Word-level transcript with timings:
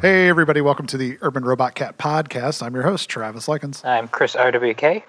Hey, 0.00 0.30
everybody, 0.30 0.62
welcome 0.62 0.86
to 0.86 0.96
the 0.96 1.18
Urban 1.20 1.44
Robot 1.44 1.74
Cat 1.74 1.98
podcast. 1.98 2.62
I'm 2.62 2.72
your 2.72 2.84
host, 2.84 3.10
Travis 3.10 3.48
Likens. 3.48 3.84
I'm 3.84 4.08
Chris 4.08 4.34
RWK. 4.34 5.02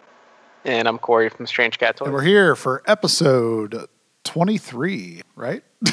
And 0.66 0.86
I'm 0.86 0.98
Corey 0.98 1.30
from 1.30 1.48
Strange 1.48 1.80
Cat 1.80 1.96
Toys. 1.96 2.08
And 2.08 2.14
we're 2.14 2.24
here 2.24 2.58
for 2.58 2.84
episode 2.86 3.88
23, 4.26 5.22
right? 5.38 5.64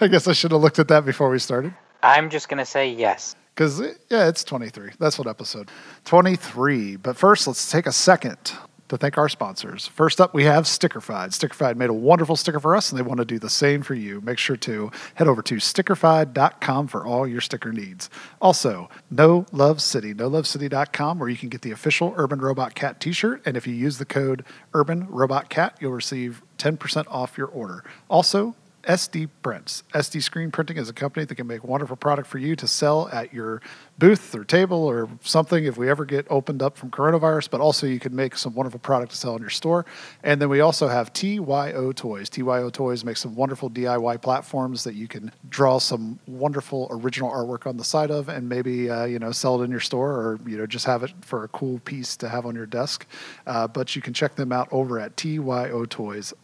I 0.00 0.08
guess 0.10 0.26
I 0.26 0.32
should 0.32 0.52
have 0.52 0.62
looked 0.62 0.78
at 0.78 0.88
that 0.88 1.04
before 1.04 1.28
we 1.28 1.38
started. 1.38 1.74
I'm 2.02 2.30
just 2.30 2.48
going 2.48 2.56
to 2.56 2.64
say 2.64 2.90
yes. 2.90 3.36
Because, 3.54 3.82
yeah, 4.08 4.26
it's 4.26 4.42
23. 4.42 4.92
That's 4.98 5.18
what 5.18 5.28
episode 5.28 5.70
23. 6.06 6.96
But 6.96 7.18
first, 7.18 7.46
let's 7.46 7.70
take 7.70 7.84
a 7.84 7.92
second 7.92 8.54
to 8.88 8.96
thank 8.96 9.16
our 9.16 9.28
sponsors. 9.28 9.86
First 9.86 10.20
up, 10.20 10.34
we 10.34 10.44
have 10.44 10.64
Stickerfied. 10.64 11.28
Stickerfied 11.28 11.76
made 11.76 11.90
a 11.90 11.94
wonderful 11.94 12.36
sticker 12.36 12.60
for 12.60 12.76
us, 12.76 12.90
and 12.90 12.98
they 12.98 13.02
want 13.02 13.18
to 13.18 13.24
do 13.24 13.38
the 13.38 13.50
same 13.50 13.82
for 13.82 13.94
you. 13.94 14.20
Make 14.20 14.38
sure 14.38 14.56
to 14.56 14.90
head 15.14 15.26
over 15.26 15.42
to 15.42 15.56
stickerfied.com 15.56 16.88
for 16.88 17.06
all 17.06 17.26
your 17.26 17.40
sticker 17.40 17.72
needs. 17.72 18.10
Also, 18.40 18.90
No 19.10 19.46
Love 19.52 19.80
City, 19.80 20.14
nolovecity.com, 20.14 21.18
where 21.18 21.28
you 21.28 21.36
can 21.36 21.48
get 21.48 21.62
the 21.62 21.70
official 21.70 22.12
Urban 22.16 22.40
Robot 22.40 22.74
Cat 22.74 23.00
t 23.00 23.12
shirt. 23.12 23.42
And 23.46 23.56
if 23.56 23.66
you 23.66 23.74
use 23.74 23.98
the 23.98 24.04
code 24.04 24.44
Urban 24.74 25.06
Robot 25.08 25.48
Cat, 25.48 25.76
you'll 25.80 25.92
receive 25.92 26.42
10% 26.58 27.06
off 27.08 27.38
your 27.38 27.48
order. 27.48 27.84
Also, 28.08 28.54
SD 28.84 29.28
Prints. 29.42 29.82
SD 29.92 30.22
Screen 30.22 30.50
Printing 30.50 30.76
is 30.76 30.88
a 30.88 30.92
company 30.92 31.24
that 31.24 31.34
can 31.34 31.46
make 31.46 31.64
wonderful 31.64 31.96
product 31.96 32.28
for 32.28 32.38
you 32.38 32.54
to 32.56 32.66
sell 32.68 33.08
at 33.12 33.32
your 33.32 33.60
booth 33.98 34.34
or 34.34 34.44
table 34.44 34.84
or 34.84 35.08
something 35.22 35.64
if 35.64 35.76
we 35.76 35.88
ever 35.88 36.04
get 36.04 36.26
opened 36.30 36.62
up 36.62 36.76
from 36.76 36.90
coronavirus, 36.90 37.50
but 37.50 37.60
also 37.60 37.86
you 37.86 37.98
can 38.00 38.14
make 38.14 38.36
some 38.36 38.54
wonderful 38.54 38.80
product 38.80 39.12
to 39.12 39.16
sell 39.16 39.34
in 39.36 39.40
your 39.40 39.50
store. 39.50 39.86
And 40.22 40.40
then 40.40 40.48
we 40.48 40.60
also 40.60 40.88
have 40.88 41.12
TYO 41.12 41.92
Toys. 41.92 42.28
TYO 42.28 42.70
Toys 42.70 43.04
makes 43.04 43.20
some 43.20 43.34
wonderful 43.34 43.70
DIY 43.70 44.22
platforms 44.22 44.84
that 44.84 44.94
you 44.94 45.08
can 45.08 45.30
draw 45.48 45.78
some 45.78 46.18
wonderful 46.26 46.88
original 46.90 47.30
artwork 47.30 47.66
on 47.66 47.76
the 47.76 47.84
side 47.84 48.10
of 48.10 48.28
and 48.28 48.48
maybe, 48.48 48.90
uh, 48.90 49.04
you 49.04 49.18
know, 49.18 49.32
sell 49.32 49.60
it 49.60 49.64
in 49.64 49.70
your 49.70 49.80
store 49.80 50.12
or, 50.12 50.38
you 50.46 50.56
know, 50.56 50.66
just 50.66 50.86
have 50.86 51.02
it 51.02 51.12
for 51.20 51.44
a 51.44 51.48
cool 51.48 51.78
piece 51.80 52.16
to 52.16 52.28
have 52.28 52.46
on 52.46 52.54
your 52.54 52.66
desk. 52.66 53.06
Uh, 53.46 53.66
but 53.66 53.96
you 53.96 54.02
can 54.02 54.12
check 54.12 54.36
them 54.36 54.52
out 54.52 54.68
over 54.70 54.98
at 54.98 55.16
tyotoys.com. 55.16 56.34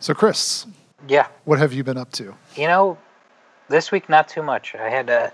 So, 0.00 0.12
Chris, 0.12 0.66
Yeah. 1.08 1.26
what 1.44 1.58
have 1.58 1.72
you 1.72 1.84
been 1.84 1.98
up 1.98 2.10
to? 2.12 2.34
You 2.56 2.66
know, 2.66 2.98
this 3.68 3.90
week, 3.92 4.08
not 4.08 4.28
too 4.28 4.42
much. 4.42 4.74
I 4.74 4.88
had 4.88 5.10
uh, 5.10 5.30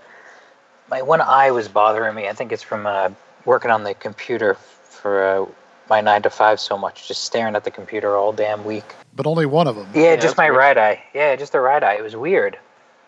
my 0.89 1.01
one 1.01 1.21
eye 1.21 1.51
was 1.51 1.67
bothering 1.67 2.15
me. 2.15 2.27
I 2.27 2.33
think 2.33 2.51
it's 2.51 2.63
from 2.63 2.85
uh, 2.85 3.09
working 3.45 3.71
on 3.71 3.83
the 3.83 3.93
computer 3.93 4.55
for 4.55 5.23
uh, 5.23 5.45
my 5.89 6.01
nine 6.01 6.21
to 6.23 6.29
five 6.29 6.59
so 6.59 6.77
much, 6.77 7.07
just 7.07 7.23
staring 7.23 7.55
at 7.55 7.63
the 7.63 7.71
computer 7.71 8.15
all 8.15 8.31
damn 8.31 8.63
week. 8.63 8.85
But 9.15 9.27
only 9.27 9.45
one 9.45 9.67
of 9.67 9.75
them. 9.75 9.87
Yeah, 9.93 10.01
Yeah, 10.11 10.15
just 10.17 10.37
my 10.37 10.49
weird. 10.49 10.57
right 10.57 10.77
eye. 10.77 11.03
Yeah, 11.13 11.35
just 11.35 11.51
the 11.51 11.59
right 11.59 11.83
eye. 11.83 11.95
It 11.95 12.03
was 12.03 12.15
weird. 12.15 12.57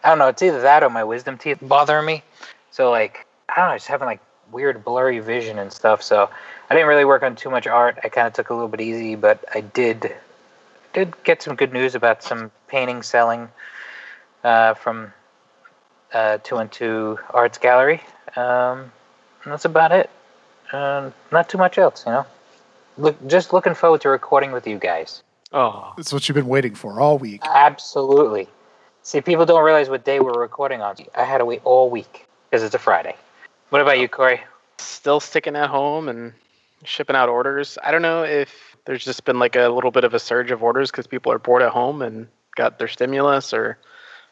I 0.04 0.10
don't 0.10 0.18
know. 0.20 0.28
It's 0.28 0.42
either 0.42 0.62
that 0.62 0.84
or 0.84 0.90
my 0.90 1.04
wisdom 1.04 1.38
teeth 1.38 1.60
bothering 1.62 2.06
me. 2.06 2.24
So 2.72 2.92
like, 2.92 3.26
I 3.48 3.56
don't 3.62 3.70
know, 3.70 3.76
just 3.76 3.88
having 3.88 4.06
like 4.08 4.20
weird 4.52 4.84
blurry 4.84 5.20
vision 5.20 5.60
and 5.60 5.72
stuff. 5.72 6.04
So 6.04 6.30
I 6.70 6.74
didn't 6.74 6.90
really 6.90 7.06
work 7.06 7.24
on 7.24 7.36
too 7.36 7.50
much 7.50 7.68
art. 7.68 7.98
I 8.04 8.10
kind 8.10 8.28
of 8.28 8.34
took 8.34 8.50
a 8.50 8.54
little 8.54 8.68
bit 8.68 8.82
easy, 8.82 9.16
but 9.16 9.44
I 9.54 9.62
did 9.62 10.14
did 10.94 11.14
get 11.24 11.42
some 11.42 11.56
good 11.56 11.74
news 11.74 11.96
about 11.96 12.24
some 12.24 12.52
painting 12.68 13.02
selling 13.02 13.50
uh, 14.44 14.74
from 14.76 15.14
uh, 16.14 16.38
Two 16.44 16.58
and 16.58 16.72
Two 16.72 17.20
Arts 17.32 17.58
Gallery. 17.58 18.02
Um, 18.36 18.92
and 19.44 19.52
that's 19.52 19.66
about 19.66 19.92
it. 19.92 20.10
Um, 20.72 21.14
not 21.32 21.50
too 21.50 21.58
much 21.58 21.78
else, 21.78 22.06
you 22.06 22.12
know. 22.12 22.26
Look, 22.98 23.28
just 23.28 23.54
looking 23.54 23.74
forward 23.74 24.02
to 24.02 24.10
recording 24.10 24.52
with 24.52 24.68
you 24.68 24.78
guys. 24.78 25.24
Oh, 25.52 25.94
It's 25.98 26.14
what 26.14 26.28
you've 26.28 26.36
been 26.36 26.48
waiting 26.48 26.74
for 26.76 27.00
all 27.00 27.18
week. 27.18 27.42
Absolutely. 27.44 28.48
See, 29.04 29.22
people 29.22 29.46
don't 29.46 29.64
realize 29.64 29.90
what 29.90 30.04
day 30.06 30.20
we're 30.20 30.40
recording 30.40 30.82
on. 30.82 30.96
I 31.16 31.24
had 31.24 31.40
to 31.40 31.46
wait 31.46 31.62
all 31.64 31.90
week 31.90 32.26
because 32.50 32.64
it's 32.64 32.74
a 32.74 32.80
Friday. 32.80 33.16
What 33.70 33.82
about 33.82 34.00
you, 34.00 34.08
Corey? 34.08 34.42
still 34.78 35.20
sticking 35.20 35.56
at 35.56 35.70
home 35.70 36.10
and 36.10 36.34
shipping 36.84 37.16
out 37.16 37.30
orders. 37.30 37.78
I 37.84 37.92
don't 37.92 38.02
know 38.02 38.24
if 38.24 38.73
there's 38.86 39.04
just 39.04 39.26
been 39.26 39.40
like 39.40 39.56
a 39.56 39.70
little 39.70 39.92
bit 39.92 40.04
of 40.04 40.14
a 40.14 40.20
surge 40.20 40.52
of 40.52 40.64
orders 40.64 40.92
because 40.92 41.08
people 41.08 41.32
are 41.32 41.40
bored 41.40 41.62
at 41.62 41.72
home 41.72 42.02
and 42.02 42.28
got 42.56 42.80
their 42.80 42.88
stimulus 42.88 43.54
or 43.54 43.78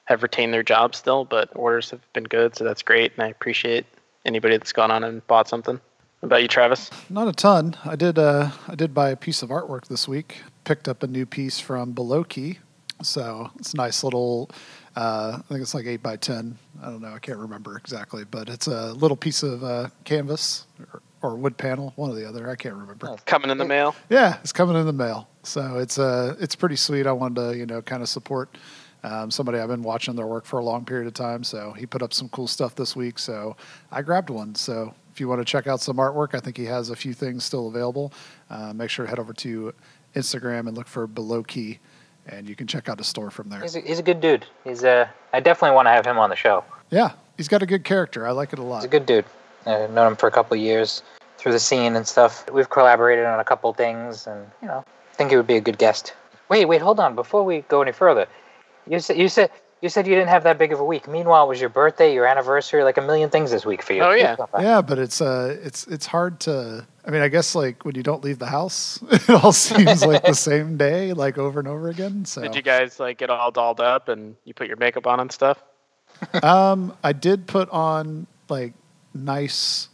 have 0.05 0.23
retained 0.23 0.53
their 0.53 0.63
jobs 0.63 0.97
still, 0.97 1.25
but 1.25 1.49
orders 1.55 1.89
have 1.91 2.01
been 2.13 2.25
good, 2.25 2.55
so 2.55 2.63
that's 2.63 2.81
great. 2.81 3.13
And 3.13 3.23
I 3.23 3.27
appreciate 3.27 3.85
anybody 4.25 4.57
that's 4.57 4.73
gone 4.73 4.91
on 4.91 5.03
and 5.03 5.25
bought 5.27 5.47
something. 5.47 5.79
What 6.19 6.27
about 6.27 6.41
you, 6.41 6.47
Travis? 6.47 6.91
Not 7.09 7.27
a 7.27 7.31
ton. 7.31 7.75
I 7.83 7.95
did. 7.95 8.19
Uh, 8.19 8.51
I 8.67 8.75
did 8.75 8.93
buy 8.93 9.09
a 9.09 9.15
piece 9.15 9.41
of 9.41 9.49
artwork 9.49 9.87
this 9.87 10.07
week. 10.07 10.43
Picked 10.65 10.87
up 10.87 11.01
a 11.01 11.07
new 11.07 11.25
piece 11.25 11.59
from 11.59 11.93
Below 11.93 12.23
Key, 12.23 12.59
so 13.01 13.49
it's 13.57 13.73
a 13.73 13.77
nice 13.77 14.03
little. 14.03 14.51
Uh, 14.95 15.37
I 15.39 15.41
think 15.47 15.61
it's 15.61 15.73
like 15.73 15.85
eight 15.85 16.03
by 16.03 16.17
ten. 16.17 16.57
I 16.81 16.87
don't 16.87 17.01
know. 17.01 17.13
I 17.13 17.19
can't 17.19 17.39
remember 17.39 17.77
exactly, 17.77 18.23
but 18.25 18.49
it's 18.49 18.67
a 18.67 18.93
little 18.93 19.17
piece 19.17 19.43
of 19.43 19.63
uh, 19.63 19.87
canvas 20.03 20.65
or, 20.93 21.01
or 21.21 21.35
wood 21.35 21.57
panel, 21.57 21.93
one 21.95 22.09
or 22.09 22.15
the 22.15 22.27
other. 22.27 22.49
I 22.49 22.55
can't 22.55 22.75
remember. 22.75 23.09
Oh. 23.09 23.17
Coming 23.25 23.51
in 23.51 23.57
the 23.57 23.65
mail. 23.65 23.95
Yeah, 24.09 24.37
it's 24.41 24.51
coming 24.51 24.75
in 24.75 24.85
the 24.85 24.93
mail. 24.93 25.29
So 25.43 25.77
it's 25.77 25.97
uh 25.97 26.35
it's 26.39 26.55
pretty 26.55 26.75
sweet. 26.75 27.07
I 27.07 27.11
wanted 27.11 27.35
to, 27.35 27.57
you 27.57 27.65
know, 27.65 27.81
kind 27.81 28.03
of 28.03 28.09
support 28.09 28.49
um, 29.03 29.31
somebody 29.31 29.59
I've 29.59 29.69
been 29.69 29.83
watching 29.83 30.15
their 30.15 30.27
work 30.27 30.45
for 30.45 30.59
a 30.59 30.63
long 30.63 30.85
period 30.85 31.07
of 31.07 31.13
time. 31.13 31.43
So 31.43 31.71
he 31.71 31.85
put 31.85 32.01
up 32.01 32.13
some 32.13 32.29
cool 32.29 32.47
stuff 32.47 32.75
this 32.75 32.95
week. 32.95 33.19
So 33.19 33.55
I 33.91 34.01
grabbed 34.01 34.29
one. 34.29 34.55
So 34.55 34.93
if 35.11 35.19
you 35.19 35.27
want 35.27 35.41
to 35.41 35.45
check 35.45 35.67
out 35.67 35.81
some 35.81 35.97
artwork, 35.97 36.35
I 36.35 36.39
think 36.39 36.57
he 36.57 36.65
has 36.65 36.89
a 36.89 36.95
few 36.95 37.13
things 37.13 37.43
still 37.43 37.67
available. 37.67 38.13
Uh, 38.49 38.73
make 38.73 38.89
sure 38.89 39.05
to 39.05 39.09
head 39.09 39.19
over 39.19 39.33
to 39.33 39.73
Instagram 40.15 40.67
and 40.67 40.77
look 40.77 40.87
for 40.87 41.07
Below 41.07 41.43
Key, 41.43 41.79
and 42.31 42.47
you 42.47 42.55
can 42.55 42.65
check 42.65 42.89
out 42.89 42.97
his 42.97 43.07
store 43.07 43.29
from 43.29 43.49
there. 43.49 43.61
He's 43.61 43.75
a, 43.75 43.81
he's 43.81 43.99
a 43.99 44.03
good 44.03 44.21
dude. 44.21 44.45
He's 44.63 44.83
uh, 44.83 45.07
I 45.33 45.39
definitely 45.39 45.75
want 45.75 45.87
to 45.87 45.91
have 45.91 46.05
him 46.05 46.17
on 46.17 46.29
the 46.29 46.35
show. 46.35 46.63
Yeah, 46.89 47.11
he's 47.37 47.47
got 47.47 47.61
a 47.61 47.65
good 47.65 47.83
character. 47.83 48.25
I 48.25 48.31
like 48.31 48.53
it 48.53 48.59
a 48.59 48.63
lot. 48.63 48.77
He's 48.77 48.85
a 48.85 48.89
good 48.89 49.05
dude. 49.05 49.25
I've 49.65 49.91
known 49.91 50.07
him 50.07 50.15
for 50.15 50.27
a 50.27 50.31
couple 50.31 50.55
of 50.55 50.63
years 50.63 51.03
through 51.37 51.51
the 51.51 51.59
scene 51.59 51.95
and 51.95 52.07
stuff. 52.07 52.49
We've 52.51 52.69
collaborated 52.69 53.25
on 53.25 53.39
a 53.39 53.43
couple 53.43 53.71
things, 53.73 54.25
and 54.25 54.49
you 54.61 54.67
know, 54.67 54.83
I 55.11 55.15
think 55.15 55.29
he 55.29 55.37
would 55.37 55.47
be 55.47 55.57
a 55.57 55.61
good 55.61 55.77
guest. 55.77 56.13
Wait, 56.49 56.65
wait, 56.65 56.81
hold 56.81 56.99
on. 56.99 57.15
Before 57.15 57.43
we 57.43 57.61
go 57.61 57.81
any 57.81 57.91
further, 57.91 58.27
you 58.87 58.99
said 58.99 59.17
you 59.17 59.29
said 59.29 59.51
you 59.81 59.89
said 59.89 60.05
you 60.05 60.13
didn't 60.13 60.29
have 60.29 60.43
that 60.43 60.59
big 60.59 60.71
of 60.71 60.79
a 60.79 60.85
week. 60.85 61.07
Meanwhile, 61.07 61.45
it 61.45 61.49
was 61.49 61.59
your 61.59 61.69
birthday, 61.69 62.13
your 62.13 62.27
anniversary, 62.27 62.83
like 62.83 62.97
a 62.97 63.01
million 63.01 63.31
things 63.31 63.49
this 63.49 63.65
week 63.65 63.81
for 63.81 63.93
you. 63.93 64.03
Oh, 64.03 64.11
yeah. 64.11 64.35
Yeah, 64.59 64.81
but 64.81 64.99
it's 64.99 65.21
uh, 65.21 65.57
it's 65.63 65.87
it's 65.87 66.05
hard 66.05 66.39
to. 66.41 66.85
I 67.03 67.09
mean, 67.09 67.21
I 67.21 67.29
guess 67.29 67.55
like 67.55 67.83
when 67.83 67.95
you 67.95 68.03
don't 68.03 68.23
leave 68.23 68.37
the 68.37 68.45
house, 68.45 69.03
it 69.11 69.29
all 69.29 69.51
seems 69.51 70.05
like 70.05 70.23
the 70.23 70.35
same 70.35 70.77
day, 70.77 71.13
like 71.13 71.39
over 71.39 71.59
and 71.59 71.67
over 71.67 71.89
again. 71.89 72.25
So 72.25 72.41
Did 72.43 72.55
you 72.55 72.61
guys 72.61 72.99
like 72.99 73.17
get 73.17 73.31
all 73.31 73.49
dolled 73.49 73.81
up 73.81 74.07
and 74.07 74.35
you 74.45 74.53
put 74.53 74.67
your 74.67 74.77
makeup 74.77 75.07
on 75.07 75.19
and 75.19 75.31
stuff? 75.31 75.61
Um, 76.43 76.95
I 77.03 77.13
did 77.13 77.47
put 77.47 77.67
on 77.71 78.27
like 78.47 78.73
nice, 79.11 79.89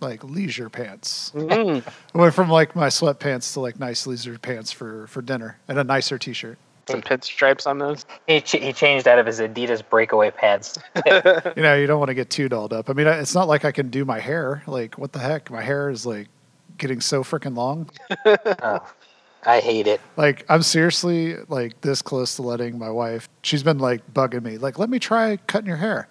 like 0.00 0.22
leisure 0.22 0.70
pants. 0.70 1.32
Mm. 1.34 1.82
I 2.14 2.18
went 2.18 2.32
from 2.32 2.48
like 2.48 2.76
my 2.76 2.86
sweatpants 2.86 3.54
to 3.54 3.60
like 3.60 3.80
nice 3.80 4.06
leisure 4.06 4.38
pants 4.38 4.70
for 4.70 5.08
for 5.08 5.20
dinner 5.20 5.58
and 5.66 5.76
a 5.78 5.82
nicer 5.82 6.16
T-shirt. 6.16 6.58
Some 6.88 7.02
pinstripes 7.02 7.66
on 7.66 7.78
those. 7.78 8.04
He, 8.26 8.40
ch- 8.40 8.52
he 8.52 8.72
changed 8.72 9.08
out 9.08 9.18
of 9.18 9.26
his 9.26 9.40
Adidas 9.40 9.82
breakaway 9.88 10.30
pants. 10.30 10.78
You 11.56 11.62
know, 11.62 11.74
you 11.76 11.86
don't 11.86 11.98
want 11.98 12.08
to 12.08 12.14
get 12.14 12.30
too 12.30 12.48
dolled 12.48 12.72
up. 12.72 12.90
I 12.90 12.92
mean, 12.94 13.06
it's 13.06 13.34
not 13.34 13.48
like 13.48 13.64
I 13.64 13.72
can 13.72 13.88
do 13.88 14.04
my 14.04 14.18
hair. 14.18 14.62
Like, 14.66 14.98
what 14.98 15.12
the 15.12 15.18
heck? 15.18 15.50
My 15.50 15.62
hair 15.62 15.88
is 15.90 16.04
like 16.04 16.28
getting 16.78 17.00
so 17.00 17.22
freaking 17.22 17.56
long. 17.56 17.90
oh, 18.62 18.92
I 19.44 19.60
hate 19.60 19.86
it. 19.86 20.00
Like, 20.16 20.44
I'm 20.48 20.62
seriously 20.62 21.36
like 21.48 21.80
this 21.82 22.02
close 22.02 22.36
to 22.36 22.42
letting 22.42 22.78
my 22.78 22.90
wife. 22.90 23.28
She's 23.42 23.62
been 23.62 23.78
like 23.78 24.12
bugging 24.12 24.42
me. 24.42 24.58
Like, 24.58 24.78
let 24.78 24.90
me 24.90 24.98
try 24.98 25.36
cutting 25.46 25.68
your 25.68 25.76
hair. 25.76 26.08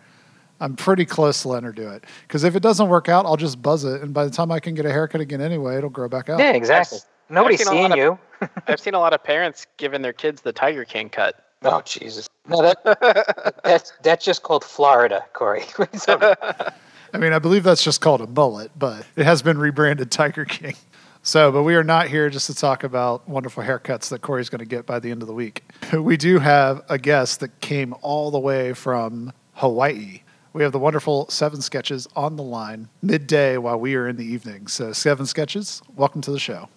I'm 0.60 0.76
pretty 0.76 1.06
close 1.06 1.42
to 1.42 1.50
letting 1.50 1.66
her 1.66 1.74
do 1.74 1.90
it 1.90 2.06
because 2.28 2.44
if 2.46 2.56
it 2.56 2.64
doesn't 2.64 2.88
work 2.88 3.10
out, 3.10 3.26
I'll 3.26 3.36
just 3.36 3.62
buzz 3.62 3.84
it, 3.84 4.02
and 4.02 4.14
by 4.14 4.24
the 4.24 4.32
time 4.32 4.52
I 4.52 4.60
can 4.62 4.76
get 4.76 4.86
a 4.86 4.92
haircut 4.92 5.20
again 5.20 5.42
anyway, 5.42 5.78
it'll 5.78 5.90
grow 5.90 6.08
back 6.08 6.30
out. 6.30 6.40
Yeah, 6.40 6.52
exactly. 6.54 7.00
Nobody's 7.30 7.60
seen 7.60 7.68
seeing 7.68 7.92
of- 7.92 7.98
you. 7.98 8.20
I've 8.68 8.80
seen 8.80 8.94
a 8.94 9.00
lot 9.00 9.14
of 9.14 9.24
parents 9.24 9.66
giving 9.78 10.02
their 10.02 10.14
kids 10.14 10.42
the 10.42 10.52
Tiger 10.52 10.86
King 10.86 11.10
cut. 11.10 11.36
Oh 11.64 11.82
Jesus! 11.82 12.28
No, 12.48 12.62
that 12.62 13.62
that's 13.64 13.94
that's 14.04 14.26
just 14.26 14.44
called 14.44 14.66
Florida, 14.66 15.24
Corey. 15.32 15.64
I 16.08 17.18
mean, 17.18 17.32
I 17.32 17.40
believe 17.40 17.64
that's 17.64 17.84
just 17.84 18.02
called 18.02 18.20
a 18.22 18.28
mullet, 18.28 18.72
but 18.78 19.06
it 19.16 19.24
has 19.24 19.42
been 19.42 19.58
rebranded 19.58 20.12
Tiger 20.12 20.44
King. 20.46 20.76
So, 21.22 21.54
but 21.54 21.64
we 21.64 21.76
are 21.76 21.84
not 21.84 22.08
here 22.08 22.30
just 22.30 22.48
to 22.48 22.54
talk 22.54 22.84
about 22.84 23.30
wonderful 23.30 23.64
haircuts 23.64 24.10
that 24.10 24.22
Corey's 24.22 24.50
going 24.50 24.60
to 24.60 24.66
get 24.66 24.86
by 24.86 25.00
the 25.00 25.10
end 25.10 25.22
of 25.22 25.28
the 25.30 25.34
week. 25.34 25.64
We 25.94 26.18
do 26.18 26.38
have 26.40 26.82
a 26.90 26.98
guest 26.98 27.40
that 27.40 27.62
came 27.62 27.96
all 28.02 28.30
the 28.30 28.40
way 28.40 28.74
from 28.74 29.32
Hawaii. 29.54 30.22
We 30.52 30.64
have 30.64 30.74
the 30.74 30.80
wonderful 30.80 31.30
Seven 31.30 31.62
Sketches 31.62 32.10
on 32.16 32.36
the 32.36 32.44
line 32.44 32.90
midday 33.02 33.58
while 33.58 33.80
we 33.80 33.96
are 33.96 34.08
in 34.10 34.18
the 34.18 34.26
evening. 34.26 34.68
So, 34.68 34.92
Seven 34.92 35.26
Sketches, 35.26 35.82
welcome 35.96 36.20
to 36.22 36.32
the 36.32 36.40
show. 36.40 36.68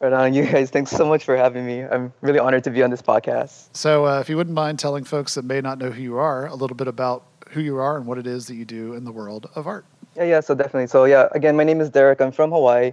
Right 0.00 0.12
on, 0.12 0.32
you 0.32 0.44
guys. 0.44 0.70
Thanks 0.70 0.92
so 0.92 1.04
much 1.04 1.24
for 1.24 1.36
having 1.36 1.66
me. 1.66 1.82
I'm 1.82 2.12
really 2.20 2.38
honored 2.38 2.62
to 2.64 2.70
be 2.70 2.84
on 2.84 2.90
this 2.90 3.02
podcast. 3.02 3.68
So, 3.72 4.06
uh, 4.06 4.20
if 4.20 4.28
you 4.28 4.36
wouldn't 4.36 4.54
mind 4.54 4.78
telling 4.78 5.02
folks 5.02 5.34
that 5.34 5.44
may 5.44 5.60
not 5.60 5.78
know 5.78 5.90
who 5.90 6.00
you 6.00 6.18
are 6.18 6.46
a 6.46 6.54
little 6.54 6.76
bit 6.76 6.86
about 6.86 7.24
who 7.50 7.60
you 7.60 7.78
are 7.78 7.96
and 7.96 8.06
what 8.06 8.16
it 8.16 8.26
is 8.26 8.46
that 8.46 8.54
you 8.54 8.64
do 8.64 8.94
in 8.94 9.04
the 9.04 9.10
world 9.10 9.50
of 9.56 9.66
art. 9.66 9.84
Yeah, 10.14 10.24
yeah. 10.24 10.40
So 10.40 10.54
definitely. 10.54 10.86
So 10.86 11.04
yeah, 11.04 11.28
again, 11.32 11.56
my 11.56 11.64
name 11.64 11.80
is 11.80 11.90
Derek. 11.90 12.20
I'm 12.20 12.30
from 12.30 12.52
Hawaii. 12.52 12.92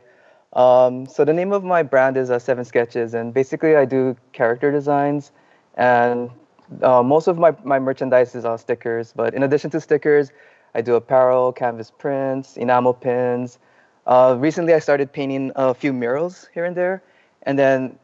Um, 0.54 1.06
so 1.06 1.24
the 1.24 1.34
name 1.34 1.52
of 1.52 1.64
my 1.64 1.84
brand 1.84 2.18
is 2.18 2.32
uh, 2.32 2.40
Seven 2.40 2.66
Sketches, 2.66 3.14
and 3.14 3.34
basically 3.34 3.76
I 3.76 3.86
do 3.86 4.16
character 4.32 4.72
designs, 4.72 5.32
and 5.76 6.32
uh, 6.82 7.04
most 7.04 7.28
of 7.28 7.38
my, 7.38 7.54
my 7.64 7.78
merchandise 7.78 8.34
is 8.34 8.46
all 8.46 8.58
stickers. 8.58 9.14
But 9.16 9.36
in 9.36 9.44
addition 9.44 9.70
to 9.72 9.82
stickers, 9.82 10.32
I 10.74 10.82
do 10.82 10.96
apparel, 10.96 11.52
canvas 11.52 11.92
prints, 11.92 12.58
enamel 12.58 12.94
pins. 12.94 13.60
Uh, 14.06 14.36
recently, 14.40 14.74
I 14.74 14.80
started 14.80 15.12
painting 15.12 15.52
a 15.56 15.74
few 15.74 15.94
murals 15.94 16.48
here 16.54 16.66
and 16.66 16.76
there, 16.76 17.02
and 17.44 17.58
then 17.58 17.98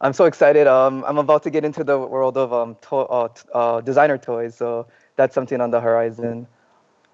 I'm 0.00 0.12
so 0.12 0.24
excited. 0.26 0.66
Um, 0.66 1.04
I'm 1.06 1.18
about 1.18 1.42
to 1.44 1.50
get 1.50 1.64
into 1.64 1.82
the 1.84 1.98
world 1.98 2.36
of 2.36 2.52
um, 2.52 2.76
to- 2.88 2.96
uh, 2.96 3.28
t- 3.28 3.42
uh, 3.54 3.80
designer 3.80 4.18
toys, 4.18 4.54
so 4.54 4.86
that's 5.16 5.34
something 5.34 5.60
on 5.60 5.70
the 5.70 5.80
horizon. 5.80 6.46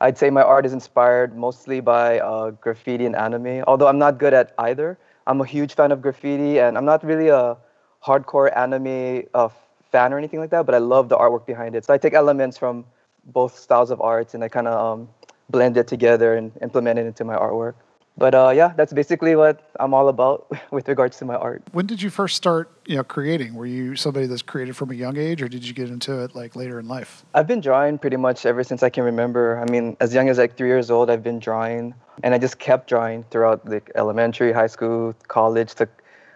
I'd 0.00 0.18
say 0.18 0.30
my 0.30 0.42
art 0.42 0.66
is 0.66 0.72
inspired 0.72 1.36
mostly 1.36 1.80
by 1.80 2.18
uh, 2.18 2.50
graffiti 2.50 3.06
and 3.06 3.14
anime, 3.14 3.62
although 3.68 3.86
I'm 3.86 3.98
not 3.98 4.18
good 4.18 4.34
at 4.34 4.52
either. 4.58 4.98
I'm 5.26 5.40
a 5.40 5.44
huge 5.46 5.74
fan 5.74 5.92
of 5.92 6.02
graffiti, 6.02 6.58
and 6.58 6.76
I'm 6.76 6.84
not 6.84 7.04
really 7.04 7.28
a 7.28 7.56
hardcore 8.04 8.54
anime 8.56 9.26
uh, 9.34 9.48
fan 9.92 10.12
or 10.12 10.18
anything 10.18 10.40
like 10.40 10.50
that, 10.50 10.66
but 10.66 10.74
I 10.74 10.78
love 10.78 11.08
the 11.08 11.16
artwork 11.16 11.46
behind 11.46 11.76
it. 11.76 11.84
So 11.84 11.94
I 11.94 11.98
take 11.98 12.14
elements 12.14 12.58
from 12.58 12.84
both 13.26 13.56
styles 13.56 13.90
of 13.90 14.00
art 14.00 14.34
and 14.34 14.42
I 14.42 14.48
kind 14.48 14.66
of 14.66 14.74
um, 14.74 15.08
blend 15.50 15.76
it 15.76 15.86
together 15.86 16.34
and 16.34 16.50
implement 16.60 16.98
it 16.98 17.06
into 17.06 17.24
my 17.24 17.36
artwork. 17.36 17.74
But 18.18 18.34
uh, 18.34 18.52
yeah, 18.54 18.72
that's 18.76 18.92
basically 18.92 19.36
what 19.36 19.70
I'm 19.80 19.94
all 19.94 20.08
about 20.08 20.50
with 20.70 20.86
regards 20.88 21.16
to 21.18 21.24
my 21.24 21.34
art. 21.34 21.62
When 21.72 21.86
did 21.86 22.02
you 22.02 22.10
first 22.10 22.36
start, 22.36 22.70
you 22.86 22.96
know, 22.96 23.04
creating? 23.04 23.54
Were 23.54 23.66
you 23.66 23.96
somebody 23.96 24.26
that's 24.26 24.42
created 24.42 24.76
from 24.76 24.90
a 24.90 24.94
young 24.94 25.16
age, 25.16 25.40
or 25.40 25.48
did 25.48 25.66
you 25.66 25.72
get 25.72 25.88
into 25.88 26.22
it 26.22 26.34
like 26.34 26.54
later 26.54 26.78
in 26.78 26.88
life? 26.88 27.24
I've 27.34 27.46
been 27.46 27.60
drawing 27.60 27.98
pretty 27.98 28.18
much 28.18 28.44
ever 28.44 28.62
since 28.64 28.82
I 28.82 28.90
can 28.90 29.04
remember. 29.04 29.58
I 29.58 29.70
mean, 29.70 29.96
as 30.00 30.12
young 30.12 30.28
as 30.28 30.38
like 30.38 30.56
three 30.56 30.68
years 30.68 30.90
old, 30.90 31.10
I've 31.10 31.22
been 31.22 31.38
drawing, 31.38 31.94
and 32.22 32.34
I 32.34 32.38
just 32.38 32.58
kept 32.58 32.88
drawing 32.88 33.24
throughout 33.30 33.66
like 33.68 33.90
elementary, 33.94 34.52
high 34.52 34.66
school, 34.66 35.14
college. 35.28 35.74
Took 35.74 35.90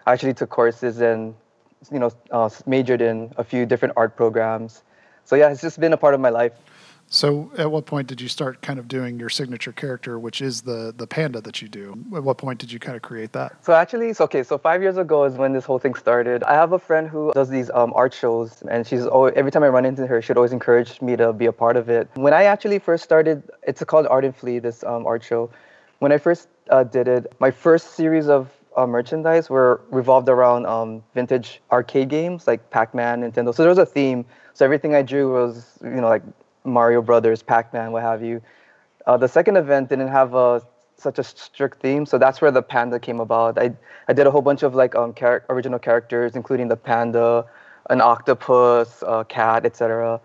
I 0.07 0.13
actually 0.13 0.33
took 0.33 0.49
courses 0.49 0.99
and 0.99 1.35
you 1.91 1.99
know 1.99 2.11
uh, 2.31 2.49
majored 2.65 3.01
in 3.01 3.31
a 3.37 3.43
few 3.43 3.65
different 3.67 3.93
art 3.95 4.15
programs. 4.15 4.83
So 5.25 5.35
yeah, 5.35 5.51
it's 5.51 5.61
just 5.61 5.79
been 5.79 5.93
a 5.93 5.97
part 5.97 6.15
of 6.15 6.21
my 6.21 6.29
life. 6.29 6.53
So, 7.09 7.51
at 7.57 7.71
what 7.71 7.85
point 7.85 8.07
did 8.07 8.19
you 8.19 8.27
start 8.27 8.61
kind 8.61 8.77
of 8.79 8.89
doing 8.89 9.17
your 9.17 9.29
signature 9.29 9.71
character, 9.71 10.19
which 10.19 10.41
is 10.41 10.61
the 10.61 10.93
the 10.95 11.07
panda 11.07 11.39
that 11.41 11.61
you 11.61 11.69
do? 11.69 11.97
At 12.13 12.23
what 12.23 12.37
point 12.37 12.59
did 12.59 12.69
you 12.71 12.79
kind 12.79 12.97
of 12.97 13.01
create 13.01 13.31
that? 13.31 13.63
So 13.63 13.73
actually, 13.73 14.11
so 14.13 14.25
okay, 14.25 14.43
so 14.43 14.57
five 14.57 14.81
years 14.81 14.97
ago 14.97 15.23
is 15.23 15.35
when 15.35 15.53
this 15.53 15.63
whole 15.63 15.79
thing 15.79 15.93
started. 15.93 16.43
I 16.43 16.53
have 16.53 16.73
a 16.73 16.79
friend 16.79 17.07
who 17.07 17.31
does 17.33 17.49
these 17.49 17.69
um, 17.73 17.93
art 17.95 18.13
shows, 18.13 18.61
and 18.69 18.85
she's 18.85 19.05
always, 19.05 19.33
every 19.37 19.51
time 19.51 19.63
I 19.63 19.69
run 19.69 19.85
into 19.85 20.05
her, 20.05 20.21
she'd 20.21 20.35
always 20.35 20.51
encourage 20.51 21.01
me 21.01 21.15
to 21.15 21.31
be 21.31 21.45
a 21.45 21.53
part 21.53 21.77
of 21.77 21.87
it. 21.89 22.09
When 22.15 22.33
I 22.33 22.43
actually 22.43 22.79
first 22.79 23.05
started, 23.05 23.49
it's 23.63 23.81
called 23.85 24.05
Art 24.07 24.25
and 24.25 24.35
Flea, 24.35 24.59
this 24.59 24.83
um, 24.83 25.05
art 25.05 25.23
show. 25.23 25.49
When 25.99 26.11
I 26.11 26.17
first 26.17 26.49
uh, 26.69 26.83
did 26.83 27.07
it, 27.07 27.31
my 27.39 27.51
first 27.51 27.91
series 27.91 28.27
of 28.27 28.49
uh, 28.75 28.85
merchandise 28.85 29.49
were 29.49 29.81
revolved 29.89 30.27
around 30.29 30.65
um, 30.65 31.01
vintage 31.15 31.61
arcade 31.71 32.09
games 32.09 32.47
like 32.47 32.69
Pac-Man, 32.69 33.21
Nintendo. 33.21 33.55
So 33.55 33.63
there 33.63 33.69
was 33.69 33.79
a 33.79 33.85
theme. 33.85 34.25
So 34.53 34.65
everything 34.65 34.93
I 34.93 35.01
drew 35.01 35.33
was, 35.33 35.79
you 35.83 36.01
know, 36.01 36.09
like 36.09 36.23
Mario 36.67 37.01
Brothers, 37.01 37.41
Pac-Man, 37.43 37.91
what 37.91 38.03
have 38.03 38.23
you. 38.23 38.41
Uh, 39.05 39.17
the 39.17 39.27
second 39.27 39.57
event 39.57 39.89
didn't 39.89 40.09
have 40.09 40.33
a 40.35 40.61
such 40.97 41.19
a 41.19 41.23
strict 41.23 41.81
theme, 41.81 42.05
so 42.05 42.17
that's 42.17 42.41
where 42.41 42.51
the 42.51 42.61
panda 42.61 42.99
came 42.99 43.19
about. 43.19 43.57
I 43.57 43.71
I 44.07 44.13
did 44.13 44.27
a 44.27 44.31
whole 44.31 44.41
bunch 44.41 44.63
of 44.63 44.75
like 44.75 44.95
um 44.95 45.13
char- 45.13 45.45
original 45.49 45.79
characters, 45.79 46.35
including 46.35 46.67
the 46.67 46.77
panda, 46.77 47.45
an 47.89 48.01
octopus, 48.01 49.03
a 49.07 49.23
cat, 49.25 49.65
etc. 49.65 50.19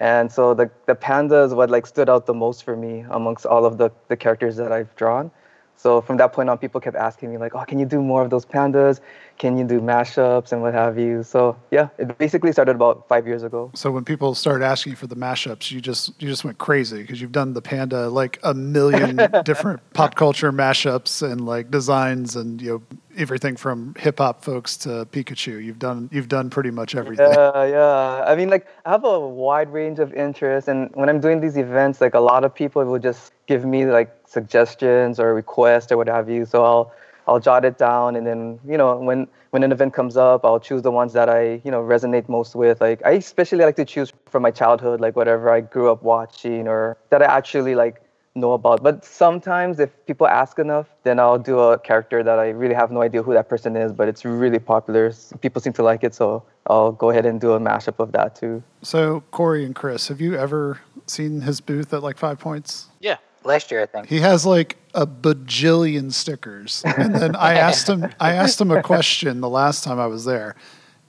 And 0.00 0.32
so 0.32 0.54
the 0.54 0.70
the 0.86 0.94
panda 0.94 1.42
is 1.44 1.54
what 1.54 1.70
like 1.70 1.86
stood 1.86 2.08
out 2.08 2.26
the 2.26 2.34
most 2.34 2.64
for 2.64 2.76
me 2.76 3.04
amongst 3.10 3.46
all 3.46 3.64
of 3.64 3.78
the 3.78 3.90
the 4.08 4.16
characters 4.16 4.56
that 4.56 4.72
I've 4.72 4.94
drawn. 4.96 5.30
So 5.76 6.00
from 6.00 6.16
that 6.16 6.32
point 6.32 6.48
on, 6.48 6.58
people 6.58 6.80
kept 6.80 6.96
asking 6.96 7.30
me 7.30 7.38
like, 7.38 7.54
"Oh, 7.54 7.64
can 7.64 7.78
you 7.78 7.86
do 7.86 8.00
more 8.00 8.22
of 8.22 8.30
those 8.30 8.46
pandas? 8.46 9.00
Can 9.38 9.58
you 9.58 9.64
do 9.64 9.80
mashups 9.80 10.52
and 10.52 10.62
what 10.62 10.72
have 10.72 10.98
you?" 10.98 11.22
So 11.22 11.56
yeah, 11.70 11.88
it 11.98 12.16
basically 12.16 12.52
started 12.52 12.76
about 12.76 13.06
five 13.08 13.26
years 13.26 13.42
ago. 13.42 13.70
So 13.74 13.90
when 13.90 14.04
people 14.04 14.34
started 14.34 14.64
asking 14.64 14.94
for 14.96 15.06
the 15.06 15.16
mashups, 15.16 15.70
you 15.70 15.80
just 15.80 16.20
you 16.20 16.28
just 16.28 16.44
went 16.44 16.58
crazy 16.58 17.02
because 17.02 17.20
you've 17.20 17.32
done 17.32 17.52
the 17.52 17.62
panda 17.62 18.08
like 18.08 18.38
a 18.42 18.54
million 18.54 19.20
different 19.44 19.80
pop 19.92 20.14
culture 20.14 20.52
mashups 20.52 21.22
and 21.22 21.44
like 21.44 21.70
designs 21.70 22.36
and 22.36 22.62
you 22.62 22.70
know 22.70 22.98
everything 23.16 23.56
from 23.56 23.94
hip 23.98 24.18
hop 24.18 24.42
folks 24.42 24.76
to 24.78 25.06
Pikachu. 25.12 25.62
You've 25.62 25.78
done 25.78 26.08
you've 26.12 26.28
done 26.28 26.50
pretty 26.50 26.70
much 26.70 26.94
everything. 26.94 27.30
Yeah, 27.30 27.64
yeah. 27.64 28.24
I 28.26 28.34
mean, 28.36 28.48
like 28.48 28.66
I 28.84 28.90
have 28.90 29.04
a 29.04 29.20
wide 29.20 29.72
range 29.72 29.98
of 29.98 30.12
interests, 30.14 30.68
and 30.68 30.90
when 30.94 31.08
I'm 31.08 31.20
doing 31.20 31.40
these 31.40 31.56
events, 31.56 32.00
like 32.00 32.14
a 32.14 32.20
lot 32.20 32.44
of 32.44 32.54
people 32.54 32.84
will 32.84 32.98
just 32.98 33.32
give 33.46 33.64
me 33.64 33.86
like 33.86 34.23
suggestions 34.34 35.18
or 35.18 35.34
requests 35.34 35.90
or 35.90 35.96
what 35.96 36.08
have 36.08 36.28
you. 36.28 36.44
So 36.44 36.64
I'll 36.64 36.92
I'll 37.26 37.40
jot 37.40 37.64
it 37.64 37.78
down, 37.78 38.16
and 38.16 38.26
then 38.26 38.60
you 38.68 38.76
know 38.76 38.96
when 38.96 39.26
when 39.50 39.62
an 39.62 39.72
event 39.72 39.94
comes 39.94 40.16
up, 40.16 40.44
I'll 40.44 40.60
choose 40.60 40.82
the 40.82 40.90
ones 40.90 41.12
that 41.14 41.28
I 41.28 41.62
you 41.64 41.70
know 41.70 41.82
resonate 41.82 42.28
most 42.28 42.54
with. 42.54 42.80
Like 42.80 43.00
I 43.04 43.12
especially 43.12 43.64
like 43.64 43.76
to 43.76 43.84
choose 43.84 44.12
from 44.26 44.42
my 44.42 44.50
childhood, 44.50 45.00
like 45.00 45.16
whatever 45.16 45.50
I 45.50 45.60
grew 45.62 45.90
up 45.90 46.02
watching 46.02 46.68
or 46.68 46.98
that 47.10 47.22
I 47.22 47.26
actually 47.26 47.74
like 47.74 48.04
know 48.34 48.52
about. 48.52 48.82
But 48.82 49.04
sometimes 49.04 49.78
if 49.78 49.90
people 50.06 50.26
ask 50.26 50.58
enough, 50.58 50.88
then 51.04 51.18
I'll 51.20 51.38
do 51.38 51.58
a 51.58 51.78
character 51.78 52.22
that 52.22 52.38
I 52.38 52.48
really 52.50 52.74
have 52.74 52.90
no 52.90 53.02
idea 53.02 53.22
who 53.22 53.32
that 53.32 53.48
person 53.48 53.76
is, 53.76 53.92
but 53.92 54.08
it's 54.08 54.24
really 54.24 54.58
popular. 54.58 55.12
People 55.40 55.62
seem 55.62 55.72
to 55.74 55.82
like 55.82 56.02
it, 56.04 56.14
so 56.14 56.42
I'll 56.66 56.92
go 56.92 57.10
ahead 57.10 57.26
and 57.26 57.40
do 57.40 57.52
a 57.52 57.60
mashup 57.60 58.00
of 58.00 58.12
that 58.12 58.34
too. 58.34 58.62
So 58.82 59.22
Corey 59.30 59.64
and 59.64 59.74
Chris, 59.74 60.08
have 60.08 60.20
you 60.20 60.36
ever 60.36 60.80
seen 61.06 61.42
his 61.42 61.60
booth 61.60 61.92
at 61.92 62.02
like 62.02 62.18
Five 62.18 62.38
Points? 62.38 62.88
Yeah. 63.00 63.18
Last 63.44 63.70
year, 63.70 63.82
I 63.82 63.86
think. 63.86 64.06
He 64.08 64.20
has 64.20 64.44
like 64.46 64.76
a 64.94 65.06
bajillion 65.06 66.12
stickers. 66.12 66.82
And 66.84 67.14
then 67.14 67.36
I 67.36 67.54
asked 67.58 67.88
him 67.88 68.08
I 68.20 68.32
asked 68.32 68.60
him 68.60 68.70
a 68.70 68.82
question 68.82 69.40
the 69.40 69.48
last 69.50 69.84
time 69.84 69.98
I 70.00 70.06
was 70.06 70.24
there. 70.24 70.56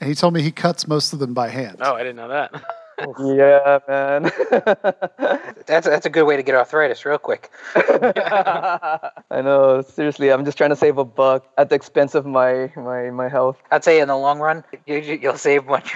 And 0.02 0.10
he 0.10 0.16
told 0.16 0.34
me 0.34 0.42
he 0.42 0.52
cuts 0.52 0.88
most 0.88 1.14
of 1.14 1.20
them 1.20 1.34
by 1.34 1.50
hand. 1.50 1.78
Oh, 1.80 1.96
I 1.96 2.00
didn't 2.00 2.18
know 2.18 2.28
that. 2.28 2.52
yeah, 3.20 3.80
man. 3.90 4.32
That's 5.68 5.86
that's 5.88 6.06
a 6.06 6.10
good 6.10 6.24
way 6.26 6.38
to 6.38 6.44
get 6.44 6.56
arthritis 6.56 7.04
real 7.06 7.18
quick. 7.18 7.50
I 7.76 9.42
know. 9.42 9.82
Seriously, 9.82 10.32
I'm 10.32 10.46
just 10.46 10.58
trying 10.58 10.70
to 10.70 10.76
save 10.76 10.98
a 10.98 11.04
buck 11.06 11.46
at 11.58 11.70
the 11.70 11.76
expense 11.76 12.16
of 12.16 12.26
my 12.26 12.72
my 12.76 13.10
my 13.10 13.28
health. 13.28 13.58
I'd 13.72 13.84
say 13.84 14.00
in 14.00 14.08
the 14.08 14.16
long 14.18 14.40
run, 14.40 14.64
you, 14.86 14.98
you- 14.98 15.20
you'll 15.22 15.38
save 15.38 15.66
much 15.66 15.94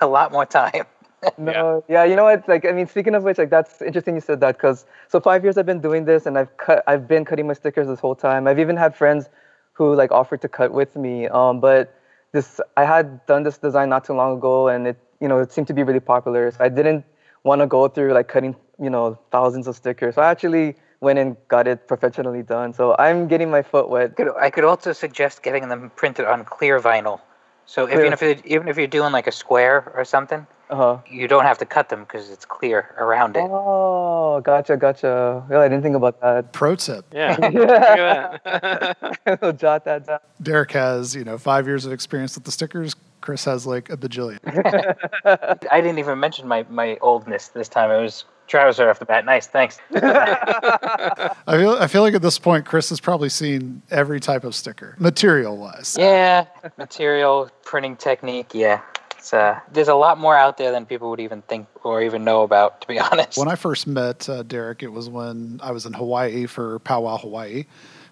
a 0.00 0.06
lot 0.06 0.32
more 0.32 0.44
time. 0.46 0.84
No, 1.38 1.84
yeah. 1.88 2.04
you 2.04 2.16
know 2.16 2.24
what? 2.24 2.48
Like, 2.48 2.64
I 2.64 2.72
mean, 2.72 2.86
speaking 2.86 3.14
of 3.14 3.22
which, 3.22 3.38
like, 3.38 3.50
that's 3.50 3.80
interesting 3.80 4.14
you 4.14 4.20
said 4.20 4.40
that 4.40 4.56
because 4.56 4.86
so 5.08 5.20
five 5.20 5.44
years 5.44 5.56
I've 5.56 5.66
been 5.66 5.80
doing 5.80 6.04
this, 6.04 6.26
and 6.26 6.36
I've 6.36 6.56
cut, 6.56 6.82
I've 6.86 7.06
been 7.06 7.24
cutting 7.24 7.46
my 7.46 7.54
stickers 7.54 7.86
this 7.86 8.00
whole 8.00 8.14
time. 8.14 8.46
I've 8.46 8.58
even 8.58 8.76
had 8.76 8.96
friends 8.96 9.28
who 9.72 9.94
like 9.94 10.10
offered 10.10 10.40
to 10.42 10.48
cut 10.48 10.72
with 10.72 10.96
me. 10.96 11.28
Um, 11.28 11.60
but 11.60 11.94
this, 12.32 12.60
I 12.76 12.84
had 12.84 13.24
done 13.26 13.42
this 13.42 13.58
design 13.58 13.88
not 13.88 14.04
too 14.04 14.14
long 14.14 14.36
ago, 14.38 14.68
and 14.68 14.86
it, 14.86 14.96
you 15.20 15.28
know, 15.28 15.38
it 15.38 15.52
seemed 15.52 15.68
to 15.68 15.74
be 15.74 15.82
really 15.82 16.00
popular. 16.00 16.50
So 16.50 16.58
I 16.60 16.68
didn't 16.68 17.04
want 17.44 17.60
to 17.60 17.66
go 17.66 17.88
through 17.88 18.12
like 18.12 18.28
cutting, 18.28 18.56
you 18.80 18.90
know, 18.90 19.18
thousands 19.30 19.66
of 19.66 19.76
stickers. 19.76 20.16
So 20.16 20.22
I 20.22 20.30
actually 20.30 20.76
went 21.00 21.18
and 21.18 21.36
got 21.48 21.66
it 21.66 21.88
professionally 21.88 22.42
done. 22.42 22.72
So 22.72 22.94
I'm 22.98 23.26
getting 23.28 23.50
my 23.50 23.62
foot 23.62 23.88
wet. 23.88 24.16
Could, 24.16 24.28
I 24.40 24.50
could 24.50 24.64
also 24.64 24.92
suggest 24.92 25.42
getting 25.42 25.68
them 25.68 25.90
printed 25.96 26.26
on 26.26 26.44
clear 26.44 26.80
vinyl. 26.80 27.20
So 27.66 27.86
if, 27.86 27.98
even 27.98 28.12
if 28.12 28.20
you're, 28.20 28.36
even 28.44 28.68
if 28.68 28.76
you're 28.76 28.86
doing 28.86 29.12
like 29.12 29.26
a 29.26 29.32
square 29.32 29.92
or 29.96 30.04
something, 30.04 30.46
Uh 30.72 30.76
huh. 30.76 30.98
you 31.10 31.28
don't 31.28 31.44
have 31.44 31.58
to 31.58 31.66
cut 31.66 31.90
them 31.90 32.00
because 32.00 32.30
it's 32.30 32.46
clear 32.46 32.94
around 32.96 33.36
it. 33.36 33.40
Oh, 33.42 34.40
gotcha, 34.40 34.78
gotcha. 34.78 35.44
Yeah, 35.50 35.58
I 35.60 35.68
didn't 35.68 35.82
think 35.82 35.96
about 35.96 36.18
that. 36.22 36.52
Pro 36.54 36.74
tip. 36.76 37.04
yeah. 37.12 37.36
Look 37.42 37.68
that. 37.68 39.38
I'll 39.42 39.52
jot 39.66 39.84
that 39.84 40.06
down. 40.06 40.18
Derek 40.40 40.72
has, 40.72 41.14
you 41.14 41.24
know, 41.24 41.36
five 41.36 41.66
years 41.66 41.84
of 41.84 41.92
experience 41.92 42.34
with 42.36 42.44
the 42.44 42.52
stickers. 42.52 42.96
Chris 43.20 43.44
has 43.44 43.66
like 43.66 43.90
a 43.90 43.98
bajillion. 43.98 44.38
I 45.70 45.80
didn't 45.82 45.98
even 45.98 46.18
mention 46.18 46.48
my, 46.48 46.64
my 46.70 46.96
oldness 47.02 47.48
this 47.48 47.68
time. 47.68 47.90
It 47.90 48.00
was 48.00 48.24
Travis 48.48 48.78
right 48.78 48.88
off 48.88 48.98
the 48.98 49.04
bat. 49.04 49.26
Nice, 49.26 49.46
thanks. 49.46 49.78
I 49.94 51.34
feel 51.46 51.72
I 51.72 51.86
feel 51.86 52.02
like 52.02 52.14
at 52.14 52.22
this 52.22 52.38
point 52.38 52.64
Chris 52.64 52.88
has 52.88 52.98
probably 52.98 53.28
seen 53.28 53.82
every 53.90 54.20
type 54.20 54.44
of 54.44 54.54
sticker, 54.54 54.96
material 54.98 55.56
wise. 55.58 55.96
yeah, 55.98 56.46
material, 56.78 57.50
printing 57.62 57.94
technique. 57.96 58.50
Yeah, 58.54 58.80
it's 59.22 59.32
uh, 59.32 59.60
there's 59.72 59.86
a 59.86 59.94
lot 59.94 60.18
more 60.18 60.36
out 60.36 60.56
there 60.56 60.72
than 60.72 60.84
people 60.84 61.08
would 61.10 61.20
even 61.20 61.42
think 61.42 61.68
or 61.84 62.02
even 62.02 62.24
know 62.24 62.42
about. 62.42 62.80
To 62.80 62.88
be 62.88 62.98
honest. 63.10 63.38
When 63.38 63.46
I 63.48 63.54
first 63.54 63.86
met 63.86 64.28
uh, 64.28 64.42
Derek, 64.42 64.82
it 64.82 64.88
was 64.88 65.08
when 65.08 65.60
I 65.62 65.70
was 65.70 65.86
in 65.86 65.92
Hawaii 65.92 66.46
for 66.46 66.80
Powwow 66.80 67.18
Hawaii. 67.18 67.66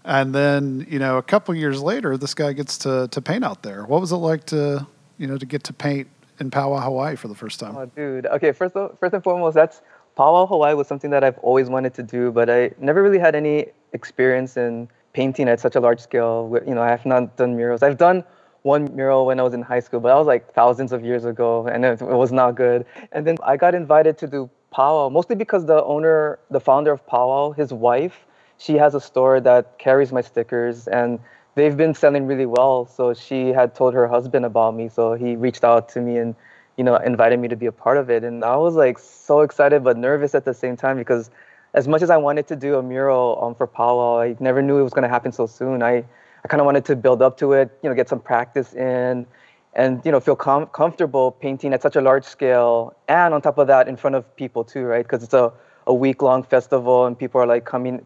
And 0.05 0.33
then, 0.33 0.87
you 0.89 0.99
know, 1.01 1.19
a 1.19 1.23
couple 1.23 1.55
years 1.55 1.83
later, 1.83 2.17
this 2.17 2.33
guy 2.33 2.53
gets 2.53 2.79
to, 2.79 3.09
to 3.09 3.21
paint 3.21 3.45
out 3.45 3.63
there. 3.63 3.85
What 3.85 4.01
was 4.01 4.13
it 4.13 4.17
like 4.17 4.45
to, 4.47 4.87
you 5.19 5.27
know, 5.27 5.37
to 5.37 5.45
get 5.45 5.65
to 5.65 5.73
paint 5.73 6.09
in 6.39 6.51
Powwow 6.51 6.81
Hawaii 6.81 7.17
for 7.17 7.29
the 7.29 7.35
first 7.35 7.61
time? 7.61 7.77
Oh, 7.77 7.87
dude. 7.87 8.27
Okay, 8.27 8.53
first, 8.53 8.77
of- 8.77 8.97
first 8.99 9.13
and 9.13 9.23
foremost, 9.23 9.57
that's 9.57 9.83
Powwow 10.17 10.47
Hawaii 10.47 10.75
was 10.75 10.87
something 10.87 11.11
that 11.11 11.23
I've 11.25 11.39
always 11.39 11.69
wanted 11.69 11.93
to 11.95 12.03
do, 12.05 12.31
but 12.31 12.49
I 12.49 12.71
never 12.79 13.03
really 13.03 13.19
had 13.19 13.35
any 13.35 13.67
experience 13.93 14.57
in 14.57 14.89
painting 15.13 15.49
at 15.49 15.59
such 15.61 15.75
a 15.75 15.81
large 15.81 16.01
scale. 16.01 16.57
You 16.67 16.75
know, 16.75 16.83
I 16.83 16.89
have 16.89 17.05
not 17.05 17.37
done 17.37 17.57
murals. 17.57 17.83
I've 17.83 17.99
done 17.99 18.25
one 18.63 18.95
mural 18.95 19.27
when 19.27 19.41
I 19.41 19.43
was 19.43 19.55
in 19.55 19.63
high 19.63 19.81
school, 19.81 20.01
but 20.01 20.09
that 20.09 20.17
was 20.17 20.27
like 20.27 20.53
thousands 20.53 20.93
of 20.93 21.05
years 21.05 21.25
ago, 21.25 21.67
and 21.67 21.85
it, 21.85 22.01
was 22.03 22.33
not 22.33 22.55
good. 22.55 22.87
And 23.13 23.27
then 23.27 23.37
I 23.43 23.57
got 23.57 23.75
invited 23.75 24.19
to 24.19 24.27
do 24.27 24.51
Powwow, 24.73 25.09
mostly 25.09 25.37
because 25.37 25.67
the 25.67 25.83
owner, 25.85 26.39
the 26.51 26.61
founder 26.61 26.93
of 26.93 27.07
Powwow, 27.07 27.53
his 27.53 27.73
wife, 27.73 28.27
she 28.59 28.75
has 28.75 28.95
a 28.95 29.01
store 29.01 29.41
that 29.41 29.79
carries 29.79 30.13
my 30.13 30.21
stickers, 30.21 30.87
and 30.89 31.19
they've 31.55 31.77
been 31.77 31.95
selling 31.95 32.27
really 32.27 32.47
well. 32.47 32.87
So 32.87 33.15
she 33.15 33.49
had 33.49 33.75
told 33.75 33.95
her 33.95 34.07
husband 34.07 34.45
about 34.45 34.75
me, 34.75 34.89
so 34.89 35.15
he 35.15 35.37
reached 35.37 35.65
out 35.65 35.89
to 35.91 36.01
me 36.01 36.19
and 36.19 36.35
you 36.77 36.85
know 36.85 36.97
invited 36.97 37.39
me 37.41 37.49
to 37.49 37.57
be 37.57 37.67
a 37.67 37.73
part 37.73 37.97
of 37.97 38.11
it. 38.11 38.25
And 38.25 38.45
I 38.45 38.57
was 38.57 38.75
like 38.75 38.99
so 38.99 39.41
excited 39.41 39.83
but 39.83 39.97
nervous 39.97 40.35
at 40.35 40.45
the 40.45 40.55
same 40.55 40.77
time 40.77 40.97
because 40.97 41.31
as 41.75 41.87
much 41.89 42.03
as 42.03 42.11
I 42.11 42.17
wanted 42.17 42.47
to 42.49 42.57
do 42.57 42.77
a 42.77 42.83
mural 42.83 43.39
um, 43.43 43.55
for 43.55 43.67
powwow, 43.67 44.21
I 44.21 44.37
never 44.41 44.63
knew 44.63 44.79
it 44.79 44.83
was 44.83 44.93
going 44.93 45.05
to 45.05 45.09
happen 45.09 45.33
so 45.33 45.47
soon. 45.47 45.83
I, 45.83 46.05
I 46.45 46.49
kind 46.49 46.61
of 46.61 46.65
wanted 46.65 46.85
to 46.87 46.97
build 46.97 47.23
up 47.23 47.37
to 47.39 47.53
it, 47.53 47.71
you 47.83 47.89
know, 47.89 47.95
get 47.95 48.09
some 48.09 48.21
practice 48.21 48.75
in, 48.75 49.27
and 49.75 50.01
you 50.05 50.11
know, 50.11 50.21
feel 50.21 50.37
com- 50.37 50.67
comfortable 50.67 51.33
painting 51.33 51.73
at 51.73 51.83
such 51.83 51.97
a 51.97 52.01
large 52.01 52.25
scale, 52.25 52.95
and 53.09 53.35
on 53.35 53.43
top 53.43 53.59
of 53.59 53.67
that, 53.67 53.89
in 53.89 53.97
front 53.97 54.17
of 54.17 54.37
people 54.37 54.65
too, 54.65 54.85
right? 54.85 55.05
Because 55.05 55.23
it's 55.23 55.35
a, 55.35 55.53
a 55.87 55.95
week 55.95 56.23
long 56.23 56.43
festival, 56.43 57.07
and 57.07 57.19
people 57.19 57.41
are 57.41 57.47
like 57.47 57.65
coming, 57.65 58.05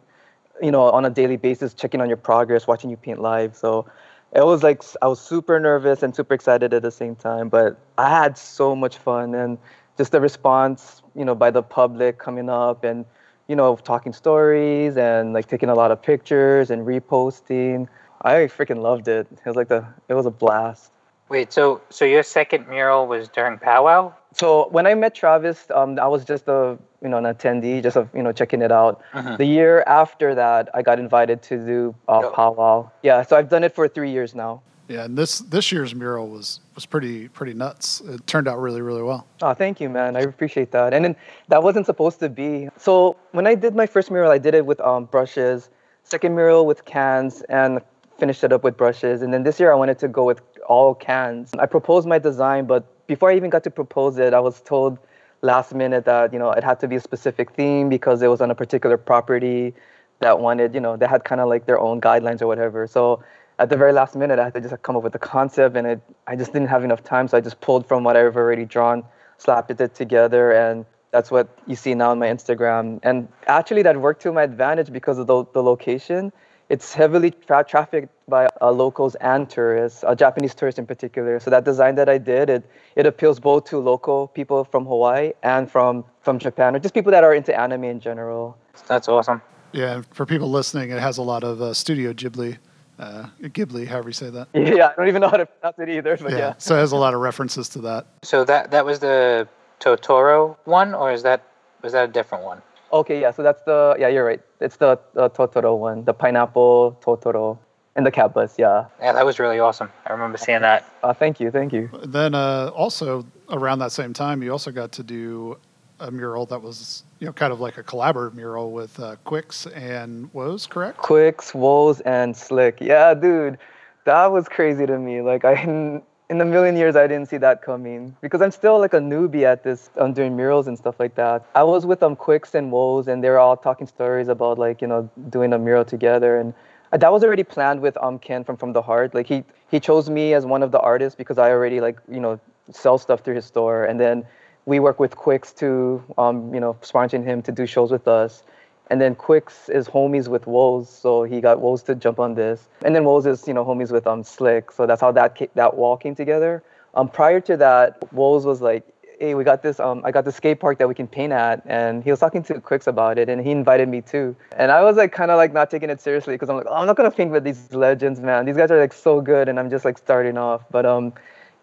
you 0.60 0.70
know, 0.70 0.90
on 0.90 1.04
a 1.04 1.10
daily 1.10 1.36
basis, 1.36 1.74
checking 1.74 2.00
on 2.00 2.08
your 2.08 2.16
progress, 2.16 2.66
watching 2.66 2.90
you 2.90 2.96
paint 2.96 3.20
live. 3.20 3.56
So 3.56 3.86
it 4.32 4.44
was 4.44 4.62
like 4.62 4.82
I 5.00 5.06
was 5.06 5.20
super 5.20 5.58
nervous 5.60 6.02
and 6.02 6.14
super 6.14 6.34
excited 6.34 6.74
at 6.74 6.82
the 6.82 6.90
same 6.90 7.14
time, 7.14 7.48
but 7.48 7.78
I 7.96 8.08
had 8.10 8.36
so 8.36 8.74
much 8.74 8.98
fun 8.98 9.34
and 9.34 9.58
just 9.96 10.10
the 10.10 10.20
response, 10.20 11.02
you 11.14 11.24
know, 11.24 11.36
by 11.36 11.50
the 11.50 11.62
public 11.62 12.18
coming 12.18 12.50
up 12.50 12.82
and 12.82 13.04
you 13.48 13.56
know, 13.56 13.76
talking 13.76 14.12
stories 14.12 14.96
and 14.96 15.32
like 15.34 15.46
taking 15.46 15.68
a 15.68 15.74
lot 15.74 15.90
of 15.90 16.00
pictures 16.02 16.70
and 16.70 16.86
reposting. 16.86 17.88
I 18.24 18.32
freaking 18.46 18.80
loved 18.80 19.06
it. 19.06 19.26
It 19.30 19.46
was 19.46 19.54
like 19.56 19.68
the 19.68 19.84
it 20.08 20.14
was 20.14 20.26
a 20.26 20.30
blast. 20.30 20.90
Wait, 21.28 21.52
so 21.52 21.80
so 21.90 22.04
your 22.04 22.22
second 22.22 22.68
mural 22.68 23.06
was 23.06 23.28
during 23.28 23.58
powwow? 23.58 24.12
So 24.32 24.68
when 24.70 24.86
I 24.86 24.94
met 24.94 25.14
Travis, 25.14 25.66
um, 25.74 25.98
I 25.98 26.06
was 26.08 26.24
just 26.24 26.48
a 26.48 26.78
you 27.02 27.08
know 27.08 27.18
an 27.18 27.24
attendee, 27.24 27.82
just 27.82 27.96
a, 27.96 28.08
you 28.14 28.22
know 28.22 28.32
checking 28.32 28.62
it 28.62 28.72
out. 28.72 29.02
Mhm. 29.12 29.36
The 29.38 29.44
year 29.44 29.82
after 29.86 30.34
that, 30.34 30.68
I 30.74 30.82
got 30.82 30.98
invited 30.98 31.42
to 31.42 31.56
do 31.58 31.94
uh, 32.08 32.20
Yep. 32.24 32.32
powwow. 32.32 32.90
Yeah, 33.02 33.22
so 33.22 33.36
I've 33.36 33.48
done 33.48 33.62
it 33.64 33.74
for 33.74 33.88
three 33.88 34.10
years 34.10 34.34
now. 34.34 34.62
Yeah, 34.88 35.04
and 35.04 35.16
this 35.16 35.38
this 35.38 35.72
year's 35.72 35.94
mural 35.94 36.28
was 36.28 36.60
was 36.74 36.84
pretty 36.86 37.28
pretty 37.28 37.54
nuts. 37.54 38.00
It 38.06 38.26
turned 38.26 38.48
out 38.48 38.58
really 38.58 38.82
really 38.82 39.02
well. 39.02 39.26
Oh, 39.42 39.54
thank 39.54 39.80
you, 39.80 39.88
man. 39.88 40.16
I 40.16 40.20
appreciate 40.20 40.70
that. 40.72 40.92
And 40.94 41.04
then 41.04 41.16
that 41.48 41.62
wasn't 41.62 41.86
supposed 41.86 42.20
to 42.20 42.28
be. 42.28 42.68
So 42.76 43.16
when 43.32 43.46
I 43.46 43.54
did 43.54 43.74
my 43.74 43.86
first 43.86 44.10
mural, 44.10 44.30
I 44.30 44.38
did 44.38 44.54
it 44.54 44.64
with 44.66 44.80
um, 44.80 45.04
brushes. 45.06 45.68
Second 46.06 46.34
mural 46.34 46.66
with 46.66 46.84
cans, 46.84 47.40
and 47.48 47.80
finished 48.18 48.44
it 48.44 48.52
up 48.52 48.64
with 48.64 48.76
brushes. 48.76 49.22
And 49.22 49.32
then 49.32 49.42
this 49.42 49.58
year, 49.58 49.72
I 49.72 49.74
wanted 49.74 49.98
to 50.00 50.08
go 50.08 50.24
with 50.24 50.40
all 50.66 50.94
cans. 50.94 51.50
I 51.58 51.66
proposed 51.66 52.06
my 52.06 52.18
design, 52.18 52.66
but 52.66 53.06
before 53.06 53.30
I 53.30 53.36
even 53.36 53.50
got 53.50 53.64
to 53.64 53.70
propose 53.70 54.18
it, 54.18 54.32
I 54.32 54.40
was 54.40 54.60
told 54.60 54.98
last 55.42 55.74
minute 55.74 56.06
that 56.06 56.32
you 56.32 56.38
know 56.38 56.50
it 56.52 56.64
had 56.64 56.80
to 56.80 56.88
be 56.88 56.96
a 56.96 57.00
specific 57.00 57.52
theme 57.52 57.88
because 57.88 58.22
it 58.22 58.28
was 58.28 58.40
on 58.40 58.50
a 58.50 58.54
particular 58.54 58.96
property 58.96 59.74
that 60.20 60.40
wanted, 60.40 60.74
you 60.74 60.80
know, 60.80 60.96
they 60.96 61.06
had 61.06 61.24
kind 61.24 61.40
of 61.40 61.48
like 61.48 61.66
their 61.66 61.78
own 61.78 62.00
guidelines 62.00 62.40
or 62.40 62.46
whatever. 62.46 62.86
So 62.86 63.22
at 63.58 63.68
the 63.68 63.76
very 63.76 63.92
last 63.92 64.16
minute, 64.16 64.38
I 64.38 64.44
had 64.44 64.54
to 64.54 64.60
just 64.60 64.82
come 64.82 64.96
up 64.96 65.02
with 65.02 65.12
the 65.12 65.18
concept, 65.18 65.76
and 65.76 65.86
it, 65.86 66.00
I 66.26 66.34
just 66.36 66.52
didn't 66.52 66.68
have 66.68 66.84
enough 66.84 67.04
time, 67.04 67.28
so 67.28 67.36
I 67.36 67.40
just 67.40 67.60
pulled 67.60 67.86
from 67.86 68.04
what 68.04 68.16
I've 68.16 68.36
already 68.36 68.64
drawn, 68.64 69.04
slapped 69.38 69.70
it 69.70 69.94
together, 69.94 70.52
and 70.52 70.84
that's 71.10 71.30
what 71.30 71.46
you 71.66 71.76
see 71.76 71.94
now 71.94 72.10
on 72.10 72.18
my 72.18 72.26
Instagram. 72.26 72.98
And 73.02 73.28
actually, 73.46 73.82
that 73.82 74.00
worked 74.00 74.22
to 74.22 74.32
my 74.32 74.42
advantage 74.42 74.92
because 74.92 75.18
of 75.18 75.26
the, 75.26 75.44
the 75.52 75.62
location. 75.62 76.32
It's 76.74 76.92
heavily 76.92 77.30
tra- 77.30 77.62
trafficked 77.62 78.08
by 78.28 78.48
uh, 78.60 78.72
locals 78.72 79.14
and 79.20 79.48
tourists, 79.48 80.02
uh, 80.02 80.12
Japanese 80.12 80.56
tourists 80.56 80.76
in 80.76 80.86
particular. 80.86 81.38
So 81.38 81.48
that 81.50 81.64
design 81.64 81.94
that 81.94 82.08
I 82.08 82.18
did, 82.18 82.50
it, 82.50 82.68
it 82.96 83.06
appeals 83.06 83.38
both 83.38 83.62
to 83.66 83.78
local 83.78 84.26
people 84.26 84.64
from 84.64 84.84
Hawaii 84.84 85.34
and 85.44 85.70
from, 85.70 86.04
from 86.22 86.40
Japan, 86.40 86.74
or 86.74 86.80
just 86.80 86.92
people 86.92 87.12
that 87.12 87.22
are 87.22 87.32
into 87.32 87.56
anime 87.56 87.84
in 87.84 88.00
general. 88.00 88.58
That's 88.88 89.06
awesome. 89.06 89.40
Yeah, 89.70 90.02
for 90.10 90.26
people 90.26 90.50
listening, 90.50 90.90
it 90.90 90.98
has 90.98 91.18
a 91.18 91.22
lot 91.22 91.44
of 91.44 91.62
uh, 91.62 91.72
Studio 91.74 92.12
Ghibli, 92.12 92.58
uh, 92.98 93.26
Ghibli, 93.40 93.86
however 93.86 94.08
you 94.08 94.12
say 94.12 94.30
that. 94.30 94.48
Yeah, 94.54 94.88
I 94.88 94.94
don't 94.96 95.06
even 95.06 95.20
know 95.22 95.28
how 95.28 95.36
to 95.36 95.46
pronounce 95.46 95.78
it 95.78 95.88
either, 95.88 96.16
but 96.16 96.32
yeah. 96.32 96.54
so 96.58 96.74
it 96.74 96.80
has 96.80 96.90
a 96.90 96.96
lot 96.96 97.14
of 97.14 97.20
references 97.20 97.68
to 97.68 97.78
that. 97.82 98.08
So 98.22 98.44
that 98.46 98.72
that 98.72 98.84
was 98.84 98.98
the 98.98 99.46
Totoro 99.78 100.56
one, 100.64 100.92
or 100.92 101.12
is 101.12 101.22
that 101.22 101.40
was 101.82 101.92
that 101.92 102.08
a 102.08 102.12
different 102.12 102.42
one? 102.42 102.62
Okay, 102.94 103.20
yeah, 103.20 103.32
so 103.32 103.42
that's 103.42 103.60
the, 103.62 103.96
yeah, 103.98 104.06
you're 104.06 104.24
right. 104.24 104.40
It's 104.64 104.76
the, 104.76 104.98
the 105.12 105.30
Totoro 105.30 105.78
one, 105.78 106.04
the 106.04 106.14
pineapple 106.14 106.98
Totoro 107.02 107.58
and 107.96 108.04
the 108.04 108.10
cat 108.10 108.34
bus, 108.34 108.58
yeah. 108.58 108.86
Yeah, 109.00 109.12
that 109.12 109.24
was 109.24 109.38
really 109.38 109.60
awesome. 109.60 109.90
I 110.06 110.12
remember 110.12 110.38
seeing 110.38 110.62
that. 110.62 110.90
Uh, 111.02 111.12
thank 111.12 111.38
you, 111.38 111.50
thank 111.50 111.72
you. 111.72 111.88
Then 112.04 112.34
uh, 112.34 112.70
also 112.74 113.24
around 113.50 113.78
that 113.80 113.92
same 113.92 114.12
time, 114.12 114.42
you 114.42 114.50
also 114.50 114.72
got 114.72 114.90
to 114.92 115.02
do 115.02 115.58
a 116.00 116.10
mural 116.10 116.44
that 116.46 116.60
was 116.60 117.04
you 117.20 117.26
know 117.26 117.32
kind 117.32 117.52
of 117.52 117.60
like 117.60 117.78
a 117.78 117.82
collaborative 117.82 118.34
mural 118.34 118.72
with 118.72 118.98
uh, 118.98 119.16
Quiccs 119.24 119.66
and 119.76 120.32
Woes, 120.34 120.66
correct? 120.66 120.98
Quiccs, 120.98 121.54
Woes, 121.54 122.00
and 122.00 122.36
Slick. 122.36 122.78
Yeah, 122.80 123.14
dude, 123.14 123.58
that 124.04 124.26
was 124.26 124.48
crazy 124.48 124.86
to 124.86 124.98
me. 124.98 125.20
Like, 125.20 125.44
I, 125.44 126.02
in 126.34 126.40
a 126.40 126.44
million 126.44 126.76
years, 126.76 126.96
I 126.96 127.06
didn't 127.06 127.28
see 127.28 127.36
that 127.38 127.62
coming 127.62 128.16
because 128.20 128.42
I'm 128.42 128.50
still 128.50 128.78
like 128.80 128.92
a 128.92 128.98
newbie 128.98 129.44
at 129.44 129.62
this, 129.62 129.88
um, 129.98 130.12
doing 130.12 130.34
murals 130.34 130.66
and 130.66 130.76
stuff 130.76 130.98
like 130.98 131.14
that. 131.14 131.46
I 131.54 131.62
was 131.62 131.86
with 131.86 132.02
um 132.02 132.16
Quiccs 132.16 132.54
and 132.54 132.72
Woes, 132.72 133.06
and 133.06 133.22
they 133.22 133.30
were 133.30 133.38
all 133.38 133.56
talking 133.56 133.86
stories 133.86 134.28
about 134.28 134.58
like 134.58 134.82
you 134.82 134.88
know 134.88 135.08
doing 135.30 135.52
a 135.52 135.58
mural 135.58 135.84
together, 135.84 136.38
and 136.38 136.52
that 136.90 137.12
was 137.12 137.22
already 137.22 137.44
planned 137.44 137.80
with 137.80 137.96
um 138.02 138.18
Ken 138.18 138.42
from 138.42 138.56
From 138.56 138.72
the 138.72 138.82
Heart. 138.82 139.14
Like 139.14 139.28
he 139.28 139.44
he 139.70 139.78
chose 139.78 140.10
me 140.10 140.34
as 140.34 140.44
one 140.44 140.62
of 140.64 140.72
the 140.72 140.80
artists 140.80 141.16
because 141.16 141.38
I 141.38 141.50
already 141.50 141.80
like 141.80 141.98
you 142.10 142.20
know 142.20 142.40
sell 142.72 142.98
stuff 142.98 143.20
through 143.20 143.36
his 143.36 143.44
store, 143.44 143.84
and 143.84 144.00
then 144.00 144.26
we 144.66 144.80
work 144.80 144.98
with 144.98 145.14
Quiccs 145.14 145.54
to 145.62 146.02
um 146.18 146.52
you 146.52 146.60
know 146.60 146.74
sponsoring 146.82 147.24
him 147.24 147.42
to 147.42 147.52
do 147.52 147.64
shows 147.64 147.92
with 147.92 148.08
us. 148.08 148.42
And 148.90 149.00
then 149.00 149.14
Quiccs 149.14 149.70
is 149.70 149.88
homies 149.88 150.28
with 150.28 150.46
Woes, 150.46 150.88
so 150.88 151.24
he 151.24 151.40
got 151.40 151.60
Woes 151.60 151.82
to 151.84 151.94
jump 151.94 152.20
on 152.20 152.34
this. 152.34 152.68
And 152.84 152.94
then 152.94 153.04
Woes 153.04 153.24
is, 153.26 153.48
you 153.48 153.54
know, 153.54 153.64
homies 153.64 153.90
with 153.90 154.06
um 154.06 154.22
Slick, 154.22 154.70
so 154.70 154.86
that's 154.86 155.00
how 155.00 155.12
that 155.12 155.40
that 155.54 155.76
wall 155.76 155.96
came 155.96 156.14
together. 156.14 156.62
Um, 156.94 157.08
prior 157.08 157.40
to 157.40 157.56
that, 157.56 157.96
Woes 158.12 158.44
was 158.44 158.60
like, 158.60 158.84
"Hey, 159.18 159.34
we 159.34 159.42
got 159.42 159.62
this. 159.62 159.80
Um, 159.80 160.02
I 160.04 160.10
got 160.12 160.24
the 160.24 160.32
skate 160.32 160.60
park 160.60 160.78
that 160.78 160.88
we 160.88 160.94
can 160.94 161.08
paint 161.08 161.32
at," 161.32 161.62
and 161.66 162.04
he 162.04 162.10
was 162.10 162.20
talking 162.20 162.42
to 162.44 162.54
Quiccs 162.60 162.86
about 162.86 163.18
it, 163.18 163.28
and 163.28 163.40
he 163.40 163.50
invited 163.50 163.88
me 163.88 164.00
too. 164.02 164.36
And 164.56 164.70
I 164.70 164.82
was 164.84 164.96
like, 164.96 165.12
kind 165.12 165.30
of 165.30 165.38
like 165.38 165.52
not 165.52 165.70
taking 165.70 165.90
it 165.90 166.00
seriously 166.00 166.34
because 166.34 166.50
I'm 166.50 166.56
like, 166.56 166.66
oh, 166.68 166.74
I'm 166.74 166.86
not 166.86 166.96
gonna 166.96 167.10
paint 167.10 167.30
with 167.32 167.42
these 167.44 167.72
legends, 167.72 168.20
man. 168.20 168.44
These 168.44 168.56
guys 168.56 168.70
are 168.70 168.78
like 168.78 168.92
so 168.92 169.20
good, 169.20 169.48
and 169.48 169.58
I'm 169.58 169.70
just 169.70 169.84
like 169.84 169.98
starting 169.98 170.36
off. 170.36 170.62
But 170.70 170.84
um, 170.86 171.14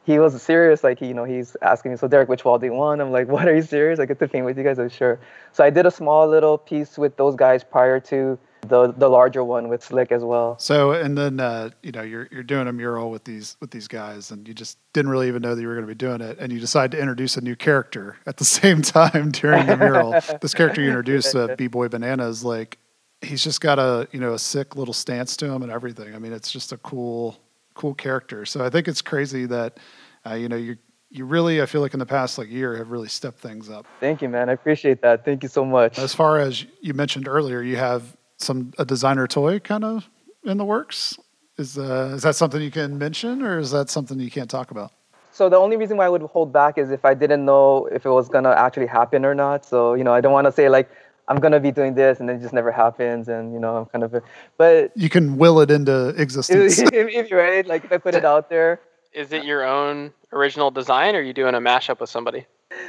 he 0.03 0.19
was 0.19 0.41
serious. 0.41 0.83
Like, 0.83 0.99
he, 0.99 1.07
you 1.07 1.13
know, 1.13 1.23
he's 1.23 1.55
asking 1.61 1.91
me, 1.91 1.97
so 1.97 2.07
Derek, 2.07 2.29
which 2.29 2.43
wall 2.43 2.57
do 2.57 2.65
you 2.65 2.73
want? 2.73 3.01
I'm 3.01 3.11
like, 3.11 3.27
what 3.27 3.47
are 3.47 3.55
you 3.55 3.61
serious? 3.61 3.99
I 3.99 4.05
get 4.05 4.19
to 4.19 4.27
paint 4.27 4.45
with 4.45 4.57
you 4.57 4.63
guys? 4.63 4.79
I'm 4.79 4.89
sure. 4.89 5.19
So 5.51 5.63
I 5.63 5.69
did 5.69 5.85
a 5.85 5.91
small 5.91 6.27
little 6.27 6.57
piece 6.57 6.97
with 6.97 7.17
those 7.17 7.35
guys 7.35 7.63
prior 7.63 7.99
to 8.01 8.37
the 8.67 8.91
the 8.91 9.09
larger 9.09 9.43
one 9.43 9.69
with 9.69 9.83
Slick 9.83 10.11
as 10.11 10.23
well. 10.23 10.57
So 10.59 10.91
and 10.91 11.17
then 11.17 11.39
uh, 11.39 11.71
you 11.81 11.91
know 11.91 12.01
you're 12.01 12.27
you're 12.31 12.43
doing 12.43 12.67
a 12.67 12.73
mural 12.73 13.09
with 13.09 13.23
these 13.23 13.57
with 13.59 13.71
these 13.71 13.87
guys, 13.87 14.31
and 14.31 14.47
you 14.47 14.53
just 14.53 14.77
didn't 14.93 15.09
really 15.09 15.27
even 15.27 15.41
know 15.41 15.55
that 15.55 15.61
you 15.61 15.67
were 15.67 15.73
going 15.73 15.87
to 15.87 15.91
be 15.91 15.95
doing 15.95 16.21
it, 16.21 16.37
and 16.39 16.51
you 16.51 16.59
decide 16.59 16.91
to 16.91 16.99
introduce 16.99 17.37
a 17.37 17.41
new 17.41 17.55
character 17.55 18.17
at 18.25 18.37
the 18.37 18.45
same 18.61 18.81
time 18.81 19.31
during 19.31 19.65
the 19.65 19.77
mural. 19.77 20.11
this 20.41 20.53
character 20.53 20.81
you 20.81 20.87
introduced, 20.87 21.35
uh, 21.35 21.55
B 21.55 21.67
Boy 21.67 21.87
Banana, 21.87 22.27
is 22.27 22.43
like 22.43 22.77
he's 23.21 23.43
just 23.43 23.61
got 23.61 23.79
a 23.79 24.07
you 24.11 24.19
know 24.19 24.33
a 24.33 24.39
sick 24.39 24.75
little 24.75 24.93
stance 24.93 25.35
to 25.37 25.49
him 25.49 25.63
and 25.63 25.71
everything. 25.71 26.13
I 26.15 26.19
mean, 26.19 26.33
it's 26.33 26.51
just 26.51 26.71
a 26.71 26.77
cool 26.77 27.39
cool 27.73 27.93
character. 27.93 28.45
So 28.45 28.63
I 28.63 28.69
think 28.69 28.87
it's 28.87 29.01
crazy 29.01 29.45
that 29.47 29.79
uh, 30.25 30.33
you 30.33 30.49
know 30.49 30.55
you 30.55 30.77
you 31.09 31.25
really 31.25 31.61
I 31.61 31.65
feel 31.65 31.81
like 31.81 31.93
in 31.93 31.99
the 31.99 32.05
past 32.05 32.37
like 32.37 32.49
year 32.49 32.75
have 32.77 32.89
really 32.89 33.07
stepped 33.07 33.39
things 33.39 33.69
up. 33.69 33.85
Thank 33.99 34.21
you, 34.21 34.29
man. 34.29 34.49
I 34.49 34.53
appreciate 34.53 35.01
that. 35.01 35.25
Thank 35.25 35.43
you 35.43 35.49
so 35.49 35.65
much. 35.65 35.99
As 35.99 36.15
far 36.15 36.39
as 36.39 36.65
you 36.81 36.93
mentioned 36.93 37.27
earlier, 37.27 37.61
you 37.61 37.75
have 37.75 38.15
some 38.37 38.73
a 38.77 38.85
designer 38.85 39.27
toy 39.27 39.59
kind 39.59 39.83
of 39.83 40.09
in 40.43 40.57
the 40.57 40.65
works. 40.65 41.17
Is 41.57 41.77
uh, 41.77 42.13
is 42.15 42.23
that 42.23 42.35
something 42.35 42.61
you 42.61 42.71
can 42.71 42.97
mention, 42.97 43.41
or 43.41 43.59
is 43.59 43.71
that 43.71 43.89
something 43.89 44.19
you 44.19 44.31
can't 44.31 44.49
talk 44.49 44.71
about? 44.71 44.91
So 45.33 45.47
the 45.49 45.57
only 45.57 45.77
reason 45.77 45.97
why 45.97 46.05
I 46.05 46.09
would 46.09 46.21
hold 46.23 46.51
back 46.51 46.77
is 46.77 46.91
if 46.91 47.05
I 47.05 47.13
didn't 47.13 47.45
know 47.45 47.87
if 47.87 48.05
it 48.05 48.09
was 48.09 48.29
gonna 48.29 48.51
actually 48.51 48.87
happen 48.87 49.25
or 49.25 49.35
not. 49.35 49.65
So 49.65 49.93
you 49.93 50.03
know, 50.03 50.13
I 50.13 50.21
don't 50.21 50.33
want 50.33 50.45
to 50.45 50.51
say 50.51 50.69
like 50.69 50.89
I'm 51.31 51.39
gonna 51.39 51.61
be 51.61 51.71
doing 51.71 51.93
this 51.95 52.19
and 52.19 52.27
then 52.27 52.35
it 52.35 52.41
just 52.41 52.53
never 52.53 52.71
happens, 52.71 53.29
and 53.29 53.53
you 53.53 53.59
know, 53.59 53.77
I'm 53.77 53.85
kind 53.85 54.03
of. 54.03 54.21
But 54.57 54.91
You 54.95 55.09
can 55.09 55.37
will 55.37 55.61
it 55.61 55.71
into 55.71 56.09
existence. 56.17 56.79
if, 56.79 56.91
if 56.93 57.29
you're 57.29 57.39
right, 57.39 57.65
like 57.65 57.85
if 57.85 57.91
I 57.91 57.97
put 57.97 58.15
it 58.15 58.25
out 58.25 58.49
there. 58.49 58.81
Is 59.13 59.31
it 59.31 59.43
your 59.43 59.65
own 59.65 60.13
original 60.33 60.71
design, 60.71 61.15
or 61.15 61.19
are 61.19 61.21
you 61.21 61.33
doing 61.33 61.55
a 61.55 61.59
mashup 61.59 61.99
with 62.01 62.09
somebody? 62.09 62.45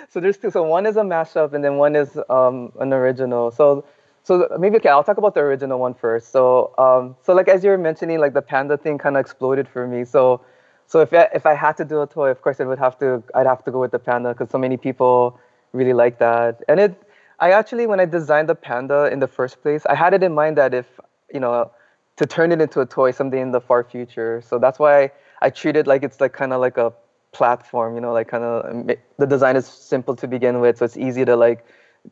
So 0.09 0.21
there's 0.21 0.37
two. 0.37 0.51
So 0.51 0.63
one 0.63 0.87
is 0.87 0.97
a 0.97 1.03
mashup, 1.03 1.53
and 1.53 1.65
then 1.65 1.77
one 1.77 1.95
is 1.97 2.19
um, 2.29 2.73
an 2.81 2.93
original. 2.93 3.51
So 3.53 3.85
so 4.25 4.49
maybe 4.59 4.77
okay, 4.79 4.89
I'll 4.89 5.05
talk 5.05 5.19
about 5.19 5.35
the 5.35 5.41
original 5.41 5.79
one 5.79 5.95
first. 5.95 6.33
So 6.33 6.75
um, 6.79 7.17
so 7.23 7.35
like 7.35 7.49
as 7.49 7.63
you 7.65 7.71
were 7.71 7.79
mentioning, 7.79 8.19
like 8.19 8.35
the 8.35 8.43
panda 8.43 8.77
thing 8.77 8.99
kind 8.99 9.17
of 9.17 9.21
exploded 9.21 9.69
for 9.69 9.87
me. 9.87 10.05
So 10.05 10.41
so 10.87 11.01
if 11.01 11.13
I, 11.13 11.29
if 11.35 11.47
I 11.47 11.55
had 11.55 11.77
to 11.79 11.85
do 11.85 12.03
a 12.03 12.07
toy, 12.07 12.31
of 12.31 12.43
course 12.43 12.61
it 12.61 12.67
would 12.67 12.79
have 12.79 12.99
to 12.99 13.23
I'd 13.35 13.47
have 13.47 13.65
to 13.65 13.71
go 13.71 13.81
with 13.81 13.93
the 13.93 13.99
panda 13.99 14.33
because 14.33 14.51
so 14.51 14.59
many 14.59 14.77
people 14.77 15.39
really 15.73 15.93
like 15.93 16.19
that. 16.19 16.63
And 16.69 16.79
it 16.79 17.03
I 17.43 17.51
actually 17.51 17.87
when 17.89 17.99
I 17.99 18.05
designed 18.05 18.49
the 18.49 18.55
panda 18.55 19.11
in 19.13 19.19
the 19.19 19.27
first 19.27 19.63
place, 19.63 19.85
I 19.87 19.97
had 19.97 20.15
it 20.15 20.23
in 20.23 20.33
mind 20.33 20.57
that 20.59 20.73
if 20.73 20.87
you 21.35 21.41
know 21.41 21.71
to 22.17 22.27
turn 22.27 22.53
it 22.53 22.61
into 22.61 22.81
a 22.81 22.87
toy 22.87 23.11
someday 23.11 23.41
in 23.41 23.51
the 23.51 23.61
far 23.61 23.83
future. 23.83 24.41
So 24.47 24.59
that's 24.59 24.79
why 24.79 25.11
I 25.43 25.51
treat 25.51 25.77
it 25.77 25.87
like 25.89 26.05
it's 26.05 26.21
like 26.21 26.33
kind 26.33 26.53
of 26.53 26.61
like 26.61 26.77
a 26.77 26.93
platform, 27.33 27.95
you 27.97 28.01
know, 28.01 28.13
like 28.13 28.29
kind 28.29 28.45
of 28.45 28.97
the 29.19 29.27
design 29.27 29.57
is 29.57 29.67
simple 29.67 30.15
to 30.17 30.29
begin 30.29 30.61
with, 30.61 30.79
so 30.79 30.85
it's 30.85 30.97
easy 30.97 31.25
to 31.25 31.35
like 31.35 31.65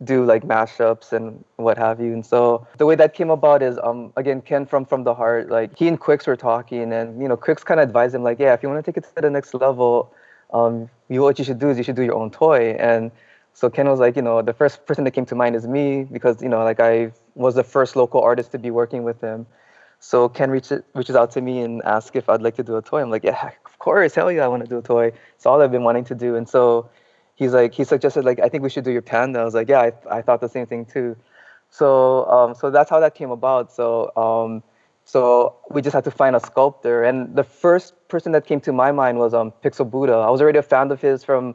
do 0.05 0.25
like 0.25 0.43
mashups 0.45 1.13
and 1.13 1.45
what 1.57 1.79
have 1.79 2.01
you. 2.01 2.13
And 2.13 2.27
so 2.27 2.67
the 2.79 2.87
way 2.87 2.97
that 2.97 3.15
came 3.15 3.31
about 3.31 3.63
is 3.63 3.79
um 3.85 4.13
again 4.17 4.41
Ken 4.43 4.67
from 4.67 4.85
from 4.85 5.05
the 5.05 5.15
heart, 5.15 5.49
like 5.49 5.79
he 5.79 5.87
and 5.87 6.01
Quiccs 6.01 6.27
were 6.27 6.37
talking 6.37 6.93
and 6.93 7.23
you 7.23 7.29
know 7.29 7.37
Quiccs 7.37 7.65
kind 7.65 7.79
of 7.79 7.87
advised 7.89 8.17
him 8.17 8.25
like, 8.25 8.41
yeah, 8.41 8.53
if 8.55 8.65
you 8.65 8.69
want 8.69 8.85
to 8.85 8.91
take 8.91 8.97
it 8.97 9.07
to 9.15 9.23
the 9.23 9.31
next 9.31 9.55
level, 9.55 10.13
um 10.53 10.91
you 11.09 11.23
what 11.23 11.39
you 11.39 11.45
should 11.45 11.61
do 11.61 11.71
is 11.71 11.79
you 11.79 11.85
should 11.85 11.97
do 12.03 12.03
your 12.03 12.17
own 12.17 12.31
toy. 12.33 12.71
And 12.81 13.13
So 13.53 13.69
Ken 13.69 13.89
was 13.89 14.01
like, 14.01 14.17
you 14.17 14.23
know, 14.23 14.43
the 14.43 14.53
first 14.53 14.87
person 14.87 15.05
that 15.05 15.11
came 15.11 15.27
to 15.27 15.35
mind 15.35 15.57
is 15.57 15.67
me 15.67 16.05
because 16.05 16.43
you 16.43 16.49
know, 16.49 16.63
like 16.65 16.81
I 16.81 17.13
was 17.35 17.55
the 17.55 17.65
first 17.65 17.97
local 17.97 18.21
artist 18.21 18.53
to 18.53 18.59
be 18.59 18.71
working 18.71 19.03
with 19.03 19.21
him. 19.21 19.47
So 19.99 20.29
Ken 20.29 20.51
reaches 20.51 20.83
reaches 20.95 21.15
out 21.17 21.31
to 21.33 21.41
me 21.41 21.61
and 21.61 21.83
asks 21.85 22.17
if 22.17 22.29
I'd 22.29 22.43
like 22.43 22.57
to 22.57 22.63
do 22.63 22.77
a 22.77 22.83
toy. 22.83 23.03
I'm 23.03 23.11
like, 23.11 23.25
yeah, 23.25 23.51
of 23.67 23.79
course, 23.79 24.15
hell 24.15 24.33
yeah, 24.33 24.45
I 24.45 24.49
want 24.49 24.63
to 24.63 24.69
do 24.69 24.79
a 24.79 24.83
toy. 24.83 25.13
It's 25.35 25.47
all 25.47 25.61
I've 25.61 25.73
been 25.73 25.85
wanting 25.85 26.05
to 26.05 26.15
do. 26.15 26.37
And 26.37 26.49
so 26.49 26.89
he's 27.35 27.53
like, 27.53 27.75
he 27.75 27.85
suggested 27.85 28.25
like, 28.25 28.41
I 28.41 28.49
think 28.49 28.63
we 28.63 28.71
should 28.71 28.85
do 28.85 28.93
your 28.93 29.03
panda. 29.03 29.41
I 29.41 29.45
was 29.45 29.55
like, 29.55 29.69
yeah, 29.69 29.81
I, 29.81 30.19
I 30.19 30.23
thought 30.23 30.41
the 30.41 30.49
same 30.49 30.67
thing 30.67 30.87
too. 30.87 31.17
So 31.69 32.25
um, 32.27 32.55
so 32.55 32.71
that's 32.71 32.89
how 32.89 33.01
that 33.01 33.15
came 33.15 33.31
about. 33.31 33.73
So 33.73 34.11
um, 34.17 34.63
so 35.05 35.57
we 35.71 35.83
just 35.83 35.95
had 35.95 36.05
to 36.05 36.11
find 36.11 36.35
a 36.35 36.41
sculptor. 36.41 37.03
And 37.03 37.37
the 37.37 37.45
first 37.45 37.95
person 38.09 38.33
that 38.33 38.47
came 38.47 38.61
to 38.63 38.73
my 38.73 38.93
mind 38.93 39.19
was 39.19 39.35
um, 39.35 39.53
Pixel 39.63 39.91
Buddha. 39.91 40.15
I 40.15 40.31
was 40.31 40.41
already 40.41 40.59
a 40.59 40.63
fan 40.63 40.91
of 40.91 41.01
his 41.01 41.25
from 41.25 41.55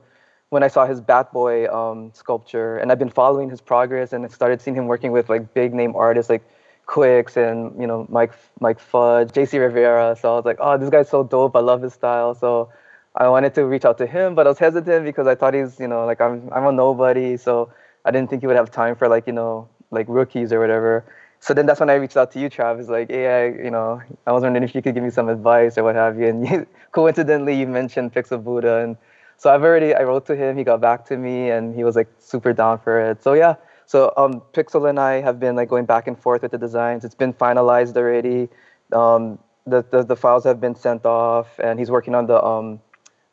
when 0.56 0.64
I 0.64 0.70
saw 0.70 0.86
his 0.86 1.02
Bat 1.02 1.34
Boy 1.34 1.68
um, 1.68 2.12
sculpture, 2.14 2.78
and 2.78 2.90
I've 2.90 2.98
been 2.98 3.10
following 3.10 3.50
his 3.50 3.60
progress 3.60 4.14
and 4.14 4.24
I 4.24 4.30
started 4.30 4.62
seeing 4.62 4.78
him 4.78 4.88
working 4.88 5.12
with 5.12 5.28
like 5.28 5.54
big 5.54 5.74
name 5.74 5.94
artists 5.98 6.30
like 6.30 6.44
Quiccs 6.88 7.36
and 7.36 7.58
you 7.82 7.86
know 7.86 8.08
Mike 8.10 8.32
Mike 8.62 8.80
Fudge, 8.80 9.30
JC 9.34 9.60
Rivera. 9.60 10.16
So 10.16 10.32
I 10.32 10.36
was 10.38 10.46
like, 10.46 10.58
oh, 10.62 10.78
this 10.78 10.90
guy's 10.90 11.10
so 11.10 11.26
dope. 11.26 11.58
I 11.58 11.60
love 11.60 11.82
his 11.82 11.92
style. 11.92 12.34
So 12.36 12.70
I 13.16 13.28
wanted 13.28 13.54
to 13.56 13.66
reach 13.66 13.84
out 13.84 13.98
to 13.98 14.08
him, 14.08 14.34
but 14.34 14.48
I 14.48 14.50
was 14.50 14.60
hesitant 14.60 15.04
because 15.04 15.28
I 15.28 15.36
thought 15.36 15.54
he's 15.54 15.78
you 15.78 15.90
know 15.90 16.06
like 16.06 16.22
I'm 16.22 16.50
I'm 16.54 16.66
a 16.66 16.72
nobody. 16.72 17.36
So 17.36 17.74
I 18.06 18.12
didn't 18.12 18.30
think 18.30 18.42
he 18.42 18.48
would 18.48 18.56
have 18.56 18.72
time 18.72 18.96
for 18.96 19.10
like 19.10 19.28
you 19.28 19.34
know 19.34 19.68
like 19.92 20.06
rookies 20.08 20.54
or 20.54 20.62
whatever. 20.62 21.04
So 21.42 21.54
then 21.54 21.66
that's 21.66 21.82
when 21.82 21.90
I 21.90 21.96
reached 21.96 22.16
out 22.18 22.32
to 22.32 22.40
you, 22.40 22.50
Travis. 22.50 22.88
Like, 22.88 23.12
hey, 23.12 23.28
I, 23.28 23.64
you 23.64 23.70
know, 23.70 24.02
I 24.26 24.32
was 24.32 24.42
wondering 24.42 24.64
if 24.64 24.74
you 24.74 24.82
could 24.82 24.96
give 24.96 25.04
me 25.04 25.12
some 25.12 25.30
advice 25.30 25.78
or 25.78 25.84
what 25.84 25.96
have 25.96 26.18
you. 26.18 26.28
And 26.28 26.48
you, 26.48 26.66
coincidentally, 26.92 27.60
you 27.60 27.68
mentioned 27.68 28.14
Pixel 28.14 28.44
Buddha, 28.44 28.78
and 28.78 28.98
so 29.38 29.54
I've 29.54 29.64
already 29.64 29.94
I 29.94 30.04
wrote 30.04 30.26
to 30.28 30.36
him. 30.36 30.58
He 30.58 30.64
got 30.64 30.82
back 30.82 31.06
to 31.06 31.18
me, 31.18 31.50
and 31.52 31.76
he 31.76 31.84
was 31.84 31.96
like 31.96 32.08
super 32.20 32.54
down 32.54 32.80
for 32.80 33.00
it. 33.00 33.24
So 33.24 33.34
yeah, 33.34 33.56
so 33.86 34.14
um, 34.18 34.42
Pixel 34.54 34.90
and 34.90 35.00
I 35.00 35.22
have 35.22 35.40
been 35.40 35.56
like 35.56 35.70
going 35.70 35.86
back 35.86 36.08
and 36.08 36.18
forth 36.18 36.42
with 36.42 36.52
the 36.52 36.58
designs. 36.58 37.06
It's 37.06 37.16
been 37.16 37.34
finalized 37.34 37.96
already. 37.98 38.50
Um, 38.94 39.40
the, 39.66 39.84
the 39.90 40.04
the 40.04 40.16
files 40.16 40.44
have 40.46 40.60
been 40.62 40.76
sent 40.76 41.06
off, 41.06 41.60
and 41.60 41.80
he's 41.80 41.92
working 41.92 42.16
on 42.16 42.28
the 42.28 42.44
um, 42.44 42.80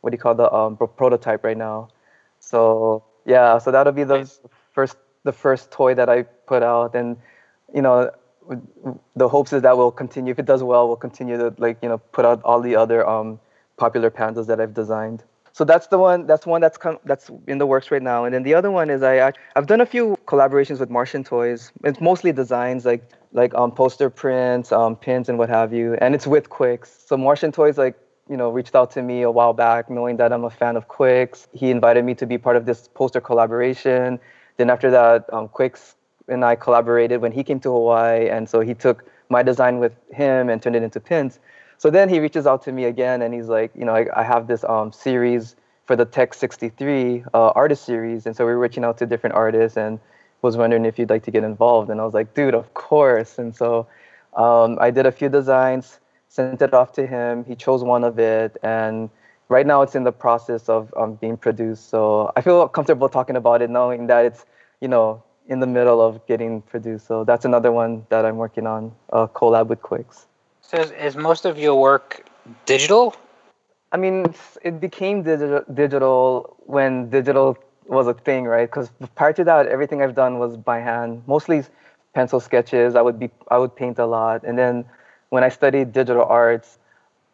what 0.00 0.10
do 0.10 0.14
you 0.16 0.20
call 0.20 0.34
the 0.34 0.52
um 0.52 0.76
prototype 0.76 1.44
right 1.44 1.56
now. 1.56 1.88
So 2.40 3.04
yeah, 3.24 3.58
so 3.58 3.70
that'll 3.70 3.92
be 3.92 4.04
the 4.04 4.18
Nice. 4.18 4.40
first 4.72 4.96
the 5.24 5.32
first 5.32 5.70
toy 5.70 5.94
that 5.94 6.08
I 6.08 6.22
put 6.22 6.62
out, 6.62 6.94
and 6.94 7.16
you 7.74 7.82
know 7.82 8.10
the 9.16 9.28
hopes 9.28 9.52
is 9.52 9.62
that 9.62 9.76
we'll 9.76 9.92
continue. 9.92 10.32
If 10.32 10.38
it 10.38 10.46
does 10.46 10.62
well, 10.62 10.86
we'll 10.88 10.96
continue 10.96 11.36
to 11.38 11.54
like 11.58 11.78
you 11.82 11.88
know 11.88 11.98
put 11.98 12.24
out 12.24 12.42
all 12.44 12.60
the 12.60 12.76
other 12.76 13.06
um 13.06 13.40
popular 13.76 14.10
pandas 14.10 14.46
that 14.46 14.60
I've 14.60 14.74
designed. 14.74 15.22
So 15.52 15.64
that's 15.64 15.88
the 15.88 15.98
one. 15.98 16.26
That's 16.26 16.46
one 16.46 16.60
that's 16.60 16.78
come. 16.78 16.98
That's 17.04 17.30
in 17.46 17.58
the 17.58 17.66
works 17.66 17.90
right 17.90 18.02
now. 18.02 18.24
And 18.24 18.34
then 18.34 18.42
the 18.42 18.54
other 18.54 18.70
one 18.70 18.88
is 18.90 19.02
I 19.02 19.32
I've 19.54 19.66
done 19.66 19.80
a 19.80 19.86
few 19.86 20.16
collaborations 20.26 20.80
with 20.80 20.90
Martian 20.90 21.24
Toys. 21.24 21.72
It's 21.84 22.00
mostly 22.00 22.32
designs 22.32 22.84
like 22.86 23.04
like 23.32 23.54
um 23.54 23.72
poster 23.72 24.08
prints, 24.10 24.72
um 24.72 24.96
pins, 24.96 25.28
and 25.28 25.38
what 25.38 25.48
have 25.50 25.72
you. 25.72 25.94
And 26.00 26.14
it's 26.14 26.26
with 26.26 26.48
Quiccs. 26.48 27.06
So 27.06 27.16
Martian 27.16 27.52
Toys 27.52 27.76
like 27.76 27.98
you 28.30 28.36
know 28.36 28.50
reached 28.50 28.74
out 28.74 28.90
to 28.92 29.02
me 29.02 29.22
a 29.22 29.30
while 29.30 29.52
back, 29.52 29.90
knowing 29.90 30.16
that 30.16 30.32
I'm 30.32 30.44
a 30.44 30.50
fan 30.50 30.76
of 30.76 30.88
Quiccs. 30.88 31.48
He 31.52 31.70
invited 31.70 32.04
me 32.04 32.14
to 32.14 32.26
be 32.26 32.38
part 32.38 32.56
of 32.56 32.64
this 32.64 32.88
poster 32.88 33.20
collaboration. 33.20 34.18
Then 34.56 34.70
after 34.70 34.90
that, 34.90 35.32
um, 35.32 35.48
Quiccs 35.48 35.94
and 36.28 36.44
I 36.44 36.54
collaborated 36.54 37.20
when 37.20 37.32
he 37.32 37.42
came 37.44 37.60
to 37.60 37.70
Hawaii, 37.70 38.28
and 38.28 38.48
so 38.48 38.60
he 38.60 38.74
took 38.74 39.04
my 39.28 39.42
design 39.42 39.78
with 39.78 39.94
him 40.12 40.48
and 40.48 40.62
turned 40.62 40.76
it 40.76 40.82
into 40.82 41.00
pins. 41.00 41.40
So 41.82 41.90
then 41.90 42.08
he 42.08 42.20
reaches 42.20 42.46
out 42.46 42.62
to 42.62 42.70
me 42.70 42.84
again, 42.84 43.22
and 43.22 43.34
he's 43.34 43.48
like, 43.48 43.72
you 43.74 43.84
know, 43.84 43.92
I, 43.92 44.06
I 44.14 44.22
have 44.22 44.46
this 44.46 44.62
um, 44.62 44.92
series 44.92 45.56
for 45.84 45.96
the 45.96 46.04
Tech 46.04 46.32
63 46.32 47.24
uh, 47.34 47.48
artist 47.56 47.84
series, 47.84 48.24
and 48.24 48.36
so 48.36 48.46
we 48.46 48.52
were 48.52 48.60
reaching 48.60 48.84
out 48.84 48.98
to 48.98 49.06
different 49.06 49.34
artists, 49.34 49.76
and 49.76 49.98
was 50.42 50.56
wondering 50.56 50.84
if 50.84 50.96
you'd 50.96 51.10
like 51.10 51.24
to 51.24 51.32
get 51.32 51.42
involved. 51.42 51.90
And 51.90 52.00
I 52.00 52.04
was 52.04 52.14
like, 52.14 52.34
dude, 52.34 52.54
of 52.54 52.72
course. 52.74 53.36
And 53.36 53.52
so 53.52 53.88
um, 54.36 54.78
I 54.80 54.92
did 54.92 55.06
a 55.06 55.10
few 55.10 55.28
designs, 55.28 55.98
sent 56.28 56.62
it 56.62 56.72
off 56.72 56.92
to 56.92 57.04
him. 57.04 57.44
He 57.46 57.56
chose 57.56 57.82
one 57.82 58.04
of 58.04 58.16
it, 58.20 58.56
and 58.62 59.10
right 59.48 59.66
now 59.66 59.82
it's 59.82 59.96
in 59.96 60.04
the 60.04 60.12
process 60.12 60.68
of 60.68 60.94
um, 60.96 61.14
being 61.14 61.36
produced. 61.36 61.90
So 61.90 62.30
I 62.36 62.42
feel 62.42 62.68
comfortable 62.68 63.08
talking 63.08 63.34
about 63.34 63.60
it, 63.60 63.70
knowing 63.70 64.06
that 64.06 64.24
it's, 64.24 64.46
you 64.80 64.86
know, 64.86 65.20
in 65.48 65.58
the 65.58 65.66
middle 65.66 66.00
of 66.00 66.24
getting 66.28 66.62
produced. 66.62 67.08
So 67.08 67.24
that's 67.24 67.44
another 67.44 67.72
one 67.72 68.06
that 68.10 68.24
I'm 68.24 68.36
working 68.36 68.68
on, 68.68 68.92
a 69.08 69.26
collab 69.26 69.66
with 69.66 69.82
Quiccs. 69.82 70.26
So 70.62 70.78
is, 70.78 70.90
is 70.92 71.16
most 71.16 71.44
of 71.44 71.58
your 71.58 71.78
work 71.78 72.24
digital? 72.66 73.14
I 73.92 73.96
mean, 73.98 74.34
it 74.62 74.80
became 74.80 75.22
digital, 75.22 75.64
digital 75.72 76.56
when 76.60 77.10
digital 77.10 77.58
was 77.86 78.06
a 78.06 78.14
thing, 78.14 78.44
right? 78.44 78.68
Because 78.68 78.90
prior 79.16 79.32
to 79.34 79.44
that, 79.44 79.66
everything 79.66 80.02
I've 80.02 80.14
done 80.14 80.38
was 80.38 80.56
by 80.56 80.78
hand, 80.80 81.22
mostly 81.26 81.62
pencil 82.14 82.40
sketches. 82.40 82.94
I 82.94 83.02
would 83.02 83.18
be, 83.18 83.30
I 83.50 83.58
would 83.58 83.76
paint 83.76 83.98
a 83.98 84.06
lot, 84.06 84.44
and 84.44 84.58
then 84.58 84.84
when 85.28 85.44
I 85.44 85.48
studied 85.50 85.92
digital 85.92 86.24
arts, 86.24 86.78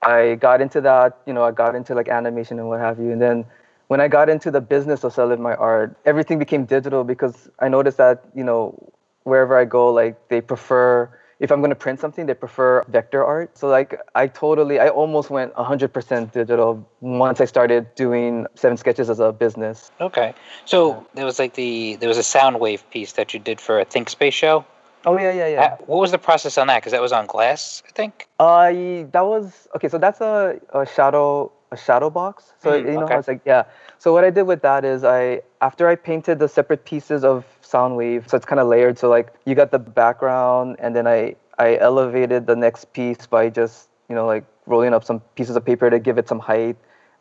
I 0.03 0.35
got 0.37 0.61
into 0.61 0.81
that. 0.81 1.19
You 1.27 1.33
know, 1.33 1.45
I 1.45 1.53
got 1.53 1.75
into 1.77 1.95
like 1.95 2.09
animation 2.09 2.59
and 2.59 2.69
what 2.69 2.81
have 2.81 2.99
you, 2.99 3.13
and 3.13 3.23
then 3.23 3.45
when 3.87 4.01
I 4.01 4.09
got 4.09 4.29
into 4.29 4.51
the 4.51 4.61
business 4.61 5.05
of 5.05 5.13
selling 5.13 5.41
my 5.41 5.55
art, 5.55 5.97
everything 6.05 6.39
became 6.39 6.65
digital 6.65 7.05
because 7.05 7.49
I 7.61 7.69
noticed 7.69 7.99
that 7.99 8.25
you 8.35 8.45
know 8.45 8.75
wherever 9.23 9.57
I 9.57 9.65
go, 9.65 9.93
like 9.93 10.29
they 10.29 10.41
prefer 10.41 11.09
if 11.41 11.53
I'm 11.53 11.61
going 11.61 11.71
to 11.71 11.77
print 11.77 12.01
something, 12.01 12.27
they 12.27 12.35
prefer 12.35 12.83
vector 12.89 13.25
art. 13.25 13.57
So 13.57 13.69
like 13.69 14.01
I 14.15 14.27
totally, 14.27 14.81
I 14.81 14.89
almost 14.89 15.31
went 15.31 15.55
100% 15.55 16.33
digital 16.33 16.89
once 17.01 17.41
I 17.41 17.45
started 17.45 17.95
doing 17.95 18.47
seven 18.55 18.77
sketches 18.77 19.09
as 19.09 19.21
a 19.21 19.33
business. 19.33 19.91
Okay. 20.01 20.35
So 20.65 21.07
there 21.15 21.25
was 21.25 21.39
like 21.39 21.55
the 21.55 21.97
there 21.97 22.09
was 22.09 22.19
a 22.19 22.23
Soundwave 22.23 22.83
piece 22.91 23.13
that 23.13 23.33
you 23.35 23.41
did 23.41 23.61
for 23.61 23.79
a 23.79 23.87
Thinkspace 23.87 24.33
show. 24.33 24.65
Oh 25.07 25.17
yeah, 25.17 25.33
yeah, 25.33 25.47
yeah. 25.47 25.63
Uh, 25.63 25.77
What 25.87 26.01
was 26.01 26.11
the 26.11 26.19
process 26.19 26.59
on 26.59 26.67
that? 26.67 26.79
Because 26.79 26.93
that 26.93 27.01
was 27.01 27.13
on 27.13 27.27
glass, 27.27 27.83
I 27.87 27.93
think. 27.93 28.29
Uh, 28.39 28.73
that 29.13 29.25
was 29.25 29.69
okay. 29.77 29.89
So 29.89 29.99
that's 29.99 30.21
a, 30.21 30.61
a 30.75 30.87
shadow 30.87 31.53
a 31.71 31.77
shadow 31.77 32.11
box. 32.11 32.53
So 32.61 32.75
Mm, 32.75 32.93
you 32.93 32.99
know 32.99 33.05
okay. 33.05 33.15
how 33.15 33.19
it's 33.19 33.29
like 33.29 33.41
yeah. 33.45 33.65
So 33.99 34.13
what 34.13 34.25
I 34.25 34.31
did 34.31 34.43
with 34.43 34.63
that 34.63 34.85
is 34.85 35.05
I 35.05 35.43
after 35.61 35.89
I 35.89 35.95
painted 35.97 36.39
the 36.39 36.49
separate 36.49 36.85
pieces 36.85 37.25
of 37.25 37.45
Soundwave, 37.63 38.29
so 38.29 38.37
it's 38.37 38.47
kind 38.47 38.61
of 38.61 38.69
layered. 38.69 38.99
So 38.99 39.09
like 39.09 39.33
you 39.45 39.55
got 39.55 39.71
the 39.71 39.79
background, 39.79 40.77
and 40.79 40.95
then 40.95 41.07
I 41.07 41.37
I 41.59 41.77
elevated 41.77 42.47
the 42.47 42.57
next 42.57 42.93
piece 42.93 43.27
by 43.27 43.49
just 43.51 43.89
you 44.09 44.15
know 44.15 44.27
like 44.27 44.45
rolling 44.67 44.95
up 44.95 45.05
some 45.05 45.21
pieces 45.35 45.57
of 45.57 45.65
paper 45.65 45.91
to 45.91 45.99
give 45.99 46.19
it 46.19 46.29
some 46.29 46.39
height, 46.39 46.77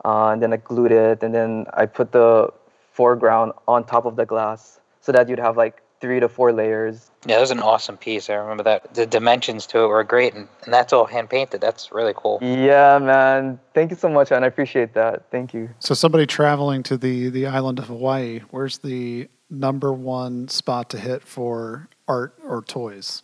uh, 0.05 0.29
and 0.29 0.41
then 0.41 0.53
I 0.53 0.57
glued 0.57 0.91
it, 0.91 1.23
and 1.23 1.33
then 1.33 1.65
I 1.73 1.85
put 1.85 2.11
the 2.11 2.51
foreground 2.91 3.53
on 3.67 3.83
top 3.85 4.05
of 4.05 4.15
the 4.15 4.25
glass 4.25 4.79
so 5.01 5.11
that 5.11 5.29
you'd 5.29 5.39
have 5.39 5.55
like 5.57 5.81
three 5.99 6.19
to 6.19 6.29
four 6.29 6.51
layers 6.53 7.09
Yeah, 7.25 7.35
that 7.35 7.41
was 7.41 7.51
an 7.51 7.59
awesome 7.59 7.97
piece. 7.97 8.29
I 8.29 8.35
remember 8.35 8.63
that. 8.63 8.93
The 8.93 9.05
dimensions 9.05 9.65
to 9.67 9.83
it 9.83 9.87
were 9.87 10.03
great, 10.03 10.33
and, 10.33 10.47
and 10.63 10.73
that's 10.73 10.93
all 10.93 11.05
hand 11.05 11.29
painted. 11.29 11.61
That's 11.61 11.91
really 11.91 12.13
cool. 12.15 12.39
Yeah, 12.41 12.99
man. 12.99 13.59
Thank 13.73 13.91
you 13.91 13.97
so 13.97 14.09
much, 14.09 14.31
and 14.31 14.45
I 14.45 14.47
appreciate 14.47 14.93
that. 14.93 15.29
Thank 15.31 15.53
you. 15.53 15.69
So 15.79 15.93
somebody 15.93 16.25
traveling 16.25 16.83
to 16.83 16.97
the 16.97 17.29
the 17.29 17.47
island 17.47 17.79
of 17.79 17.85
Hawaii, 17.87 18.41
where's 18.51 18.77
the 18.79 19.27
number 19.49 19.93
one 19.93 20.47
spot 20.47 20.89
to 20.91 20.99
hit 20.99 21.23
for 21.23 21.89
art 22.07 22.33
or 22.43 22.61
toys? 22.61 23.23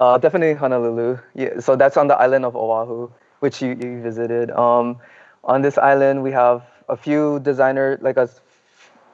Uh, 0.00 0.18
definitely 0.18 0.54
Honolulu. 0.54 1.18
Yeah, 1.34 1.60
so 1.60 1.76
that's 1.76 1.96
on 1.96 2.08
the 2.08 2.16
island 2.16 2.44
of 2.44 2.56
Oahu, 2.56 3.10
which 3.40 3.62
you, 3.62 3.70
you 3.80 4.02
visited. 4.02 4.50
Um, 4.50 4.98
on 5.44 5.62
this 5.62 5.78
island, 5.78 6.22
we 6.22 6.32
have 6.32 6.62
a 6.88 6.96
few 6.96 7.40
designer 7.40 7.98
like 8.00 8.18
us. 8.18 8.40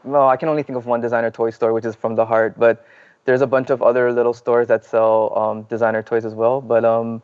Well, 0.04 0.28
I 0.28 0.36
can 0.36 0.48
only 0.48 0.62
think 0.62 0.76
of 0.76 0.86
one 0.86 1.00
designer 1.00 1.30
toy 1.30 1.50
store, 1.50 1.72
which 1.72 1.84
is 1.84 1.94
from 1.94 2.14
the 2.14 2.24
heart. 2.24 2.58
But 2.58 2.84
there's 3.24 3.42
a 3.42 3.46
bunch 3.46 3.70
of 3.70 3.82
other 3.82 4.12
little 4.12 4.34
stores 4.34 4.68
that 4.68 4.84
sell 4.84 5.36
um, 5.36 5.62
designer 5.64 6.02
toys 6.02 6.24
as 6.24 6.34
well. 6.34 6.60
But 6.60 6.84
um, 6.84 7.22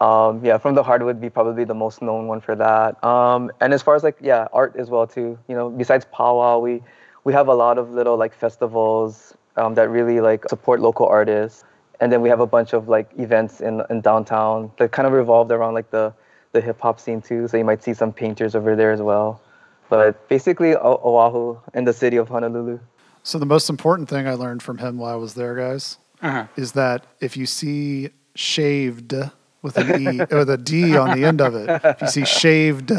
um, 0.00 0.44
yeah, 0.44 0.58
from 0.58 0.74
the 0.74 0.82
heart 0.82 1.04
would 1.04 1.20
be 1.20 1.28
probably 1.28 1.64
the 1.64 1.74
most 1.74 2.00
known 2.02 2.26
one 2.26 2.40
for 2.40 2.54
that. 2.56 3.02
Um, 3.04 3.50
and 3.60 3.74
as 3.74 3.82
far 3.82 3.94
as 3.94 4.02
like 4.02 4.16
yeah, 4.20 4.48
art 4.52 4.74
as 4.76 4.90
well 4.90 5.06
too. 5.06 5.38
You 5.48 5.56
know, 5.56 5.70
besides 5.70 6.06
powwow, 6.12 6.58
we 6.58 6.82
we 7.24 7.32
have 7.32 7.48
a 7.48 7.54
lot 7.54 7.78
of 7.78 7.90
little 7.90 8.16
like 8.16 8.34
festivals 8.34 9.36
um, 9.56 9.74
that 9.74 9.90
really 9.90 10.20
like 10.20 10.48
support 10.48 10.80
local 10.80 11.06
artists. 11.06 11.64
And 12.00 12.12
then 12.12 12.22
we 12.22 12.28
have 12.28 12.40
a 12.40 12.46
bunch 12.46 12.72
of 12.72 12.88
like 12.88 13.10
events 13.18 13.60
in, 13.60 13.82
in 13.90 14.00
downtown 14.00 14.70
that 14.78 14.92
kind 14.92 15.06
of 15.06 15.12
revolved 15.12 15.50
around 15.50 15.74
like 15.74 15.90
the, 15.90 16.14
the 16.52 16.60
hip 16.60 16.80
hop 16.80 17.00
scene 17.00 17.20
too. 17.20 17.48
So 17.48 17.56
you 17.56 17.64
might 17.64 17.82
see 17.82 17.92
some 17.92 18.12
painters 18.12 18.54
over 18.54 18.76
there 18.76 18.92
as 18.92 19.02
well. 19.02 19.40
But 19.88 20.28
basically 20.28 20.74
O- 20.76 21.00
Oahu 21.04 21.58
and 21.74 21.86
the 21.86 21.92
city 21.92 22.16
of 22.16 22.28
Honolulu. 22.28 22.78
So 23.22 23.38
the 23.38 23.46
most 23.46 23.68
important 23.70 24.08
thing 24.08 24.26
I 24.28 24.34
learned 24.34 24.62
from 24.62 24.78
him 24.78 24.98
while 24.98 25.12
I 25.12 25.16
was 25.16 25.34
there, 25.34 25.54
guys, 25.56 25.98
Uh-huh. 26.22 26.46
is 26.56 26.72
that 26.72 27.04
if 27.20 27.36
you 27.36 27.46
see 27.46 28.10
shaved 28.34 29.14
with 29.62 29.76
an 29.76 30.02
e 30.02 30.18
with 30.30 30.50
a 30.50 30.56
D 30.58 30.96
on 30.96 31.18
the 31.18 31.24
end 31.26 31.40
of 31.40 31.54
it, 31.54 31.68
if 31.84 32.00
you 32.02 32.08
see 32.08 32.24
shaved 32.24 32.92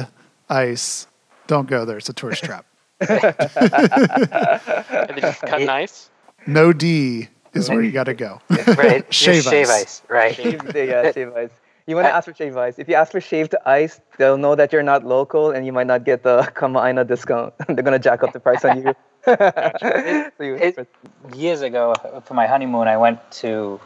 ice, 0.50 1.08
don't 1.48 1.68
go 1.68 1.86
there. 1.86 1.98
It's 1.98 2.10
a 2.10 2.14
tourist 2.14 2.44
trap. 2.44 2.66
And 3.02 3.10
they 5.16 5.22
just 5.22 5.42
cut 5.42 5.62
nice. 5.62 6.10
No 6.48 6.74
D 6.74 7.28
is 7.54 7.70
where 7.70 7.82
you 7.82 7.92
got 7.92 8.06
to 8.06 8.14
go. 8.14 8.42
Right. 8.50 9.10
Just 9.10 9.20
Shave 9.24 9.44
shave 9.44 9.68
ice. 9.70 9.82
ice. 9.82 10.02
Right. 10.08 10.36
Shaved, 10.36 10.76
yeah, 10.76 11.12
shave 11.12 11.34
ice. 11.34 11.50
You 11.90 11.96
want 11.96 12.06
to 12.06 12.14
ask 12.14 12.26
for 12.26 12.36
shave 12.36 12.56
ice. 12.56 12.78
If 12.78 12.88
you 12.88 12.94
ask 12.94 13.12
for 13.12 13.20
shaved 13.20 13.56
ice, 13.66 14.00
they'll 14.20 14.38
know 14.38 14.54
that 14.54 14.72
you're 14.72 14.84
not 14.84 15.06
local 15.06 15.50
and 15.50 15.66
you 15.66 15.74
might 15.74 15.88
not 15.88 16.04
get 16.04 16.22
the 16.22 16.42
Kama'aina 16.56 17.08
discount. 17.08 17.56
They're 17.68 17.82
going 17.82 17.94
to 17.94 18.00
jack 18.00 18.22
up 18.22 18.32
the 18.32 18.40
price 18.40 18.64
on 18.64 18.84
you. 18.84 18.94
so 19.26 20.44
you, 20.44 20.54
It- 20.54 20.88
Years 21.36 21.62
ago, 21.62 21.96
for 22.26 22.36
my 22.36 22.46
honeymoon, 22.46 22.88
I 22.88 22.96
went 22.96 23.20
to 23.42 23.82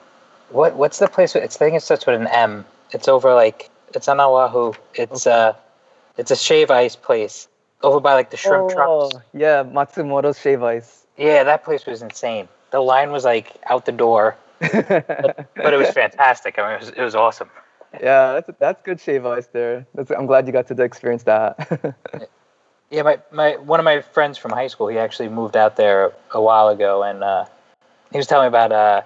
what? 0.50 0.76
What's 0.76 1.00
the 1.00 1.08
place? 1.08 1.34
It's 1.34 1.56
I 1.56 1.60
think 1.60 1.78
it 1.78 1.82
starts 1.82 2.06
with 2.06 2.20
an 2.20 2.28
M. 2.28 2.66
It's 2.92 3.08
over 3.08 3.34
like 3.34 3.70
it's 3.96 4.10
on 4.10 4.20
Oahu. 4.20 4.74
It's 4.96 5.26
uh, 5.26 5.54
it's 6.18 6.30
a 6.30 6.36
shave 6.36 6.72
ice 6.72 6.98
place 6.98 7.48
over 7.84 8.02
by 8.02 8.14
like 8.16 8.32
the 8.32 8.38
shrimp 8.38 8.72
oh, 8.76 9.10
trucks. 9.10 9.26
yeah, 9.34 9.64
Matsumoto's 9.64 10.40
shave 10.40 10.62
ice. 10.62 11.08
Yeah, 11.18 11.44
that 11.46 11.64
place 11.64 11.86
was 11.86 12.02
insane. 12.02 12.50
The 12.72 12.82
line 12.82 13.12
was 13.12 13.24
like 13.24 13.54
out 13.68 13.86
the 13.86 13.92
door, 13.92 14.36
but 14.60 15.74
it 15.74 15.78
was 15.78 15.90
fantastic. 15.90 16.60
I 16.60 16.62
mean, 16.64 16.72
it 16.76 16.80
was, 16.82 16.90
it 16.90 17.02
was 17.02 17.16
awesome. 17.16 17.50
Yeah, 18.02 18.34
that's 18.34 18.50
that's 18.60 18.82
good 18.84 19.00
shave 19.00 19.26
ice 19.26 19.48
there. 19.48 19.86
That's, 19.94 20.12
I'm 20.12 20.26
glad 20.26 20.48
you 20.48 20.54
got 20.54 20.68
to 20.68 20.84
experience 20.84 21.24
that. 21.24 21.96
Yeah, 22.94 23.02
my, 23.02 23.18
my 23.32 23.58
one 23.58 23.80
of 23.80 23.86
my 23.86 24.02
friends 24.02 24.38
from 24.38 24.52
high 24.52 24.68
school, 24.68 24.88
he 24.88 25.00
actually 25.00 25.28
moved 25.28 25.58
out 25.58 25.78
there 25.78 26.14
a 26.30 26.40
while 26.40 26.68
ago, 26.68 27.02
and 27.02 27.24
uh, 27.24 27.46
he 28.12 28.20
was 28.20 28.28
telling 28.28 28.46
me 28.46 28.50
about 28.50 28.72
uh, 28.72 29.02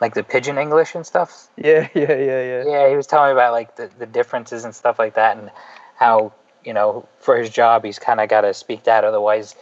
like 0.00 0.14
the 0.14 0.22
pidgin 0.22 0.56
English 0.56 0.94
and 0.94 1.04
stuff. 1.04 1.48
yeah, 1.58 1.88
yeah, 1.94 2.14
yeah, 2.14 2.42
yeah. 2.42 2.64
Yeah, 2.66 2.88
he 2.88 2.96
was 2.96 3.06
telling 3.06 3.28
me 3.28 3.32
about 3.32 3.52
like 3.52 3.76
the, 3.76 3.90
the 3.98 4.06
differences 4.06 4.64
and 4.64 4.74
stuff 4.74 4.98
like 4.98 5.14
that, 5.16 5.36
and 5.36 5.50
how 5.96 6.32
you 6.64 6.72
know 6.72 7.06
for 7.18 7.36
his 7.36 7.50
job 7.50 7.84
he's 7.84 7.98
kind 7.98 8.18
of 8.18 8.30
got 8.30 8.42
to 8.42 8.54
speak 8.54 8.84
that, 8.84 9.04
otherwise 9.04 9.54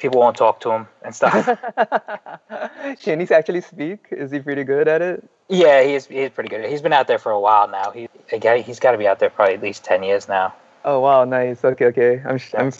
people 0.00 0.20
won't 0.20 0.36
talk 0.36 0.60
to 0.60 0.70
him 0.70 0.88
and 1.04 1.14
stuff. 1.14 1.46
Can 3.02 3.20
he 3.20 3.32
actually 3.32 3.60
speak? 3.60 4.06
Is 4.10 4.32
he 4.32 4.40
pretty 4.40 4.64
good 4.64 4.88
at 4.88 5.02
it? 5.02 5.28
yeah, 5.50 5.82
he's 5.82 6.06
he's 6.06 6.30
pretty 6.30 6.48
good. 6.48 6.64
He's 6.64 6.80
been 6.80 6.92
out 6.92 7.08
there 7.08 7.18
for 7.18 7.32
a 7.32 7.40
while 7.40 7.68
now. 7.68 7.90
He 7.90 8.08
again, 8.32 8.62
he's 8.62 8.78
got 8.78 8.92
to 8.92 8.98
be 8.98 9.06
out 9.06 9.18
there 9.18 9.30
probably 9.30 9.54
at 9.54 9.62
least 9.62 9.84
ten 9.84 10.02
years 10.02 10.28
now. 10.28 10.54
Oh 10.84 11.00
wow, 11.00 11.24
nice. 11.24 11.64
Okay, 11.64 11.86
okay. 11.86 12.22
I'm 12.24 12.40
I'm 12.56 12.72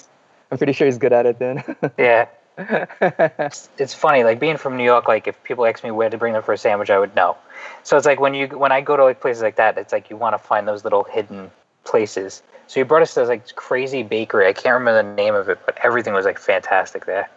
I'm 0.50 0.58
pretty 0.58 0.72
sure 0.72 0.86
he's 0.86 0.98
good 0.98 1.12
at 1.12 1.26
it 1.26 1.38
then. 1.38 1.62
Yeah. 1.98 2.26
it's, 2.58 3.70
it's 3.78 3.94
funny 3.94 4.22
like 4.22 4.38
being 4.38 4.58
from 4.58 4.76
new 4.76 4.84
york 4.84 5.08
like 5.08 5.26
if 5.26 5.42
people 5.44 5.64
ask 5.64 5.82
me 5.82 5.90
where 5.90 6.10
to 6.10 6.18
bring 6.18 6.34
them 6.34 6.42
for 6.42 6.52
a 6.52 6.58
sandwich 6.58 6.90
i 6.90 6.98
would 6.98 7.14
know 7.14 7.34
so 7.84 7.96
it's 7.96 8.04
like 8.04 8.20
when 8.20 8.34
you 8.34 8.48
when 8.48 8.70
i 8.70 8.82
go 8.82 8.98
to 8.98 9.04
like 9.04 9.18
places 9.18 9.42
like 9.42 9.56
that 9.56 9.78
it's 9.78 9.92
like 9.94 10.10
you 10.10 10.16
want 10.16 10.34
to 10.34 10.38
find 10.38 10.68
those 10.68 10.84
little 10.84 11.04
hidden 11.04 11.50
places 11.84 12.42
so 12.66 12.78
you 12.80 12.84
brought 12.84 13.02
us 13.02 13.14
to 13.14 13.20
this 13.20 13.28
like 13.28 13.54
crazy 13.56 14.02
bakery 14.02 14.46
i 14.46 14.52
can't 14.52 14.74
remember 14.74 15.02
the 15.02 15.14
name 15.16 15.34
of 15.34 15.48
it 15.48 15.58
but 15.66 15.76
everything 15.82 16.12
was 16.14 16.24
like 16.24 16.38
fantastic 16.38 17.06
there 17.06 17.28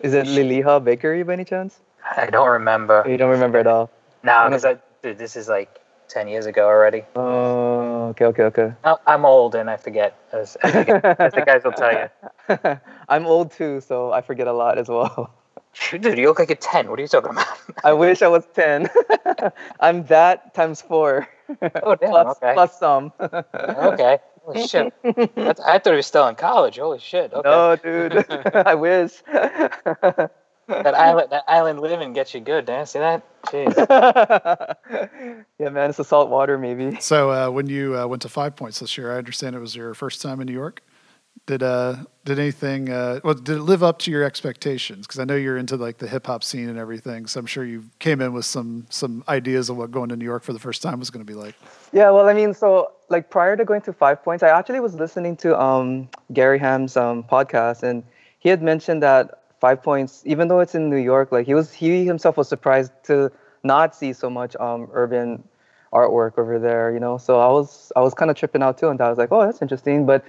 Is 0.00 0.14
it 0.14 0.26
Liliha 0.26 0.82
Bakery 0.82 1.22
by 1.22 1.34
any 1.34 1.44
chance? 1.44 1.78
i 2.16 2.26
don't 2.26 2.48
remember 2.50 3.04
You 3.08 3.16
don't 3.16 3.30
remember 3.30 3.58
at 3.58 3.66
all. 3.66 3.90
no 4.22 4.44
because 4.48 4.64
dude, 5.02 5.18
this 5.18 5.36
is 5.36 5.48
like 5.48 5.80
10 6.08 6.28
years 6.28 6.46
ago 6.46 6.66
already 6.66 7.04
Oh, 7.16 8.08
okay, 8.10 8.24
okay, 8.26 8.42
okay. 8.44 8.72
I- 8.84 8.96
i'm 9.06 9.24
old 9.24 9.54
and 9.54 9.70
i 9.70 9.76
forget 9.76 10.16
as, 10.32 10.56
as, 10.56 10.72
the, 10.72 11.16
as 11.22 11.32
the 11.34 11.42
guys 11.42 11.62
will 11.64 11.72
tell 11.72 11.92
you 11.92 12.08
I'm 13.08 13.26
old 13.26 13.52
too, 13.52 13.80
so 13.80 14.12
I 14.12 14.20
forget 14.20 14.46
a 14.46 14.52
lot 14.52 14.76
as 14.78 14.88
well. 14.88 15.30
dude 15.90 16.18
you 16.18 16.26
look 16.26 16.38
like 16.38 16.50
a 16.50 16.54
10 16.56 16.88
what 16.90 16.98
are 16.98 17.02
you 17.02 17.08
talking 17.08 17.30
about 17.30 17.46
I 17.84 17.92
wish 17.92 18.20
I 18.22 18.28
was 18.28 18.44
10. 18.54 18.90
I'm 19.80 20.04
that 20.06 20.54
times 20.54 20.82
four. 20.82 21.28
Oh, 21.82 21.94
damn, 21.94 22.10
plus, 22.10 22.36
okay. 22.36 22.54
plus 22.54 22.78
some. 22.78 23.12
okay 23.20 24.18
holy 24.44 24.66
shit 24.66 24.92
That's, 25.36 25.60
i 25.60 25.78
thought 25.78 25.92
he 25.92 25.96
was 25.96 26.06
still 26.06 26.26
in 26.26 26.34
college 26.34 26.76
holy 26.78 26.98
shit 26.98 27.32
okay 27.32 27.48
No, 27.48 27.76
dude. 27.76 28.24
I 28.54 28.74
wish. 28.74 29.22
That 30.68 30.94
island, 30.94 31.28
that 31.30 31.44
island 31.48 31.80
living 31.80 32.12
gets 32.12 32.32
you 32.34 32.40
good, 32.40 32.64
Dan. 32.66 32.86
See 32.86 33.00
that? 33.00 33.22
Jeez. 33.46 33.76
yeah, 35.58 35.68
man, 35.68 35.90
it's 35.90 35.98
the 35.98 36.04
salt 36.04 36.30
water, 36.30 36.56
maybe. 36.56 36.98
So 37.00 37.30
uh, 37.30 37.50
when 37.50 37.66
you 37.66 37.98
uh, 37.98 38.06
went 38.06 38.22
to 38.22 38.28
Five 38.28 38.56
Points 38.56 38.78
this 38.78 38.96
year, 38.96 39.12
I 39.12 39.18
understand 39.18 39.56
it 39.56 39.58
was 39.58 39.74
your 39.74 39.92
first 39.92 40.22
time 40.22 40.40
in 40.40 40.46
New 40.46 40.52
York. 40.52 40.80
Did 41.46 41.64
uh 41.64 41.96
did 42.24 42.38
anything 42.38 42.88
uh 42.88 43.18
well 43.24 43.34
did 43.34 43.56
it 43.56 43.62
live 43.62 43.82
up 43.82 43.98
to 44.00 44.12
your 44.12 44.22
expectations? 44.22 45.08
Because 45.08 45.18
I 45.18 45.24
know 45.24 45.34
you're 45.34 45.58
into 45.58 45.76
like 45.76 45.98
the 45.98 46.06
hip 46.06 46.28
hop 46.28 46.44
scene 46.44 46.68
and 46.68 46.78
everything, 46.78 47.26
so 47.26 47.40
I'm 47.40 47.46
sure 47.46 47.64
you 47.64 47.84
came 47.98 48.20
in 48.20 48.32
with 48.32 48.44
some 48.44 48.86
some 48.90 49.24
ideas 49.28 49.68
of 49.68 49.76
what 49.76 49.90
going 49.90 50.08
to 50.10 50.16
New 50.16 50.24
York 50.24 50.44
for 50.44 50.52
the 50.52 50.60
first 50.60 50.82
time 50.82 51.00
was 51.00 51.10
going 51.10 51.24
to 51.24 51.30
be 51.30 51.36
like. 51.36 51.56
Yeah, 51.92 52.10
well, 52.10 52.28
I 52.28 52.32
mean, 52.32 52.54
so 52.54 52.92
like 53.08 53.28
prior 53.28 53.56
to 53.56 53.64
going 53.64 53.82
to 53.82 53.92
Five 53.92 54.22
Points, 54.22 54.44
I 54.44 54.56
actually 54.56 54.78
was 54.78 54.94
listening 54.94 55.36
to 55.38 55.60
um, 55.60 56.08
Gary 56.32 56.60
Ham's 56.60 56.96
um, 56.96 57.24
podcast, 57.24 57.82
and 57.82 58.04
he 58.38 58.48
had 58.48 58.62
mentioned 58.62 59.02
that 59.02 59.42
Five 59.60 59.82
Points, 59.82 60.22
even 60.24 60.46
though 60.46 60.60
it's 60.60 60.76
in 60.76 60.88
New 60.90 60.96
York, 60.96 61.32
like 61.32 61.46
he 61.46 61.54
was 61.54 61.72
he 61.72 62.04
himself 62.04 62.36
was 62.36 62.48
surprised 62.48 62.92
to 63.04 63.32
not 63.64 63.96
see 63.96 64.12
so 64.12 64.30
much 64.30 64.54
um, 64.56 64.88
urban 64.92 65.42
artwork 65.92 66.38
over 66.38 66.58
there, 66.58 66.92
you 66.92 67.00
know. 67.00 67.18
So 67.18 67.40
I 67.40 67.48
was 67.48 67.92
I 67.96 68.00
was 68.00 68.14
kind 68.14 68.30
of 68.30 68.36
tripping 68.36 68.62
out 68.62 68.78
too, 68.78 68.88
and 68.88 69.00
I 69.00 69.08
was 69.08 69.18
like, 69.18 69.30
oh, 69.30 69.44
that's 69.44 69.60
interesting, 69.60 70.06
but 70.06 70.24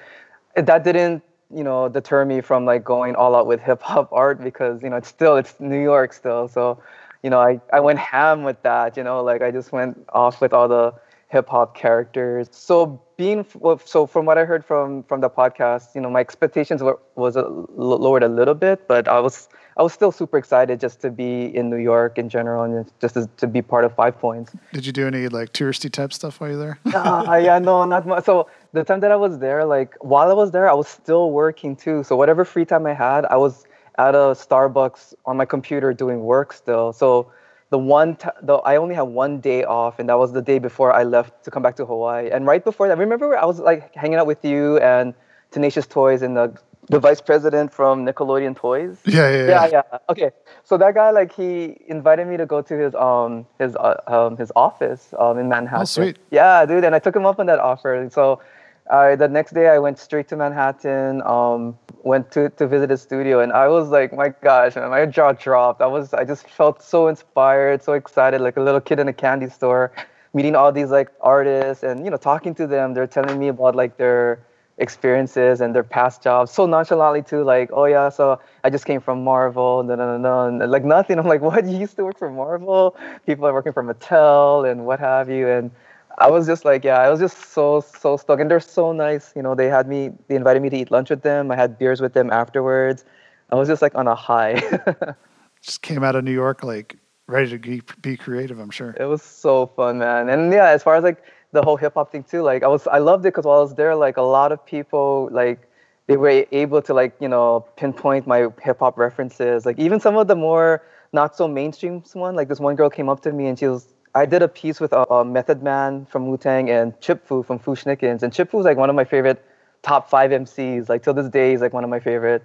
that 0.56 0.84
didn't 0.84 1.24
you 1.54 1.64
know 1.64 1.88
deter 1.90 2.26
me 2.26 2.42
from 2.42 2.66
like 2.66 2.84
going 2.84 3.16
all 3.16 3.36
out 3.36 3.48
with 3.48 3.60
hip 3.60 3.82
hop 3.82 4.10
art 4.12 4.44
because 4.44 4.82
you 4.82 4.90
know 4.90 4.98
it's 4.98 5.08
still 5.08 5.38
it's 5.38 5.60
New 5.60 5.82
York 5.82 6.14
still, 6.14 6.48
so 6.48 6.80
you 7.22 7.30
know 7.30 7.40
I 7.40 7.60
I 7.72 7.80
went 7.80 8.00
ham 8.00 8.44
with 8.44 8.62
that, 8.64 8.98
you 8.98 9.04
know, 9.04 9.24
like 9.24 9.42
I 9.42 9.52
just 9.52 9.72
went 9.72 10.06
off 10.14 10.42
with 10.42 10.54
all 10.54 10.68
the 10.68 10.94
hip 11.30 11.50
hop 11.50 11.76
characters. 11.76 12.48
So 12.52 13.02
being 13.18 13.46
so 13.86 14.06
from 14.06 14.26
what 14.26 14.38
I 14.38 14.46
heard 14.46 14.64
from 14.64 15.04
from 15.04 15.22
the 15.22 15.30
podcast, 15.30 15.96
you 15.96 16.02
know, 16.02 16.10
my 16.10 16.20
expectations 16.20 16.84
were 16.84 17.00
was 17.16 17.36
a, 17.36 17.40
l- 17.40 17.68
lowered 17.76 18.24
a 18.24 18.28
little 18.28 18.54
bit, 18.54 18.88
but 18.88 19.08
I 19.08 19.20
was 19.20 19.50
I 19.76 19.82
was 19.82 19.94
still 19.94 20.12
super 20.12 20.38
excited 20.38 20.80
just 20.80 21.02
to 21.02 21.10
be 21.10 21.46
in 21.46 21.72
New 21.72 21.78
York 21.78 22.20
in 22.20 22.30
general 22.30 22.64
and 22.64 22.92
just 23.02 23.16
to, 23.16 23.28
to 23.38 23.48
be 23.48 23.64
part 23.64 23.84
of 23.86 23.96
Five 23.96 24.20
Points. 24.20 24.56
Did 24.72 24.86
you 24.86 24.92
do 24.92 25.08
any 25.08 25.28
like 25.28 25.54
touristy 25.54 25.92
type 25.92 26.14
stuff 26.14 26.40
while 26.40 26.52
you're 26.52 26.60
there? 26.60 26.80
Ah, 26.94 27.36
yeah, 27.38 27.58
no, 27.58 27.84
not 27.86 28.06
much. 28.06 28.26
So 28.26 28.48
the 28.74 28.84
time 28.84 29.00
that 29.02 29.12
I 29.12 29.16
was 29.16 29.40
there, 29.40 29.66
like 29.66 29.96
while 30.02 30.30
I 30.30 30.34
was 30.34 30.52
there, 30.52 30.70
I 30.70 30.74
was 30.74 30.88
still 30.88 31.32
working 31.32 31.76
too. 31.76 32.04
So 32.04 32.16
whatever 32.16 32.44
free 32.44 32.66
time 32.66 32.86
I 32.86 32.94
had, 32.94 33.26
I 33.26 33.38
was 33.38 33.66
at 33.98 34.16
a 34.16 34.34
Starbucks 34.34 35.14
on 35.26 35.38
my 35.38 35.46
computer 35.46 35.94
doing 35.94 36.22
work 36.22 36.52
still. 36.52 36.92
So 36.92 37.32
the 37.70 37.78
one, 37.78 38.16
t- 38.16 38.30
the 38.42 38.56
I 38.56 38.76
only 38.78 38.96
had 38.96 39.04
one 39.04 39.40
day 39.40 39.64
off, 39.64 40.00
and 40.00 40.10
that 40.10 40.18
was 40.18 40.34
the 40.34 40.42
day 40.42 40.60
before 40.60 40.92
I 40.92 41.04
left 41.04 41.44
to 41.46 41.52
come 41.52 41.62
back 41.64 41.76
to 41.78 41.86
Hawaii. 41.86 42.30
And 42.32 42.46
right 42.48 42.64
before 42.64 42.88
that, 42.88 42.98
remember 42.98 43.38
I 43.38 43.46
was 43.46 43.60
like 43.60 43.94
hanging 43.96 44.18
out 44.18 44.28
with 44.28 44.44
you 44.44 44.78
and 44.80 45.14
Tenacious 45.52 45.86
Toys 45.88 46.22
and 46.24 46.36
the 46.36 46.54
the 46.90 47.00
vice 47.00 47.22
president 47.22 47.72
from 47.74 48.06
Nickelodeon 48.06 48.56
Toys. 48.56 48.98
yeah, 49.06 49.30
yeah, 49.30 49.48
Yeah, 49.48 49.68
yeah. 49.68 49.98
Okay. 50.10 50.32
So 50.64 50.78
that 50.78 50.94
guy, 50.96 51.12
like, 51.12 51.34
he 51.34 51.78
invited 51.88 52.28
me 52.28 52.38
to 52.38 52.46
go 52.46 52.62
to 52.62 52.74
his 52.78 52.94
um 52.96 53.46
his 53.60 53.76
uh, 53.76 54.02
um 54.08 54.38
his 54.38 54.52
office 54.56 55.14
um 55.18 55.38
in 55.40 55.48
Manhattan. 55.48 55.82
Oh, 55.84 55.86
sweet. 55.86 56.18
Yeah, 56.32 56.66
dude. 56.66 56.84
And 56.84 56.94
I 56.96 57.00
took 57.00 57.16
him 57.16 57.26
up 57.26 57.40
on 57.40 57.46
that 57.46 57.60
offer. 57.60 57.94
And 57.94 58.12
so, 58.12 58.42
the 58.90 59.28
next 59.30 59.54
day 59.54 59.68
I 59.68 59.80
went 59.80 60.00
straight 60.00 60.28
to 60.30 60.36
Manhattan. 60.36 61.22
Um, 61.24 61.78
went 62.04 62.32
to 62.32 62.50
to 62.50 62.68
visit 62.68 62.90
his 62.90 63.02
studio, 63.02 63.40
and 63.40 63.54
I 63.54 63.68
was 63.68 63.90
like, 63.90 64.14
my 64.14 64.30
gosh, 64.42 64.76
man, 64.76 64.90
my 64.90 65.06
jaw 65.06 65.32
dropped. 65.32 65.82
I 65.82 65.88
was, 65.88 66.14
I 66.14 66.26
just 66.26 66.50
felt 66.50 66.84
so 66.84 67.08
inspired, 67.08 67.82
so 67.82 67.94
excited, 67.94 68.42
like 68.42 68.58
a 68.58 68.62
little 68.62 68.82
kid 68.82 69.00
in 69.00 69.08
a 69.08 69.14
candy 69.14 69.50
store, 69.50 69.92
meeting 70.34 70.56
all 70.56 70.72
these 70.72 70.92
like 70.92 71.12
artists, 71.22 71.84
and 71.84 72.04
you 72.04 72.12
know, 72.12 72.18
talking 72.18 72.54
to 72.56 72.68
them. 72.68 72.94
They're 72.94 73.08
telling 73.08 73.40
me 73.40 73.48
about 73.48 73.76
like 73.76 73.98
their 73.98 74.46
experiences 74.80 75.62
and 75.62 75.76
their 75.76 75.84
past 75.84 76.24
jobs 76.24 76.50
so 76.52 76.66
nonchalantly 76.66 77.22
too 77.22 77.44
like 77.44 77.70
oh 77.74 77.86
yeah 77.86 78.10
so 78.10 78.40
i 78.64 78.72
just 78.72 78.88
came 78.88 79.00
from 79.00 79.24
marvel 79.24 79.84
no 79.84 79.94
no, 79.94 80.18
no, 80.18 80.50
no, 80.50 80.66
like 80.66 80.84
nothing 80.84 81.20
i'm 81.20 81.28
like 81.28 81.42
what 81.50 81.64
you 81.66 81.78
used 81.78 81.96
to 81.96 82.04
work 82.04 82.18
for 82.18 82.32
marvel 82.32 82.96
people 83.28 83.46
are 83.46 83.54
working 83.54 83.72
for 83.72 83.84
mattel 83.84 84.70
and 84.70 84.84
what 84.84 85.00
have 85.00 85.30
you 85.30 85.48
and 85.48 85.70
i 86.18 86.30
was 86.30 86.46
just 86.46 86.66
like 86.66 86.84
yeah 86.84 87.00
i 87.00 87.10
was 87.10 87.20
just 87.20 87.52
so 87.54 87.80
so 87.80 88.18
stuck 88.18 88.40
and 88.40 88.50
they're 88.50 88.60
so 88.60 88.92
nice 88.92 89.34
you 89.36 89.42
know 89.42 89.56
they 89.56 89.68
had 89.68 89.88
me 89.88 90.12
they 90.28 90.36
invited 90.36 90.62
me 90.62 90.70
to 90.70 90.78
eat 90.78 90.92
lunch 90.92 91.10
with 91.10 91.22
them 91.22 91.52
i 91.52 91.56
had 91.56 91.78
beers 91.78 92.02
with 92.02 92.14
them 92.14 92.30
afterwards 92.32 93.06
i 93.52 93.56
was 93.56 93.68
just 93.68 93.82
like 93.82 93.96
on 93.96 94.08
a 94.08 94.16
high 94.16 94.62
Just 95.64 95.82
came 95.82 96.04
out 96.04 96.16
of 96.16 96.26
New 96.26 96.34
York 96.34 96.62
like 96.62 96.98
ready 97.28 97.50
to 97.50 97.58
be, 97.58 97.82
be 98.02 98.18
creative. 98.18 98.60
I'm 98.60 98.70
sure. 98.70 98.96
It 99.00 99.06
was 99.06 99.22
so 99.22 99.68
fun, 99.68 100.00
man. 100.00 100.28
And 100.28 100.52
yeah, 100.52 100.68
as 100.70 100.84
far 100.84 100.96
as 100.96 101.04
like 101.04 101.24
the 101.54 101.62
whole 101.62 101.78
hip 101.78 101.94
hop 101.94 102.12
thing 102.12 102.24
too, 102.24 102.42
like 102.42 102.64
I 102.64 102.68
was, 102.68 102.86
I 102.88 102.98
loved 102.98 103.26
it 103.26 103.30
because 103.30 103.46
while 103.46 103.60
I 103.60 103.62
was 103.62 103.76
there, 103.76 103.96
like 103.96 104.18
a 104.18 104.22
lot 104.22 104.52
of 104.52 104.64
people, 104.66 105.30
like 105.32 105.70
they 106.08 106.18
were 106.18 106.46
able 106.52 106.82
to 106.82 106.94
like 106.94 107.16
you 107.22 107.30
know 107.30 107.66
pinpoint 107.78 108.28
my 108.28 108.48
hip 108.62 108.80
hop 108.80 108.98
references. 108.98 109.66
Like 109.66 109.80
even 109.80 110.02
some 110.02 110.18
of 110.18 110.28
the 110.28 110.36
more 110.36 110.84
not 111.14 111.38
so 111.38 111.48
mainstream 111.48 112.04
one, 112.12 112.36
like 112.36 112.50
this 112.50 112.60
one 112.60 112.76
girl 112.76 112.90
came 112.90 113.08
up 113.08 113.22
to 113.22 113.32
me 113.32 113.48
and 113.48 113.58
she 113.58 113.68
was. 113.68 113.88
I 114.16 114.26
did 114.26 114.42
a 114.42 114.48
piece 114.48 114.80
with 114.80 114.94
a, 114.94 115.26
Method 115.26 115.64
Man 115.64 116.06
from 116.06 116.28
Wu 116.28 116.38
Tang 116.38 116.70
and 116.70 117.00
Chip 117.02 117.26
Fu 117.28 117.44
from 117.44 117.60
Fu 117.60 117.76
Schnickens, 117.76 118.22
and 118.24 118.32
Chip 118.32 118.52
Fu 118.52 118.60
is 118.60 118.66
like 118.66 118.78
one 118.78 118.90
of 118.90 118.96
my 118.96 119.06
favorite 119.06 119.44
top 119.82 120.10
five 120.10 120.32
MCs. 120.32 120.90
Like 120.90 121.04
till 121.04 121.14
this 121.14 121.30
day, 121.30 121.52
he's 121.52 121.62
like 121.62 121.74
one 121.74 121.84
of 121.84 121.90
my 121.90 122.00
favorite 122.00 122.44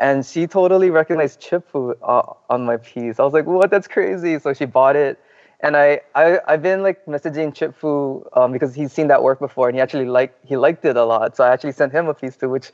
and 0.00 0.24
she 0.26 0.46
totally 0.46 0.90
recognized 0.90 1.40
Chip 1.40 1.68
Fu 1.70 1.94
uh, 2.02 2.32
on 2.50 2.64
my 2.64 2.76
piece. 2.78 3.20
I 3.20 3.24
was 3.24 3.32
like, 3.32 3.46
"What? 3.46 3.70
That's 3.70 3.88
crazy!" 3.88 4.38
So 4.38 4.52
she 4.52 4.64
bought 4.64 4.96
it, 4.96 5.18
and 5.60 5.76
I, 5.76 6.00
I 6.14 6.40
I've 6.46 6.62
been 6.62 6.82
like 6.82 7.04
messaging 7.06 7.54
Chip 7.54 7.74
Fu 7.76 8.26
um, 8.32 8.52
because 8.52 8.74
he's 8.74 8.92
seen 8.92 9.08
that 9.08 9.22
work 9.22 9.38
before, 9.38 9.68
and 9.68 9.76
he 9.76 9.80
actually 9.80 10.06
liked 10.06 10.44
he 10.44 10.56
liked 10.56 10.84
it 10.84 10.96
a 10.96 11.04
lot. 11.04 11.36
So 11.36 11.44
I 11.44 11.52
actually 11.52 11.72
sent 11.72 11.92
him 11.92 12.08
a 12.08 12.14
piece 12.14 12.36
too, 12.36 12.48
which 12.48 12.72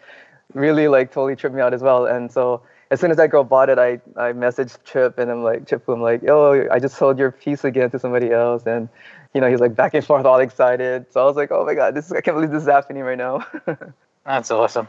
really 0.55 0.89
like 0.89 1.13
totally 1.13 1.37
tripped 1.37 1.55
me 1.55 1.63
out 1.63 1.75
as 1.75 1.83
well. 1.83 2.07
And 2.07 2.33
so 2.33 2.63
as 2.91 3.01
soon 3.01 3.11
as 3.11 3.17
that 3.19 3.31
girl 3.31 3.45
bought 3.45 3.69
it, 3.69 3.79
I 3.79 4.01
I 4.17 4.33
messaged 4.33 4.79
Chip, 4.85 5.19
and 5.19 5.31
I'm 5.31 5.43
like, 5.43 5.67
Chip 5.67 5.89
I'm 5.89 6.03
like, 6.03 6.23
oh, 6.29 6.69
I 6.71 6.79
just 6.79 6.97
sold 6.97 7.19
your 7.19 7.31
piece 7.31 7.65
again 7.65 7.91
to 7.91 7.99
somebody 7.99 8.31
else," 8.33 8.67
and 8.67 8.89
you 9.35 9.41
know 9.41 9.49
he's 9.49 9.61
like 9.61 9.75
back 9.75 9.95
and 9.95 10.05
forth, 10.05 10.27
all 10.27 10.41
excited. 10.41 11.07
So 11.13 11.23
I 11.23 11.25
was 11.25 11.37
like, 11.37 11.51
"Oh 11.53 11.65
my 11.65 11.75
god, 11.75 11.95
this 11.95 12.07
is, 12.07 12.13
I 12.13 12.21
can't 12.21 12.37
believe 12.37 12.51
this 12.51 12.63
is 12.63 12.69
happening 12.69 13.03
right 13.03 13.19
now." 13.19 13.47
That's 14.27 14.51
awesome. 14.51 14.89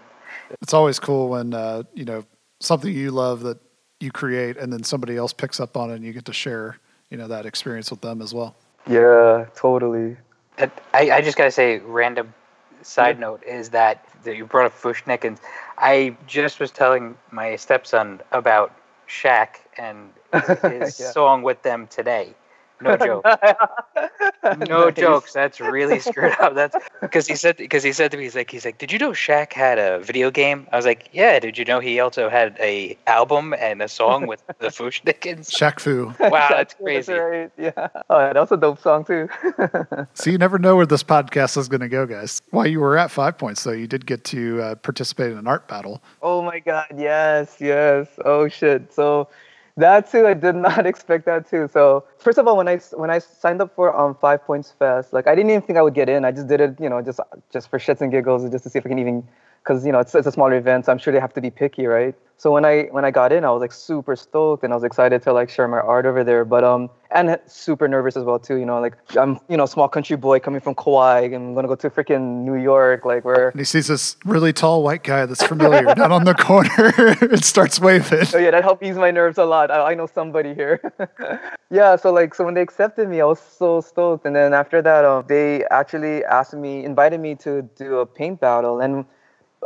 It's 0.61 0.73
always 0.73 0.99
cool 0.99 1.29
when 1.29 1.53
uh, 1.53 1.83
you 1.93 2.05
know 2.05 2.25
something 2.59 2.93
you 2.93 3.11
love 3.11 3.41
that 3.41 3.59
you 3.99 4.11
create, 4.11 4.57
and 4.57 4.73
then 4.73 4.83
somebody 4.83 5.15
else 5.15 5.33
picks 5.33 5.59
up 5.59 5.77
on 5.77 5.91
it, 5.91 5.95
and 5.95 6.03
you 6.03 6.13
get 6.13 6.25
to 6.25 6.33
share, 6.33 6.77
you 7.09 7.17
know, 7.17 7.27
that 7.27 7.45
experience 7.45 7.91
with 7.91 8.01
them 8.01 8.21
as 8.21 8.33
well. 8.33 8.55
Yeah, 8.89 9.45
totally. 9.55 10.17
I, 10.57 10.69
I 10.93 11.21
just 11.21 11.37
gotta 11.37 11.51
say, 11.51 11.79
random 11.79 12.33
side 12.81 13.19
note 13.19 13.43
is 13.43 13.69
that, 13.69 14.05
that 14.23 14.35
you 14.35 14.45
brought 14.45 14.65
up 14.65 14.73
Fushnik, 14.73 15.23
and 15.23 15.39
I 15.81 16.15
just 16.27 16.59
was 16.61 16.71
telling 16.71 17.17
my 17.31 17.57
stepson 17.57 18.21
about 18.31 18.73
Shaq 19.07 19.57
and 19.77 20.13
his 20.65 20.95
Yeah. 20.99 21.11
song 21.13 21.43
with 21.43 21.63
them 21.63 21.87
today. 21.87 22.35
No 22.91 22.97
joke. 22.97 23.25
No 24.67 24.85
Nice. 24.85 24.95
jokes. 24.95 25.33
That's 25.33 25.59
really 25.75 25.99
screwed 25.99 26.33
up. 26.39 26.55
That's 26.55 26.75
because 26.99 27.27
he 27.27 27.35
said 27.35 27.57
because 27.57 27.83
he 27.83 27.91
said 27.93 28.11
to 28.11 28.17
me 28.17 28.23
he's 28.23 28.35
like 28.35 28.49
he's 28.49 28.65
like 28.65 28.77
did 28.77 28.91
you 28.91 28.97
know 28.99 29.11
Shaq 29.11 29.53
had 29.53 29.77
a 29.77 29.99
video 29.99 30.31
game? 30.31 30.67
I 30.71 30.77
was 30.77 30.85
like 30.85 31.09
yeah. 31.13 31.39
Did 31.39 31.57
you 31.57 31.65
know 31.65 31.79
he 31.79 31.99
also 31.99 32.29
had 32.29 32.57
a 32.59 32.97
album 33.07 33.53
and 33.59 33.81
a 33.81 33.87
song 33.87 34.25
with 34.27 34.43
the 34.59 34.71
Fu 34.71 34.85
Schnickens? 34.89 35.49
Shaq 35.51 35.79
Fu. 35.79 36.07
Wow, 36.19 36.47
that's 36.49 36.73
Exactly, 36.73 36.83
crazy. 36.85 37.13
right. 37.13 37.51
Yeah. 37.57 37.87
Oh, 38.09 38.19
yeah, 38.19 38.33
that 38.33 38.39
was 38.39 38.51
a 38.51 38.57
dope 38.57 38.79
song 38.81 39.05
too. 39.05 39.29
So 40.13 40.29
you 40.31 40.37
never 40.37 40.57
know 40.57 40.75
where 40.75 40.85
this 40.85 41.03
podcast 41.03 41.57
is 41.57 41.67
going 41.67 41.81
to 41.81 41.89
go, 41.89 42.05
guys. 42.05 42.41
While 42.51 42.67
you 42.67 42.79
were 42.79 42.97
at 42.97 43.11
Five 43.11 43.37
Points, 43.37 43.63
though, 43.63 43.71
you 43.71 43.87
did 43.87 44.05
get 44.05 44.23
to 44.25 44.61
uh, 44.61 44.75
participate 44.75 45.31
in 45.31 45.37
an 45.37 45.47
art 45.47 45.67
battle. 45.67 46.01
Oh 46.21 46.41
my 46.41 46.59
god, 46.59 46.87
yes, 46.97 47.57
yes. 47.59 48.07
Oh 48.25 48.47
shit. 48.47 48.91
So 48.93 49.27
that 49.77 50.11
too, 50.11 50.27
I 50.27 50.33
did 50.33 50.55
not 50.55 50.85
expect 50.91 51.25
that 51.25 51.49
too. 51.49 51.67
So 51.71 52.05
first 52.17 52.37
of 52.37 52.47
all, 52.47 52.57
when 52.57 52.67
I 52.67 52.77
when 52.93 53.09
I 53.09 53.19
signed 53.19 53.61
up 53.61 53.75
for 53.75 53.95
um 53.97 54.15
Five 54.15 54.43
Points 54.45 54.71
Fest, 54.71 55.13
like 55.13 55.27
I 55.27 55.35
didn't 55.35 55.51
even 55.51 55.61
think 55.61 55.77
I 55.77 55.81
would 55.81 55.93
get 55.93 56.09
in. 56.09 56.25
I 56.25 56.31
just 56.31 56.47
did 56.47 56.61
it, 56.61 56.79
you 56.79 56.89
know, 56.89 57.01
just 57.01 57.19
just 57.51 57.69
for 57.69 57.79
shits 57.79 58.01
and 58.01 58.11
giggles, 58.11 58.49
just 58.49 58.63
to 58.63 58.69
see 58.69 58.79
if 58.79 58.85
I 58.85 58.89
can 58.89 58.99
even, 58.99 59.27
because 59.63 59.85
you 59.85 59.91
know 59.91 59.99
it's, 59.99 60.13
it's 60.15 60.27
a 60.27 60.31
smaller 60.31 60.55
event, 60.55 60.85
so 60.85 60.91
I'm 60.91 60.97
sure 60.97 61.13
they 61.13 61.19
have 61.19 61.33
to 61.33 61.41
be 61.41 61.51
picky, 61.51 61.85
right? 61.85 62.15
So 62.41 62.49
when 62.49 62.65
I 62.65 62.85
when 62.89 63.05
I 63.05 63.11
got 63.11 63.31
in, 63.31 63.45
I 63.45 63.51
was 63.51 63.61
like 63.61 63.71
super 63.71 64.15
stoked 64.15 64.63
and 64.63 64.73
I 64.73 64.75
was 64.75 64.83
excited 64.83 65.21
to 65.21 65.31
like 65.31 65.47
share 65.47 65.67
my 65.67 65.77
art 65.77 66.07
over 66.07 66.23
there, 66.23 66.43
but 66.43 66.63
um 66.63 66.89
and 67.11 67.37
super 67.45 67.87
nervous 67.87 68.17
as 68.17 68.23
well 68.23 68.39
too. 68.39 68.55
You 68.55 68.65
know, 68.65 68.81
like 68.81 68.97
I'm 69.15 69.39
you 69.47 69.57
know 69.57 69.67
small 69.67 69.87
country 69.87 70.17
boy 70.17 70.39
coming 70.39 70.59
from 70.59 70.73
Kauai 70.73 71.19
and 71.25 71.35
I'm 71.35 71.53
gonna 71.53 71.67
go 71.67 71.75
to 71.75 71.89
freaking 71.91 72.43
New 72.43 72.55
York, 72.55 73.05
like 73.05 73.23
where 73.23 73.49
And 73.49 73.59
he 73.59 73.63
sees 73.63 73.85
this 73.85 74.17
really 74.25 74.53
tall 74.53 74.81
white 74.81 75.03
guy 75.03 75.27
that's 75.27 75.43
familiar 75.43 75.83
down 75.93 76.11
on 76.11 76.23
the 76.23 76.33
corner 76.33 77.15
and 77.31 77.45
starts 77.45 77.79
waving. 77.79 78.25
Oh 78.33 78.39
yeah, 78.39 78.49
that 78.49 78.63
helped 78.63 78.81
ease 78.81 78.95
my 78.95 79.11
nerves 79.11 79.37
a 79.37 79.45
lot. 79.45 79.69
I, 79.69 79.91
I 79.91 79.93
know 79.93 80.07
somebody 80.07 80.55
here. 80.55 80.81
yeah, 81.69 81.95
so 81.95 82.11
like 82.11 82.33
so 82.33 82.43
when 82.43 82.55
they 82.55 82.61
accepted 82.61 83.07
me, 83.07 83.21
I 83.21 83.25
was 83.25 83.39
so 83.39 83.81
stoked. 83.81 84.25
And 84.25 84.35
then 84.35 84.55
after 84.55 84.81
that, 84.81 85.05
um, 85.05 85.25
they 85.27 85.63
actually 85.65 86.25
asked 86.25 86.55
me, 86.55 86.83
invited 86.83 87.19
me 87.19 87.35
to 87.35 87.61
do 87.75 87.99
a 87.99 88.05
paint 88.07 88.41
battle, 88.41 88.79
and 88.79 89.05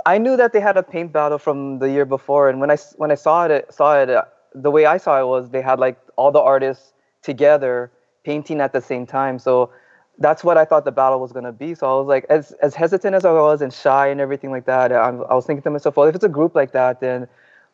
I 0.06 0.18
knew 0.20 0.38
that 0.38 0.54
they 0.54 0.60
had 0.60 0.78
a 0.78 0.84
paint 0.84 1.12
battle 1.12 1.40
from 1.40 1.80
the 1.80 1.90
year 1.90 2.06
before. 2.06 2.50
And 2.50 2.60
when 2.60 2.70
I 2.70 2.78
when 2.98 3.12
I 3.12 3.16
saw 3.16 3.46
it, 3.46 3.74
saw 3.74 4.00
it, 4.00 4.10
uh, 4.10 4.26
the 4.54 4.72
way 4.72 4.86
I 4.86 4.98
saw 4.98 5.20
it 5.20 5.26
was 5.26 5.50
they 5.50 5.62
had 5.62 5.80
like 5.80 5.98
all 6.16 6.32
the 6.32 6.42
artists 6.42 6.94
together 7.24 7.92
painting 8.24 8.62
at 8.62 8.72
the 8.72 8.82
same 8.82 9.06
time. 9.08 9.40
So 9.40 9.72
that's 10.20 10.44
what 10.44 10.58
I 10.58 10.66
thought 10.66 10.86
the 10.86 10.92
battle 10.92 11.20
was 11.20 11.32
gonna 11.32 11.52
be. 11.52 11.74
So 11.76 11.88
I 11.88 12.00
was 12.00 12.08
like, 12.08 12.26
as 12.30 12.52
as 12.62 12.76
hesitant 12.76 13.16
as 13.16 13.26
I 13.26 13.32
was 13.32 13.62
and 13.62 13.74
shy 13.74 14.08
and 14.08 14.22
everything 14.22 14.52
like 14.52 14.66
that, 14.66 14.92
I, 14.92 15.10
I 15.10 15.34
was 15.34 15.46
thinking 15.46 15.64
to 15.64 15.72
myself, 15.72 15.98
well, 15.98 16.08
if 16.08 16.16
it's 16.16 16.24
a 16.24 16.30
group 16.30 16.56
like 16.56 16.72
that, 16.74 17.02
then 17.02 17.28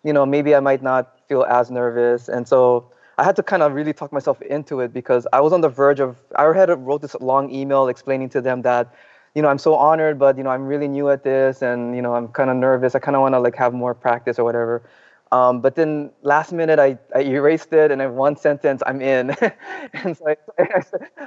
you 0.03 0.13
know 0.13 0.25
maybe 0.25 0.55
I 0.55 0.61
might 0.61 0.81
not 0.81 1.19
feel 1.27 1.43
as 1.43 1.69
nervous. 1.69 2.29
And 2.29 2.47
so 2.47 2.89
I 3.17 3.23
had 3.25 3.35
to 3.35 3.43
kind 3.43 3.61
of 3.61 3.73
really 3.73 3.93
talk 3.93 4.11
myself 4.13 4.41
into 4.41 4.79
it 4.79 4.93
because 4.93 5.27
I 5.33 5.41
was 5.41 5.51
on 5.51 5.61
the 5.61 5.69
verge 5.69 5.99
of. 5.99 6.17
I 6.35 6.51
had 6.53 6.69
wrote 6.69 7.01
this 7.01 7.15
long 7.15 7.53
email 7.53 7.87
explaining 7.89 8.29
to 8.29 8.41
them 8.41 8.61
that. 8.61 8.93
You 9.35 9.41
know, 9.41 9.47
I'm 9.47 9.57
so 9.59 9.75
honored, 9.75 10.19
but 10.19 10.37
you 10.37 10.43
know, 10.43 10.49
I'm 10.49 10.65
really 10.65 10.87
new 10.87 11.09
at 11.09 11.23
this, 11.23 11.61
and 11.61 11.95
you 11.95 12.01
know, 12.01 12.15
I'm 12.15 12.27
kind 12.29 12.49
of 12.49 12.57
nervous. 12.57 12.95
I 12.95 12.99
kind 12.99 13.15
of 13.15 13.21
want 13.21 13.33
to 13.35 13.39
like 13.39 13.55
have 13.55 13.73
more 13.73 13.93
practice 13.93 14.37
or 14.37 14.43
whatever. 14.43 14.83
Um, 15.31 15.61
but 15.61 15.75
then 15.75 16.11
last 16.23 16.51
minute, 16.51 16.77
I, 16.77 16.97
I 17.15 17.21
erased 17.21 17.71
it, 17.71 17.89
and 17.89 18.01
in 18.01 18.15
one 18.15 18.35
sentence, 18.35 18.83
I'm 18.85 19.01
in. 19.01 19.29
and 19.93 20.17
so, 20.17 20.25
I 20.27 20.35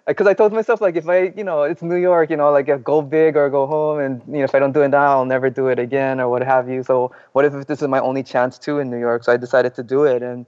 because 0.07 0.27
I, 0.27 0.35
told 0.35 0.53
myself 0.53 0.83
like, 0.83 0.97
if 0.97 1.09
I, 1.09 1.33
you 1.35 1.45
know, 1.45 1.63
it's 1.63 1.83
New 1.83 1.97
York, 1.97 2.29
you 2.29 2.37
know, 2.37 2.51
like 2.53 2.69
go 2.85 3.01
big 3.01 3.35
or 3.37 3.49
go 3.49 3.67
home, 3.67 4.01
and 4.01 4.21
you 4.27 4.41
know, 4.41 4.45
if 4.45 4.55
I 4.55 4.59
don't 4.59 4.73
do 4.73 4.83
it 4.83 4.89
now, 4.89 5.19
I'll 5.19 5.25
never 5.25 5.49
do 5.49 5.69
it 5.69 5.79
again 5.79 6.21
or 6.21 6.29
what 6.29 6.43
have 6.43 6.69
you. 6.69 6.83
So 6.83 7.13
what 7.33 7.47
if 7.47 7.67
this 7.67 7.81
is 7.81 7.89
my 7.89 8.01
only 8.01 8.23
chance 8.23 8.59
too 8.59 8.79
in 8.79 8.91
New 8.91 8.99
York? 9.01 9.25
So 9.25 9.33
I 9.33 9.39
decided 9.39 9.75
to 9.77 9.83
do 9.83 10.05
it, 10.05 10.23
and 10.23 10.45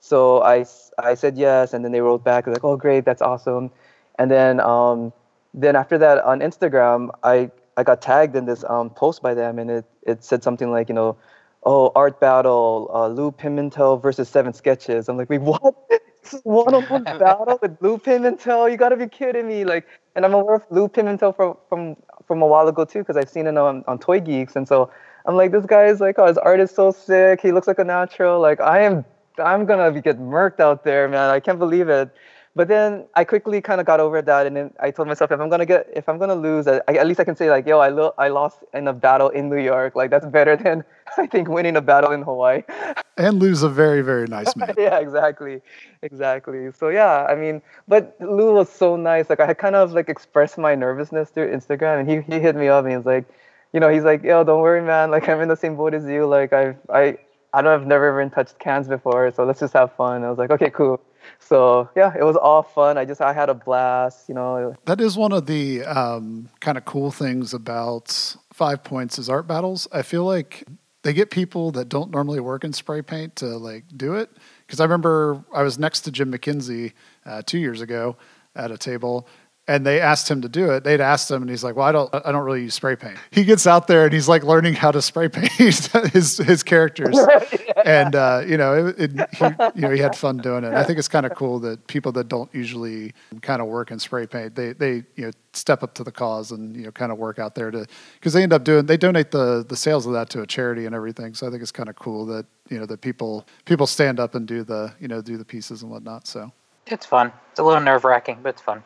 so 0.00 0.42
I, 0.42 0.66
I 0.98 1.14
said 1.14 1.38
yes, 1.38 1.72
and 1.72 1.82
then 1.84 1.92
they 1.92 2.02
wrote 2.02 2.24
back 2.24 2.46
like, 2.46 2.62
oh 2.64 2.76
great, 2.76 3.06
that's 3.06 3.22
awesome, 3.22 3.70
and 4.18 4.30
then 4.30 4.60
um, 4.60 5.14
then 5.60 5.76
after 5.76 5.98
that 5.98 6.24
on 6.24 6.40
Instagram, 6.40 7.10
I 7.22 7.50
I 7.76 7.82
got 7.84 8.02
tagged 8.02 8.34
in 8.36 8.44
this 8.46 8.64
um, 8.64 8.90
post 8.90 9.22
by 9.22 9.34
them, 9.34 9.58
and 9.58 9.70
it 9.70 9.84
it 10.02 10.24
said 10.24 10.42
something 10.42 10.70
like, 10.70 10.88
you 10.88 10.94
know 10.94 11.16
oh, 11.64 11.92
art 11.94 12.20
battle, 12.20 12.90
uh, 12.94 13.08
Lou 13.08 13.30
Pimentel 13.30 14.00
versus 14.00 14.28
Seven 14.28 14.52
Sketches. 14.52 15.08
I'm 15.08 15.16
like, 15.16 15.28
wait, 15.28 15.40
what? 15.42 15.74
One-on-one 16.42 17.04
battle 17.18 17.58
with 17.60 17.76
Lou 17.80 17.98
Pimentel? 17.98 18.70
You 18.70 18.76
gotta 18.76 18.96
be 18.96 19.06
kidding 19.06 19.48
me! 19.48 19.64
Like, 19.64 19.86
and 20.14 20.24
I'm 20.24 20.34
aware 20.34 20.56
of 20.56 20.62
Lou 20.70 20.88
Pimentel 20.88 21.34
from 21.34 21.56
from 21.68 21.96
from 22.26 22.42
a 22.42 22.46
while 22.46 22.68
ago 22.68 22.84
too, 22.84 23.00
because 23.00 23.16
I've 23.16 23.30
seen 23.30 23.46
it 23.46 23.56
on 23.56 23.84
on 23.86 23.98
Toy 23.98 24.20
Geeks, 24.20 24.56
and 24.56 24.66
so 24.68 24.90
I'm 25.26 25.36
like, 25.36 25.52
this 25.52 25.66
guy 25.66 25.86
is 25.86 26.00
like, 26.00 26.18
oh, 26.18 26.26
his 26.26 26.38
art 26.38 26.60
is 26.60 26.70
so 26.70 26.90
sick. 26.90 27.40
He 27.40 27.52
looks 27.52 27.66
like 27.66 27.78
a 27.78 27.84
natural. 27.84 28.40
Like, 28.40 28.60
I 28.60 28.80
am, 28.80 29.04
I'm 29.42 29.64
gonna 29.66 29.90
be 29.90 30.00
get 30.00 30.18
murked 30.18 30.60
out 30.60 30.84
there, 30.84 31.08
man. 31.08 31.30
I 31.30 31.40
can't 31.40 31.58
believe 31.58 31.88
it. 31.88 32.10
But 32.58 32.66
then 32.66 33.04
I 33.14 33.22
quickly 33.22 33.60
kind 33.60 33.80
of 33.80 33.86
got 33.86 34.00
over 34.00 34.20
that, 34.20 34.44
and 34.44 34.56
then 34.56 34.74
I 34.80 34.90
told 34.90 35.06
myself, 35.06 35.30
if 35.30 35.38
I'm 35.38 35.48
gonna 35.48 35.64
get, 35.64 35.88
if 35.94 36.08
I'm 36.08 36.18
gonna 36.18 36.34
lose, 36.34 36.66
I, 36.66 36.80
at 36.88 37.06
least 37.06 37.20
I 37.20 37.24
can 37.24 37.36
say 37.36 37.48
like, 37.50 37.68
yo, 37.68 37.78
I 37.78 37.88
lo- 37.88 38.14
I 38.18 38.26
lost 38.26 38.64
in 38.74 38.88
a 38.88 38.92
battle 38.92 39.28
in 39.28 39.48
New 39.48 39.60
York. 39.60 39.94
Like 39.94 40.10
that's 40.10 40.26
better 40.26 40.56
than 40.64 40.82
I 41.16 41.28
think 41.28 41.46
winning 41.48 41.76
a 41.76 41.80
battle 41.80 42.10
in 42.10 42.22
Hawaii. 42.22 42.64
And 43.16 43.38
lose 43.38 43.62
a 43.62 43.68
very, 43.68 44.02
very 44.02 44.26
nice 44.26 44.54
man. 44.56 44.74
yeah, 44.78 44.98
exactly, 44.98 45.60
exactly. 46.02 46.72
So 46.72 46.88
yeah, 46.88 47.26
I 47.28 47.36
mean, 47.36 47.62
but 47.86 48.16
Lou 48.20 48.54
was 48.54 48.68
so 48.68 48.96
nice. 48.96 49.30
Like 49.30 49.38
I 49.38 49.46
had 49.46 49.58
kind 49.58 49.76
of 49.76 49.92
like 49.92 50.08
expressed 50.08 50.58
my 50.58 50.74
nervousness 50.74 51.30
through 51.30 51.52
Instagram, 51.54 52.00
and 52.00 52.10
he 52.10 52.16
he 52.22 52.40
hit 52.40 52.56
me 52.56 52.66
up 52.66 52.84
and 52.84 52.90
he 52.90 52.96
was 52.96 53.06
like, 53.06 53.24
you 53.72 53.78
know, 53.78 53.88
he's 53.88 54.04
like, 54.04 54.24
yo, 54.24 54.42
don't 54.42 54.62
worry, 54.62 54.82
man. 54.82 55.12
Like 55.12 55.28
I'm 55.28 55.40
in 55.40 55.48
the 55.48 55.56
same 55.56 55.76
boat 55.76 55.94
as 55.94 56.06
you. 56.06 56.26
Like 56.26 56.52
I've 56.52 56.76
I 56.90 57.18
I 57.52 57.62
don't 57.62 57.72
have 57.78 57.86
never 57.86 58.20
even 58.20 58.30
touched 58.30 58.58
cans 58.58 58.88
before, 58.88 59.32
so 59.32 59.44
let's 59.44 59.60
just 59.60 59.74
have 59.74 59.92
fun. 59.94 60.24
I 60.24 60.30
was 60.30 60.38
like, 60.38 60.50
okay, 60.50 60.70
cool. 60.70 61.00
So 61.38 61.88
yeah, 61.96 62.12
it 62.18 62.24
was 62.24 62.36
all 62.36 62.62
fun. 62.62 62.98
I 62.98 63.04
just 63.04 63.20
I 63.20 63.32
had 63.32 63.48
a 63.48 63.54
blast, 63.54 64.28
you 64.28 64.34
know. 64.34 64.74
That 64.86 65.00
is 65.00 65.16
one 65.16 65.32
of 65.32 65.46
the 65.46 65.84
um, 65.84 66.48
kind 66.60 66.76
of 66.78 66.84
cool 66.84 67.10
things 67.10 67.54
about 67.54 68.36
Five 68.52 68.84
Points 68.84 69.18
is 69.18 69.28
art 69.28 69.46
battles. 69.46 69.88
I 69.92 70.02
feel 70.02 70.24
like 70.24 70.64
they 71.02 71.12
get 71.12 71.30
people 71.30 71.70
that 71.72 71.88
don't 71.88 72.10
normally 72.10 72.40
work 72.40 72.64
in 72.64 72.72
spray 72.72 73.02
paint 73.02 73.36
to 73.36 73.46
like 73.46 73.84
do 73.96 74.14
it. 74.14 74.30
Because 74.66 74.80
I 74.80 74.84
remember 74.84 75.42
I 75.54 75.62
was 75.62 75.78
next 75.78 76.02
to 76.02 76.12
Jim 76.12 76.32
McKenzie 76.32 76.92
uh, 77.24 77.42
two 77.46 77.58
years 77.58 77.80
ago 77.80 78.16
at 78.54 78.70
a 78.70 78.76
table, 78.76 79.26
and 79.66 79.86
they 79.86 80.00
asked 80.00 80.30
him 80.30 80.42
to 80.42 80.48
do 80.48 80.70
it. 80.72 80.84
They'd 80.84 81.00
asked 81.00 81.30
him, 81.30 81.42
and 81.42 81.50
he's 81.50 81.64
like, 81.64 81.76
"Well, 81.76 81.86
I 81.86 81.92
don't, 81.92 82.14
I 82.14 82.32
don't 82.32 82.44
really 82.44 82.62
use 82.62 82.74
spray 82.74 82.96
paint." 82.96 83.16
He 83.30 83.44
gets 83.44 83.66
out 83.66 83.86
there 83.86 84.04
and 84.04 84.12
he's 84.12 84.28
like 84.28 84.42
learning 84.42 84.74
how 84.74 84.90
to 84.90 85.00
spray 85.00 85.28
paint 85.28 85.52
his 86.12 86.38
his 86.38 86.62
characters, 86.62 87.16
and 87.88 88.14
uh, 88.14 88.42
you 88.46 88.58
know, 88.58 88.88
it, 88.88 88.96
it, 88.98 89.34
he, 89.34 89.44
you 89.74 89.80
know, 89.80 89.90
he 89.90 89.98
had 89.98 90.14
fun 90.14 90.36
doing 90.36 90.62
it. 90.62 90.74
I 90.74 90.84
think 90.84 90.98
it's 90.98 91.08
kind 91.08 91.24
of 91.24 91.34
cool 91.34 91.58
that 91.60 91.86
people 91.86 92.12
that 92.12 92.28
don't 92.28 92.54
usually 92.54 93.14
kind 93.40 93.62
of 93.62 93.68
work 93.68 93.90
in 93.90 93.98
spray 93.98 94.26
paint, 94.26 94.54
they 94.54 94.74
they 94.74 95.04
you 95.16 95.26
know 95.26 95.30
step 95.54 95.82
up 95.82 95.94
to 95.94 96.04
the 96.04 96.12
cause 96.12 96.52
and 96.52 96.76
you 96.76 96.84
know 96.84 96.92
kind 96.92 97.10
of 97.10 97.16
work 97.16 97.38
out 97.38 97.54
there 97.54 97.70
to 97.70 97.86
because 98.14 98.34
they 98.34 98.42
end 98.42 98.52
up 98.52 98.62
doing 98.62 98.84
they 98.84 98.98
donate 98.98 99.30
the 99.30 99.64
the 99.66 99.76
sales 99.76 100.04
of 100.04 100.12
that 100.12 100.28
to 100.30 100.42
a 100.42 100.46
charity 100.46 100.84
and 100.84 100.94
everything. 100.94 101.32
So 101.34 101.46
I 101.46 101.50
think 101.50 101.62
it's 101.62 101.72
kind 101.72 101.88
of 101.88 101.96
cool 101.96 102.26
that 102.26 102.44
you 102.68 102.78
know 102.78 102.84
that 102.84 103.00
people 103.00 103.46
people 103.64 103.86
stand 103.86 104.20
up 104.20 104.34
and 104.34 104.46
do 104.46 104.64
the 104.64 104.92
you 105.00 105.08
know 105.08 105.22
do 105.22 105.38
the 105.38 105.44
pieces 105.44 105.82
and 105.82 105.90
whatnot. 105.90 106.26
So. 106.26 106.52
It's 106.90 107.04
fun. 107.04 107.32
It's 107.50 107.60
a 107.60 107.62
little 107.62 107.82
nerve 107.82 108.04
wracking, 108.04 108.38
but 108.42 108.50
it's 108.50 108.62
fun. 108.62 108.82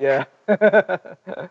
Yeah. 0.00 0.24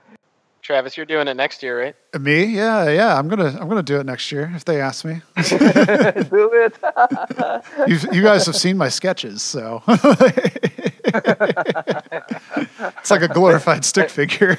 Travis, 0.66 0.98
you're 0.98 1.06
doing 1.06 1.28
it 1.28 1.36
next 1.36 1.62
year, 1.62 1.80
right? 1.80 1.96
Me? 2.20 2.46
Yeah, 2.46 2.90
yeah. 2.90 3.16
I'm 3.16 3.28
gonna 3.28 3.56
I'm 3.62 3.70
gonna 3.70 3.84
do 3.84 4.00
it 4.00 4.06
next 4.08 4.32
year 4.32 4.52
if 4.56 4.66
they 4.66 4.82
ask 4.82 5.06
me. 5.06 5.22
do 5.48 6.50
it. 6.54 6.76
you 7.88 8.00
you 8.12 8.24
guys 8.24 8.48
have 8.48 8.56
seen 8.56 8.76
my 8.76 8.90
sketches, 8.90 9.44
so 9.44 9.84
it's 12.98 13.12
like 13.12 13.22
a 13.22 13.28
glorified 13.28 13.86
stick 13.86 14.10
figure. 14.10 14.58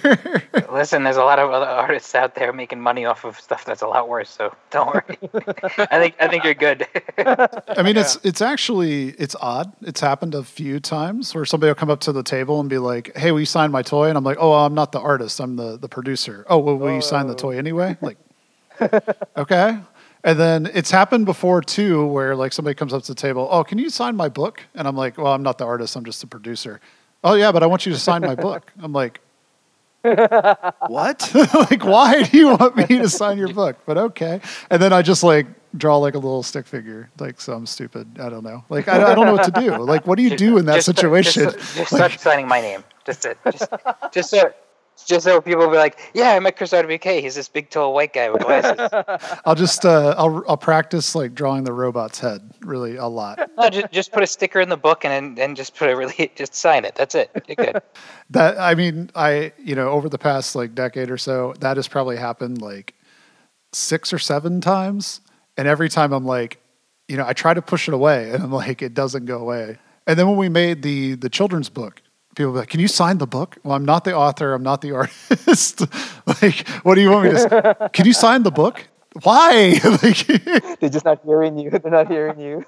Listen, 0.73 1.03
there's 1.05 1.17
a 1.17 1.25
lot 1.25 1.39
of 1.39 1.51
other 1.51 1.67
artists 1.67 2.15
out 2.15 2.35
there 2.35 2.53
making 2.53 2.81
money 2.81 3.05
off 3.05 3.25
of 3.25 3.39
stuff 3.41 3.65
that's 3.65 3.83
a 3.83 3.87
lot 3.87 4.09
worse. 4.09 4.31
So 4.31 4.55
don't 4.71 4.87
worry. 4.87 5.19
I 5.91 5.99
think 5.99 6.15
I 6.21 6.29
think 6.29 6.45
you're 6.45 6.55
good. 6.55 6.87
I 7.19 7.83
mean, 7.83 7.97
it's 7.97 8.19
it's 8.23 8.41
actually 8.41 9.09
it's 9.19 9.35
odd. 9.41 9.73
It's 9.83 10.01
happened 10.01 10.35
a 10.35 10.45
few 10.45 10.81
times 10.81 11.35
where 11.35 11.45
somebody 11.45 11.71
will 11.71 11.75
come 11.75 11.91
up 11.91 12.01
to 12.01 12.13
the 12.13 12.23
table 12.23 12.61
and 12.61 12.69
be 12.69 12.79
like, 12.79 13.17
"Hey, 13.17 13.33
will 13.33 13.41
you 13.41 13.47
sign 13.47 13.71
my 13.71 13.83
toy?" 13.83 14.09
And 14.09 14.17
I'm 14.17 14.25
like, 14.25 14.39
"Oh, 14.41 14.53
I'm 14.53 14.75
not 14.75 14.93
the 14.93 15.01
artist. 15.01 15.41
I'm 15.41 15.57
the 15.57 15.77
the 15.77 15.89
producer." 15.89 16.45
Oh, 16.49 16.59
well, 16.59 16.77
will 16.77 16.95
you 16.95 17.03
sign 17.03 17.27
the 17.27 17.35
oh. 17.35 17.37
toy 17.37 17.59
anyway? 17.59 17.97
Like, 18.01 18.19
okay. 19.37 19.79
And 20.25 20.39
then 20.39 20.69
it's 20.75 20.91
happened 20.91 21.25
before 21.27 21.63
too, 21.63 22.07
where 22.07 22.35
like 22.35 22.53
somebody 22.53 22.75
comes 22.75 22.93
up 22.93 23.03
to 23.05 23.13
the 23.15 23.21
table, 23.21 23.49
"Oh, 23.51 23.63
can 23.65 23.79
you 23.79 23.91
sign 23.91 24.17
my 24.17 24.29
book?" 24.29 24.63
And 24.75 24.89
I'm 24.89 24.97
like, 24.97 25.19
"Well, 25.19 25.33
I'm 25.33 25.43
not 25.43 25.59
the 25.59 25.65
artist. 25.67 25.95
I'm 25.97 26.05
just 26.05 26.21
the 26.21 26.27
producer." 26.27 26.81
Oh 27.23 27.35
yeah, 27.35 27.53
but 27.53 27.63
I 27.63 27.67
want 27.67 27.87
you 27.87 27.93
to 27.93 27.99
sign 27.99 28.23
my 28.23 28.35
book. 28.35 28.73
I'm 28.83 28.93
like, 28.93 29.21
what? 30.03 31.31
like, 31.55 31.85
why 31.85 32.23
do 32.23 32.39
you 32.39 32.49
want 32.57 32.77
me 32.77 32.87
to 32.87 33.09
sign 33.09 33.39
your 33.39 33.53
book? 33.53 33.77
But 33.87 33.99
okay. 33.99 34.41
And 34.71 34.81
then 34.81 34.93
I 34.93 35.03
just 35.03 35.23
like 35.23 35.47
draw 35.77 35.97
like 35.99 36.15
a 36.15 36.19
little 36.19 36.43
stick 36.43 36.67
figure, 36.67 37.11
like 37.19 37.41
some 37.41 37.67
stupid. 37.67 38.19
I 38.21 38.29
don't 38.29 38.45
know. 38.45 38.65
Like 38.69 38.89
I, 38.89 39.13
I 39.13 39.15
don't 39.15 39.27
know 39.27 39.35
what 39.35 39.53
to 39.53 39.61
do. 39.61 39.77
Like 39.77 40.07
what 40.07 40.17
do 40.17 40.23
you 40.23 40.37
do 40.37 40.59
in 40.59 40.67
that 40.67 40.77
Just- 40.77 40.87
situation? 40.87 41.45
Just, 41.45 41.77
just 41.77 41.93
Like, 41.93 42.13
start 42.13 42.21
signing 42.21 42.49
my 42.49 42.61
name. 42.61 42.85
Just, 43.05 43.23
to, 43.23 43.37
just, 43.53 43.69
just 44.13 44.31
so, 44.31 44.53
just 45.05 45.25
so 45.25 45.41
people 45.41 45.63
will 45.63 45.71
be 45.71 45.77
like, 45.77 45.99
"Yeah, 46.15 46.33
I 46.33 46.41
met 46.41 46.57
Chris 46.57 46.73
RWK. 46.73 47.21
He's 47.21 47.35
this 47.35 47.49
big, 47.49 47.71
tall 47.71 47.93
white 47.93 48.13
guy 48.13 48.31
with 48.31 48.43
glasses." 48.43 48.89
I'll 49.45 49.55
just 49.55 49.85
uh, 49.85 50.15
I'll 50.17 50.45
I'll 50.49 50.57
practice 50.57 51.15
like 51.15 51.35
drawing 51.35 51.65
the 51.65 51.73
robot's 51.73 52.21
head 52.21 52.51
really 52.61 52.97
a 52.97 53.07
lot. 53.07 53.51
no, 53.59 53.69
just, 53.69 53.93
just 53.93 54.13
put 54.13 54.23
a 54.23 54.27
sticker 54.27 54.61
in 54.61 54.69
the 54.69 54.77
book 54.77 55.05
and 55.05 55.37
then 55.37 55.55
just 55.55 55.77
put 55.77 55.91
a 55.91 55.97
really, 55.97 56.31
just 56.37 56.55
sign 56.55 56.85
it. 56.85 56.95
That's 56.95 57.15
it. 57.15 57.31
You're 57.47 57.57
good. 57.57 57.83
That 58.31 58.59
I 58.59 58.75
mean, 58.75 59.11
I 59.15 59.53
you 59.57 59.77
know 59.77 59.91
over 59.91 60.09
the 60.09 60.19
past 60.19 60.57
like 60.57 60.75
decade 60.75 61.13
or 61.13 61.17
so, 61.19 61.55
that 61.61 61.77
has 61.77 61.87
probably 61.87 62.17
happened 62.17 62.61
like 62.61 62.95
six 63.73 64.13
or 64.13 64.19
seven 64.19 64.61
times, 64.61 65.21
and 65.57 65.69
every 65.69 65.89
time 65.89 66.13
I'm 66.13 66.25
like, 66.25 66.61
you 67.07 67.17
know, 67.17 67.25
I 67.25 67.35
try 67.35 67.55
to 67.55 67.63
push 67.63 67.87
it 67.87 67.95
away, 67.95 68.31
and 68.33 68.43
I'm 68.43 68.51
like, 68.51 68.83
it 68.83 68.95
doesn't 68.95 69.27
go 69.27 69.39
away. 69.39 69.79
And 70.09 70.19
then 70.19 70.27
when 70.27 70.37
we 70.37 70.49
made 70.49 70.83
the 70.83 71.15
the 71.15 71.29
children's 71.29 71.69
book, 71.69 72.03
people 72.37 72.53
were 72.53 72.61
like, 72.61 72.69
"Can 72.69 72.79
you 72.81 72.89
sign 72.89 73.19
the 73.19 73.27
book?" 73.27 73.59
Well, 73.65 73.75
I'm 73.75 73.85
not 73.85 74.05
the 74.05 74.15
author. 74.15 74.55
I'm 74.55 74.63
not 74.63 74.81
the 74.83 74.93
artist. 75.01 75.81
like, 76.43 76.69
what 76.85 76.95
do 76.95 77.01
you 77.01 77.11
want 77.11 77.25
me 77.25 77.31
to? 77.33 77.37
s- 77.81 77.91
Can 77.93 78.07
you 78.07 78.13
sign 78.13 78.45
the 78.45 78.53
book? 78.53 78.87
Why? 79.23 79.81
like, 80.03 80.27
They're 80.79 80.91
just 80.91 81.07
not 81.07 81.21
hearing 81.25 81.59
you. 81.59 81.71
They're 81.71 81.91
not 81.91 82.07
hearing 82.09 82.39
you. 82.39 82.65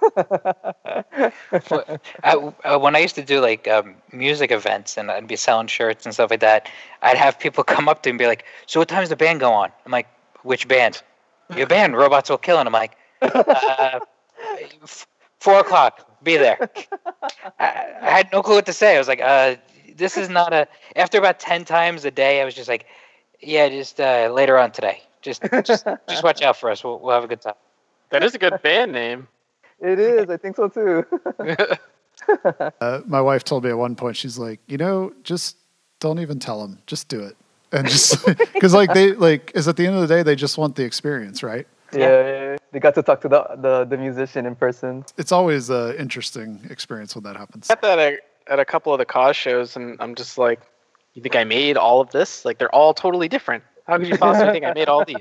Well, 1.70 2.00
I, 2.24 2.76
when 2.76 2.96
I 2.96 3.00
used 3.00 3.14
to 3.16 3.22
do 3.24 3.40
like 3.40 3.68
um, 3.68 3.94
music 4.12 4.50
events 4.50 4.96
and 4.96 5.10
I'd 5.10 5.28
be 5.28 5.36
selling 5.36 5.66
shirts 5.66 6.06
and 6.06 6.14
stuff 6.14 6.30
like 6.30 6.40
that, 6.40 6.66
I'd 7.02 7.18
have 7.18 7.38
people 7.38 7.64
come 7.64 7.86
up 7.88 8.02
to 8.02 8.08
me 8.08 8.12
and 8.12 8.18
be 8.18 8.26
like, 8.26 8.44
"So 8.66 8.80
what 8.80 8.88
time 8.88 8.96
time's 8.98 9.10
the 9.10 9.16
band 9.16 9.40
go 9.40 9.52
on?" 9.52 9.70
I'm 9.84 9.92
like, 9.92 10.08
"Which 10.42 10.66
band?" 10.68 11.02
Your 11.56 11.66
band, 11.66 11.96
Robots 11.96 12.28
Will 12.30 12.38
Kill. 12.38 12.58
And 12.58 12.66
I'm 12.68 12.72
like, 12.72 12.96
uh, 13.22 14.00
four 15.40 15.60
o'clock. 15.60 16.07
Be 16.22 16.36
there. 16.36 16.58
I, 17.58 17.86
I 18.02 18.10
had 18.10 18.28
no 18.32 18.42
clue 18.42 18.56
what 18.56 18.66
to 18.66 18.72
say. 18.72 18.96
I 18.96 18.98
was 18.98 19.08
like, 19.08 19.20
uh, 19.20 19.56
"This 19.96 20.16
is 20.16 20.28
not 20.28 20.52
a." 20.52 20.66
After 20.96 21.18
about 21.18 21.38
ten 21.40 21.64
times 21.64 22.04
a 22.04 22.10
day, 22.10 22.40
I 22.40 22.44
was 22.44 22.54
just 22.54 22.68
like, 22.68 22.86
"Yeah, 23.40 23.68
just 23.68 24.00
uh, 24.00 24.30
later 24.32 24.58
on 24.58 24.72
today. 24.72 25.02
Just, 25.22 25.42
just, 25.64 25.86
just 26.08 26.22
watch 26.22 26.42
out 26.42 26.56
for 26.56 26.70
us. 26.70 26.82
We'll, 26.82 26.98
we'll 26.98 27.14
have 27.14 27.24
a 27.24 27.28
good 27.28 27.40
time." 27.40 27.54
That 28.10 28.24
is 28.24 28.34
a 28.34 28.38
good 28.38 28.60
band 28.62 28.92
name. 28.92 29.28
It 29.80 29.98
is. 29.98 30.28
I 30.30 30.36
think 30.36 30.56
so 30.56 30.68
too. 30.68 31.04
uh, 32.80 33.00
my 33.06 33.20
wife 33.20 33.44
told 33.44 33.64
me 33.64 33.70
at 33.70 33.78
one 33.78 33.94
point, 33.94 34.16
she's 34.16 34.38
like, 34.38 34.60
you 34.66 34.76
know, 34.76 35.12
just 35.22 35.56
don't 36.00 36.18
even 36.18 36.38
tell 36.38 36.60
them, 36.60 36.78
just 36.86 37.08
do 37.08 37.20
it, 37.20 37.36
and 37.72 37.88
just 37.88 38.24
because 38.52 38.74
like 38.74 38.92
they 38.92 39.12
like 39.12 39.52
is 39.54 39.68
at 39.68 39.76
the 39.76 39.86
end 39.86 39.94
of 39.96 40.00
the 40.02 40.06
day 40.08 40.22
they 40.22 40.36
just 40.36 40.58
want 40.58 40.76
the 40.76 40.84
experience, 40.84 41.42
right? 41.42 41.66
yeah, 41.92 41.98
yeah, 41.98 42.22
yeah. 42.52 42.56
They 42.72 42.80
got 42.80 42.94
to 42.96 43.02
talk 43.02 43.20
to 43.22 43.28
the, 43.28 43.46
the, 43.56 43.84
the 43.84 43.96
musician 43.96 44.44
in 44.46 44.54
person. 44.54 45.04
It's 45.16 45.32
always 45.32 45.70
an 45.70 45.94
interesting 45.96 46.60
experience 46.68 47.14
when 47.14 47.24
that 47.24 47.36
happens. 47.36 47.70
At 47.70 47.80
that 47.82 47.98
at, 47.98 48.20
at 48.46 48.58
a 48.60 48.64
couple 48.64 48.92
of 48.92 48.98
the 48.98 49.06
cause 49.06 49.36
shows, 49.36 49.76
and 49.76 49.96
I'm 50.00 50.14
just 50.14 50.36
like, 50.36 50.60
you 51.14 51.22
think 51.22 51.34
I 51.36 51.44
made 51.44 51.76
all 51.76 52.00
of 52.00 52.10
this? 52.10 52.44
Like 52.44 52.58
they're 52.58 52.74
all 52.74 52.94
totally 52.94 53.28
different. 53.28 53.64
How 53.88 53.96
could 53.96 54.08
you 54.08 54.18
possibly 54.18 54.52
think 54.52 54.66
I 54.66 54.74
made 54.74 54.88
all 54.88 55.02
these? 55.04 55.16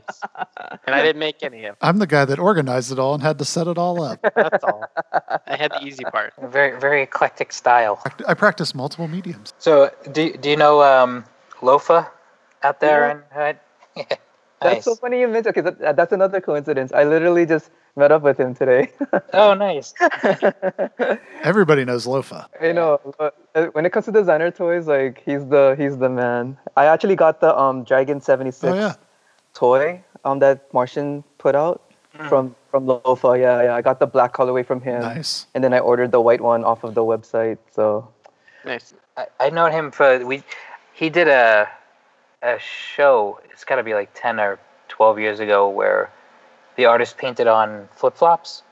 And 0.86 0.94
I 0.94 1.02
didn't 1.02 1.20
make 1.20 1.42
any 1.42 1.66
of 1.66 1.80
them. 1.80 1.90
I'm 1.90 2.00
the 2.00 2.08
guy 2.08 2.26
that 2.26 2.38
organized 2.38 2.92
it 2.92 3.00
all 3.00 3.14
and 3.14 3.24
had 3.24 3.40
to 3.40 3.46
set 3.46 3.66
it 3.66 3.78
all 3.78 4.04
up. 4.04 4.20
That's 4.36 4.64
all. 4.64 4.84
I 5.48 5.56
had 5.56 5.72
the 5.72 5.82
easy 5.86 6.04
part. 6.04 6.34
Very, 6.42 6.78
very 6.78 7.02
eclectic 7.02 7.54
style. 7.54 8.04
I 8.28 8.34
practice 8.34 8.76
multiple 8.76 9.08
mediums. 9.08 9.54
So, 9.58 9.90
do 10.12 10.34
do 10.34 10.50
you 10.50 10.58
know 10.58 10.84
um, 10.84 11.24
Lofa 11.62 12.10
out 12.64 12.82
there? 12.82 13.26
Yeah. 13.32 13.48
And 13.48 13.58
uh, 13.58 14.04
yeah, 14.12 14.18
That's 14.62 14.76
nice. 14.78 14.84
so 14.86 14.96
funny 14.96 15.20
you 15.20 15.28
mentioned 15.28 15.54
because 15.56 15.76
that, 15.78 15.96
that's 15.96 16.12
another 16.13 16.41
coincidence. 16.41 16.91
I 16.91 17.04
literally 17.04 17.46
just 17.46 17.70
met 17.96 18.12
up 18.12 18.24
with 18.24 18.39
him 18.39 18.56
today. 18.56 18.91
Oh, 19.34 19.54
nice. 19.54 19.93
Everybody 21.43 21.86
knows 21.86 22.06
Lofa. 22.06 22.48
you 22.62 22.74
know, 22.74 23.00
uh, 23.20 23.65
when 23.74 23.86
it 23.86 23.91
comes 23.91 24.06
to 24.06 24.12
designer 24.12 24.52
toys, 24.52 24.88
like 24.88 25.22
he's 25.26 25.46
the 25.48 25.76
he's 25.78 25.98
the 25.98 26.10
man. 26.10 26.58
I 26.76 26.86
actually 26.86 27.15
got 27.15 27.39
the 27.41 27.58
um 27.58 27.84
Dragon 27.84 28.20
76 28.22 28.63
Oh 28.63 28.76
yeah, 28.76 28.93
toy 29.54 30.04
um 30.26 30.39
that 30.39 30.72
Martian 30.74 31.24
put 31.38 31.56
out 31.56 31.82
from 32.28 32.56
from 32.72 32.86
Lofa. 32.88 33.39
Yeah, 33.39 33.63
yeah. 33.63 33.76
I 33.76 33.82
got 33.82 34.00
the 34.00 34.08
black 34.08 34.34
colorway 34.34 34.65
from 34.65 34.82
him, 34.82 35.02
nice. 35.02 35.46
and 35.54 35.63
then 35.63 35.74
I 35.74 35.80
ordered 35.80 36.12
the 36.12 36.22
white 36.22 36.41
one 36.41 36.63
off 36.63 36.84
of 36.84 36.96
the 36.96 37.02
website. 37.04 37.58
So 37.72 38.08
Nice. 38.65 38.93
I, 39.15 39.28
I 39.39 39.50
known 39.50 39.72
him 39.72 39.91
for 39.91 40.26
we. 40.26 40.43
He 40.93 41.10
did 41.10 41.28
a 41.28 41.70
a 42.41 42.58
show. 42.60 43.39
It's 43.52 43.63
got 43.63 43.76
to 43.76 43.84
be 43.84 43.93
like 43.93 44.12
ten 44.13 44.39
or 44.39 44.60
twelve 44.88 45.19
years 45.19 45.39
ago, 45.39 45.69
where 45.69 46.12
the 46.76 46.86
artist 46.86 47.17
painted 47.17 47.47
on 47.47 47.88
flip 47.95 48.15
flops. 48.15 48.63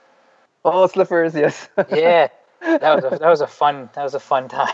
oh, 0.63 0.87
slippers, 0.87 1.33
yes. 1.35 1.67
Yeah, 1.91 2.27
that 2.61 2.81
was 2.95 3.03
a, 3.13 3.17
that 3.19 3.29
was 3.29 3.41
a 3.41 3.47
fun 3.47 3.89
that 3.93 4.03
was 4.03 4.13
a 4.13 4.19
fun 4.19 4.47
time. 4.47 4.73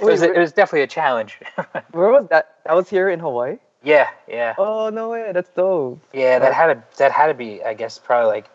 It 0.00 0.04
was, 0.04 0.20
Wait, 0.20 0.30
it 0.36 0.38
was 0.38 0.52
definitely 0.52 0.82
a 0.82 0.86
challenge. 0.86 1.40
Where 1.92 2.10
was 2.10 2.28
that? 2.30 2.54
That 2.64 2.74
was 2.74 2.88
here 2.88 3.08
in 3.10 3.18
Hawaii. 3.20 3.56
yeah, 3.82 4.08
yeah, 4.28 4.54
Oh 4.58 4.88
no 4.90 5.10
way, 5.10 5.30
that's 5.32 5.50
dope. 5.50 6.00
yeah. 6.12 6.38
That 6.38 6.54
had 6.54 6.66
to 6.74 6.82
that 6.98 7.12
had 7.12 7.26
to 7.28 7.34
be. 7.34 7.62
I 7.64 7.74
guess 7.74 7.98
probably 7.98 8.28
like. 8.30 8.48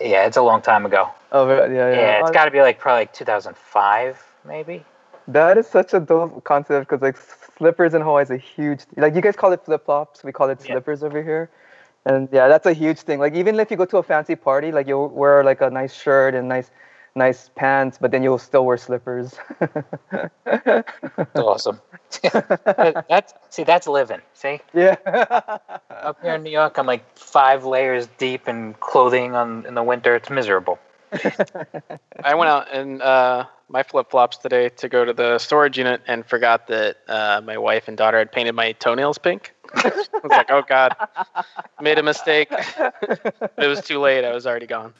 Yeah, 0.00 0.26
it's 0.26 0.36
a 0.36 0.42
long 0.42 0.60
time 0.60 0.84
ago. 0.84 1.08
Oh 1.30 1.48
yeah, 1.48 1.66
yeah. 1.66 1.90
Yeah, 1.92 2.18
it's 2.18 2.26
uh, 2.26 2.30
Oh, 2.30 2.32
got 2.32 2.44
to 2.46 2.50
be 2.50 2.60
like 2.60 2.80
probably 2.80 3.02
like 3.02 3.12
2005, 3.14 4.20
maybe. 4.44 4.84
That 5.28 5.56
is 5.56 5.68
such 5.68 5.94
a 5.94 6.00
dope 6.00 6.42
concept 6.42 6.88
because 6.90 7.00
like 7.02 7.16
slippers 7.58 7.94
in 7.94 8.02
Hawaii 8.02 8.22
is 8.22 8.30
a 8.30 8.36
huge 8.36 8.80
like 8.96 9.14
you 9.14 9.20
guys 9.20 9.36
call 9.36 9.52
it 9.52 9.64
flip 9.64 9.84
flops, 9.84 10.24
we 10.24 10.32
call 10.32 10.48
it 10.50 10.60
Yeah. 10.64 10.66
slippers 10.66 11.02
over 11.02 11.22
here. 11.22 11.50
And 12.06 12.28
yeah, 12.32 12.48
that's 12.48 12.66
a 12.66 12.72
huge 12.72 13.00
thing. 13.00 13.18
Like 13.20 13.34
even 13.34 13.58
if 13.60 13.70
you 13.70 13.76
go 13.76 13.86
to 13.86 13.98
a 13.98 14.02
fancy 14.02 14.36
party, 14.36 14.72
like 14.72 14.86
you'll 14.86 15.08
wear 15.08 15.42
like 15.44 15.60
a 15.60 15.70
nice 15.70 15.94
shirt 15.94 16.34
and 16.34 16.48
nice 16.48 16.70
nice 17.14 17.50
pants, 17.54 17.98
but 18.00 18.10
then 18.10 18.22
you'll 18.22 18.38
still 18.38 18.64
wear 18.66 18.76
slippers. 18.76 19.34
That's 20.44 21.40
awesome. 21.40 21.80
That's 23.08 23.34
see, 23.50 23.64
that's 23.64 23.86
living. 23.86 24.20
See, 24.34 24.60
yeah. 24.72 24.96
up 25.90 26.18
here 26.22 26.34
in 26.34 26.42
New 26.42 26.50
York, 26.50 26.78
I'm 26.78 26.86
like 26.86 27.04
five 27.18 27.64
layers 27.64 28.06
deep 28.18 28.48
in 28.48 28.74
clothing 28.74 29.34
on 29.34 29.66
in 29.66 29.74
the 29.74 29.82
winter. 29.82 30.14
It's 30.14 30.30
miserable. 30.30 30.78
I 32.22 32.34
went 32.34 32.48
out 32.48 32.68
and 32.72 33.02
uh, 33.02 33.46
my 33.68 33.82
flip 33.82 34.10
flops 34.10 34.36
today 34.36 34.68
to 34.68 34.88
go 34.88 35.04
to 35.04 35.12
the 35.12 35.38
storage 35.38 35.78
unit 35.78 36.02
and 36.06 36.24
forgot 36.26 36.66
that 36.68 36.96
uh, 37.08 37.40
my 37.44 37.58
wife 37.58 37.88
and 37.88 37.96
daughter 37.96 38.18
had 38.18 38.32
painted 38.32 38.54
my 38.54 38.72
toenails 38.72 39.18
pink. 39.18 39.54
I 39.74 39.90
was 40.22 40.30
like, 40.30 40.50
oh 40.50 40.62
God, 40.66 40.94
made 41.80 41.98
a 41.98 42.02
mistake. 42.02 42.48
it 43.58 43.66
was 43.66 43.80
too 43.80 43.98
late. 43.98 44.24
I 44.24 44.32
was 44.32 44.46
already 44.46 44.66
gone. 44.66 44.94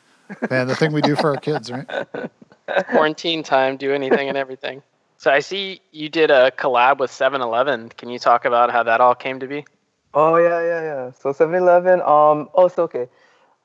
Man, 0.50 0.66
the 0.66 0.74
thing 0.74 0.92
we 0.92 1.02
do 1.02 1.14
for 1.16 1.30
our 1.30 1.36
kids, 1.36 1.70
right? 1.70 1.86
Quarantine 2.88 3.42
time, 3.42 3.76
do 3.76 3.92
anything 3.92 4.28
and 4.28 4.38
everything. 4.38 4.82
So 5.18 5.30
I 5.30 5.40
see 5.40 5.80
you 5.92 6.08
did 6.08 6.30
a 6.30 6.50
collab 6.50 6.98
with 6.98 7.10
7 7.10 7.40
Eleven. 7.40 7.90
Can 7.90 8.08
you 8.08 8.18
talk 8.18 8.44
about 8.44 8.70
how 8.70 8.82
that 8.82 9.00
all 9.00 9.14
came 9.14 9.40
to 9.40 9.46
be? 9.46 9.64
Oh 10.12 10.36
yeah, 10.36 10.60
yeah, 10.60 10.82
yeah. 10.82 11.10
So 11.10 11.30
7-Eleven. 11.30 12.00
Um. 12.00 12.48
Oh, 12.54 12.68
so 12.68 12.84
okay. 12.84 13.08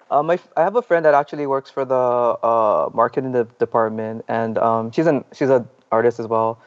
Uh, 0.10 0.24
my 0.24 0.40
I 0.58 0.64
have 0.64 0.76
a 0.76 0.82
friend 0.82 1.06
that 1.06 1.14
actually 1.14 1.46
works 1.46 1.70
for 1.70 1.86
the 1.86 1.96
uh, 1.96 2.90
marketing 2.94 3.32
de- 3.32 3.44
department, 3.60 4.26
and 4.28 4.58
um, 4.58 4.92
she's 4.92 5.08
an 5.08 5.24
she's 5.34 5.50
an 5.50 5.68
artist 5.92 6.20
as 6.20 6.28
well. 6.28 6.60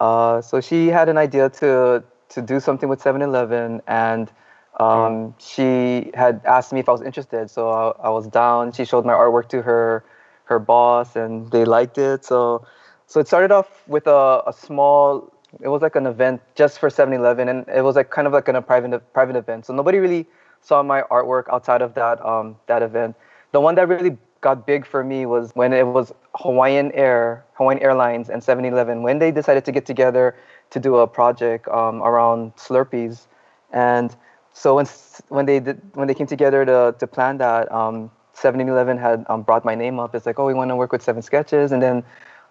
Uh, 0.00 0.40
so 0.40 0.60
she 0.60 0.88
had 0.88 1.08
an 1.08 1.18
idea 1.18 1.50
to 1.50 2.02
to 2.30 2.42
do 2.42 2.58
something 2.58 2.88
with 2.88 3.00
7-Eleven, 3.02 3.82
and 3.86 4.32
um, 4.80 5.34
she 5.38 6.10
had 6.14 6.40
asked 6.44 6.72
me 6.72 6.80
if 6.80 6.88
I 6.88 6.92
was 6.92 7.02
interested. 7.02 7.50
So 7.50 7.70
I, 7.70 8.08
I 8.08 8.10
was 8.10 8.26
down. 8.26 8.72
She 8.72 8.84
showed 8.84 9.04
my 9.04 9.12
artwork 9.12 9.48
to 9.50 9.62
her 9.62 10.04
her 10.44 10.58
boss, 10.58 11.16
and 11.16 11.50
they 11.50 11.64
liked 11.64 11.98
it. 11.98 12.24
So 12.24 12.66
so 13.06 13.20
it 13.20 13.26
started 13.26 13.52
off 13.52 13.86
with 13.86 14.06
a, 14.06 14.42
a 14.46 14.52
small 14.52 15.32
it 15.60 15.68
was 15.68 15.80
like 15.80 15.96
an 15.96 16.06
event 16.06 16.42
just 16.54 16.78
for 16.78 16.90
7-eleven 16.90 17.48
and 17.48 17.66
it 17.68 17.82
was 17.82 17.96
like 17.96 18.10
kind 18.10 18.26
of 18.26 18.32
like 18.32 18.48
in 18.48 18.56
a 18.56 18.60
private 18.62 19.00
private 19.12 19.36
event 19.36 19.64
so 19.64 19.72
nobody 19.72 19.98
really 19.98 20.26
saw 20.60 20.82
my 20.82 21.02
artwork 21.02 21.44
outside 21.52 21.82
of 21.82 21.94
that 21.94 22.24
um, 22.24 22.56
that 22.66 22.82
event. 22.82 23.16
The 23.52 23.60
one 23.60 23.74
that 23.76 23.88
really 23.88 24.16
got 24.40 24.66
big 24.66 24.86
for 24.86 25.02
me 25.02 25.26
was 25.26 25.50
when 25.54 25.72
it 25.72 25.86
was 25.86 26.12
hawaiian 26.34 26.92
air 26.92 27.44
hawaiian 27.54 27.82
airlines 27.82 28.28
and 28.28 28.42
7-eleven 28.42 29.02
when 29.02 29.18
they 29.18 29.30
decided 29.30 29.64
to 29.64 29.72
get 29.72 29.86
together 29.86 30.36
to 30.70 30.78
do 30.78 30.96
a 30.96 31.06
project 31.06 31.66
um, 31.68 32.02
around 32.02 32.54
slurpees. 32.56 33.26
And 33.72 34.14
so 34.52 34.74
when 34.74 34.86
when 35.28 35.46
they 35.46 35.60
did 35.60 35.80
when 35.94 36.06
they 36.08 36.14
came 36.14 36.26
together 36.26 36.64
to, 36.64 36.94
to 36.98 37.06
plan 37.06 37.38
that 37.38 37.70
um, 37.72 38.10
7-eleven 38.34 38.98
had 38.98 39.24
um, 39.28 39.42
brought 39.42 39.64
my 39.64 39.74
name 39.74 39.98
up. 39.98 40.14
It's 40.14 40.26
like 40.26 40.38
oh 40.38 40.46
we 40.46 40.54
want 40.54 40.70
to 40.70 40.76
work 40.76 40.92
with 40.92 41.02
seven 41.02 41.22
sketches. 41.22 41.72
And 41.72 41.82
then 41.82 42.04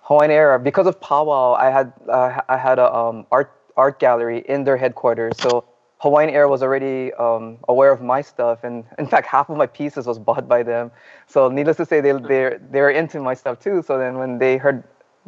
Hawaiian 0.06 0.30
Air, 0.30 0.60
because 0.60 0.86
of 0.86 1.02
powwow, 1.02 1.54
I 1.54 1.72
had 1.72 1.92
uh, 2.08 2.42
I 2.48 2.58
had 2.58 2.78
a 2.78 2.94
um, 2.94 3.26
art 3.32 3.52
art 3.76 4.00
gallery 4.00 4.44
in 4.48 4.64
their 4.64 4.78
headquarters. 4.78 5.34
So 5.40 5.66
Hawaiian 6.06 6.30
Air 6.30 6.48
was 6.48 6.62
already 6.62 7.12
um, 7.14 7.58
aware 7.68 7.92
of 7.92 8.00
my 8.00 8.22
stuff, 8.22 8.64
and 8.64 8.84
in 9.00 9.08
fact, 9.08 9.26
half 9.26 9.50
of 9.50 9.58
my 9.58 9.66
pieces 9.66 10.06
was 10.06 10.20
bought 10.20 10.48
by 10.48 10.62
them. 10.62 10.92
So 11.26 11.50
needless 11.50 11.78
to 11.78 11.86
say, 11.86 12.00
they 12.00 12.12
they 12.12 12.58
they're 12.72 12.92
into 12.92 13.20
my 13.20 13.34
stuff 13.34 13.60
too. 13.60 13.82
So 13.82 13.98
then 13.98 14.20
when 14.20 14.38
they 14.38 14.58
heard 14.58 14.84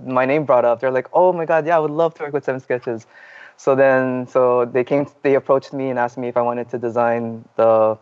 my 0.05 0.25
name 0.25 0.45
brought 0.45 0.65
up, 0.65 0.79
they're 0.79 0.91
like, 0.99 1.07
"Oh 1.13 1.33
my 1.33 1.45
God, 1.45 1.65
yeah, 1.65 1.77
I 1.77 1.79
would 1.79 1.89
love 2.03 2.13
to 2.15 2.23
work 2.23 2.33
with 2.33 2.43
Seven 2.45 2.61
Sketches." 2.61 3.07
So 3.57 3.73
then, 3.73 4.27
so 4.27 4.65
they 4.65 4.83
came, 4.83 5.07
they 5.23 5.33
approached 5.33 5.73
me 5.73 5.89
and 5.89 5.97
asked 5.97 6.17
me 6.17 6.27
if 6.27 6.37
I 6.37 6.43
wanted 6.43 6.69
to 6.69 6.77
design 6.77 7.43
the 7.55 7.97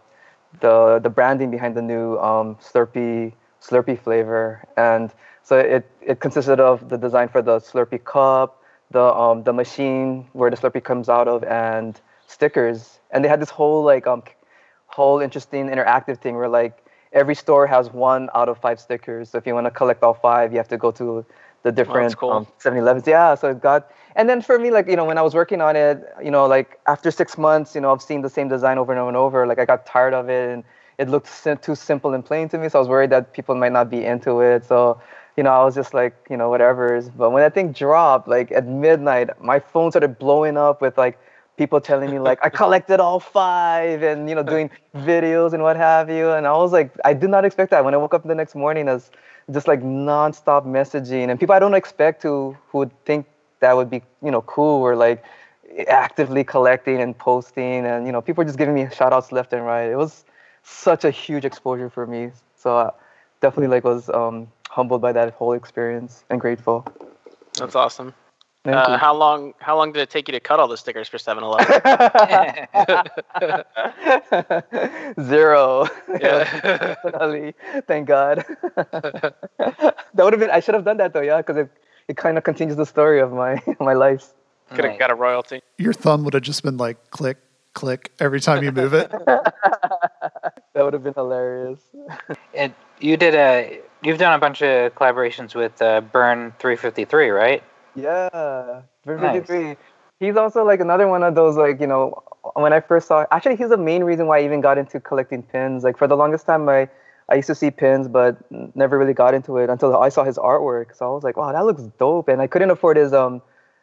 the 0.60 1.00
the 1.02 1.10
branding 1.10 1.52
behind 1.52 1.76
the 1.78 1.82
new 1.82 2.18
um, 2.20 2.56
Slurpee 2.56 3.32
Slurpee 3.62 3.98
flavor, 3.98 4.66
and 4.76 5.14
so 5.44 5.58
it 5.60 5.90
it 6.02 6.20
consisted 6.20 6.60
of 6.60 6.90
the 6.90 6.98
design 6.98 7.30
for 7.30 7.42
the 7.42 7.60
Slurpee 7.60 8.04
cup, 8.04 8.62
the 8.92 9.06
um, 9.24 9.44
the 9.44 9.54
machine 9.54 10.28
where 10.34 10.50
the 10.50 10.58
Slurpee 10.58 10.84
comes 10.84 11.08
out 11.08 11.30
of, 11.30 11.46
and 11.46 12.02
stickers. 12.36 13.00
And 13.12 13.24
they 13.24 13.30
had 13.30 13.42
this 13.42 13.50
whole 13.50 13.84
like 13.84 14.06
um 14.06 14.24
whole 14.88 15.20
interesting 15.20 15.68
interactive 15.68 16.18
thing 16.20 16.36
where 16.36 16.52
like 16.62 16.74
every 17.12 17.36
store 17.44 17.66
has 17.66 17.92
one 17.92 18.30
out 18.36 18.50
of 18.50 18.58
five 18.60 18.80
stickers. 18.80 19.30
So 19.30 19.38
if 19.40 19.48
you 19.48 19.54
want 19.54 19.66
to 19.66 19.72
collect 19.72 20.04
all 20.04 20.14
five, 20.14 20.52
you 20.52 20.58
have 20.58 20.68
to 20.76 20.78
go 20.78 20.92
to 20.92 21.26
the 21.64 21.72
different 21.72 22.16
cool. 22.18 22.32
um, 22.32 22.48
7-Elevens. 22.64 23.08
Yeah, 23.08 23.34
so 23.34 23.50
it 23.50 23.60
got. 23.62 23.90
And 24.16 24.30
then 24.30 24.42
for 24.42 24.60
me, 24.60 24.70
like 24.70 24.88
you 24.88 24.96
know, 24.96 25.06
when 25.06 25.18
I 25.18 25.24
was 25.24 25.34
working 25.34 25.62
on 25.62 25.76
it, 25.76 25.98
you 26.24 26.32
know, 26.36 26.46
like 26.46 26.80
after 26.88 27.10
six 27.10 27.38
months, 27.38 27.74
you 27.74 27.82
know, 27.82 27.92
I've 27.92 28.02
seen 28.02 28.22
the 28.22 28.30
same 28.30 28.48
design 28.50 28.78
over 28.78 28.92
and 28.92 29.00
over 29.00 29.10
and 29.10 29.18
over. 29.18 29.48
Like 29.48 29.60
I 29.60 29.66
got 29.66 29.86
tired 29.86 30.14
of 30.14 30.30
it, 30.30 30.50
and 30.54 30.64
it 30.98 31.10
looked 31.10 31.28
sim- 31.28 31.58
too 31.58 31.76
simple 31.76 32.14
and 32.14 32.24
plain 32.24 32.48
to 32.50 32.58
me. 32.58 32.70
So 32.70 32.80
I 32.80 32.82
was 32.82 32.90
worried 32.90 33.10
that 33.10 33.34
people 33.34 33.56
might 33.56 33.72
not 33.72 33.90
be 33.90 34.06
into 34.06 34.42
it. 34.42 34.66
So 34.66 35.02
you 35.36 35.44
know, 35.44 35.52
I 35.52 35.64
was 35.66 35.76
just 35.76 35.94
like, 35.94 36.16
you 36.30 36.38
know, 36.38 36.50
whatever. 36.50 37.02
But 37.18 37.32
when 37.32 37.42
that 37.44 37.54
thing 37.54 37.72
dropped, 37.72 38.28
like 38.28 38.52
at 38.52 38.66
midnight, 38.66 39.30
my 39.42 39.60
phone 39.60 39.92
started 39.92 40.18
blowing 40.18 40.58
up 40.58 40.82
with 40.82 40.98
like 40.98 41.20
people 41.58 41.80
telling 41.80 42.12
me 42.12 42.20
like 42.20 42.40
I 42.44 42.50
collected 42.50 43.00
all 43.00 43.20
five 43.20 44.04
and 44.04 44.28
you 44.30 44.36
know 44.36 44.44
doing 44.44 44.70
videos 44.96 45.54
and 45.54 45.64
what 45.64 45.78
have 45.78 46.10
you. 46.10 46.32
And 46.32 46.48
I 46.48 46.54
was 46.54 46.72
like, 46.72 46.92
I 47.06 47.14
did 47.14 47.30
not 47.30 47.46
expect 47.46 47.72
that. 47.72 47.84
When 47.86 47.94
I 47.94 47.98
woke 47.98 48.14
up 48.14 48.24
the 48.24 48.36
next 48.36 48.56
morning, 48.56 48.88
as 48.88 49.10
just 49.52 49.68
like 49.68 49.82
nonstop 49.82 50.66
messaging 50.66 51.30
and 51.30 51.40
people 51.40 51.54
I 51.56 51.60
don't 51.60 51.76
expect 51.76 52.22
to 52.24 52.58
who 52.70 52.80
would 52.80 53.06
think 53.06 53.26
that 53.60 53.76
would 53.76 53.90
be 53.90 54.02
you 54.24 54.32
know 54.32 54.42
cool 54.42 54.82
or 54.82 54.96
like 54.96 55.24
actively 55.88 56.44
collecting 56.44 57.02
and 57.02 57.18
posting 57.18 57.86
and 57.86 58.06
you 58.06 58.12
know 58.12 58.22
people 58.22 58.44
just 58.44 58.58
giving 58.58 58.74
me 58.74 58.88
shout 58.94 59.14
outs 59.14 59.32
left 59.32 59.54
and 59.54 59.66
right. 59.66 59.90
It 59.90 59.98
was 59.98 60.26
such 60.64 61.06
a 61.06 61.12
huge 61.12 61.46
exposure 61.46 61.90
for 61.90 62.08
me. 62.08 62.32
So 62.56 62.78
I 62.78 62.92
definitely 63.42 63.68
like 63.76 63.84
was 63.84 64.10
um, 64.10 64.48
humbled 64.70 65.02
by 65.02 65.12
that 65.12 65.34
whole 65.34 65.54
experience 65.54 66.26
and 66.30 66.42
grateful. 66.42 66.86
That's 67.54 67.76
awesome. 67.76 68.14
Thank 68.66 68.76
Uh, 68.76 68.98
how 68.98 69.14
long 69.14 69.54
how 69.60 69.78
long 69.78 69.92
did 69.94 70.02
it 70.02 70.10
take 70.10 70.28
you 70.28 70.32
to 70.34 70.40
cut 70.40 70.60
all 70.60 70.68
the 70.68 70.76
stickers 70.76 71.08
for 71.08 71.18
7-Eleven? 71.18 71.66
Zero. 75.24 75.88
Yeah. 76.20 76.96
Definitely. 77.04 77.54
Thank 77.88 78.08
God. 78.08 78.44
that 78.76 79.94
would 80.18 80.34
have 80.34 80.40
been. 80.40 80.50
I 80.50 80.60
should 80.60 80.74
have 80.74 80.84
done 80.86 80.98
that 80.98 81.14
though. 81.14 81.22
Yeah, 81.22 81.38
because 81.38 81.58
it 81.58 81.70
it 82.08 82.18
kind 82.18 82.38
of 82.38 82.44
continues 82.44 82.76
the 82.78 82.86
story 82.86 83.20
of 83.22 83.32
my 83.32 83.62
my 83.80 83.94
life. 83.94 84.34
Could 84.72 84.86
have 84.86 84.94
Nice. 84.94 85.00
got 85.00 85.12
a 85.12 85.16
royalty. 85.16 85.62
Your 85.78 85.94
thumb 85.94 86.24
would 86.24 86.34
have 86.34 86.42
just 86.44 86.64
been 86.64 86.78
like 86.78 87.12
click, 87.12 87.38
click 87.74 88.12
every 88.20 88.40
time 88.40 88.64
you 88.64 88.72
move 88.72 88.94
it. 88.96 89.12
That 89.12 89.54
would 90.84 90.94
have 90.94 91.04
been 91.04 91.14
hilarious. 91.14 91.80
And 92.56 92.74
you 93.00 93.16
did 93.16 93.36
a. 93.36 93.80
You've 94.04 94.18
done 94.18 94.34
a 94.34 94.40
bunch 94.40 94.62
of 94.64 94.94
collaborations 94.96 95.54
with 95.56 95.80
uh, 95.82 96.02
Burn 96.02 96.52
353, 96.60 97.30
right? 97.30 97.64
Yeah, 97.96 98.82
Burn 99.06 99.22
Nice. 99.22 99.48
53. 99.48 99.78
He's 100.20 100.38
also 100.38 100.64
like 100.64 100.80
another 100.80 101.08
one 101.08 101.24
of 101.24 101.36
those 101.36 101.58
like 101.58 101.80
you 101.82 101.88
know 101.88 102.24
when 102.56 102.74
I 102.74 102.80
first 102.80 103.08
saw. 103.08 103.26
Actually, 103.32 103.56
he's 103.58 103.70
the 103.70 103.78
main 103.78 104.04
reason 104.04 104.28
why 104.28 104.40
I 104.40 104.44
even 104.44 104.62
got 104.62 104.78
into 104.78 105.00
collecting 105.00 105.44
pins. 105.44 105.84
Like 105.84 105.98
for 105.98 106.08
the 106.08 106.16
longest 106.16 106.46
time, 106.46 106.68
I 106.70 106.90
I 107.30 107.36
used 107.36 107.48
to 107.48 107.56
see 107.56 107.72
pins, 107.72 108.08
but 108.08 108.38
never 108.76 108.98
really 108.98 109.14
got 109.14 109.34
into 109.34 109.58
it 109.58 109.70
until 109.70 109.96
I 109.98 110.10
saw 110.10 110.24
his 110.24 110.38
artwork. 110.38 110.96
So 110.96 111.10
I 111.10 111.14
was 111.14 111.24
like, 111.24 111.38
wow, 111.38 111.52
that 111.52 111.66
looks 111.66 111.84
dope. 112.00 112.28
And 112.28 112.42
I 112.42 112.48
couldn't 112.48 112.72
afford 112.72 112.98
his 112.98 113.14
um 113.14 113.42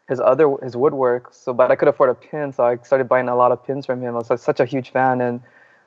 his 0.08 0.20
other 0.20 0.54
his 0.62 0.76
woodwork. 0.76 1.32
So 1.34 1.52
but 1.52 1.70
I 1.70 1.76
could 1.76 1.88
afford 1.88 2.10
a 2.10 2.14
pin, 2.14 2.52
so 2.52 2.64
I 2.64 2.76
started 2.78 3.08
buying 3.08 3.28
a 3.28 3.36
lot 3.36 3.52
of 3.52 3.64
pins 3.66 3.86
from 3.86 4.00
him. 4.02 4.14
I 4.14 4.18
was 4.18 4.30
like, 4.30 4.38
such 4.38 4.60
a 4.60 4.64
huge 4.66 4.90
fan 4.90 5.20
and. 5.20 5.40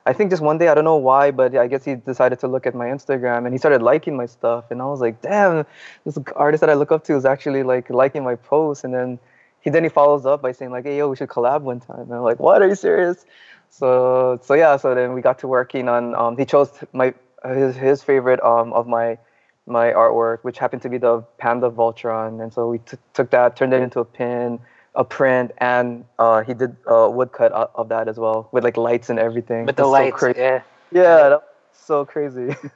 I 0.06 0.12
think 0.12 0.30
just 0.30 0.42
one 0.42 0.56
day, 0.56 0.68
I 0.68 0.74
don't 0.74 0.84
know 0.84 0.96
why, 0.96 1.32
but 1.32 1.56
I 1.56 1.66
guess 1.66 1.84
he 1.84 1.96
decided 1.96 2.38
to 2.38 2.48
look 2.48 2.64
at 2.64 2.74
my 2.74 2.86
Instagram 2.86 3.44
and 3.44 3.52
he 3.52 3.58
started 3.58 3.82
liking 3.82 4.16
my 4.16 4.26
stuff. 4.26 4.70
And 4.70 4.80
I 4.80 4.84
was 4.86 5.00
like, 5.00 5.20
damn, 5.20 5.66
this 6.04 6.16
artist 6.36 6.60
that 6.60 6.70
I 6.70 6.74
look 6.74 6.92
up 6.92 7.02
to 7.04 7.16
is 7.16 7.24
actually 7.24 7.64
like 7.64 7.90
liking 7.90 8.22
my 8.22 8.36
posts. 8.36 8.84
And 8.84 8.94
then 8.94 9.18
he 9.60 9.70
then 9.70 9.82
he 9.82 9.88
follows 9.88 10.24
up 10.24 10.40
by 10.42 10.52
saying 10.52 10.70
like, 10.70 10.84
hey, 10.84 10.98
yo, 10.98 11.08
we 11.10 11.16
should 11.16 11.28
collab 11.28 11.62
one 11.62 11.80
time. 11.80 12.02
And 12.02 12.14
I'm 12.14 12.22
like, 12.22 12.38
what? 12.38 12.62
Are 12.62 12.68
you 12.68 12.76
serious? 12.76 13.26
So 13.68 14.38
so 14.42 14.54
yeah, 14.54 14.76
so 14.76 14.94
then 14.94 15.12
we 15.12 15.22
got 15.22 15.40
to 15.40 15.48
working 15.48 15.88
on. 15.88 16.14
Um, 16.14 16.36
he 16.36 16.44
chose 16.44 16.70
my 16.92 17.12
his 17.44 17.76
his 17.76 18.02
favorite 18.02 18.42
um 18.44 18.72
of 18.72 18.86
my 18.86 19.18
my 19.66 19.90
artwork, 19.90 20.38
which 20.42 20.58
happened 20.58 20.82
to 20.82 20.88
be 20.88 20.98
the 20.98 21.22
Panda 21.38 21.68
Voltron. 21.68 22.40
And 22.40 22.52
so 22.52 22.68
we 22.68 22.78
t- 22.78 22.96
took 23.12 23.30
that, 23.30 23.56
turned 23.56 23.72
it 23.74 23.82
into 23.82 23.98
a 23.98 24.04
pin, 24.04 24.60
a 24.96 25.04
print, 25.04 25.52
and 25.58 26.04
uh, 26.18 26.42
he 26.42 26.52
did 26.54 26.74
a 26.86 27.08
woodcut 27.10 27.52
of 27.52 27.88
that 27.90 28.08
as 28.08 28.18
well 28.18 28.48
with 28.52 28.64
like 28.64 28.76
lights 28.76 29.08
and 29.10 29.18
everything. 29.18 29.66
With 29.66 29.76
the 29.76 29.84
so 29.84 29.90
lights. 29.90 30.16
crazy. 30.16 30.40
yeah. 30.40 30.62
Yeah, 30.90 31.28
that 31.30 31.42
so 31.72 32.04
crazy. 32.04 32.54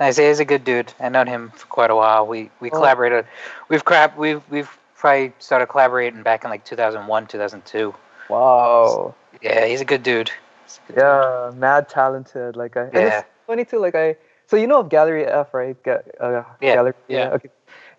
Nice. 0.00 0.16
He's 0.16 0.40
a 0.40 0.46
good 0.46 0.64
dude. 0.64 0.92
I've 0.98 1.12
known 1.12 1.26
him 1.26 1.50
for 1.54 1.66
quite 1.66 1.90
a 1.90 1.94
while. 1.94 2.26
We 2.26 2.50
we 2.60 2.70
Oh. 2.70 2.74
collaborated. 2.74 3.26
We've 3.68 3.84
crap. 3.84 4.16
We've 4.16 4.42
we've 4.50 4.70
probably 4.96 5.32
started 5.38 5.66
collaborating 5.66 6.22
back 6.22 6.42
in 6.44 6.50
like 6.50 6.64
2001, 6.64 7.26
2002. 7.26 7.94
wow. 8.30 9.14
Yeah, 9.42 9.66
he's 9.66 9.80
a 9.80 9.84
good 9.84 10.02
dude. 10.02 10.30
A 10.30 10.86
good 10.86 10.94
dude. 10.94 11.04
Yeah, 11.04 11.50
mad 11.54 11.88
talented. 11.90 12.56
Like 12.56 12.76
I, 12.78 12.88
Yeah. 12.94 13.18
it's 13.18 13.26
funny 13.46 13.64
too. 13.66 13.78
Like 13.78 13.94
I, 13.94 14.16
so 14.46 14.56
you 14.56 14.66
know 14.66 14.80
of 14.80 14.88
Gallery 14.88 15.26
F, 15.26 15.52
right? 15.52 15.76
Ga- 15.82 16.00
uh, 16.18 16.44
Yeah, 16.62 16.74
Gallery, 16.76 16.94
yeah. 17.08 17.30
Okay. 17.32 17.50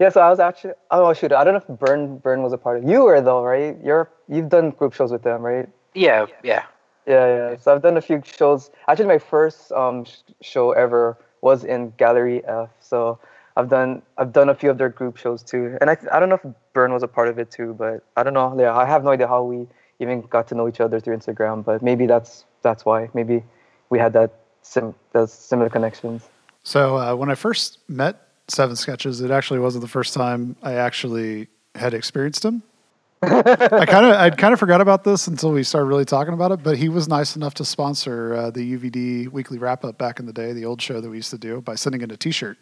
Yeah. 0.01 0.09
So 0.09 0.19
I 0.19 0.29
was 0.31 0.39
actually. 0.39 0.73
Oh 0.89 1.13
shoot! 1.13 1.31
I 1.31 1.43
don't 1.43 1.53
know 1.53 1.63
if 1.65 1.79
Burn 1.79 2.17
Burn 2.17 2.41
was 2.41 2.53
a 2.53 2.57
part 2.57 2.77
of. 2.77 2.89
You 2.89 3.03
were 3.03 3.21
though, 3.21 3.43
right? 3.43 3.77
You're 3.83 4.09
you've 4.27 4.49
done 4.49 4.71
group 4.71 4.93
shows 4.93 5.11
with 5.11 5.21
them, 5.21 5.43
right? 5.43 5.69
Yeah, 5.93 6.25
yeah. 6.43 6.63
Yeah, 7.05 7.27
yeah. 7.35 7.57
So 7.57 7.75
I've 7.75 7.83
done 7.83 7.97
a 7.97 8.01
few 8.01 8.19
shows. 8.25 8.71
Actually, 8.87 9.09
my 9.09 9.19
first 9.19 9.71
um 9.71 10.07
show 10.41 10.71
ever 10.71 11.19
was 11.41 11.63
in 11.63 11.93
Gallery 11.97 12.43
F. 12.45 12.69
So 12.79 13.19
I've 13.55 13.69
done 13.69 14.01
I've 14.17 14.33
done 14.33 14.49
a 14.49 14.55
few 14.55 14.71
of 14.71 14.79
their 14.79 14.89
group 14.89 15.17
shows 15.17 15.43
too. 15.43 15.77
And 15.79 15.91
I 15.91 15.97
I 16.11 16.19
don't 16.19 16.29
know 16.29 16.39
if 16.43 16.45
Burn 16.73 16.91
was 16.93 17.03
a 17.03 17.07
part 17.07 17.27
of 17.27 17.37
it 17.37 17.51
too, 17.51 17.75
but 17.77 18.03
I 18.17 18.23
don't 18.23 18.33
know. 18.33 18.59
Yeah, 18.59 18.75
I 18.75 18.85
have 18.87 19.03
no 19.03 19.11
idea 19.11 19.27
how 19.27 19.43
we 19.43 19.67
even 19.99 20.21
got 20.21 20.47
to 20.47 20.55
know 20.55 20.67
each 20.67 20.81
other 20.81 20.99
through 20.99 21.15
Instagram. 21.15 21.63
But 21.63 21.83
maybe 21.83 22.07
that's 22.07 22.45
that's 22.63 22.85
why. 22.85 23.09
Maybe 23.13 23.43
we 23.91 23.99
had 23.99 24.13
that 24.13 24.31
sim 24.63 24.95
those 25.13 25.31
similar 25.31 25.69
connections. 25.69 26.27
So 26.63 26.97
uh, 26.97 27.13
when 27.13 27.29
I 27.29 27.35
first 27.35 27.77
met 27.87 28.30
Seven 28.51 28.75
Sketches, 28.75 29.21
it 29.21 29.31
actually 29.31 29.59
wasn't 29.59 29.81
the 29.81 29.89
first 29.89 30.13
time 30.13 30.55
I 30.61 30.73
actually 30.73 31.47
had 31.75 31.93
experienced 31.93 32.43
him. 32.43 32.63
I 33.23 33.85
kind 33.85 34.05
of 34.05 34.15
I'd 34.19 34.37
kind 34.37 34.53
of 34.53 34.59
forgot 34.59 34.81
about 34.81 35.03
this 35.03 35.27
until 35.27 35.51
we 35.51 35.63
started 35.63 35.85
really 35.87 36.05
talking 36.05 36.33
about 36.33 36.51
it. 36.51 36.63
But 36.63 36.77
he 36.77 36.89
was 36.89 37.07
nice 37.07 37.35
enough 37.35 37.53
to 37.55 37.65
sponsor 37.65 38.35
uh, 38.35 38.51
the 38.51 38.77
UVD 38.77 39.29
weekly 39.29 39.57
wrap 39.57 39.85
up 39.85 39.97
back 39.97 40.19
in 40.19 40.25
the 40.25 40.33
day, 40.33 40.53
the 40.53 40.65
old 40.65 40.81
show 40.81 41.01
that 41.01 41.09
we 41.09 41.17
used 41.17 41.31
to 41.31 41.37
do, 41.37 41.61
by 41.61 41.75
sending 41.75 42.01
in 42.01 42.11
a 42.11 42.17
T-shirt 42.17 42.57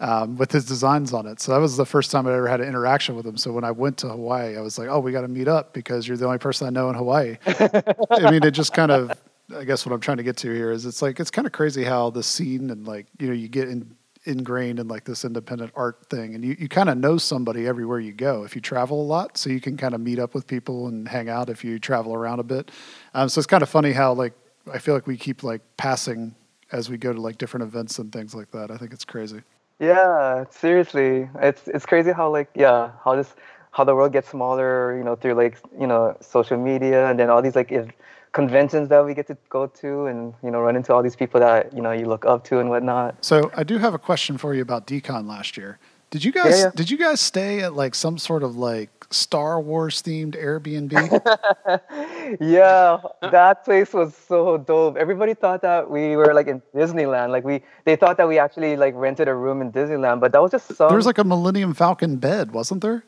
um, 0.00 0.36
with 0.36 0.50
his 0.50 0.64
designs 0.64 1.12
on 1.12 1.26
it. 1.26 1.40
So 1.40 1.52
that 1.52 1.58
was 1.58 1.76
the 1.76 1.86
first 1.86 2.10
time 2.10 2.26
I 2.26 2.34
ever 2.34 2.48
had 2.48 2.60
an 2.60 2.68
interaction 2.68 3.14
with 3.14 3.26
him. 3.26 3.36
So 3.36 3.52
when 3.52 3.64
I 3.64 3.70
went 3.70 3.98
to 3.98 4.08
Hawaii, 4.08 4.56
I 4.56 4.60
was 4.60 4.78
like, 4.78 4.88
"Oh, 4.88 4.98
we 4.98 5.12
got 5.12 5.22
to 5.22 5.28
meet 5.28 5.48
up 5.48 5.72
because 5.72 6.08
you're 6.08 6.16
the 6.16 6.26
only 6.26 6.38
person 6.38 6.66
I 6.66 6.70
know 6.70 6.88
in 6.88 6.96
Hawaii." 6.96 7.36
I 7.46 8.30
mean, 8.30 8.42
it 8.44 8.52
just 8.52 8.72
kind 8.72 8.90
of. 8.90 9.12
I 9.52 9.64
guess 9.64 9.84
what 9.84 9.92
I'm 9.92 10.00
trying 10.00 10.18
to 10.18 10.22
get 10.22 10.36
to 10.38 10.54
here 10.54 10.70
is 10.70 10.86
it's 10.86 11.02
like 11.02 11.18
it's 11.18 11.32
kind 11.32 11.44
of 11.44 11.52
crazy 11.52 11.82
how 11.82 12.10
the 12.10 12.22
scene 12.22 12.70
and 12.70 12.86
like 12.86 13.06
you 13.18 13.26
know 13.26 13.32
you 13.32 13.48
get 13.48 13.68
in, 13.68 13.96
ingrained 14.30 14.78
in 14.78 14.88
like 14.88 15.04
this 15.04 15.24
independent 15.24 15.72
art 15.74 16.06
thing 16.08 16.34
and 16.34 16.44
you, 16.44 16.56
you 16.58 16.68
kind 16.68 16.88
of 16.88 16.96
know 16.96 17.18
somebody 17.18 17.66
everywhere 17.66 18.00
you 18.00 18.12
go 18.12 18.44
if 18.44 18.54
you 18.54 18.60
travel 18.60 19.02
a 19.02 19.04
lot 19.04 19.36
so 19.36 19.50
you 19.50 19.60
can 19.60 19.76
kind 19.76 19.94
of 19.94 20.00
meet 20.00 20.18
up 20.18 20.34
with 20.34 20.46
people 20.46 20.86
and 20.86 21.08
hang 21.08 21.28
out 21.28 21.50
if 21.50 21.64
you 21.64 21.78
travel 21.78 22.14
around 22.14 22.40
a 22.40 22.42
bit. 22.42 22.70
Um, 23.12 23.28
so 23.28 23.38
it's 23.38 23.46
kind 23.46 23.62
of 23.62 23.68
funny 23.68 23.92
how 23.92 24.12
like 24.12 24.32
I 24.72 24.78
feel 24.78 24.94
like 24.94 25.06
we 25.06 25.16
keep 25.16 25.42
like 25.42 25.62
passing 25.76 26.34
as 26.72 26.88
we 26.88 26.96
go 26.96 27.12
to 27.12 27.20
like 27.20 27.38
different 27.38 27.64
events 27.64 27.98
and 27.98 28.12
things 28.12 28.34
like 28.34 28.50
that. 28.52 28.70
I 28.70 28.76
think 28.76 28.92
it's 28.92 29.04
crazy. 29.04 29.42
Yeah, 29.78 30.44
seriously, 30.50 31.28
it's 31.40 31.66
it's 31.68 31.86
crazy 31.86 32.12
how 32.12 32.30
like 32.30 32.50
yeah 32.54 32.92
how 33.02 33.16
this 33.16 33.34
how 33.72 33.84
the 33.84 33.94
world 33.94 34.12
gets 34.12 34.28
smaller, 34.28 34.96
you 34.96 35.04
know, 35.04 35.16
through 35.16 35.34
like 35.34 35.58
you 35.78 35.86
know 35.86 36.16
social 36.20 36.58
media 36.58 37.08
and 37.08 37.18
then 37.18 37.30
all 37.30 37.42
these 37.42 37.56
like 37.56 37.72
if 37.72 37.88
conventions 38.32 38.88
that 38.88 39.04
we 39.04 39.14
get 39.14 39.26
to 39.26 39.36
go 39.48 39.66
to 39.66 40.06
and 40.06 40.34
you 40.42 40.50
know 40.50 40.60
run 40.60 40.76
into 40.76 40.92
all 40.92 41.02
these 41.02 41.16
people 41.16 41.40
that 41.40 41.72
you 41.72 41.82
know 41.82 41.90
you 41.90 42.06
look 42.06 42.24
up 42.24 42.44
to 42.44 42.58
and 42.58 42.70
whatnot. 42.70 43.16
so 43.24 43.50
I 43.56 43.64
do 43.64 43.78
have 43.78 43.94
a 43.94 43.98
question 43.98 44.38
for 44.38 44.54
you 44.54 44.62
about 44.62 44.86
decon 44.86 45.26
last 45.26 45.56
year 45.56 45.78
did 46.10 46.24
you 46.24 46.32
guys 46.32 46.60
yeah. 46.60 46.70
did 46.74 46.90
you 46.90 46.96
guys 46.96 47.20
stay 47.20 47.60
at 47.60 47.74
like 47.74 47.94
some 47.94 48.18
sort 48.18 48.42
of 48.42 48.56
like 48.56 48.90
Star 49.10 49.60
Wars 49.60 50.02
themed 50.02 50.40
Airbnb 50.40 50.92
yeah, 52.40 52.98
that 53.22 53.64
place 53.64 53.92
was 53.92 54.14
so 54.14 54.58
dope. 54.58 54.96
Everybody 54.96 55.34
thought 55.34 55.62
that 55.62 55.90
we 55.90 56.16
were 56.16 56.32
like 56.32 56.46
in 56.46 56.62
Disneyland. 56.74 57.30
Like 57.30 57.44
we, 57.44 57.62
they 57.84 57.96
thought 57.96 58.16
that 58.18 58.28
we 58.28 58.38
actually 58.38 58.76
like 58.76 58.94
rented 58.94 59.26
a 59.26 59.34
room 59.34 59.60
in 59.60 59.72
Disneyland, 59.72 60.20
but 60.20 60.30
that 60.32 60.40
was 60.40 60.52
just 60.52 60.74
some. 60.76 60.88
there 60.88 60.96
was 60.96 61.06
like 61.06 61.18
a 61.18 61.24
Millennium 61.24 61.74
Falcon 61.74 62.16
bed 62.16 62.52
wasn't 62.52 62.82
there 62.82 63.04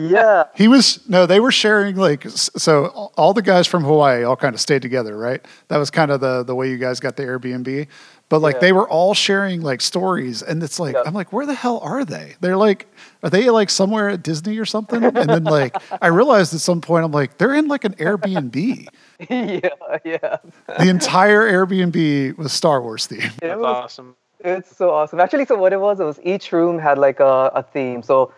yeah, 0.00 0.44
He 0.54 0.68
was 0.68 1.06
no, 1.08 1.26
they 1.26 1.40
were 1.40 1.52
sharing 1.52 1.96
like 1.96 2.24
so. 2.28 2.86
All 3.16 3.34
the 3.34 3.42
guys 3.42 3.66
from 3.66 3.84
Hawaii 3.84 4.24
all 4.24 4.36
kind 4.36 4.54
of 4.54 4.60
stayed 4.60 4.82
together, 4.82 5.16
right? 5.16 5.44
That 5.68 5.76
was 5.78 5.90
kind 5.90 6.10
of 6.10 6.20
the 6.20 6.42
the 6.42 6.54
way 6.54 6.70
you 6.70 6.78
guys 6.78 7.00
got 7.00 7.16
the 7.16 7.22
Airbnb. 7.24 7.86
but 8.30 8.40
like 8.40 8.54
Yeah. 8.56 8.60
they 8.60 8.72
were 8.72 8.88
all 8.88 9.14
sharing 9.14 9.60
like 9.60 9.80
stories, 9.80 10.42
and 10.42 10.62
it's 10.62 10.80
like 10.80 10.94
Yeah. 10.94 11.02
I'm 11.06 11.14
like, 11.14 11.32
where 11.32 11.46
the 11.46 11.54
hell 11.54 11.78
are 11.80 12.04
they? 12.04 12.34
They're 12.40 12.56
like, 12.56 12.86
are 13.22 13.30
they 13.30 13.50
like 13.50 13.70
somewhere 13.70 14.08
at 14.08 14.22
Disney 14.22 14.58
or 14.58 14.64
something? 14.64 15.02
And 15.04 15.28
then 15.28 15.44
like 15.44 15.76
I 16.02 16.08
realized 16.08 16.54
at 16.54 16.60
some 16.60 16.80
point, 16.80 17.04
I'm 17.04 17.12
like, 17.12 17.38
they're 17.38 17.54
in 17.54 17.68
like 17.68 17.84
an 17.84 17.94
Airbnb. 17.94 18.86
yeah, 19.30 19.68
yeah. 20.04 20.36
The 20.78 20.88
entire 20.88 21.42
Airbnb 21.52 22.36
was 22.38 22.52
Star 22.52 22.82
Wars 22.82 23.06
themed. 23.06 23.26
It 23.26 23.40
That's 23.40 23.56
was 23.58 23.66
awesome. 23.66 24.16
It's 24.40 24.76
so 24.76 24.90
awesome. 24.90 25.20
Actually, 25.20 25.46
so 25.46 25.56
what 25.56 25.72
it 25.72 25.80
was, 25.80 26.00
it 26.00 26.04
was 26.04 26.20
each 26.22 26.52
room 26.52 26.78
had 26.78 26.98
like 26.98 27.18
a, 27.20 27.50
a 27.54 27.62
theme. 27.62 28.02
So 28.02 28.32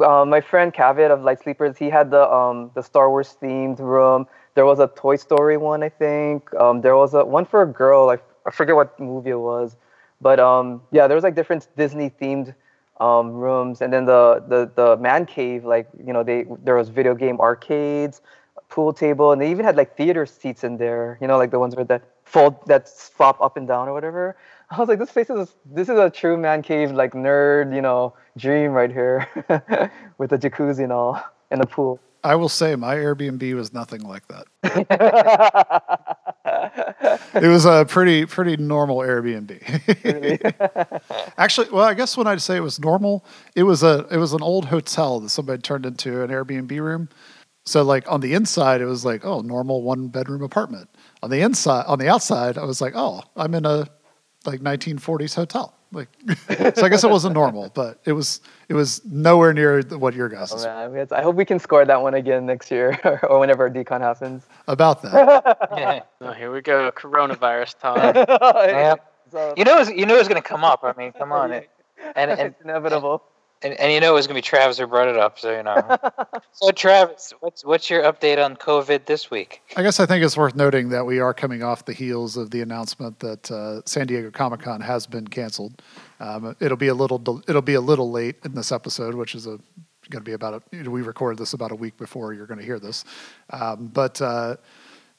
uh, 0.00 0.24
my 0.24 0.40
friend 0.40 0.72
Cavit 0.72 1.10
of 1.10 1.22
Light 1.22 1.42
Sleepers, 1.42 1.76
he 1.76 1.90
had 1.90 2.10
the 2.10 2.30
um 2.32 2.70
the 2.74 2.82
Star 2.82 3.10
Wars 3.10 3.36
themed 3.40 3.78
room. 3.78 4.26
There 4.54 4.64
was 4.66 4.78
a 4.78 4.88
Toy 4.88 5.16
Story 5.16 5.56
one, 5.56 5.82
I 5.82 5.88
think. 5.88 6.52
Um, 6.54 6.80
there 6.80 6.96
was 6.96 7.14
a 7.14 7.24
one 7.24 7.44
for 7.44 7.62
a 7.62 7.66
girl. 7.66 8.10
I, 8.10 8.18
I 8.46 8.50
forget 8.50 8.74
what 8.74 8.98
movie 8.98 9.30
it 9.30 9.38
was, 9.38 9.76
but 10.20 10.40
um 10.40 10.82
yeah, 10.90 11.06
there 11.06 11.14
was 11.16 11.24
like 11.24 11.34
different 11.34 11.68
Disney 11.76 12.10
themed 12.10 12.54
um 13.00 13.32
rooms, 13.32 13.80
and 13.82 13.92
then 13.92 14.04
the 14.06 14.42
the 14.48 14.70
the 14.74 14.96
man 14.96 15.26
cave, 15.26 15.64
like 15.64 15.88
you 16.04 16.12
know 16.12 16.22
they 16.22 16.44
there 16.62 16.76
was 16.76 16.88
video 16.88 17.14
game 17.14 17.40
arcades, 17.40 18.20
pool 18.68 18.92
table, 18.92 19.32
and 19.32 19.40
they 19.40 19.50
even 19.50 19.64
had 19.64 19.76
like 19.76 19.96
theater 19.96 20.26
seats 20.26 20.64
in 20.64 20.76
there. 20.76 21.18
You 21.20 21.26
know, 21.28 21.38
like 21.38 21.50
the 21.50 21.58
ones 21.58 21.76
where 21.76 21.84
that 21.86 22.02
fold 22.24 22.56
that 22.66 22.88
flop 22.88 23.40
up 23.40 23.56
and 23.56 23.66
down 23.68 23.88
or 23.88 23.92
whatever. 23.92 24.36
I 24.70 24.78
was 24.78 24.88
like, 24.88 24.98
this 24.98 25.12
place 25.12 25.30
is 25.30 25.54
this 25.64 25.88
is 25.88 25.98
a 25.98 26.10
true 26.10 26.36
man 26.36 26.62
cave 26.62 26.90
like 26.92 27.12
nerd, 27.12 27.74
you 27.74 27.82
know, 27.82 28.14
dream 28.36 28.72
right 28.72 28.90
here, 28.90 29.28
with 30.18 30.32
a 30.32 30.38
jacuzzi 30.38 30.84
and 30.84 30.92
all 30.92 31.22
and 31.50 31.62
a 31.62 31.66
pool. 31.66 32.00
I 32.22 32.36
will 32.36 32.48
say 32.48 32.74
my 32.74 32.96
Airbnb 32.96 33.54
was 33.54 33.74
nothing 33.74 34.00
like 34.00 34.24
that. 34.28 34.46
It 37.34 37.48
was 37.48 37.64
a 37.64 37.84
pretty 37.84 38.26
pretty 38.26 38.56
normal 38.56 38.98
Airbnb. 38.98 39.58
Actually, 41.38 41.68
well, 41.70 41.84
I 41.84 41.94
guess 41.94 42.16
when 42.16 42.26
I'd 42.26 42.40
say 42.40 42.56
it 42.56 42.60
was 42.60 42.78
normal, 42.78 43.24
it 43.56 43.64
was 43.64 43.82
a 43.82 44.06
it 44.10 44.18
was 44.18 44.32
an 44.32 44.42
old 44.42 44.66
hotel 44.66 45.20
that 45.20 45.30
somebody 45.30 45.60
turned 45.60 45.84
into 45.84 46.22
an 46.22 46.30
Airbnb 46.30 46.70
room. 46.78 47.08
So 47.66 47.82
like 47.82 48.10
on 48.10 48.20
the 48.20 48.34
inside, 48.34 48.80
it 48.80 48.86
was 48.86 49.04
like 49.04 49.24
oh 49.24 49.40
normal 49.40 49.82
one 49.82 50.08
bedroom 50.08 50.42
apartment. 50.42 50.88
On 51.22 51.30
the 51.30 51.40
inside, 51.40 51.86
on 51.86 51.98
the 51.98 52.08
outside, 52.08 52.56
I 52.56 52.64
was 52.64 52.80
like 52.80 52.92
oh 52.94 53.22
I'm 53.36 53.54
in 53.54 53.66
a 53.66 53.88
like 54.44 54.60
1940s 54.60 55.34
hotel. 55.34 55.74
Like 55.94 56.08
so, 56.76 56.84
I 56.84 56.88
guess 56.88 57.04
it 57.04 57.10
wasn't 57.10 57.34
normal, 57.34 57.70
but 57.74 58.00
it 58.04 58.12
was 58.12 58.40
it 58.68 58.74
was 58.74 59.00
nowhere 59.04 59.52
near 59.54 59.82
what 59.82 60.14
your 60.14 60.28
guys 60.28 60.52
Oh, 60.52 60.56
is 60.56 60.64
man, 60.64 60.92
we 60.92 61.00
I 61.16 61.22
hope 61.22 61.36
we 61.36 61.44
can 61.44 61.58
score 61.58 61.84
that 61.84 62.02
one 62.02 62.14
again 62.14 62.46
next 62.46 62.70
year 62.70 62.98
or 63.22 63.38
whenever 63.38 63.70
decon 63.70 64.00
happens. 64.00 64.46
about 64.68 65.02
that. 65.02 65.58
Yeah. 65.76 66.00
Oh, 66.20 66.32
here 66.32 66.50
we 66.52 66.62
go. 66.62 66.90
Coronavirus 66.92 67.78
talk. 67.78 68.14
Yeah. 68.16 68.94
So, 69.30 69.54
You 69.56 69.64
know, 69.64 69.78
it's, 69.80 69.90
you 69.90 70.06
know 70.06 70.16
it's 70.16 70.28
gonna 70.28 70.40
come 70.42 70.64
up. 70.64 70.80
I 70.82 70.92
mean, 70.96 71.12
come 71.12 71.32
on, 71.32 71.52
it, 71.52 71.70
and 72.16 72.30
and, 72.30 72.40
it's 72.40 72.60
inevitable. 72.62 73.22
And 73.64 73.74
and 73.74 73.92
you 73.92 74.00
know 74.00 74.12
it 74.12 74.14
was 74.14 74.26
gonna 74.26 74.38
be 74.38 74.42
Travis 74.42 74.78
who 74.78 74.86
brought 74.86 75.08
it 75.08 75.16
up. 75.16 75.38
So 75.38 75.56
you 75.56 75.62
know. 75.62 75.96
so 76.52 76.70
Travis, 76.70 77.32
what's 77.40 77.64
what's 77.64 77.90
your 77.90 78.02
update 78.02 78.42
on 78.44 78.56
COVID 78.56 79.06
this 79.06 79.30
week? 79.30 79.62
I 79.76 79.82
guess 79.82 79.98
I 79.98 80.06
think 80.06 80.24
it's 80.24 80.36
worth 80.36 80.54
noting 80.54 80.90
that 80.90 81.04
we 81.04 81.18
are 81.18 81.34
coming 81.34 81.62
off 81.62 81.84
the 81.84 81.92
heels 81.92 82.36
of 82.36 82.50
the 82.50 82.60
announcement 82.60 83.18
that 83.20 83.50
uh, 83.50 83.80
San 83.86 84.06
Diego 84.06 84.30
Comic 84.30 84.60
Con 84.60 84.80
has 84.80 85.06
been 85.06 85.26
canceled. 85.26 85.82
Um, 86.20 86.54
it'll 86.60 86.76
be 86.76 86.88
a 86.88 86.94
little 86.94 87.18
del- 87.18 87.42
it'll 87.48 87.62
be 87.62 87.74
a 87.74 87.80
little 87.80 88.10
late 88.10 88.36
in 88.44 88.54
this 88.54 88.70
episode, 88.70 89.14
which 89.14 89.34
is 89.34 89.46
a 89.46 89.58
going 90.10 90.22
to 90.22 90.28
be 90.28 90.34
about 90.34 90.62
a, 90.72 90.90
we 90.90 91.00
recorded 91.02 91.38
this 91.38 91.54
about 91.54 91.72
a 91.72 91.74
week 91.74 91.96
before 91.96 92.34
you're 92.34 92.46
going 92.46 92.60
to 92.60 92.64
hear 92.64 92.78
this, 92.78 93.06
um, 93.50 93.90
but 93.92 94.20
uh, 94.20 94.56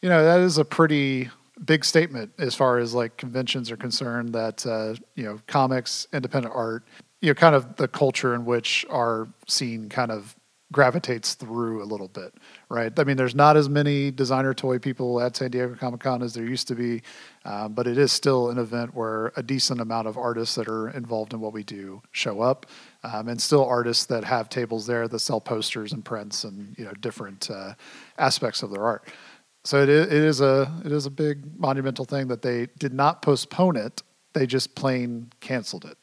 you 0.02 0.10
know 0.10 0.24
that 0.24 0.40
is 0.40 0.58
a 0.58 0.66
pretty 0.66 1.30
big 1.64 1.86
statement 1.86 2.32
as 2.38 2.54
far 2.54 2.78
as 2.78 2.94
like 2.94 3.18
conventions 3.18 3.72
are 3.72 3.78
concerned. 3.78 4.34
That 4.34 4.66
uh, 4.66 4.96
you 5.16 5.24
know 5.24 5.40
comics, 5.48 6.08
independent 6.14 6.54
art, 6.56 6.84
you 7.26 7.32
know, 7.32 7.34
kind 7.34 7.56
of 7.56 7.76
the 7.78 7.88
culture 7.88 8.36
in 8.36 8.46
which 8.46 8.86
our 8.88 9.28
scene 9.48 9.90
kind 9.90 10.12
of 10.12 10.36
gravitates 10.72 11.34
through 11.34 11.82
a 11.82 11.86
little 11.86 12.08
bit, 12.08 12.36
right? 12.70 13.00
I 13.00 13.04
mean, 13.04 13.18
there's 13.18 13.34
not 13.34 13.58
as 13.58 13.68
many 13.68 14.12
designer 14.12 14.54
toy 14.54 14.78
people 14.78 15.20
at 15.20 15.36
San 15.36 15.50
Diego 15.50 15.74
Comic 15.74 16.02
Con 16.02 16.22
as 16.22 16.36
there 16.36 16.46
used 16.46 16.68
to 16.68 16.76
be, 16.76 17.02
um, 17.44 17.74
but 17.74 17.88
it 17.88 17.98
is 17.98 18.12
still 18.12 18.52
an 18.52 18.60
event 18.60 18.94
where 18.94 19.32
a 19.38 19.42
decent 19.42 19.82
amount 19.82 20.08
of 20.08 20.20
artists 20.20 20.54
that 20.54 20.68
are 20.68 20.90
involved 20.90 21.34
in 21.34 21.40
what 21.40 21.52
we 21.52 21.64
do 21.64 22.00
show 22.12 22.42
up, 22.42 22.68
um, 23.04 23.28
and 23.28 23.42
still 23.42 23.66
artists 23.66 24.06
that 24.06 24.24
have 24.24 24.48
tables 24.48 24.86
there 24.86 25.08
that 25.08 25.20
sell 25.20 25.42
posters 25.42 25.94
and 25.94 26.06
prints 26.06 26.44
and 26.44 26.76
you 26.78 26.86
know 26.86 26.94
different 27.00 27.50
uh, 27.50 27.74
aspects 28.20 28.62
of 28.62 28.70
their 28.70 28.84
art. 28.84 29.08
So 29.64 29.82
it 29.82 29.90
is, 29.90 30.06
it 30.06 30.14
is 30.14 30.42
a 30.42 30.72
it 30.86 30.92
is 30.92 31.08
a 31.08 31.12
big 31.12 31.60
monumental 31.60 32.06
thing 32.06 32.28
that 32.28 32.44
they 32.44 32.68
did 32.78 32.94
not 32.94 33.24
postpone 33.24 33.78
it; 33.78 34.04
they 34.34 34.46
just 34.46 34.76
plain 34.76 35.32
canceled 35.40 35.86
it. 35.86 35.98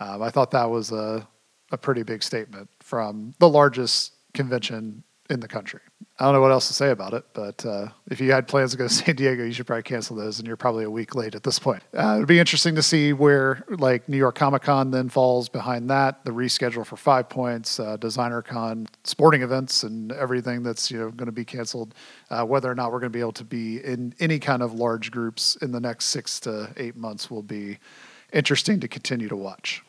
Um, 0.00 0.22
I 0.22 0.30
thought 0.30 0.50
that 0.50 0.68
was 0.70 0.90
a 0.90 1.28
a 1.70 1.78
pretty 1.78 2.02
big 2.02 2.22
statement 2.22 2.68
from 2.80 3.34
the 3.38 3.48
largest 3.48 4.12
convention 4.34 5.04
in 5.28 5.40
the 5.40 5.48
country. 5.48 5.80
I 6.18 6.24
don't 6.24 6.34
know 6.34 6.40
what 6.40 6.50
else 6.50 6.66
to 6.68 6.74
say 6.74 6.90
about 6.90 7.14
it, 7.14 7.24
but 7.32 7.64
uh, 7.64 7.86
if 8.10 8.20
you 8.20 8.32
had 8.32 8.46
plans 8.46 8.72
to 8.72 8.76
go 8.76 8.88
to 8.88 8.92
San 8.92 9.14
Diego, 9.14 9.44
you 9.44 9.52
should 9.52 9.66
probably 9.66 9.84
cancel 9.84 10.16
those, 10.16 10.38
and 10.38 10.46
you're 10.46 10.56
probably 10.56 10.84
a 10.84 10.90
week 10.90 11.14
late 11.14 11.34
at 11.34 11.44
this 11.44 11.58
point. 11.58 11.82
Uh, 11.96 12.16
it'd 12.16 12.28
be 12.28 12.38
interesting 12.38 12.74
to 12.74 12.82
see 12.82 13.12
where 13.12 13.64
like 13.70 14.08
New 14.08 14.18
York 14.18 14.34
Comic 14.34 14.62
Con 14.62 14.90
then 14.90 15.08
falls 15.08 15.48
behind 15.48 15.88
that, 15.88 16.24
the 16.24 16.30
reschedule 16.30 16.84
for 16.84 16.96
Five 16.96 17.28
Points, 17.28 17.80
uh, 17.80 17.96
Designer 17.96 18.42
Con, 18.42 18.86
sporting 19.04 19.42
events, 19.42 19.82
and 19.82 20.12
everything 20.12 20.62
that's 20.62 20.90
you 20.90 20.98
know 20.98 21.10
going 21.10 21.26
to 21.26 21.32
be 21.32 21.44
canceled. 21.44 21.94
Uh, 22.28 22.44
whether 22.44 22.70
or 22.70 22.74
not 22.74 22.92
we're 22.92 23.00
going 23.00 23.12
to 23.12 23.16
be 23.16 23.20
able 23.20 23.32
to 23.32 23.44
be 23.44 23.82
in 23.82 24.12
any 24.18 24.38
kind 24.38 24.62
of 24.62 24.74
large 24.74 25.10
groups 25.10 25.56
in 25.62 25.70
the 25.70 25.80
next 25.80 26.06
six 26.06 26.40
to 26.40 26.70
eight 26.76 26.96
months 26.96 27.30
will 27.30 27.42
be 27.42 27.78
interesting 28.32 28.80
to 28.80 28.88
continue 28.88 29.28
to 29.28 29.36
watch. 29.36 29.82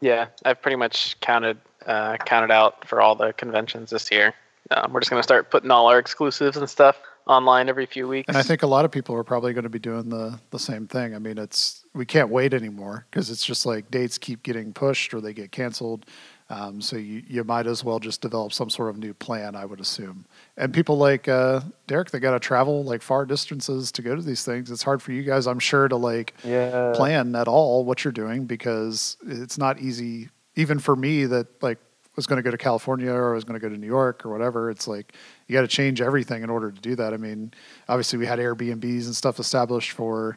Yeah, 0.00 0.26
I've 0.44 0.60
pretty 0.62 0.76
much 0.76 1.18
counted 1.20 1.58
uh, 1.86 2.16
counted 2.18 2.50
out 2.50 2.86
for 2.86 3.00
all 3.00 3.14
the 3.14 3.32
conventions 3.32 3.90
this 3.90 4.10
year. 4.10 4.34
Um, 4.70 4.92
we're 4.92 5.00
just 5.00 5.10
gonna 5.10 5.22
start 5.22 5.50
putting 5.50 5.70
all 5.70 5.86
our 5.86 5.98
exclusives 5.98 6.56
and 6.56 6.68
stuff 6.68 7.00
online 7.26 7.68
every 7.68 7.86
few 7.86 8.08
weeks. 8.08 8.28
And 8.28 8.36
I 8.36 8.42
think 8.42 8.62
a 8.62 8.66
lot 8.66 8.84
of 8.84 8.90
people 8.90 9.14
are 9.14 9.24
probably 9.24 9.52
going 9.52 9.64
to 9.64 9.70
be 9.70 9.78
doing 9.78 10.08
the 10.08 10.38
the 10.50 10.58
same 10.58 10.86
thing. 10.86 11.14
I 11.14 11.18
mean, 11.18 11.38
it's 11.38 11.84
we 11.94 12.04
can't 12.04 12.28
wait 12.28 12.52
anymore 12.52 13.06
because 13.10 13.30
it's 13.30 13.44
just 13.44 13.66
like 13.66 13.90
dates 13.90 14.18
keep 14.18 14.42
getting 14.42 14.72
pushed 14.72 15.14
or 15.14 15.20
they 15.20 15.32
get 15.32 15.52
canceled. 15.52 16.06
Um, 16.50 16.80
so 16.80 16.96
you, 16.96 17.22
you 17.28 17.44
might 17.44 17.66
as 17.68 17.84
well 17.84 18.00
just 18.00 18.20
develop 18.20 18.52
some 18.52 18.68
sort 18.68 18.90
of 18.90 18.98
new 18.98 19.14
plan, 19.14 19.54
I 19.54 19.64
would 19.64 19.80
assume. 19.80 20.26
And 20.56 20.74
people 20.74 20.98
like 20.98 21.28
uh, 21.28 21.60
Derek, 21.86 22.10
they 22.10 22.18
got 22.18 22.32
to 22.32 22.40
travel 22.40 22.82
like 22.82 23.02
far 23.02 23.24
distances 23.24 23.92
to 23.92 24.02
go 24.02 24.16
to 24.16 24.20
these 24.22 24.44
things. 24.44 24.68
It's 24.70 24.82
hard 24.82 25.00
for 25.00 25.12
you 25.12 25.22
guys, 25.22 25.46
I'm 25.46 25.60
sure, 25.60 25.86
to 25.86 25.96
like 25.96 26.34
Yeah. 26.44 26.92
plan 26.96 27.36
at 27.36 27.46
all 27.46 27.84
what 27.84 28.04
you're 28.04 28.12
doing 28.12 28.46
because 28.46 29.16
it's 29.24 29.56
not 29.58 29.78
easy 29.80 30.28
even 30.56 30.80
for 30.80 30.96
me 30.96 31.24
that 31.26 31.46
like 31.62 31.78
was 32.16 32.26
going 32.26 32.36
to 32.38 32.42
go 32.42 32.50
to 32.50 32.58
California 32.58 33.12
or 33.12 33.32
was 33.34 33.44
going 33.44 33.58
to 33.58 33.64
go 33.64 33.72
to 33.72 33.78
New 33.80 33.86
York 33.86 34.26
or 34.26 34.30
whatever 34.30 34.68
it's 34.70 34.88
like 34.88 35.14
you 35.46 35.54
got 35.54 35.62
to 35.62 35.68
change 35.68 36.00
everything 36.02 36.42
in 36.42 36.50
order 36.50 36.72
to 36.72 36.80
do 36.80 36.96
that 36.96 37.14
I 37.14 37.16
mean 37.16 37.54
obviously 37.88 38.18
we 38.18 38.26
had 38.26 38.40
Airbnbs 38.40 39.06
and 39.06 39.14
stuff 39.14 39.38
established 39.38 39.92
for 39.92 40.36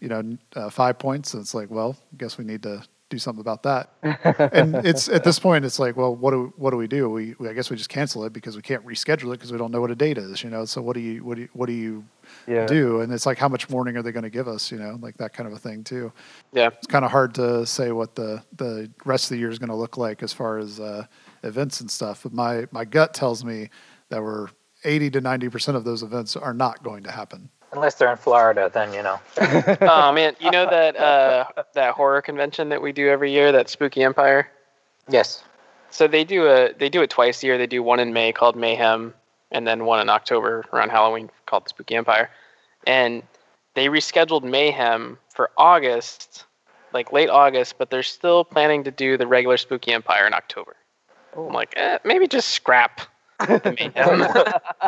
you 0.00 0.08
know 0.08 0.36
uh, 0.56 0.68
5 0.68 0.98
points 0.98 1.32
and 1.32 1.40
it's 1.40 1.54
like 1.54 1.70
well 1.70 1.96
I 2.12 2.16
guess 2.16 2.36
we 2.36 2.44
need 2.44 2.64
to 2.64 2.82
do 3.14 3.18
something 3.18 3.40
about 3.40 3.62
that 3.62 3.90
and 4.52 4.74
it's 4.84 5.08
at 5.08 5.22
this 5.24 5.38
point 5.38 5.64
it's 5.64 5.78
like 5.78 5.96
well 5.96 6.14
what 6.14 6.32
do 6.32 6.52
what 6.56 6.70
do 6.70 6.76
we 6.76 6.86
do 6.86 7.08
we, 7.08 7.34
we 7.38 7.48
I 7.48 7.52
guess 7.52 7.70
we 7.70 7.76
just 7.76 7.88
cancel 7.88 8.24
it 8.24 8.32
because 8.32 8.56
we 8.56 8.62
can't 8.62 8.84
reschedule 8.84 9.28
it 9.32 9.38
because 9.38 9.52
we 9.52 9.58
don't 9.58 9.70
know 9.70 9.80
what 9.80 9.90
a 9.90 9.94
date 9.94 10.18
is 10.18 10.42
you 10.42 10.50
know 10.50 10.64
so 10.64 10.82
what 10.82 10.94
do 10.94 11.00
you 11.00 11.24
what 11.24 11.36
do 11.36 11.42
you, 11.42 11.48
what 11.52 11.66
do 11.66 11.72
you 11.72 12.04
Yeah. 12.46 12.66
do 12.66 13.00
and 13.00 13.12
it's 13.12 13.26
like 13.26 13.38
how 13.38 13.48
much 13.48 13.68
warning 13.70 13.96
are 13.96 14.02
they 14.02 14.12
going 14.12 14.24
to 14.24 14.30
give 14.30 14.48
us 14.48 14.72
you 14.72 14.78
know 14.78 14.98
like 15.00 15.16
that 15.18 15.32
kind 15.32 15.46
of 15.46 15.52
a 15.52 15.58
thing 15.58 15.84
too 15.84 16.12
yeah, 16.52 16.68
it's 16.68 16.86
kind 16.86 17.04
of 17.04 17.10
hard 17.10 17.34
to 17.34 17.66
say 17.66 17.92
what 17.92 18.14
the 18.14 18.42
the 18.56 18.90
rest 19.04 19.24
of 19.26 19.30
the 19.30 19.38
year 19.38 19.50
is 19.50 19.58
going 19.58 19.70
to 19.70 19.76
look 19.76 19.96
like 19.96 20.22
as 20.22 20.32
far 20.32 20.58
as 20.58 20.78
uh, 20.78 21.04
events 21.42 21.80
and 21.80 21.90
stuff. 21.90 22.22
But 22.22 22.32
my 22.32 22.66
my 22.70 22.84
gut 22.84 23.12
tells 23.12 23.44
me 23.44 23.70
that 24.10 24.22
we're 24.22 24.48
eighty 24.84 25.10
to 25.10 25.20
ninety 25.20 25.48
percent 25.48 25.76
of 25.76 25.82
those 25.84 26.02
events 26.04 26.36
are 26.36 26.54
not 26.54 26.82
going 26.84 27.02
to 27.04 27.10
happen. 27.10 27.50
Unless 27.74 27.96
they're 27.96 28.10
in 28.10 28.16
Florida, 28.16 28.70
then 28.72 28.92
you 28.92 29.02
know. 29.02 29.18
oh 29.80 30.12
man, 30.12 30.36
you 30.40 30.50
know 30.50 30.64
that 30.64 30.96
uh, 30.96 31.44
that 31.74 31.94
horror 31.94 32.22
convention 32.22 32.68
that 32.68 32.80
we 32.80 32.92
do 32.92 33.08
every 33.08 33.32
year, 33.32 33.52
that 33.52 33.68
Spooky 33.68 34.02
Empire. 34.02 34.48
Yes. 35.08 35.42
So 35.90 36.06
they 36.06 36.24
do 36.24 36.46
a 36.46 36.72
they 36.72 36.88
do 36.88 37.02
it 37.02 37.10
twice 37.10 37.42
a 37.42 37.46
year. 37.46 37.58
They 37.58 37.66
do 37.66 37.82
one 37.82 38.00
in 38.00 38.12
May 38.12 38.32
called 38.32 38.56
Mayhem, 38.56 39.12
and 39.50 39.66
then 39.66 39.84
one 39.84 40.00
in 40.00 40.08
October 40.08 40.64
around 40.72 40.90
Halloween 40.90 41.30
called 41.46 41.68
Spooky 41.68 41.94
Empire. 41.94 42.30
And 42.86 43.22
they 43.74 43.88
rescheduled 43.88 44.44
Mayhem 44.44 45.18
for 45.28 45.50
August, 45.56 46.44
like 46.92 47.12
late 47.12 47.28
August, 47.30 47.76
but 47.78 47.90
they're 47.90 48.02
still 48.02 48.44
planning 48.44 48.84
to 48.84 48.90
do 48.90 49.16
the 49.16 49.26
regular 49.26 49.56
Spooky 49.56 49.92
Empire 49.92 50.26
in 50.26 50.34
October. 50.34 50.76
I'm 51.36 51.52
like, 51.52 51.74
eh, 51.76 51.98
maybe 52.04 52.28
just 52.28 52.48
scrap 52.48 53.00
the 53.00 53.06
Mayhem. 53.06 53.13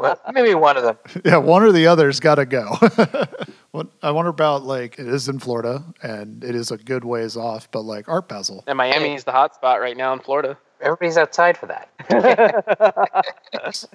well, 0.00 0.20
maybe 0.32 0.54
one 0.54 0.76
of 0.76 0.82
them. 0.84 0.98
yeah, 1.24 1.36
one 1.36 1.62
or 1.62 1.72
the 1.72 1.86
other's 1.86 2.20
got 2.20 2.36
to 2.36 2.46
go. 2.46 2.64
what 3.72 3.88
I 4.02 4.10
wonder 4.10 4.30
about 4.30 4.62
like 4.64 4.98
it 4.98 5.06
is 5.06 5.28
in 5.28 5.38
Florida 5.38 5.84
and 6.02 6.42
it 6.44 6.54
is 6.54 6.70
a 6.70 6.76
good 6.76 7.04
ways 7.04 7.36
off, 7.36 7.70
but 7.70 7.82
like 7.82 8.08
Art 8.08 8.28
Basel. 8.28 8.64
and 8.66 8.76
Miami 8.78 9.14
is 9.14 9.24
the 9.24 9.32
hot 9.32 9.54
spot 9.54 9.80
right 9.80 9.96
now 9.96 10.12
in 10.12 10.20
Florida. 10.20 10.56
Everybody's 10.80 11.16
outside 11.16 11.56
for 11.56 11.66
that. 11.66 11.88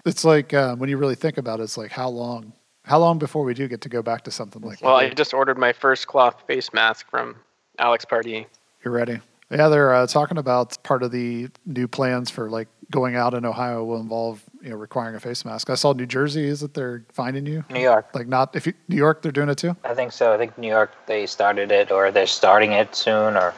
It's 0.06 0.26
like 0.26 0.54
uh, 0.54 0.76
when 0.76 0.90
you 0.90 0.98
really 0.98 1.16
think 1.16 1.38
about 1.38 1.60
it, 1.60 1.64
it's 1.64 1.78
like 1.78 1.92
how 1.92 2.10
long 2.10 2.54
How 2.84 2.98
long 3.00 3.20
before 3.20 3.44
we 3.44 3.54
do 3.54 3.68
get 3.68 3.82
to 3.82 3.90
go 3.90 4.02
back 4.02 4.24
to 4.24 4.32
something 4.32 4.62
like 4.62 4.82
Well, 4.82 4.98
that? 4.98 5.06
I 5.06 5.10
just 5.14 5.34
ordered 5.34 5.58
my 5.58 5.74
first 5.74 6.08
cloth 6.08 6.44
face 6.48 6.74
mask 6.74 7.10
from 7.10 7.36
Alex 7.78 8.04
Pardee. 8.06 8.48
You're 8.84 8.94
ready. 8.94 9.20
Yeah, 9.52 9.68
they're 9.68 9.94
uh, 9.94 10.08
talking 10.08 10.38
about 10.38 10.82
part 10.84 11.04
of 11.04 11.12
the 11.12 11.50
new 11.66 11.88
plans 11.88 12.30
for 12.30 12.50
like 12.50 12.68
going 12.90 13.16
out 13.16 13.34
in 13.34 13.46
Ohio 13.46 13.84
will 13.84 14.00
involve 14.00 14.44
you 14.62 14.70
know 14.70 14.76
requiring 14.76 15.16
a 15.16 15.20
face 15.20 15.44
mask. 15.44 15.70
I 15.70 15.76
saw 15.76 15.94
New 15.94 16.06
Jersey 16.06 16.46
is 16.46 16.60
that 16.62 16.74
they're 16.74 17.04
finding 17.12 17.46
you 17.46 17.64
New 17.70 17.82
York. 17.82 18.08
like 18.14 18.28
not 18.28 18.56
if 18.56 18.68
you, 18.68 18.74
New 18.88 18.98
York 18.98 19.22
they're 19.22 19.32
doing 19.32 19.50
it 19.50 19.58
too. 19.58 19.76
I 19.84 19.94
think 19.94 20.12
so. 20.12 20.34
I 20.34 20.38
think 20.38 20.58
New 20.58 20.68
York 20.68 20.92
they 21.08 21.26
started 21.26 21.72
it, 21.72 21.92
or 21.92 22.12
they're 22.12 22.28
starting 22.28 22.72
it 22.74 22.96
soon, 22.96 23.36
or 23.36 23.54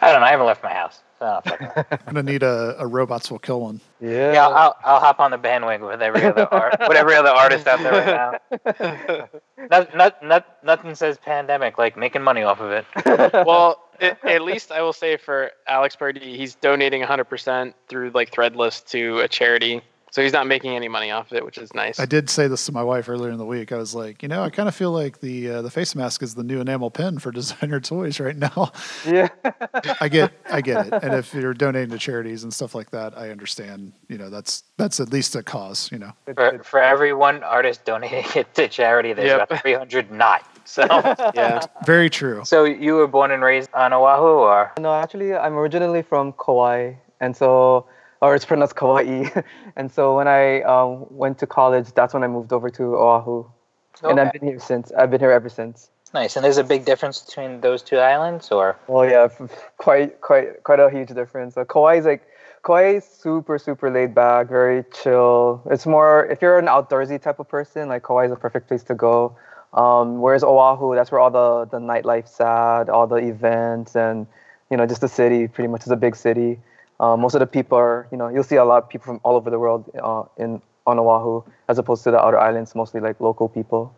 I 0.00 0.12
don't 0.12 0.20
know. 0.20 0.26
I 0.26 0.30
haven't 0.30 0.46
left 0.46 0.62
my 0.62 0.72
house. 0.72 1.00
So 1.18 1.26
I 1.26 1.32
don't 1.32 1.44
fucking 1.44 1.66
know. 1.68 1.84
I'm 2.06 2.14
gonna 2.14 2.22
need 2.22 2.42
a, 2.42 2.76
a 2.78 2.86
robots 2.86 3.30
will 3.30 3.38
kill 3.38 3.60
one. 3.60 3.80
Yeah. 4.00 4.32
yeah, 4.32 4.46
I'll, 4.46 4.54
I'll, 4.54 4.76
I'll 4.84 5.00
hop 5.00 5.20
on 5.20 5.30
the 5.30 5.38
bandwagon 5.38 5.86
with 5.86 6.02
every 6.02 6.24
other 6.24 6.46
art, 6.52 6.76
with 6.80 6.96
every 6.96 7.14
other 7.14 7.30
artist 7.30 7.66
out 7.66 7.80
there 7.80 7.92
right 7.92 8.68
now. 8.68 9.28
Not, 9.70 9.96
not, 9.96 10.22
not, 10.22 10.62
nothing 10.62 10.94
says 10.94 11.16
pandemic 11.16 11.78
like 11.78 11.96
making 11.96 12.20
money 12.20 12.42
off 12.42 12.60
of 12.60 12.70
it. 12.70 12.84
well, 13.46 13.70
it, 13.70 13.78
at 14.00 14.42
least 14.42 14.72
I 14.72 14.82
will 14.82 14.92
say 14.92 15.16
for 15.16 15.50
Alex 15.66 15.96
Pardee, 15.96 16.36
he's 16.36 16.54
donating 16.54 17.02
100% 17.02 17.74
through 17.88 18.10
like 18.14 18.30
Threadless 18.32 18.84
to 18.90 19.20
a 19.20 19.28
charity. 19.28 19.82
So 20.10 20.22
he's 20.22 20.32
not 20.32 20.46
making 20.46 20.76
any 20.76 20.86
money 20.86 21.10
off 21.10 21.32
of 21.32 21.38
it, 21.38 21.44
which 21.44 21.58
is 21.58 21.74
nice. 21.74 21.98
I 21.98 22.06
did 22.06 22.30
say 22.30 22.46
this 22.46 22.64
to 22.66 22.72
my 22.72 22.84
wife 22.84 23.08
earlier 23.08 23.32
in 23.32 23.36
the 23.38 23.44
week. 23.44 23.72
I 23.72 23.76
was 23.78 23.96
like, 23.96 24.22
you 24.22 24.28
know, 24.28 24.44
I 24.44 24.50
kind 24.50 24.68
of 24.68 24.74
feel 24.76 24.92
like 24.92 25.18
the 25.18 25.50
uh, 25.50 25.62
the 25.62 25.72
face 25.72 25.96
mask 25.96 26.22
is 26.22 26.36
the 26.36 26.44
new 26.44 26.60
enamel 26.60 26.88
pin 26.92 27.18
for 27.18 27.32
designer 27.32 27.80
toys 27.80 28.20
right 28.20 28.36
now. 28.36 28.70
yeah. 29.04 29.26
I 30.00 30.06
get 30.08 30.30
I 30.48 30.60
get 30.60 30.86
it, 30.86 30.92
and 31.02 31.14
if 31.14 31.34
you're 31.34 31.52
donating 31.52 31.90
to 31.90 31.98
charities 31.98 32.44
and 32.44 32.54
stuff 32.54 32.76
like 32.76 32.90
that, 32.90 33.18
I 33.18 33.30
understand. 33.30 33.92
You 34.08 34.18
know, 34.18 34.30
that's 34.30 34.62
that's 34.76 35.00
at 35.00 35.10
least 35.12 35.34
a 35.34 35.42
cause. 35.42 35.90
You 35.90 35.98
know, 35.98 36.12
For, 36.32 36.60
for 36.62 36.80
every 36.80 37.12
one 37.12 37.42
artist 37.42 37.84
donating 37.84 38.24
it 38.36 38.54
to 38.54 38.68
charity, 38.68 39.14
there's 39.14 39.30
Yep. 39.30 39.50
about 39.50 39.62
300 39.62 40.12
not. 40.12 40.46
So, 40.76 40.82
yeah. 41.34 41.60
very 41.84 42.08
true. 42.08 42.42
so 42.44 42.64
you 42.64 42.94
were 42.94 43.06
born 43.06 43.30
and 43.30 43.42
raised 43.42 43.68
on 43.74 43.92
Oahu, 43.92 44.24
or 44.48 44.72
No, 44.80 44.94
actually, 44.94 45.34
I'm 45.34 45.54
originally 45.58 46.02
from 46.02 46.32
Kauai, 46.32 46.94
and 47.20 47.36
so, 47.36 47.86
or 48.22 48.34
it's 48.34 48.46
pronounced 48.46 48.74
Kauai. 48.74 49.28
and 49.76 49.92
so 49.92 50.16
when 50.16 50.26
I 50.26 50.62
um, 50.62 51.06
went 51.10 51.38
to 51.40 51.46
college, 51.46 51.92
that's 51.94 52.14
when 52.14 52.24
I 52.24 52.28
moved 52.28 52.52
over 52.52 52.70
to 52.70 52.96
Oahu, 52.96 53.44
and 54.02 54.18
I've 54.18 54.32
been 54.32 54.48
here 54.48 54.58
since. 54.58 54.90
I've 54.92 55.10
been 55.10 55.20
here 55.20 55.30
ever 55.32 55.50
since. 55.50 55.90
nice? 56.14 56.36
And 56.36 56.44
there's 56.44 56.58
a 56.58 56.64
big 56.64 56.84
difference 56.86 57.20
between 57.20 57.60
those 57.60 57.82
two 57.82 57.98
islands, 57.98 58.50
or 58.50 58.76
Well, 58.88 59.04
yeah, 59.08 59.24
f- 59.24 59.40
f- 59.40 59.70
quite, 59.76 60.20
quite, 60.22 60.62
quite 60.64 60.80
a 60.80 60.88
huge 60.90 61.08
difference. 61.10 61.56
Uh, 61.58 61.64
Kauai 61.64 61.96
is 61.98 62.06
like, 62.06 62.22
Kauai 62.64 62.96
is 62.96 63.04
super, 63.04 63.58
super 63.58 63.90
laid 63.90 64.14
back, 64.14 64.48
very 64.48 64.84
chill. 64.94 65.60
It's 65.70 65.84
more 65.86 66.24
if 66.26 66.40
you're 66.40 66.58
an 66.58 66.66
outdoorsy 66.66 67.20
type 67.20 67.38
of 67.38 67.48
person, 67.48 67.88
like 67.90 68.02
Kauai 68.04 68.26
is 68.26 68.32
a 68.32 68.36
perfect 68.36 68.68
place 68.68 68.82
to 68.84 68.94
go. 68.94 69.36
Um, 69.74 70.20
whereas 70.20 70.44
Oahu, 70.44 70.94
that's 70.94 71.10
where 71.10 71.20
all 71.20 71.30
the 71.30 71.64
the 71.66 71.78
nightlife's 71.78 72.40
at, 72.40 72.88
all 72.88 73.06
the 73.06 73.16
events, 73.16 73.96
and 73.96 74.26
you 74.70 74.76
know, 74.76 74.86
just 74.86 75.00
the 75.00 75.08
city. 75.08 75.48
Pretty 75.48 75.68
much 75.68 75.82
is 75.82 75.90
a 75.90 75.96
big 75.96 76.16
city. 76.16 76.58
Uh, 77.00 77.16
most 77.16 77.34
of 77.34 77.40
the 77.40 77.46
people 77.46 77.76
are, 77.76 78.06
you 78.12 78.16
know, 78.16 78.28
you'll 78.28 78.44
see 78.44 78.56
a 78.56 78.64
lot 78.64 78.82
of 78.82 78.88
people 78.88 79.06
from 79.06 79.20
all 79.24 79.34
over 79.34 79.50
the 79.50 79.58
world 79.58 79.90
uh, 80.00 80.22
in 80.36 80.62
on 80.86 80.98
Oahu, 80.98 81.42
as 81.68 81.78
opposed 81.78 82.04
to 82.04 82.10
the 82.10 82.20
outer 82.20 82.38
islands, 82.38 82.74
mostly 82.74 83.00
like 83.00 83.20
local 83.20 83.48
people. 83.48 83.92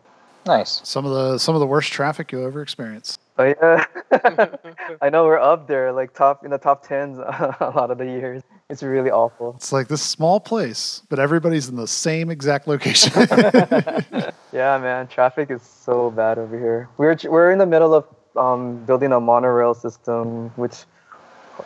nice? 0.45 0.81
Some 0.83 1.05
of 1.05 1.11
the 1.11 1.37
some 1.37 1.55
of 1.55 1.59
the 1.59 1.67
worst 1.67 1.91
traffic 1.91 2.31
you'll 2.31 2.45
ever 2.47 2.61
experience. 2.61 3.17
But 3.35 3.57
yeah, 3.61 3.85
I 5.01 5.09
know 5.09 5.25
we're 5.25 5.37
up 5.37 5.67
there, 5.67 5.91
like 5.91 6.13
top 6.13 6.43
in 6.43 6.49
the 6.49 6.57
top 6.57 6.87
tens 6.87 7.17
a 7.19 7.71
lot 7.75 7.91
of 7.91 7.99
the 7.99 8.05
years. 8.05 8.41
It's 8.69 8.81
really 8.81 9.11
awful. 9.11 9.53
It's 9.57 9.71
like 9.71 9.87
this 9.87 10.01
small 10.01 10.39
place, 10.39 11.03
but 11.09 11.19
everybody's 11.19 11.69
in 11.69 11.75
the 11.75 11.87
same 11.87 12.29
exact 12.31 12.67
location. 12.67 13.13
Yeah, 14.57 14.79
man, 14.79 15.05
traffic 15.05 15.51
is 15.51 15.61
so 15.61 16.09
bad 16.09 16.39
over 16.39 16.57
here. 16.57 16.89
We're 16.97 17.15
we're 17.29 17.51
in 17.51 17.59
the 17.59 17.67
middle 17.67 17.93
of 17.93 18.07
um, 18.35 18.83
building 18.85 19.11
a 19.11 19.19
monorail 19.19 19.75
system, 19.75 20.49
which 20.55 20.77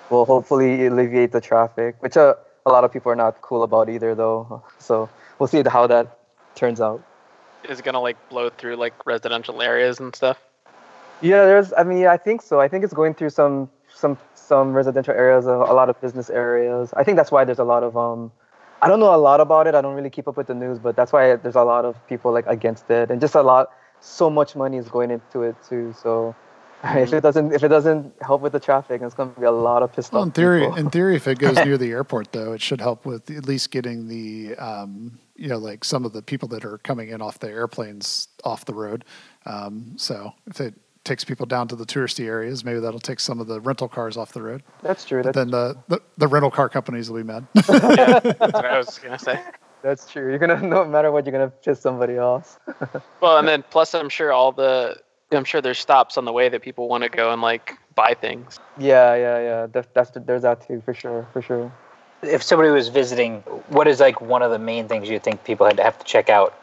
will 0.09 0.25
hopefully 0.25 0.87
alleviate 0.87 1.31
the 1.31 1.39
traffic, 1.39 1.95
which 2.01 2.17
uh, 2.17 2.33
a 2.65 2.69
lot 2.69 2.83
of 2.83 2.91
people 2.91 3.09
are 3.09 3.15
not 3.15 3.41
cool 3.41 3.63
about 3.63 3.87
either, 3.87 4.13
though. 4.13 4.61
So 4.79 5.09
we'll 5.39 5.47
see 5.47 5.63
how 5.65 5.87
that 5.87 6.19
turns 6.55 6.81
out. 6.81 7.01
Is 7.69 7.79
it 7.79 7.85
going 7.85 7.93
to 7.93 8.01
like 8.01 8.17
blow 8.27 8.49
through 8.49 8.75
like 8.75 9.05
residential 9.05 9.61
areas 9.61 10.01
and 10.01 10.13
stuff? 10.13 10.37
Yeah, 11.21 11.45
there's. 11.45 11.71
I 11.71 11.83
mean, 11.83 11.99
yeah, 11.99 12.11
I 12.11 12.17
think 12.17 12.41
so. 12.41 12.59
I 12.59 12.67
think 12.67 12.83
it's 12.83 12.93
going 12.93 13.13
through 13.13 13.29
some 13.29 13.69
some 13.87 14.17
some 14.35 14.73
residential 14.73 15.13
areas, 15.13 15.45
a 15.45 15.55
lot 15.79 15.89
of 15.89 15.95
business 16.01 16.29
areas. 16.29 16.93
I 16.97 17.05
think 17.05 17.15
that's 17.15 17.31
why 17.31 17.45
there's 17.45 17.63
a 17.67 17.69
lot 17.73 17.83
of 17.83 17.95
um. 17.95 18.33
I 18.81 18.87
don't 18.87 18.99
know 18.99 19.13
a 19.13 19.17
lot 19.17 19.39
about 19.39 19.67
it. 19.67 19.75
I 19.75 19.81
don't 19.81 19.95
really 19.95 20.09
keep 20.09 20.27
up 20.27 20.37
with 20.37 20.47
the 20.47 20.55
news, 20.55 20.79
but 20.79 20.95
that's 20.95 21.11
why 21.11 21.35
there's 21.35 21.55
a 21.55 21.63
lot 21.63 21.85
of 21.85 21.95
people 22.07 22.31
like 22.31 22.45
against 22.47 22.89
it, 22.89 23.11
and 23.11 23.21
just 23.21 23.35
a 23.35 23.41
lot. 23.41 23.71
So 23.99 24.31
much 24.31 24.55
money 24.55 24.77
is 24.77 24.89
going 24.89 25.11
into 25.11 25.43
it 25.43 25.55
too. 25.69 25.93
So 26.01 26.35
if 26.83 27.13
it 27.13 27.21
doesn't 27.21 27.53
if 27.53 27.63
it 27.63 27.67
doesn't 27.67 28.13
help 28.21 28.41
with 28.41 28.53
the 28.53 28.59
traffic, 28.59 29.01
it's 29.03 29.13
going 29.13 29.31
to 29.33 29.39
be 29.39 29.45
a 29.45 29.51
lot 29.51 29.83
of 29.83 29.93
pissed 29.93 30.11
well, 30.11 30.23
off 30.23 30.27
in 30.29 30.31
theory, 30.31 30.61
people. 30.61 30.75
in 30.77 30.89
theory, 30.89 31.15
if 31.15 31.27
it 31.27 31.37
goes 31.37 31.55
near 31.65 31.77
the 31.77 31.91
airport, 31.91 32.31
though, 32.31 32.53
it 32.53 32.61
should 32.61 32.81
help 32.81 33.05
with 33.05 33.29
at 33.29 33.45
least 33.45 33.69
getting 33.69 34.07
the 34.07 34.55
um, 34.55 35.19
you 35.35 35.47
know 35.47 35.59
like 35.59 35.83
some 35.83 36.05
of 36.05 36.13
the 36.13 36.23
people 36.23 36.47
that 36.47 36.65
are 36.65 36.79
coming 36.79 37.09
in 37.09 37.21
off 37.21 37.37
the 37.37 37.49
airplanes 37.49 38.29
off 38.43 38.65
the 38.65 38.73
road. 38.73 39.05
Um, 39.45 39.93
so 39.97 40.33
if 40.47 40.59
it 40.59 40.73
takes 41.03 41.23
people 41.23 41.45
down 41.45 41.67
to 41.67 41.75
the 41.75 41.85
touristy 41.85 42.25
areas, 42.25 42.63
maybe 42.63 42.79
that'll 42.79 42.99
take 42.99 43.19
some 43.19 43.39
of 43.39 43.47
the 43.47 43.59
rental 43.59 43.87
cars 43.87 44.17
off 44.17 44.33
the 44.33 44.41
road. 44.41 44.63
That's 44.83 45.05
true. 45.05 45.23
That's, 45.23 45.35
then 45.35 45.49
the, 45.49 45.75
the 45.87 46.01
the 46.17 46.27
rental 46.27 46.51
car 46.51 46.69
companies 46.69 47.09
will 47.09 47.17
be 47.17 47.23
mad. 47.23 47.47
yeah, 47.55 48.19
that's 48.19 48.39
what 48.39 48.65
I 48.65 48.77
was 48.77 48.99
going 48.99 49.17
to 49.17 49.23
say. 49.23 49.39
that's 49.81 50.07
true. 50.09 50.29
You're 50.29 50.39
gonna 50.39 50.61
no 50.61 50.85
matter 50.85 51.11
what, 51.11 51.25
you're 51.25 51.31
gonna 51.31 51.49
piss 51.49 51.79
somebody 51.79 52.17
off. 52.17 52.59
Well, 53.21 53.37
and 53.37 53.47
then 53.47 53.63
plus, 53.69 53.93
I'm 53.93 54.09
sure 54.09 54.31
all 54.33 54.51
the, 54.51 54.97
I'm 55.31 55.43
sure 55.45 55.61
there's 55.61 55.79
stops 55.79 56.17
on 56.17 56.25
the 56.25 56.31
way 56.31 56.49
that 56.49 56.61
people 56.61 56.87
want 56.89 57.03
to 57.03 57.09
go 57.09 57.31
and 57.31 57.41
like 57.41 57.77
buy 57.95 58.15
things. 58.19 58.59
yeah, 58.77 59.15
yeah, 59.15 59.39
yeah. 59.39 59.67
That's, 59.67 59.87
that's 59.93 60.11
there's 60.15 60.41
that 60.41 60.67
too 60.67 60.81
for 60.83 60.93
sure, 60.93 61.27
for 61.33 61.41
sure. 61.41 61.71
If 62.23 62.43
somebody 62.43 62.69
was 62.69 62.89
visiting, 62.89 63.39
what 63.69 63.87
is 63.87 63.99
like 63.99 64.21
one 64.21 64.41
of 64.43 64.51
the 64.51 64.59
main 64.59 64.87
things 64.87 65.09
you 65.09 65.19
think 65.19 65.43
people 65.43 65.65
had 65.65 65.77
to 65.77 65.83
have 65.83 65.97
to 65.97 66.05
check 66.05 66.29
out? 66.29 66.53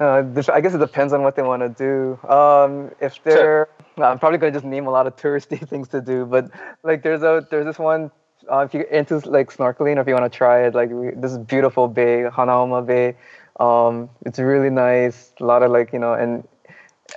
Uh, 0.00 0.24
I 0.52 0.60
guess 0.60 0.74
it 0.74 0.78
depends 0.78 1.12
on 1.12 1.22
what 1.22 1.36
they 1.36 1.42
want 1.42 1.62
to 1.62 1.68
do. 1.68 2.28
Um, 2.28 2.90
if 3.00 3.22
they're, 3.22 3.68
well, 3.96 4.10
I'm 4.10 4.18
probably 4.18 4.38
gonna 4.38 4.52
just 4.52 4.64
name 4.64 4.86
a 4.86 4.90
lot 4.90 5.06
of 5.06 5.16
touristy 5.16 5.66
things 5.68 5.88
to 5.88 6.00
do, 6.00 6.26
but 6.26 6.50
like 6.82 7.02
there's 7.02 7.22
a 7.22 7.46
there's 7.50 7.64
this 7.64 7.78
one. 7.78 8.10
Uh, 8.50 8.58
if 8.58 8.74
you're 8.74 8.82
into 8.82 9.18
like 9.30 9.50
snorkeling, 9.50 9.96
or 9.96 10.00
if 10.00 10.08
you 10.08 10.14
want 10.14 10.30
to 10.30 10.36
try 10.36 10.64
it, 10.66 10.74
like 10.74 10.90
we, 10.90 11.10
this 11.10 11.32
is 11.32 11.38
beautiful 11.38 11.88
bay, 11.88 12.24
Hanauma 12.30 12.84
Bay. 12.84 13.16
Um, 13.60 14.10
it's 14.26 14.38
really 14.38 14.68
nice. 14.68 15.32
A 15.40 15.44
lot 15.44 15.62
of 15.62 15.70
like 15.70 15.92
you 15.92 15.98
know, 15.98 16.12
and 16.14 16.46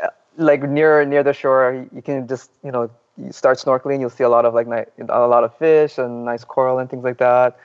uh, 0.03 0.09
like 0.38 0.61
near 0.61 1.03
near 1.03 1.23
the 1.23 1.34
shore, 1.34 1.88
you 1.93 2.01
can 2.01 2.28
just 2.28 2.51
you 2.63 2.71
know 2.71 2.89
you 3.17 3.32
start 3.32 3.57
snorkeling. 3.57 3.99
You'll 3.99 4.11
see 4.11 4.23
a 4.23 4.30
lot 4.30 4.45
of 4.45 4.53
like 4.53 4.67
ni- 4.67 5.05
a 5.09 5.28
lot 5.28 5.43
of 5.43 5.57
fish 5.57 5.97
and 5.97 6.25
nice 6.25 6.43
coral 6.43 6.80
and 6.80 6.89
things 6.89 7.03
like 7.03 7.17
that. 7.17 7.57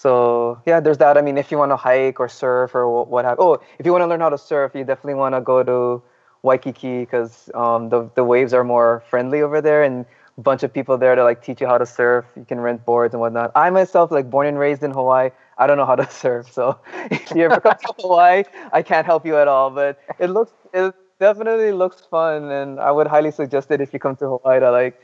So 0.00 0.60
yeah, 0.66 0.80
there's 0.80 0.98
that. 0.98 1.18
I 1.18 1.22
mean, 1.22 1.36
if 1.36 1.50
you 1.50 1.58
want 1.58 1.72
to 1.72 1.76
hike 1.76 2.20
or 2.20 2.28
surf 2.28 2.74
or 2.74 3.04
what 3.04 3.24
have, 3.24 3.38
oh, 3.38 3.58
if 3.78 3.84
you 3.84 3.92
want 3.92 4.02
to 4.02 4.06
learn 4.06 4.20
how 4.20 4.30
to 4.30 4.38
surf, 4.38 4.72
you 4.74 4.84
definitely 4.84 5.14
want 5.14 5.34
to 5.34 5.40
go 5.42 5.62
to 5.62 6.02
Waikiki 6.42 7.00
because 7.00 7.50
um, 7.54 7.90
the 7.90 8.08
the 8.14 8.24
waves 8.24 8.54
are 8.54 8.64
more 8.64 9.02
friendly 9.10 9.42
over 9.42 9.60
there 9.60 9.82
and 9.82 10.06
a 10.38 10.40
bunch 10.40 10.62
of 10.62 10.72
people 10.72 10.96
there 10.96 11.14
to 11.14 11.22
like 11.22 11.42
teach 11.42 11.60
you 11.60 11.66
how 11.66 11.76
to 11.76 11.84
surf. 11.84 12.24
You 12.36 12.44
can 12.46 12.60
rent 12.60 12.84
boards 12.86 13.12
and 13.14 13.20
whatnot. 13.20 13.52
I 13.54 13.68
myself, 13.70 14.10
like 14.10 14.30
born 14.30 14.46
and 14.46 14.58
raised 14.58 14.82
in 14.82 14.90
Hawaii, 14.90 15.30
I 15.58 15.66
don't 15.66 15.76
know 15.76 15.86
how 15.86 15.96
to 15.96 16.10
surf. 16.22 16.50
So 16.50 16.78
if 17.10 17.34
you 17.34 17.44
ever 17.44 17.60
come 17.60 17.76
to 17.76 17.92
Hawaii, 18.00 18.44
I 18.72 18.82
can't 18.82 19.04
help 19.04 19.26
you 19.26 19.36
at 19.36 19.48
all. 19.48 19.70
But 19.70 19.98
it 20.18 20.28
looks 20.30 20.52
it 20.72 20.94
definitely 21.18 21.72
looks 21.72 22.00
fun, 22.10 22.50
and 22.50 22.80
I 22.80 22.90
would 22.90 23.06
highly 23.06 23.32
suggest 23.32 23.70
it 23.70 23.82
if 23.82 23.92
you 23.92 23.98
come 23.98 24.16
to 24.16 24.38
Hawaii 24.38 24.60
to 24.60 24.70
like 24.70 24.98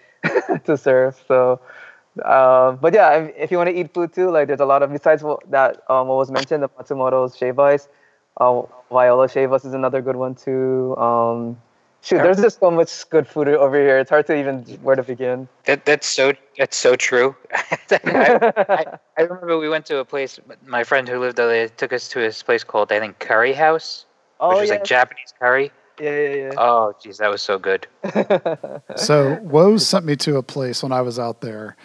to 0.64 0.76
surf. 0.78 1.22
So. 1.28 1.61
Uh, 2.24 2.72
but 2.72 2.94
yeah, 2.94 3.12
if- 3.18 3.34
if 3.36 3.50
you 3.50 3.58
want 3.58 3.68
to 3.70 3.76
eat 3.76 3.92
food 3.94 4.12
too, 4.12 4.30
like 4.30 4.48
there's 4.48 4.60
a 4.60 4.64
lot 4.66 4.82
of 4.82 4.92
besides 4.92 5.22
what, 5.22 5.40
that 5.50 5.82
um, 5.90 6.08
what 6.08 6.16
was 6.16 6.30
mentioned, 6.30 6.62
the 6.62 6.68
Matsumoto's 6.70 7.36
shave 7.36 7.58
ice, 7.58 7.88
uh, 8.40 8.62
Waiola 8.90 9.30
shave 9.30 9.52
ice 9.52 9.64
is 9.64 9.74
another 9.74 10.00
good 10.00 10.16
one 10.16 10.34
too. 10.34 10.96
Um, 10.96 11.60
shoot, 12.02 12.22
there's 12.22 12.40
just 12.40 12.60
so 12.60 12.70
much 12.70 13.08
good 13.10 13.26
food 13.26 13.48
over 13.48 13.76
here. 13.76 13.98
It's 13.98 14.10
hard 14.10 14.26
to 14.28 14.36
even 14.36 14.62
where 14.82 14.96
to 14.96 15.02
begin. 15.02 15.48
That 15.66 15.84
that's 15.84 16.06
so 16.06 16.32
that's 16.56 16.76
so 16.76 16.96
true. 16.96 17.36
I, 17.52 18.54
I, 18.68 18.84
I 19.18 19.22
remember 19.22 19.58
we 19.58 19.68
went 19.68 19.86
to 19.86 19.98
a 19.98 20.04
place. 20.04 20.38
My 20.66 20.84
friend 20.84 21.08
who 21.08 21.18
lived 21.18 21.36
there 21.36 21.68
took 21.68 21.92
us 21.92 22.08
to 22.08 22.20
this 22.20 22.42
place 22.42 22.64
called 22.64 22.92
I 22.92 22.98
think 23.00 23.18
Curry 23.18 23.52
House, 23.52 24.06
oh 24.40 24.50
which 24.50 24.64
is 24.64 24.68
yeah, 24.68 24.74
like 24.76 24.84
Japanese 24.84 25.34
curry. 25.38 25.70
yeah, 26.00 26.10
yeah, 26.10 26.34
yeah. 26.34 26.50
Oh, 26.56 26.94
geez, 27.02 27.18
that 27.18 27.30
was 27.30 27.42
so 27.42 27.58
good. 27.58 27.86
So 28.96 29.34
Woes 29.42 29.86
sent 29.86 30.04
me 30.06 30.16
to 30.16 30.36
a 30.36 30.42
place 30.42 30.82
when 30.82 30.92
I 30.92 31.00
was 31.02 31.18
out 31.18 31.40
there, 31.40 31.76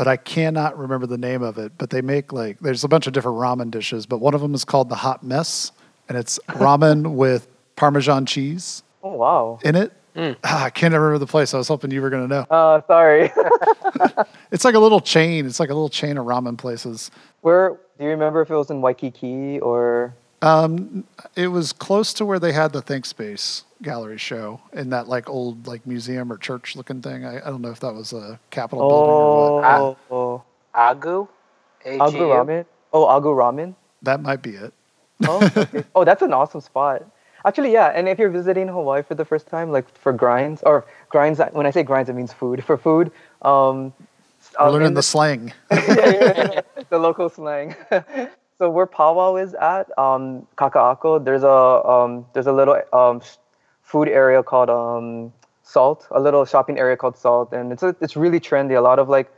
but 0.00 0.08
I 0.08 0.16
cannot 0.16 0.78
remember 0.78 1.06
the 1.06 1.18
name 1.18 1.42
of 1.42 1.58
it. 1.58 1.72
But 1.76 1.90
they 1.90 2.00
make 2.00 2.32
like 2.32 2.58
there's 2.60 2.84
a 2.84 2.88
bunch 2.88 3.06
of 3.06 3.12
different 3.12 3.36
ramen 3.36 3.70
dishes, 3.70 4.06
but 4.06 4.16
one 4.16 4.32
of 4.32 4.40
them 4.40 4.54
is 4.54 4.64
called 4.64 4.88
the 4.88 4.94
hot 4.94 5.22
mess, 5.22 5.72
and 6.08 6.16
it's 6.16 6.38
ramen 6.48 7.16
with 7.16 7.46
Parmesan 7.76 8.24
cheese 8.24 8.82
oh 9.02 9.12
wow. 9.12 9.58
in 9.62 9.76
it. 9.76 9.92
Mm. 10.16 10.36
Ah, 10.42 10.64
I 10.64 10.70
can't 10.70 10.94
remember 10.94 11.18
the 11.18 11.26
place. 11.26 11.52
I 11.52 11.58
was 11.58 11.68
hoping 11.68 11.90
you 11.90 12.00
were 12.00 12.08
going 12.08 12.26
to 12.26 12.34
know. 12.34 12.46
Uh, 12.50 12.80
sorry. 12.86 13.30
It's 14.50 14.64
like 14.64 14.74
a 14.74 14.78
little 14.78 15.00
chain. 15.00 15.44
It's 15.44 15.60
like 15.60 15.68
a 15.68 15.74
little 15.74 15.90
chain 15.90 16.16
of 16.16 16.24
ramen 16.24 16.56
places. 16.56 17.10
Where 17.42 17.78
do 17.98 18.04
you 18.04 18.10
remember 18.10 18.40
if 18.40 18.50
it 18.50 18.56
was 18.56 18.70
in 18.70 18.80
Waikiki 18.80 19.60
or? 19.60 20.14
Um, 20.40 21.04
it 21.36 21.48
was 21.48 21.74
close 21.74 22.14
to 22.14 22.24
where 22.24 22.38
they 22.38 22.52
had 22.52 22.72
the 22.72 22.82
Thinkspace 22.82 23.64
gallery 23.82 24.18
show 24.18 24.60
in 24.72 24.90
that 24.90 25.08
like 25.08 25.28
old 25.28 25.66
like 25.66 25.86
museum 25.86 26.32
or 26.32 26.36
church 26.36 26.76
looking 26.76 27.02
thing. 27.02 27.24
I, 27.24 27.38
I 27.38 27.50
don't 27.50 27.62
know 27.62 27.70
if 27.70 27.80
that 27.80 27.94
was 27.94 28.12
a 28.12 28.38
Capitol 28.50 28.88
building 28.88 29.18
or 29.18 29.30
what. 29.30 29.64
Oh, 29.64 29.96
oh, 30.10 30.42
Agu? 30.74 31.28
Agu 31.84 32.06
A-G-U? 32.06 32.22
Ramen. 32.22 32.66
Oh, 32.92 33.06
Agu 33.06 33.34
Ramen. 33.34 33.74
That 34.02 34.20
might 34.20 34.42
be 34.42 34.50
it. 34.50 34.72
Oh, 35.26 35.50
okay. 35.56 35.84
oh, 35.94 36.04
that's 36.04 36.22
an 36.22 36.32
awesome 36.32 36.60
spot. 36.60 37.04
Actually, 37.44 37.72
yeah. 37.72 37.88
And 37.88 38.08
if 38.08 38.18
you're 38.18 38.30
visiting 38.30 38.68
Hawaii 38.68 39.02
for 39.02 39.14
the 39.14 39.24
first 39.24 39.46
time, 39.46 39.72
like 39.72 39.86
for 39.98 40.12
grinds 40.12 40.62
or 40.62 40.84
grinds, 41.08 41.40
when 41.52 41.66
I 41.66 41.70
say 41.70 41.82
grinds, 41.82 42.10
it 42.10 42.14
means 42.14 42.32
food. 42.32 42.62
For 42.64 42.76
food, 42.76 43.10
um, 43.42 43.92
We're 44.58 44.66
um, 44.66 44.72
learning 44.72 44.88
in 44.88 44.94
the 44.94 45.02
slang. 45.02 45.52
yeah, 45.70 45.84
yeah, 45.88 46.50
yeah, 46.52 46.60
the 46.90 46.98
local 46.98 47.28
slang. 47.28 47.74
so 48.58 48.68
where 48.70 48.86
powwow 48.86 49.36
is 49.36 49.54
at, 49.54 49.96
um, 49.98 50.46
Kaka'ako, 50.58 51.24
there's 51.24 51.42
a 51.44 51.48
um, 51.88 52.26
there's 52.34 52.46
a 52.46 52.52
little 52.52 52.80
um, 52.92 53.20
sh- 53.20 53.36
food 53.90 54.08
area 54.08 54.40
called 54.42 54.70
um, 54.70 55.32
Salt, 55.64 56.06
a 56.12 56.20
little 56.20 56.44
shopping 56.44 56.78
area 56.78 56.96
called 56.96 57.16
Salt, 57.16 57.52
and 57.52 57.72
it's 57.72 57.82
a, 57.82 57.94
it's 58.00 58.16
really 58.16 58.40
trendy. 58.40 58.76
A 58.76 58.80
lot 58.80 58.98
of 59.00 59.08
like 59.08 59.28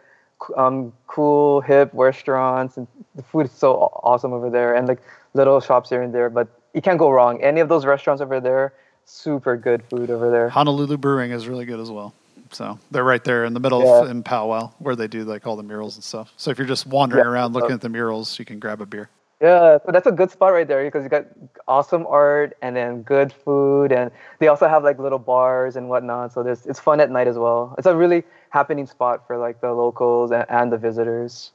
um, 0.57 0.93
cool 1.07 1.61
hip 1.63 1.91
restaurants, 1.95 2.77
and 2.77 2.87
the 3.15 3.23
food 3.23 3.47
is 3.47 3.53
so 3.53 3.75
awesome 4.03 4.33
over 4.33 4.51
there, 4.51 4.75
and 4.75 4.87
like 4.87 5.01
little 5.35 5.61
shops 5.61 5.89
here 5.89 6.03
and 6.03 6.13
there. 6.15 6.29
But 6.29 6.49
you 6.75 6.83
can't 6.83 6.99
go 6.99 7.11
wrong. 7.11 7.43
Any 7.43 7.61
of 7.61 7.69
those 7.69 7.85
restaurants 7.87 8.21
over 8.21 8.41
there, 8.41 8.75
super 9.07 9.57
good 9.57 9.83
food 9.89 10.11
over 10.11 10.31
there. 10.31 10.49
Honolulu 10.51 10.99
Brewing 10.99 11.31
is 11.33 11.49
really 11.49 11.65
good 11.65 11.81
as 11.81 11.91
well. 11.91 12.13
So 12.51 12.79
they're 12.91 13.05
right 13.05 13.25
there 13.25 13.47
in 13.47 13.55
the 13.55 13.61
middle 13.61 13.83
Yeah. 13.83 14.03
of 14.03 14.11
in 14.11 14.23
Powwow 14.23 14.73
where 14.79 14.95
they 14.97 15.09
do 15.09 15.25
like 15.25 15.47
all 15.47 15.57
the 15.57 15.63
murals 15.63 15.97
and 15.97 16.05
stuff. 16.05 16.33
So 16.37 16.51
if 16.51 16.59
you're 16.59 16.67
just 16.67 16.87
wandering 16.87 17.25
Yeah. 17.25 17.31
around 17.31 17.55
looking 17.55 17.73
at 17.73 17.81
the 17.81 17.89
murals, 17.89 18.39
you 18.39 18.45
can 18.45 18.59
grab 18.59 18.83
a 18.83 18.87
beer. 18.87 19.09
Yeah, 19.43 19.79
so 19.85 19.91
that's 19.91 20.07
a 20.07 20.13
good 20.13 20.31
spot 20.31 20.53
right 20.53 20.69
there 20.69 20.85
because 20.85 21.03
you 21.03 21.11
got 21.11 21.27
awesome 21.67 22.07
art 22.07 22.57
and 22.63 22.77
then 22.77 23.03
good 23.03 23.33
food, 23.33 23.91
and 23.91 24.13
they 24.39 24.47
also 24.47 24.69
have 24.69 24.85
like 24.85 25.01
little 25.01 25.19
bars 25.19 25.75
and 25.75 25.89
whatnot. 25.89 26.33
So 26.33 26.45
there's 26.45 26.65
it's 26.65 26.79
fun 26.79 27.01
at 27.01 27.11
night 27.11 27.27
as 27.27 27.37
well. 27.37 27.75
It's 27.77 27.87
a 27.89 27.97
really 27.97 28.23
happening 28.51 28.87
spot 28.87 29.27
for 29.27 29.37
like 29.39 29.61
the 29.61 29.73
locals 29.73 30.31
and, 30.31 30.47
and 30.49 30.73
the 30.73 30.79
visitors. 30.79 31.51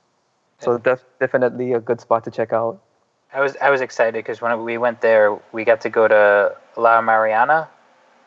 So 0.60 0.78
def- 0.78 1.06
definitely 1.22 1.72
a 1.74 1.80
good 1.80 2.02
spot 2.02 2.26
to 2.26 2.32
check 2.32 2.52
out. 2.52 2.82
I 3.34 3.40
was 3.40 3.56
I 3.62 3.70
was 3.70 3.80
excited 3.80 4.16
because 4.16 4.42
when 4.42 4.64
we 4.66 4.78
went 4.78 5.00
there, 5.00 5.40
we 5.54 5.64
got 5.64 5.80
to 5.82 5.90
go 5.90 6.10
to 6.10 6.56
La 6.76 7.00
Mariana, 7.02 7.70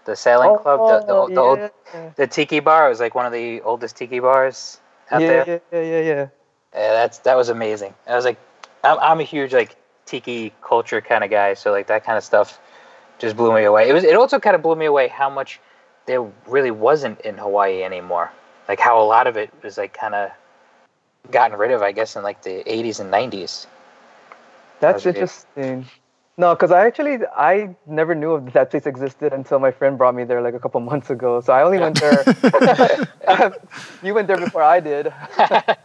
the 0.06 0.16
sailing 0.16 0.56
club, 0.56 0.88
the, 0.88 1.06
the, 1.06 1.14
oh, 1.14 1.28
the 1.28 1.40
old 1.40 1.58
Oh, 1.58 1.70
yeah. 1.94 2.10
the 2.16 2.26
tiki 2.26 2.60
bar. 2.60 2.86
It 2.86 2.90
was 2.90 3.00
like 3.00 3.14
one 3.14 3.26
of 3.26 3.32
the 3.32 3.60
oldest 3.60 3.96
tiki 3.96 4.20
bars 4.20 4.80
out 5.10 5.20
yeah, 5.20 5.28
there. 5.28 5.44
yeah, 5.46 5.58
yeah, 5.72 5.82
yeah, 5.82 6.00
yeah. 6.00 6.26
Yeah, 6.72 6.92
that's 6.92 7.18
that 7.18 7.36
was 7.36 7.48
amazing. 7.50 7.94
I 8.06 8.14
was 8.14 8.24
like, 8.24 8.38
I'm, 8.84 8.98
I'm 8.98 9.20
a 9.20 9.24
huge 9.24 9.52
like 9.52 9.76
tiki 10.06 10.52
culture 10.62 11.00
kind 11.00 11.24
of 11.24 11.30
guy, 11.30 11.54
so 11.54 11.70
like 11.70 11.86
that 11.88 12.04
kind 12.04 12.18
of 12.18 12.24
stuff 12.24 12.60
just 13.18 13.36
blew 13.36 13.54
me 13.54 13.64
away. 13.64 13.88
It 13.88 13.92
was 13.92 14.04
it 14.04 14.16
also 14.16 14.38
kind 14.38 14.56
of 14.56 14.62
blew 14.62 14.76
me 14.76 14.86
away 14.86 15.08
how 15.08 15.30
much 15.30 15.60
there 16.06 16.22
really 16.46 16.70
wasn't 16.70 17.20
in 17.20 17.36
Hawaii 17.36 17.82
anymore. 17.82 18.30
Like 18.68 18.80
how 18.80 19.00
a 19.00 19.04
lot 19.04 19.26
of 19.26 19.36
it 19.36 19.50
was 19.62 19.78
like 19.78 19.92
kind 19.92 20.14
of 20.14 20.30
gotten 21.30 21.58
rid 21.58 21.70
of, 21.70 21.82
I 21.82 21.92
guess, 21.92 22.16
in 22.16 22.22
like 22.22 22.42
the 22.42 22.62
80s 22.64 23.00
and 23.00 23.12
90s. 23.12 23.66
That's 24.80 25.04
it? 25.06 25.16
interesting. 25.16 25.86
No, 26.40 26.54
because 26.54 26.70
I 26.70 26.86
actually 26.86 27.18
I 27.36 27.76
never 27.86 28.14
knew 28.14 28.32
of 28.32 28.54
that 28.54 28.70
place 28.70 28.86
existed 28.86 29.34
until 29.34 29.58
my 29.58 29.70
friend 29.70 29.98
brought 29.98 30.14
me 30.14 30.24
there 30.24 30.40
like 30.40 30.54
a 30.54 30.58
couple 30.58 30.80
months 30.80 31.10
ago. 31.10 31.42
So 31.42 31.52
I 31.52 31.62
only 31.62 31.78
went 31.78 32.00
there. 32.00 32.24
you 34.02 34.14
went 34.14 34.26
there 34.26 34.38
before 34.38 34.62
I 34.62 34.80
did. 34.80 35.12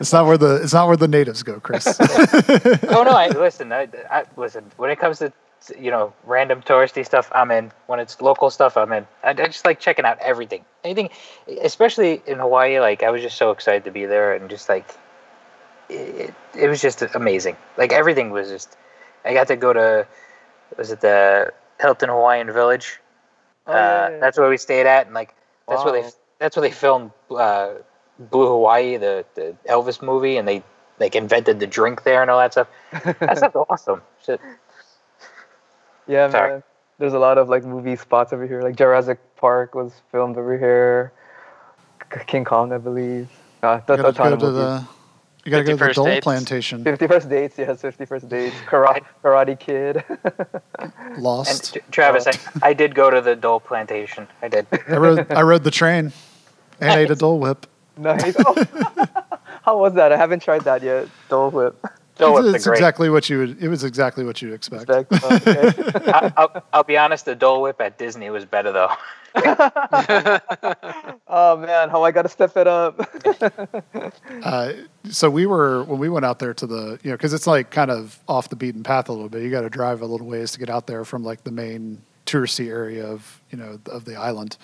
It's 0.00 0.12
not 0.12 0.26
where 0.26 0.38
the 0.38 0.62
it's 0.62 0.72
not 0.72 0.86
where 0.86 0.96
the 0.96 1.08
natives 1.08 1.42
go, 1.42 1.60
Chris. 1.60 1.86
oh 2.00 3.02
no, 3.02 3.10
I 3.10 3.28
listen. 3.28 3.72
I, 3.72 3.88
I 4.10 4.24
listen. 4.38 4.64
When 4.78 4.90
it 4.90 4.98
comes 4.98 5.18
to 5.18 5.32
you 5.78 5.90
know 5.90 6.14
random 6.24 6.62
touristy 6.62 7.04
stuff, 7.04 7.30
I'm 7.34 7.50
in. 7.50 7.70
When 7.86 8.00
it's 8.00 8.22
local 8.22 8.48
stuff, 8.48 8.78
I'm 8.78 8.92
in. 8.92 9.06
I, 9.22 9.30
I 9.30 9.46
just 9.54 9.66
like 9.66 9.80
checking 9.80 10.06
out 10.06 10.18
everything, 10.20 10.64
anything, 10.82 11.10
especially 11.60 12.22
in 12.26 12.38
Hawaii. 12.38 12.80
Like 12.80 13.02
I 13.02 13.10
was 13.10 13.20
just 13.20 13.36
so 13.36 13.50
excited 13.50 13.84
to 13.84 13.90
be 13.90 14.06
there, 14.06 14.32
and 14.34 14.48
just 14.48 14.68
like 14.68 14.88
it, 15.90 16.32
it 16.56 16.68
was 16.68 16.80
just 16.80 17.02
amazing. 17.02 17.56
Like 17.76 17.92
everything 17.92 18.30
was 18.30 18.48
just. 18.48 18.78
I 19.24 19.34
got 19.34 19.48
to 19.48 19.56
go 19.56 19.72
to 19.72 20.06
was 20.76 20.90
it 20.90 21.00
the 21.00 21.52
Hilton 21.80 22.08
Hawaiian 22.08 22.52
Village? 22.52 23.00
Oh, 23.66 23.72
uh, 23.72 23.76
yeah, 23.76 24.10
yeah. 24.10 24.18
That's 24.20 24.38
where 24.38 24.48
we 24.48 24.56
stayed 24.56 24.86
at, 24.86 25.06
and 25.06 25.14
like 25.14 25.34
that's 25.68 25.84
where 25.84 26.02
they 26.02 26.08
that's 26.38 26.56
where 26.56 26.62
they 26.62 26.74
filmed 26.74 27.10
uh, 27.30 27.74
Blue 28.18 28.48
Hawaii, 28.48 28.96
the 28.96 29.24
the 29.34 29.56
Elvis 29.68 30.02
movie, 30.02 30.36
and 30.36 30.46
they 30.46 30.62
like 31.00 31.14
invented 31.14 31.60
the 31.60 31.66
drink 31.66 32.02
there 32.02 32.22
and 32.22 32.30
all 32.30 32.38
that 32.38 32.52
stuff. 32.52 32.68
That's 32.92 33.38
stuff's 33.38 33.56
awesome. 33.68 34.02
Shit. 34.24 34.40
Yeah, 36.06 36.30
Sorry. 36.30 36.50
man. 36.50 36.62
There's 36.98 37.14
a 37.14 37.18
lot 37.18 37.38
of 37.38 37.48
like 37.48 37.64
movie 37.64 37.96
spots 37.96 38.32
over 38.32 38.46
here. 38.46 38.62
Like 38.62 38.76
Jurassic 38.76 39.18
Park 39.36 39.74
was 39.74 39.92
filmed 40.12 40.36
over 40.36 40.56
here. 40.56 41.12
King 42.26 42.44
Kong, 42.44 42.72
I 42.72 42.78
believe. 42.78 43.28
Uh, 43.62 43.80
that's 43.86 44.00
a 44.00 44.02
gotta 44.02 44.12
ton 44.12 44.32
of 44.34 44.38
to 44.40 44.46
movies. 44.46 44.58
the 44.58 44.86
you 45.44 45.50
gotta 45.50 45.64
go 45.64 45.72
to 45.72 45.76
the 45.76 45.84
51st 45.84 45.94
Dole 45.94 46.04
Dates. 46.06 46.24
Plantation. 46.24 46.84
50 46.84 47.06
First 47.06 47.28
Dates, 47.28 47.58
yes, 47.58 47.80
50 47.80 48.04
First 48.06 48.28
Dates. 48.28 48.56
Karate, 48.66 49.04
karate 49.22 49.58
Kid. 49.58 50.04
Lost. 51.18 51.74
T- 51.74 51.80
Travis, 51.90 52.26
I, 52.26 52.32
I 52.62 52.72
did 52.72 52.94
go 52.94 53.10
to 53.10 53.20
the 53.20 53.36
Dole 53.36 53.60
Plantation. 53.60 54.26
I 54.42 54.48
did. 54.48 54.66
I 54.88 54.96
rode 54.96 55.30
I 55.30 55.42
rode 55.42 55.64
the 55.64 55.70
train 55.70 56.12
and 56.80 57.00
ate 57.00 57.10
a 57.10 57.14
Dole 57.14 57.38
Whip. 57.38 57.66
nice. 57.96 58.34
Oh. 58.38 58.54
How 59.64 59.78
was 59.78 59.94
that? 59.94 60.12
I 60.12 60.16
haven't 60.16 60.42
tried 60.42 60.62
that 60.62 60.82
yet. 60.82 61.08
Dole 61.28 61.50
Whip. 61.50 61.86
Dole 62.16 62.38
it's 62.38 62.56
it's 62.56 62.66
exactly 62.66 63.10
what 63.10 63.28
you 63.28 63.38
would. 63.38 63.62
It 63.62 63.68
was 63.68 63.82
exactly 63.82 64.24
what 64.24 64.40
you'd 64.40 64.52
expect. 64.52 64.88
Okay. 64.88 65.04
I, 66.12 66.32
I'll, 66.36 66.64
I'll 66.72 66.84
be 66.84 66.96
honest. 66.96 67.24
The 67.24 67.34
Dole 67.34 67.62
Whip 67.62 67.80
at 67.80 67.98
Disney 67.98 68.30
was 68.30 68.44
better 68.44 68.70
though. 68.70 68.90
oh 71.26 71.56
man, 71.56 71.90
how 71.90 72.04
I 72.04 72.12
gotta 72.12 72.28
step 72.28 72.56
it 72.56 72.66
up. 72.66 73.10
Uh, 74.42 74.72
so 75.08 75.30
we 75.30 75.46
were 75.46 75.84
when 75.84 75.98
we 75.98 76.08
went 76.08 76.24
out 76.24 76.38
there 76.38 76.52
to 76.52 76.66
the 76.66 76.98
you 77.02 77.10
know 77.10 77.16
because 77.16 77.32
it's 77.32 77.46
like 77.46 77.70
kind 77.70 77.90
of 77.90 78.18
off 78.28 78.50
the 78.50 78.56
beaten 78.56 78.82
path 78.82 79.08
a 79.08 79.12
little 79.12 79.30
bit. 79.30 79.42
You 79.42 79.50
got 79.50 79.62
to 79.62 79.70
drive 79.70 80.02
a 80.02 80.06
little 80.06 80.26
ways 80.26 80.52
to 80.52 80.58
get 80.58 80.68
out 80.68 80.86
there 80.86 81.04
from 81.04 81.24
like 81.24 81.44
the 81.44 81.50
main 81.50 82.02
touristy 82.26 82.68
area 82.68 83.06
of 83.06 83.40
you 83.50 83.56
know 83.56 83.80
of 83.86 84.04
the 84.04 84.16
island. 84.16 84.58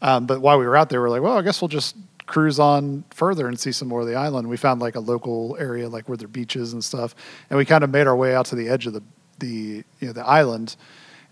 Um, 0.00 0.26
but 0.26 0.40
while 0.40 0.58
we 0.58 0.66
were 0.66 0.76
out 0.76 0.88
there, 0.88 1.00
we're 1.02 1.10
like, 1.10 1.20
well, 1.20 1.36
I 1.36 1.42
guess 1.42 1.60
we'll 1.60 1.68
just 1.68 1.94
cruise 2.28 2.60
on 2.60 3.02
further 3.10 3.48
and 3.48 3.58
see 3.58 3.72
some 3.72 3.88
more 3.88 4.02
of 4.02 4.06
the 4.06 4.14
island. 4.14 4.48
We 4.48 4.56
found 4.56 4.80
like 4.80 4.94
a 4.94 5.00
local 5.00 5.56
area 5.58 5.88
like 5.88 6.08
where 6.08 6.16
there 6.16 6.26
are 6.26 6.28
beaches 6.28 6.72
and 6.72 6.84
stuff, 6.84 7.16
and 7.50 7.56
we 7.56 7.64
kind 7.64 7.82
of 7.82 7.90
made 7.90 8.06
our 8.06 8.14
way 8.14 8.34
out 8.34 8.46
to 8.46 8.54
the 8.54 8.68
edge 8.68 8.86
of 8.86 8.92
the 8.92 9.02
the 9.40 9.82
you 9.98 10.06
know 10.06 10.12
the 10.12 10.24
island, 10.24 10.76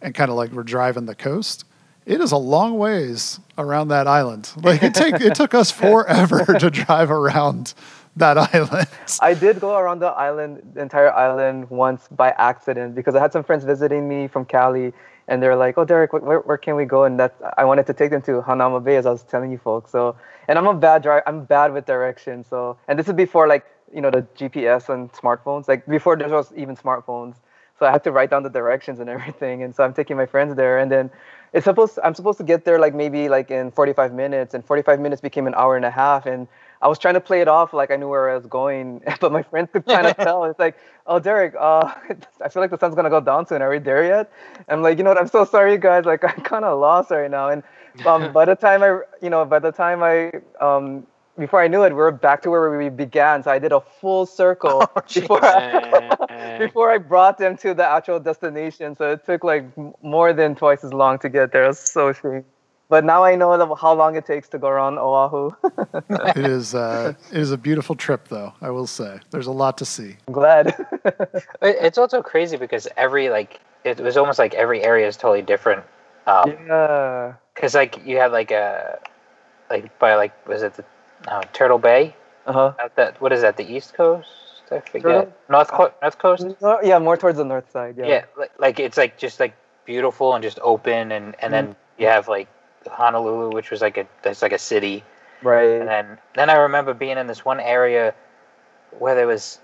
and 0.02 0.14
kind 0.14 0.30
of 0.30 0.36
like 0.36 0.50
we're 0.50 0.64
driving 0.64 1.06
the 1.06 1.14
coast. 1.14 1.64
It 2.06 2.20
is 2.20 2.32
a 2.32 2.36
long 2.36 2.78
ways 2.78 3.40
around 3.58 3.88
that 3.88 4.06
island. 4.06 4.50
Like 4.62 4.82
it 4.82 4.94
take 4.94 5.20
it 5.20 5.34
took 5.34 5.54
us 5.54 5.70
forever 5.70 6.44
to 6.58 6.70
drive 6.70 7.10
around 7.10 7.74
that 8.16 8.38
island. 8.38 8.88
I 9.20 9.34
did 9.34 9.60
go 9.60 9.76
around 9.76 9.98
the 10.00 10.08
island, 10.08 10.62
the 10.74 10.80
entire 10.80 11.12
island, 11.12 11.68
once 11.70 12.08
by 12.08 12.30
accident 12.30 12.94
because 12.94 13.14
I 13.14 13.20
had 13.20 13.32
some 13.32 13.44
friends 13.44 13.64
visiting 13.64 14.08
me 14.08 14.28
from 14.28 14.44
Cali, 14.44 14.92
and 15.28 15.42
they're 15.42 15.56
like, 15.56 15.76
"Oh, 15.78 15.84
Derek, 15.84 16.12
where, 16.12 16.40
where 16.40 16.56
can 16.58 16.76
we 16.76 16.84
go?" 16.84 17.04
And 17.04 17.18
that 17.18 17.34
I 17.56 17.64
wanted 17.64 17.86
to 17.86 17.92
take 17.94 18.10
them 18.10 18.22
to 18.22 18.42
Hanauma 18.42 18.82
Bay, 18.82 18.96
as 18.96 19.06
I 19.06 19.10
was 19.10 19.22
telling 19.24 19.50
you 19.50 19.58
folks. 19.58 19.90
So, 19.90 20.16
and 20.48 20.58
I'm 20.58 20.66
a 20.66 20.74
bad 20.74 21.02
driver. 21.02 21.22
I'm 21.26 21.44
bad 21.44 21.72
with 21.72 21.86
directions. 21.86 22.46
So, 22.48 22.78
and 22.88 22.98
this 22.98 23.08
is 23.08 23.14
before 23.14 23.46
like 23.48 23.64
you 23.92 24.00
know 24.00 24.10
the 24.10 24.22
GPS 24.36 24.88
and 24.88 25.12
smartphones, 25.12 25.68
like 25.68 25.86
before 25.86 26.16
there 26.16 26.28
was 26.28 26.52
even 26.56 26.76
smartphones. 26.76 27.36
So 27.78 27.84
I 27.84 27.90
had 27.90 28.04
to 28.04 28.12
write 28.12 28.30
down 28.30 28.42
the 28.42 28.50
directions 28.50 29.00
and 29.00 29.10
everything. 29.10 29.62
And 29.62 29.74
so 29.74 29.84
I'm 29.84 29.92
taking 29.92 30.16
my 30.16 30.26
friends 30.26 30.54
there, 30.56 30.78
and 30.78 30.90
then 30.90 31.10
it's 31.52 31.64
supposed 31.64 31.98
I'm 32.02 32.14
supposed 32.14 32.38
to 32.38 32.44
get 32.44 32.64
there 32.64 32.78
like 32.78 32.94
maybe 32.94 33.28
like 33.28 33.50
in 33.50 33.70
45 33.70 34.12
minutes, 34.12 34.54
and 34.54 34.64
45 34.64 35.00
minutes 35.00 35.20
became 35.20 35.46
an 35.46 35.54
hour 35.56 35.76
and 35.76 35.84
a 35.84 35.90
half, 35.90 36.26
and 36.26 36.48
I 36.82 36.88
was 36.88 36.98
trying 36.98 37.14
to 37.14 37.20
play 37.20 37.40
it 37.40 37.48
off 37.48 37.72
like 37.72 37.90
I 37.90 37.96
knew 37.96 38.08
where 38.08 38.30
I 38.30 38.34
was 38.34 38.46
going, 38.46 39.02
but 39.20 39.32
my 39.32 39.42
friends 39.42 39.70
could 39.72 39.86
kind 39.86 40.06
of 40.06 40.16
tell. 40.28 40.44
It's 40.44 40.58
like, 40.58 40.76
oh, 41.06 41.18
Derek, 41.18 41.54
uh, 41.58 41.92
I 42.42 42.48
feel 42.48 42.62
like 42.62 42.70
the 42.70 42.78
sun's 42.78 42.94
gonna 42.94 43.10
go 43.10 43.20
down 43.20 43.46
soon. 43.46 43.62
Are 43.62 43.70
we 43.70 43.78
there 43.78 44.04
yet? 44.04 44.30
I'm 44.68 44.82
like, 44.82 44.98
you 44.98 45.04
know 45.04 45.10
what? 45.10 45.18
I'm 45.18 45.28
so 45.28 45.44
sorry, 45.44 45.78
guys. 45.78 46.04
Like, 46.04 46.24
I'm 46.24 46.42
kind 46.42 46.64
of 46.64 46.78
lost 46.78 47.10
right 47.10 47.30
now. 47.30 47.48
And 47.48 47.62
um, 48.04 48.32
by 48.32 48.44
the 48.44 48.54
time 48.54 48.82
I, 48.82 49.00
you 49.22 49.30
know, 49.30 49.44
by 49.44 49.58
the 49.58 49.72
time 49.72 50.02
I, 50.02 50.32
um, 50.60 51.06
before 51.38 51.62
I 51.62 51.68
knew 51.68 51.82
it, 51.82 51.90
we 51.90 51.96
were 51.96 52.12
back 52.12 52.42
to 52.42 52.50
where 52.50 52.76
we 52.76 52.88
began. 52.88 53.42
So 53.42 53.50
I 53.50 53.58
did 53.58 53.72
a 53.72 53.80
full 53.80 54.26
circle 54.26 54.90
before, 55.12 55.44
I, 55.44 56.56
before 56.58 56.90
I 56.90 56.98
brought 56.98 57.38
them 57.38 57.56
to 57.58 57.74
the 57.74 57.86
actual 57.86 58.20
destination. 58.20 58.96
So 58.96 59.12
it 59.12 59.26
took 59.26 59.44
like 59.44 59.64
more 60.02 60.32
than 60.32 60.54
twice 60.54 60.82
as 60.84 60.92
long 60.92 61.18
to 61.20 61.28
get 61.28 61.52
there. 61.52 61.64
It 61.64 61.68
was 61.68 61.78
so 61.78 62.12
shame. 62.12 62.44
But 62.88 63.04
now 63.04 63.24
I 63.24 63.34
know 63.34 63.74
how 63.74 63.94
long 63.94 64.14
it 64.14 64.26
takes 64.26 64.48
to 64.50 64.58
go 64.58 64.68
around 64.68 64.98
Oahu. 64.98 65.50
it 66.10 66.36
is 66.46 66.74
uh, 66.74 67.14
it 67.32 67.38
is 67.38 67.50
a 67.50 67.58
beautiful 67.58 67.96
trip, 67.96 68.28
though. 68.28 68.52
I 68.60 68.70
will 68.70 68.86
say 68.86 69.18
there's 69.30 69.48
a 69.48 69.52
lot 69.52 69.78
to 69.78 69.84
see. 69.84 70.16
I'm 70.28 70.34
glad. 70.34 70.74
It's 71.62 71.98
also 71.98 72.22
crazy 72.22 72.56
because 72.56 72.86
every 72.96 73.28
like 73.28 73.60
it 73.84 73.98
was 74.00 74.16
almost 74.16 74.38
like 74.38 74.54
every 74.54 74.82
area 74.82 75.06
is 75.06 75.16
totally 75.16 75.42
different. 75.42 75.84
Um, 76.26 76.50
yeah. 76.66 77.34
Cause 77.54 77.74
like 77.74 78.04
you 78.04 78.18
had 78.18 78.30
like 78.32 78.50
a 78.50 78.98
like 79.70 79.98
by 79.98 80.14
like 80.14 80.32
was 80.46 80.62
it 80.62 80.74
the 80.74 80.84
uh, 81.28 81.42
Turtle 81.52 81.78
Bay? 81.78 82.14
Uh 82.46 82.52
huh. 82.52 82.72
Out 82.80 82.94
that 82.96 83.20
what 83.20 83.32
is 83.32 83.40
that? 83.40 83.56
The 83.56 83.64
East 83.64 83.94
Coast? 83.94 84.28
I 84.70 84.80
forget. 84.80 85.36
North 85.48 85.68
Co- 85.68 85.92
North 86.02 86.18
Coast. 86.18 86.46
No, 86.60 86.80
yeah, 86.82 86.98
more 86.98 87.16
towards 87.16 87.38
the 87.38 87.44
north 87.44 87.70
side. 87.70 87.96
Yeah. 87.96 88.06
Yeah, 88.06 88.24
like, 88.36 88.52
like 88.58 88.80
it's 88.80 88.96
like 88.96 89.16
just 89.18 89.40
like 89.40 89.54
beautiful 89.84 90.34
and 90.34 90.42
just 90.42 90.58
open, 90.62 91.12
and 91.12 91.36
and 91.40 91.52
then 91.52 91.76
you 91.98 92.06
have 92.08 92.28
like 92.28 92.48
Honolulu, 92.90 93.50
which 93.54 93.70
was 93.70 93.80
like 93.80 93.96
a 93.98 94.06
that's 94.22 94.42
like 94.42 94.52
a 94.52 94.58
city, 94.58 95.04
Right. 95.42 95.80
and 95.80 95.88
then 95.88 96.18
then 96.34 96.50
I 96.50 96.56
remember 96.56 96.94
being 96.94 97.18
in 97.18 97.26
this 97.26 97.44
one 97.44 97.60
area 97.60 98.14
where 98.98 99.14
there 99.14 99.26
was, 99.26 99.58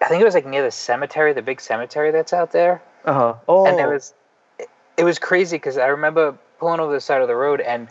I 0.00 0.08
think 0.08 0.20
it 0.20 0.24
was 0.24 0.34
like 0.34 0.46
near 0.46 0.62
the 0.62 0.70
cemetery, 0.70 1.32
the 1.32 1.42
big 1.42 1.60
cemetery 1.60 2.10
that's 2.10 2.32
out 2.32 2.52
there, 2.52 2.82
Uh 3.04 3.12
huh. 3.12 3.34
Oh. 3.48 3.66
and 3.66 3.78
there 3.78 3.88
was, 3.88 4.14
it, 4.58 4.68
it 4.96 5.04
was 5.04 5.18
crazy 5.18 5.56
because 5.56 5.78
I 5.78 5.86
remember 5.88 6.36
pulling 6.58 6.80
over 6.80 6.92
the 6.92 7.00
side 7.00 7.22
of 7.22 7.28
the 7.28 7.36
road 7.36 7.60
and 7.60 7.88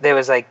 there 0.00 0.14
was 0.14 0.28
like 0.28 0.46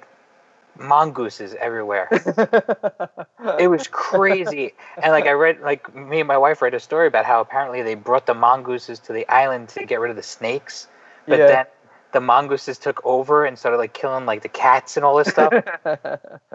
mongooses 0.78 1.55
everywhere. 1.59 2.09
it 3.59 3.68
was 3.68 3.88
crazy. 3.88 4.74
And 5.01 5.11
like 5.11 5.26
I 5.28 5.32
read, 5.32 5.61
like 5.61 5.93
me 5.95 6.20
and 6.20 6.28
my 6.28 6.38
wife 6.38 6.61
read 6.61 6.74
a 6.74 6.80
story 6.80 7.07
about 7.07 7.26
how 7.26 7.41
apparently 7.41 7.82
they 7.82 7.95
brought 7.95 8.26
the 8.26 8.34
mongooses 8.34 8.99
to 8.99 9.13
the 9.13 9.28
island 9.30 9.70
to 9.70 9.86
get 9.86 9.99
rid 9.99 10.09
of 10.09 10.18
the 10.18 10.24
snakes, 10.24 10.88
but 11.28 11.38
Yeah. 11.38 11.47
then 11.47 11.66
the 12.16 12.22
mongooses 12.22 12.78
took 12.78 13.05
over 13.05 13.45
and 13.45 13.59
started 13.59 13.78
like 13.78 13.93
killing 13.93 14.26
like 14.26 14.41
the 14.41 14.47
cats 14.49 14.95
and 14.95 15.05
all 15.05 15.18
this 15.18 15.28
stuff. 15.28 15.51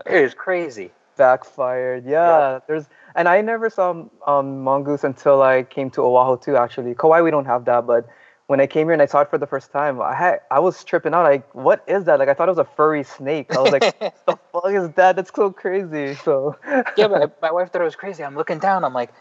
it 0.07 0.23
was 0.23 0.35
crazy. 0.35 0.91
backfired. 1.17 2.07
Yeah, 2.07 2.61
there's 2.67 2.87
and 3.15 3.29
I 3.29 3.43
never 3.43 3.69
saw 3.69 4.07
um, 4.27 4.65
mongoose 4.65 5.05
until 5.05 5.43
I 5.43 5.63
came 5.65 5.91
to 5.91 6.01
Oahu 6.01 6.39
too. 6.43 6.57
Actually, 6.57 6.95
Kauai 6.95 7.21
we 7.21 7.31
don't 7.31 7.45
have 7.45 7.67
that, 7.67 7.87
but 7.87 8.09
when 8.47 8.59
I 8.59 8.67
came 8.67 8.87
here 8.87 8.95
and 8.95 9.03
I 9.03 9.07
saw 9.07 9.21
it 9.21 9.29
for 9.29 9.37
the 9.37 9.47
first 9.47 9.71
time, 9.71 10.01
I 10.01 10.15
had 10.15 10.41
I 10.51 10.61
was 10.61 10.83
tripping 10.83 11.13
out. 11.13 11.25
Like, 11.25 11.55
what 11.55 11.85
is 11.87 12.05
that? 12.05 12.19
Like, 12.19 12.31
I 12.31 12.35
thought 12.35 12.49
it 12.49 12.57
was 12.57 12.59
a 12.59 12.65
furry 12.65 13.05
snake. 13.05 13.55
I 13.55 13.61
was 13.61 13.71
like, 13.71 13.95
what 14.01 14.25
the 14.27 14.39
fuck 14.51 14.73
is 14.73 14.89
that? 14.97 15.17
That's 15.17 15.31
so 15.33 15.53
crazy. 15.53 16.15
So 16.15 16.57
Yeah, 16.97 17.09
but 17.09 17.37
my 17.43 17.53
wife 17.53 17.71
thought 17.71 17.83
it 17.83 17.85
was 17.85 17.97
crazy. 17.97 18.25
I'm 18.25 18.35
looking 18.35 18.59
down. 18.59 18.83
I'm 18.83 18.95
like, 18.95 19.13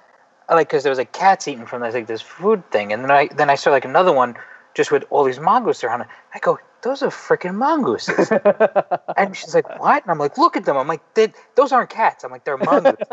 I 0.47 0.55
like 0.55 0.69
because 0.69 0.83
there 0.83 0.89
was 0.89 0.97
like 0.99 1.11
cats 1.11 1.49
eating 1.49 1.65
from 1.65 1.81
this 1.81 1.93
like 1.93 2.07
this 2.07 2.21
food 2.21 2.71
thing, 2.71 2.93
and 2.93 3.03
then 3.03 3.11
I 3.11 3.27
then 3.27 3.49
I 3.49 3.55
saw 3.55 3.71
like 3.71 3.85
another 3.85 4.13
one 4.13 4.35
just 4.79 4.93
with 4.93 5.03
all 5.09 5.25
these 5.25 5.41
mongooses 5.41 5.83
around 5.83 5.99
it. 5.99 6.07
I 6.33 6.39
go, 6.39 6.57
those 6.83 7.03
are 7.03 7.09
freaking 7.09 7.55
mongooses. 7.55 8.31
and 9.17 9.35
she's 9.35 9.53
like, 9.53 9.67
what? 9.77 10.03
And 10.03 10.09
I'm 10.09 10.17
like, 10.17 10.37
look 10.37 10.55
at 10.55 10.63
them. 10.63 10.77
I'm 10.77 10.87
like, 10.87 11.01
they, 11.15 11.33
those 11.55 11.73
aren't 11.73 11.89
cats. 11.89 12.23
I'm 12.23 12.31
like, 12.31 12.45
they're 12.45 12.55
mongooses. 12.55 13.05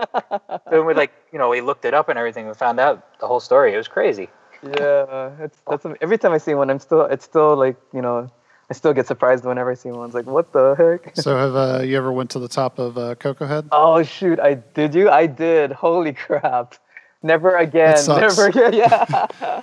and 0.71 0.87
we 0.87 0.95
like, 0.95 1.11
you 1.33 1.41
know, 1.41 1.49
we 1.49 1.61
looked 1.63 1.85
it 1.85 1.93
up 1.93 2.09
and 2.09 2.17
everything. 2.17 2.47
We 2.47 2.55
found 2.55 2.79
out 2.79 3.19
the 3.19 3.27
whole 3.27 3.41
story. 3.41 3.75
It 3.75 3.79
was 3.79 3.89
crazy. 3.89 4.29
yeah, 4.63 5.33
it's 5.41 5.59
that's 5.69 5.85
every 6.01 6.19
time 6.19 6.31
I 6.31 6.39
see 6.39 6.55
one, 6.55 6.71
I'm 6.71 6.79
still 6.79 7.03
it's 7.03 7.25
still 7.25 7.57
like 7.57 7.77
you 7.93 8.01
know. 8.01 8.31
I 8.71 8.75
still 8.75 8.93
get 8.93 9.07
surprised 9.07 9.45
whenever 9.45 9.71
I 9.71 9.75
see 9.75 9.91
one. 9.91 10.07
It's 10.07 10.15
like, 10.15 10.27
what 10.27 10.53
the 10.53 10.75
heck? 10.75 11.15
So 11.23 11.37
have 11.37 11.55
uh, 11.55 11.83
you 11.85 11.97
ever 11.97 12.11
went 12.11 12.31
to 12.31 12.41
the 12.41 12.49
top 12.49 12.81
of 12.81 12.97
uh, 12.99 13.15
Koko 13.15 13.47
Head? 13.47 13.69
Oh 13.71 14.03
shoot! 14.03 14.41
I 14.41 14.55
did 14.55 14.95
you? 14.95 15.11
I 15.11 15.27
did. 15.27 15.73
Holy 15.73 16.13
crap! 16.13 16.75
Never 17.23 17.57
again. 17.57 17.99
Never 18.07 18.47
again. 18.47 18.73
Yeah. 18.73 19.63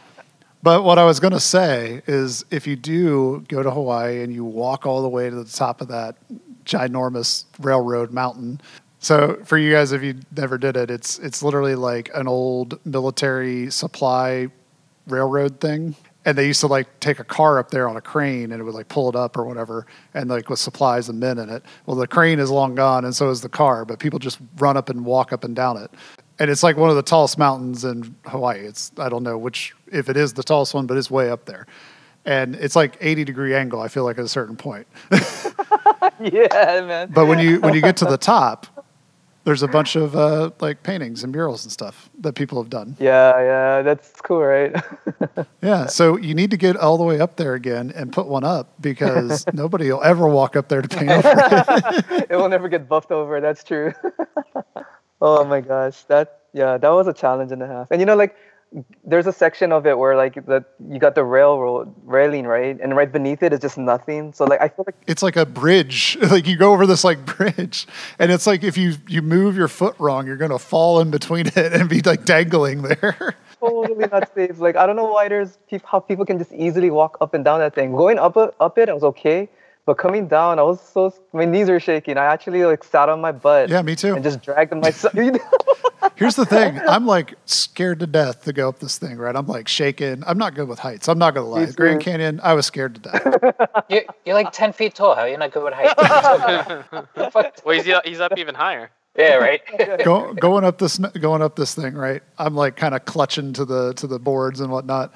But 0.63 0.85
what 0.85 0.97
I 0.97 1.03
was 1.03 1.19
going 1.19 1.33
to 1.33 1.41
say 1.41 2.01
is 2.07 2.45
if 2.49 2.65
you 2.65 2.77
do 2.77 3.43
go 3.49 3.61
to 3.61 3.69
Hawaii 3.69 4.23
and 4.23 4.33
you 4.33 4.45
walk 4.45 4.85
all 4.85 5.01
the 5.01 5.09
way 5.09 5.29
to 5.29 5.35
the 5.35 5.43
top 5.43 5.81
of 5.81 5.89
that 5.89 6.15
ginormous 6.63 7.43
railroad 7.59 8.11
mountain. 8.11 8.61
So 8.99 9.41
for 9.43 9.57
you 9.57 9.73
guys, 9.73 9.91
if 9.91 10.01
you 10.01 10.15
never 10.35 10.57
did 10.57 10.77
it, 10.77 10.89
it's 10.89 11.19
it's 11.19 11.43
literally 11.43 11.75
like 11.75 12.09
an 12.15 12.29
old 12.29 12.79
military 12.85 13.69
supply 13.69 14.47
railroad 15.07 15.59
thing. 15.59 15.97
And 16.25 16.37
they 16.37 16.47
used 16.47 16.61
to 16.61 16.67
like 16.67 17.01
take 17.01 17.19
a 17.19 17.25
car 17.25 17.59
up 17.59 17.69
there 17.69 17.89
on 17.89 17.97
a 17.97 18.01
crane 18.01 18.53
and 18.53 18.61
it 18.61 18.63
would 18.63 18.73
like 18.73 18.87
pull 18.87 19.09
it 19.09 19.15
up 19.17 19.35
or 19.35 19.43
whatever, 19.43 19.85
and 20.13 20.29
like 20.29 20.49
with 20.49 20.59
supplies 20.59 21.09
and 21.09 21.19
men 21.19 21.37
in 21.37 21.49
it. 21.49 21.63
Well, 21.85 21.97
the 21.97 22.07
crane 22.07 22.39
is 22.39 22.49
long 22.49 22.75
gone, 22.75 23.03
and 23.03 23.13
so 23.13 23.29
is 23.29 23.41
the 23.41 23.49
car, 23.49 23.83
but 23.83 23.99
people 23.99 24.19
just 24.19 24.39
run 24.55 24.77
up 24.77 24.87
and 24.87 25.03
walk 25.03 25.33
up 25.33 25.43
and 25.43 25.53
down 25.53 25.75
it. 25.75 25.91
And 26.43 26.51
it's 26.51 26.61
like 26.61 26.75
one 26.75 26.89
of 26.89 26.97
the 26.97 27.03
tallest 27.03 27.37
mountains 27.37 27.85
in 27.85 28.17
Hawaii. 28.25 28.59
It's 28.59 28.91
I 28.97 29.07
don't 29.07 29.23
know 29.23 29.37
which 29.37 29.73
if 29.89 30.09
it 30.09 30.17
is 30.17 30.33
the 30.33 30.43
tallest 30.43 30.73
one, 30.73 30.87
but 30.87 30.97
it's 30.97 31.09
way 31.09 31.29
up 31.29 31.45
there. 31.45 31.67
And 32.25 32.55
it's 32.55 32.75
like 32.75 32.97
80 32.99 33.23
degree 33.23 33.55
angle. 33.55 33.79
I 33.79 33.87
feel 33.87 34.03
like 34.03 34.17
at 34.17 34.25
a 34.25 34.27
certain 34.27 34.57
point. 34.57 34.85
yeah, 36.19 36.81
man. 36.85 37.11
But 37.13 37.27
when 37.27 37.39
you 37.39 37.61
when 37.61 37.73
you 37.73 37.79
get 37.79 37.95
to 37.95 38.05
the 38.05 38.17
top, 38.17 38.67
there's 39.45 39.63
a 39.63 39.69
bunch 39.69 39.95
of 39.95 40.17
uh, 40.17 40.49
like 40.59 40.83
paintings 40.83 41.23
and 41.23 41.31
murals 41.31 41.63
and 41.63 41.71
stuff 41.71 42.09
that 42.19 42.35
people 42.35 42.61
have 42.61 42.69
done. 42.69 42.97
Yeah, 42.99 43.39
yeah, 43.39 43.81
that's 43.81 44.19
cool, 44.19 44.41
right? 44.41 44.75
Yeah, 45.61 45.85
so 45.85 46.17
you 46.17 46.35
need 46.35 46.51
to 46.51 46.57
get 46.57 46.75
all 46.75 46.97
the 46.97 47.05
way 47.05 47.21
up 47.21 47.37
there 47.37 47.53
again 47.53 47.93
and 47.95 48.11
put 48.11 48.27
one 48.27 48.43
up 48.43 48.73
because 48.81 49.45
nobody 49.53 49.89
will 49.89 50.03
ever 50.03 50.27
walk 50.27 50.57
up 50.57 50.67
there 50.67 50.81
to 50.81 50.89
paint 50.89 51.09
over 51.09 51.33
it. 51.35 52.31
it 52.31 52.35
will 52.35 52.49
never 52.49 52.67
get 52.67 52.89
buffed 52.89 53.11
over. 53.11 53.39
That's 53.39 53.63
true. 53.63 53.93
Oh 55.23 55.45
my 55.45 55.61
gosh, 55.61 56.03
that 56.03 56.41
yeah, 56.53 56.77
that 56.77 56.89
was 56.89 57.07
a 57.07 57.13
challenge 57.13 57.51
and 57.51 57.63
a 57.63 57.67
half. 57.67 57.87
And 57.89 57.99
you 57.99 58.05
know, 58.05 58.15
like, 58.15 58.35
there's 59.03 59.27
a 59.27 59.31
section 59.31 59.71
of 59.71 59.85
it 59.85 59.97
where 59.97 60.15
like 60.15 60.45
that 60.47 60.65
you 60.89 60.99
got 60.99 61.15
the 61.15 61.23
railroad 61.23 61.93
railing, 62.03 62.45
right, 62.45 62.77
and 62.81 62.95
right 62.95 63.11
beneath 63.11 63.41
it 63.41 63.53
is 63.53 63.59
just 63.59 63.77
nothing. 63.77 64.33
So 64.33 64.43
like, 64.45 64.61
I 64.61 64.67
feel 64.67 64.83
like 64.85 64.95
It's 65.07 65.23
like 65.23 65.37
a 65.37 65.45
bridge. 65.45 66.17
Like 66.33 66.47
you 66.47 66.57
go 66.57 66.73
over 66.73 66.85
this 66.85 67.03
like 67.03 67.25
bridge, 67.25 67.87
and 68.19 68.31
it's 68.31 68.45
like 68.45 68.63
if 68.63 68.77
you 68.77 68.95
you 69.07 69.21
move 69.21 69.55
your 69.55 69.67
foot 69.67 69.95
wrong, 69.97 70.27
you're 70.27 70.37
gonna 70.37 70.59
fall 70.59 70.99
in 70.99 71.09
between 71.09 71.47
it 71.47 71.73
and 71.73 71.87
be 71.87 72.01
like 72.01 72.25
dangling 72.25 72.81
there. 72.81 73.35
totally 73.59 74.07
not 74.07 74.33
safe. 74.35 74.59
Like 74.59 74.75
I 74.75 74.85
don't 74.85 74.97
know 74.97 75.11
why 75.11 75.29
there's 75.29 75.57
how 75.85 75.99
people 75.99 76.25
can 76.25 76.37
just 76.37 76.51
easily 76.51 76.89
walk 76.89 77.17
up 77.21 77.33
and 77.33 77.45
down 77.45 77.59
that 77.59 77.73
thing. 77.75 77.91
Going 77.91 78.19
up 78.19 78.35
up 78.37 78.77
it, 78.77 78.89
I 78.89 78.93
was 78.93 79.03
okay, 79.03 79.49
but 79.85 79.95
coming 79.95 80.27
down, 80.27 80.59
I 80.59 80.63
was 80.63 80.81
so 80.81 81.13
my 81.33 81.45
knees 81.45 81.69
were 81.69 81.79
shaking. 81.79 82.17
I 82.17 82.25
actually 82.25 82.63
like 82.65 82.83
sat 82.83 83.09
on 83.09 83.19
my 83.21 83.31
butt. 83.31 83.69
Yeah, 83.69 83.81
me 83.81 83.95
too. 83.95 84.15
And 84.15 84.23
just 84.23 84.41
dragged 84.41 84.71
them 84.71 84.79
myself. 84.79 85.13
Here's 86.15 86.35
the 86.35 86.45
thing. 86.45 86.79
I'm 86.87 87.05
like 87.05 87.35
scared 87.45 87.99
to 88.01 88.07
death 88.07 88.43
to 88.43 88.53
go 88.53 88.69
up 88.69 88.79
this 88.79 88.97
thing, 88.97 89.17
right? 89.17 89.35
I'm 89.35 89.47
like 89.47 89.67
shaking. 89.67 90.23
I'm 90.27 90.37
not 90.37 90.53
good 90.53 90.67
with 90.67 90.79
heights. 90.79 91.07
I'm 91.07 91.17
not 91.17 91.33
gonna 91.33 91.47
lie. 91.47 91.65
Grand. 91.71 92.01
Canyon, 92.01 92.39
I 92.43 92.53
was 92.53 92.65
scared 92.65 92.95
to 92.95 93.01
death. 93.01 93.55
You're, 93.89 94.03
you're 94.25 94.35
like 94.35 94.51
10 94.51 94.73
feet 94.73 94.95
tall. 94.95 95.15
How 95.15 95.21
are 95.21 95.27
you 95.29 95.37
not 95.37 95.51
good 95.51 95.63
with 95.63 95.73
heights? 95.73 95.93
Well, 97.65 97.75
he's, 97.75 97.87
uh, 97.87 98.01
he's 98.05 98.19
up 98.19 98.37
even 98.37 98.55
higher. 98.55 98.91
yeah, 99.17 99.35
right? 99.35 99.61
Go, 100.03 100.33
going 100.33 100.63
up 100.63 100.77
this 100.77 100.97
going 100.97 101.41
up 101.41 101.55
this 101.55 101.75
thing, 101.75 101.93
right? 101.93 102.21
I'm 102.37 102.55
like 102.55 102.75
kind 102.75 102.93
of 102.95 103.05
clutching 103.05 103.53
to 103.53 103.65
the 103.65 103.93
to 103.93 104.07
the 104.07 104.19
boards 104.19 104.59
and 104.59 104.71
whatnot. 104.71 105.13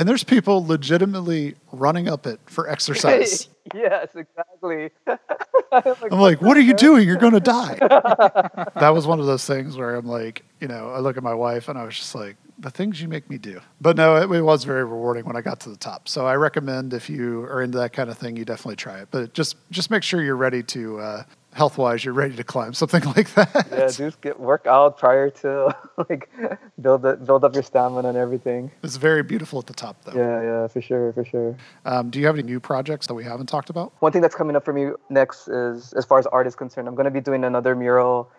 And 0.00 0.08
there's 0.08 0.24
people 0.24 0.66
legitimately 0.66 1.56
running 1.72 2.08
up 2.08 2.26
it 2.26 2.40
for 2.46 2.70
exercise. 2.70 3.50
yes, 3.74 4.08
exactly. 4.14 4.88
I'm 6.10 6.18
like, 6.18 6.40
what 6.40 6.56
are 6.56 6.62
you 6.62 6.72
doing? 6.72 7.06
You're 7.06 7.18
going 7.18 7.34
to 7.34 7.40
die. 7.40 7.74
that 8.76 8.92
was 8.94 9.06
one 9.06 9.20
of 9.20 9.26
those 9.26 9.44
things 9.44 9.76
where 9.76 9.94
I'm 9.96 10.06
like, 10.06 10.42
you 10.58 10.68
know, 10.68 10.88
I 10.88 11.00
look 11.00 11.18
at 11.18 11.22
my 11.22 11.34
wife 11.34 11.68
and 11.68 11.78
I 11.78 11.84
was 11.84 11.96
just 11.96 12.14
like, 12.14 12.36
the 12.58 12.70
things 12.70 13.02
you 13.02 13.08
make 13.08 13.28
me 13.28 13.36
do. 13.36 13.60
But 13.78 13.98
no, 13.98 14.16
it, 14.16 14.34
it 14.34 14.40
was 14.40 14.64
very 14.64 14.84
rewarding 14.84 15.26
when 15.26 15.36
I 15.36 15.42
got 15.42 15.60
to 15.60 15.68
the 15.68 15.76
top. 15.76 16.08
So 16.08 16.26
I 16.26 16.36
recommend 16.36 16.94
if 16.94 17.10
you 17.10 17.42
are 17.42 17.60
into 17.60 17.76
that 17.76 17.92
kind 17.92 18.08
of 18.08 18.16
thing, 18.16 18.38
you 18.38 18.46
definitely 18.46 18.76
try 18.76 19.00
it. 19.00 19.08
But 19.10 19.34
just 19.34 19.56
just 19.70 19.90
make 19.90 20.02
sure 20.02 20.22
you're 20.22 20.36
ready 20.36 20.62
to 20.62 20.98
uh, 20.98 21.22
health 21.52 21.78
wise, 21.78 22.04
you're 22.04 22.14
ready 22.14 22.36
to 22.36 22.44
climb 22.44 22.72
something 22.74 23.02
like 23.16 23.32
that. 23.34 23.68
Yeah, 23.70 23.88
just 23.88 24.20
get 24.20 24.38
work 24.38 24.66
out 24.66 24.98
prior 24.98 25.30
to 25.30 25.74
like 26.08 26.30
build 26.80 27.04
it, 27.04 27.24
build 27.24 27.44
up 27.44 27.54
your 27.54 27.62
stamina 27.62 28.08
and 28.08 28.16
everything. 28.16 28.70
It's 28.82 28.96
very 28.96 29.22
beautiful 29.22 29.58
at 29.58 29.66
the 29.66 29.74
top, 29.74 30.02
though. 30.04 30.12
Yeah, 30.12 30.42
yeah, 30.42 30.66
for 30.68 30.80
sure, 30.80 31.12
for 31.12 31.24
sure. 31.24 31.56
Um, 31.84 32.10
do 32.10 32.20
you 32.20 32.26
have 32.26 32.36
any 32.36 32.44
new 32.44 32.60
projects 32.60 33.06
that 33.08 33.14
we 33.14 33.24
haven't 33.24 33.46
talked 33.46 33.70
about? 33.70 33.92
One 34.00 34.12
thing 34.12 34.22
that's 34.22 34.34
coming 34.34 34.56
up 34.56 34.64
for 34.64 34.72
me 34.72 34.90
next 35.08 35.48
is, 35.48 35.92
as 35.94 36.04
far 36.04 36.18
as 36.18 36.26
art 36.26 36.46
is 36.46 36.54
concerned, 36.54 36.88
I'm 36.88 36.94
going 36.94 37.04
to 37.04 37.10
be 37.10 37.20
doing 37.20 37.44
another 37.44 37.74
mural 37.74 38.30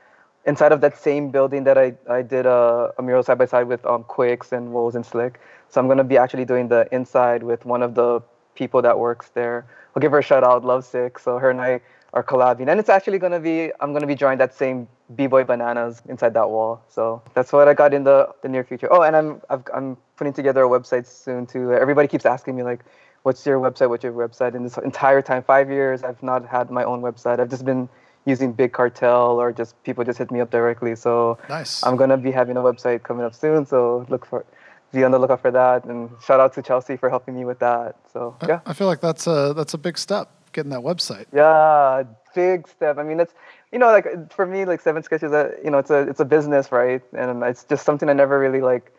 inside 0.46 0.72
of 0.72 0.82
that 0.82 0.98
same 0.98 1.30
building 1.30 1.64
that 1.66 1.78
I, 1.78 1.94
I 2.10 2.22
did 2.24 2.46
a, 2.46 2.92
a 2.98 3.04
mural 3.04 3.24
side 3.24 3.38
by 3.38 3.46
side 3.46 3.68
with 3.68 3.86
um, 3.86 4.04
Quiccs 4.06 4.52
and 4.52 4.74
Wolves 4.74 4.96
and 4.96 5.06
Slick. 5.06 5.40
So 5.70 5.80
I'm 5.80 5.88
going 5.88 6.00
to 6.00 6.04
be 6.04 6.18
actually 6.18 6.46
doing 6.46 6.68
the 6.68 6.88
inside 6.92 7.44
with 7.44 7.66
one 7.66 7.84
of 7.84 7.96
the 7.96 8.22
people 8.56 8.82
that 8.82 8.98
works 8.98 9.30
there. 9.30 9.66
I'll 9.96 10.02
give 10.02 10.12
her 10.12 10.20
a 10.20 10.24
shout 10.24 10.44
out, 10.44 10.66
Lovesick. 10.66 11.20
So 11.20 11.38
her 11.38 11.50
and 11.50 11.62
I 11.62 11.82
are 12.14 12.24
collabing. 12.24 12.70
And 12.70 12.80
it's 12.80 12.90
actually 12.90 13.20
going 13.20 13.32
to 13.32 13.40
be, 13.40 13.72
I'm 13.80 13.92
going 13.92 14.02
to 14.02 14.08
be 14.08 14.16
drawing 14.16 14.38
that 14.40 14.54
same 14.54 14.88
B-Boy 15.16 15.46
Bananas 15.46 16.02
inside 16.10 16.34
that 16.34 16.50
wall. 16.50 16.84
So 16.90 17.22
that's 17.34 17.54
what 17.54 17.68
I 17.68 17.74
got 17.74 17.94
in 17.94 18.04
the, 18.04 18.30
the 18.42 18.50
near 18.50 18.64
future. 18.64 18.92
Oh, 18.92 19.02
and 19.02 19.16
I'm, 19.16 19.42
I've, 19.50 19.64
I'm 19.74 19.98
putting 20.18 20.34
together 20.34 20.64
a 20.64 20.68
website 20.68 21.08
soon 21.08 21.46
too. 21.46 21.74
Everybody 21.74 22.08
keeps 22.08 22.26
asking 22.26 22.56
me 22.56 22.64
like, 22.64 22.82
what's 23.24 23.46
your 23.46 23.60
website? 23.60 23.90
What's 23.90 24.04
your 24.04 24.14
website? 24.14 24.56
And 24.56 24.66
this 24.66 24.78
entire 24.78 25.22
time, 25.22 25.44
five 25.44 25.70
years, 25.70 26.04
I've 26.04 26.22
not 26.22 26.46
had 26.46 26.70
my 26.70 26.84
own 26.84 27.02
website. 27.02 27.40
I've 27.40 27.50
just 27.50 27.64
been 27.64 27.88
using 28.26 28.52
Big 28.52 28.74
Cartel 28.74 29.40
or 29.40 29.52
just 29.52 29.82
people 29.84 30.04
just 30.04 30.18
hit 30.18 30.32
me 30.32 30.42
up 30.42 30.52
directly. 30.52 30.96
So 30.96 31.38
Nice. 31.50 31.84
I'm 31.84 31.96
gonna 31.96 32.18
be 32.18 32.32
having 32.32 32.58
a 32.58 32.62
website 32.62 33.04
coming 33.04 33.26
up 33.26 33.34
soon. 33.34 33.66
So 33.66 34.06
look 34.10 34.26
for, 34.26 34.46
be 34.92 35.04
on 35.06 35.12
the 35.12 35.18
lookout 35.18 35.42
for 35.42 35.52
that. 35.52 35.86
And 35.86 36.10
shout 36.24 36.42
out 36.42 36.54
to 36.56 36.62
Chelsea 36.62 36.98
for 36.98 37.10
helping 37.10 37.36
me 37.36 37.46
with 37.46 37.60
that. 37.60 37.96
So 38.12 38.36
yeah, 38.46 38.60
I 38.66 38.74
feel 38.74 38.88
like 38.88 39.00
that's 39.00 39.26
a 39.28 39.54
that's 39.56 39.74
a 39.74 39.78
big 39.78 39.98
step 39.98 40.30
getting 40.54 40.72
that 40.72 40.82
website. 40.82 41.26
yeah, 41.34 42.04
big 42.36 42.68
step. 42.68 42.98
I 42.98 43.04
mean, 43.04 43.20
it's 43.20 43.34
you 43.72 43.80
know 43.80 43.88
like 43.88 44.34
for 44.34 44.46
me 44.46 44.66
like 44.66 44.82
Seven 44.82 45.04
Sketches, 45.04 45.32
you 45.64 45.72
know 45.72 45.78
it's 45.78 45.90
a 45.90 46.02
it's 46.02 46.20
a 46.20 46.26
business, 46.26 46.72
right? 46.72 47.02
And 47.14 47.44
it's 47.44 47.64
just 47.64 47.86
something 47.86 48.10
I 48.10 48.14
never 48.14 48.40
really 48.40 48.62
like 48.62 48.94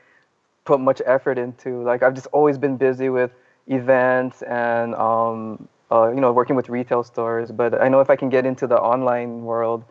put 0.64 0.80
much 0.80 1.02
effort 1.06 1.38
into. 1.38 1.82
Like 1.82 2.02
I've 2.02 2.14
just 2.14 2.28
always 2.28 2.58
been 2.58 2.76
busy 2.76 3.08
with 3.08 3.30
events 3.68 4.42
and 4.42 4.94
um, 4.94 5.68
uh, 5.90 6.10
you 6.10 6.20
know 6.20 6.32
working 6.32 6.56
with 6.56 6.68
retail 6.68 7.02
stores. 7.02 7.50
But 7.50 7.80
I 7.80 7.88
know 7.88 8.00
if 8.00 8.10
I 8.10 8.16
can 8.16 8.28
get 8.28 8.46
into 8.46 8.66
the 8.66 8.78
online 8.78 9.42
world, 9.42 9.84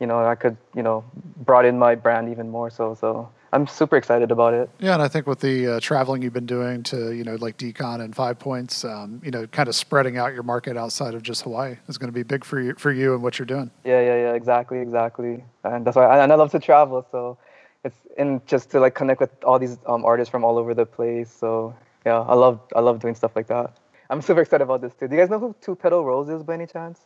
you 0.00 0.06
know, 0.06 0.24
I 0.24 0.34
could, 0.34 0.56
you 0.74 0.82
know, 0.82 1.04
broaden 1.36 1.78
my 1.78 1.94
brand 1.94 2.30
even 2.30 2.50
more. 2.50 2.70
So, 2.70 2.94
so 2.94 3.30
I'm 3.52 3.66
super 3.66 3.96
excited 3.96 4.30
about 4.30 4.54
it. 4.54 4.68
Yeah, 4.78 4.94
and 4.94 5.02
I 5.02 5.08
think 5.08 5.26
with 5.26 5.40
the 5.40 5.66
uh, 5.66 5.80
traveling 5.80 6.22
you've 6.22 6.32
been 6.32 6.46
doing 6.46 6.82
to, 6.84 7.12
you 7.12 7.24
know, 7.24 7.36
like 7.36 7.56
Decon 7.56 8.02
and 8.02 8.14
Five 8.14 8.38
Points, 8.38 8.84
um, 8.84 9.20
you 9.24 9.30
know, 9.30 9.46
kind 9.46 9.68
of 9.68 9.74
spreading 9.74 10.18
out 10.18 10.34
your 10.34 10.42
market 10.42 10.76
outside 10.76 11.14
of 11.14 11.22
just 11.22 11.42
Hawaii 11.42 11.76
is 11.88 11.96
going 11.96 12.08
to 12.08 12.12
be 12.12 12.22
big 12.22 12.44
for 12.44 12.60
you, 12.60 12.74
for 12.74 12.92
you 12.92 13.14
and 13.14 13.22
what 13.22 13.38
you're 13.38 13.46
doing. 13.46 13.70
Yeah, 13.84 14.00
yeah, 14.00 14.16
yeah, 14.16 14.32
exactly, 14.34 14.80
exactly. 14.80 15.44
And 15.64 15.86
that's 15.86 15.96
why, 15.96 16.22
and 16.22 16.30
I 16.30 16.34
love 16.34 16.50
to 16.52 16.58
travel. 16.58 17.06
So 17.10 17.38
it's 17.84 17.96
and 18.18 18.46
just 18.46 18.70
to 18.72 18.80
like 18.80 18.94
connect 18.94 19.20
with 19.20 19.30
all 19.44 19.58
these 19.58 19.78
um, 19.86 20.04
artists 20.04 20.30
from 20.30 20.44
all 20.44 20.58
over 20.58 20.74
the 20.74 20.86
place. 20.86 21.32
So 21.32 21.74
yeah, 22.04 22.20
I 22.20 22.34
love, 22.34 22.60
I 22.76 22.80
love 22.80 23.00
doing 23.00 23.14
stuff 23.14 23.34
like 23.34 23.46
that. 23.46 23.78
I'm 24.10 24.22
super 24.22 24.40
excited 24.40 24.64
about 24.64 24.80
this 24.80 24.94
too. 24.94 25.08
Do 25.08 25.14
you 25.14 25.20
guys 25.20 25.30
know 25.30 25.38
who 25.38 25.54
Two 25.60 25.74
Petal 25.74 26.04
Rose 26.04 26.28
is 26.28 26.42
by 26.42 26.54
any 26.54 26.66
chance? 26.66 27.00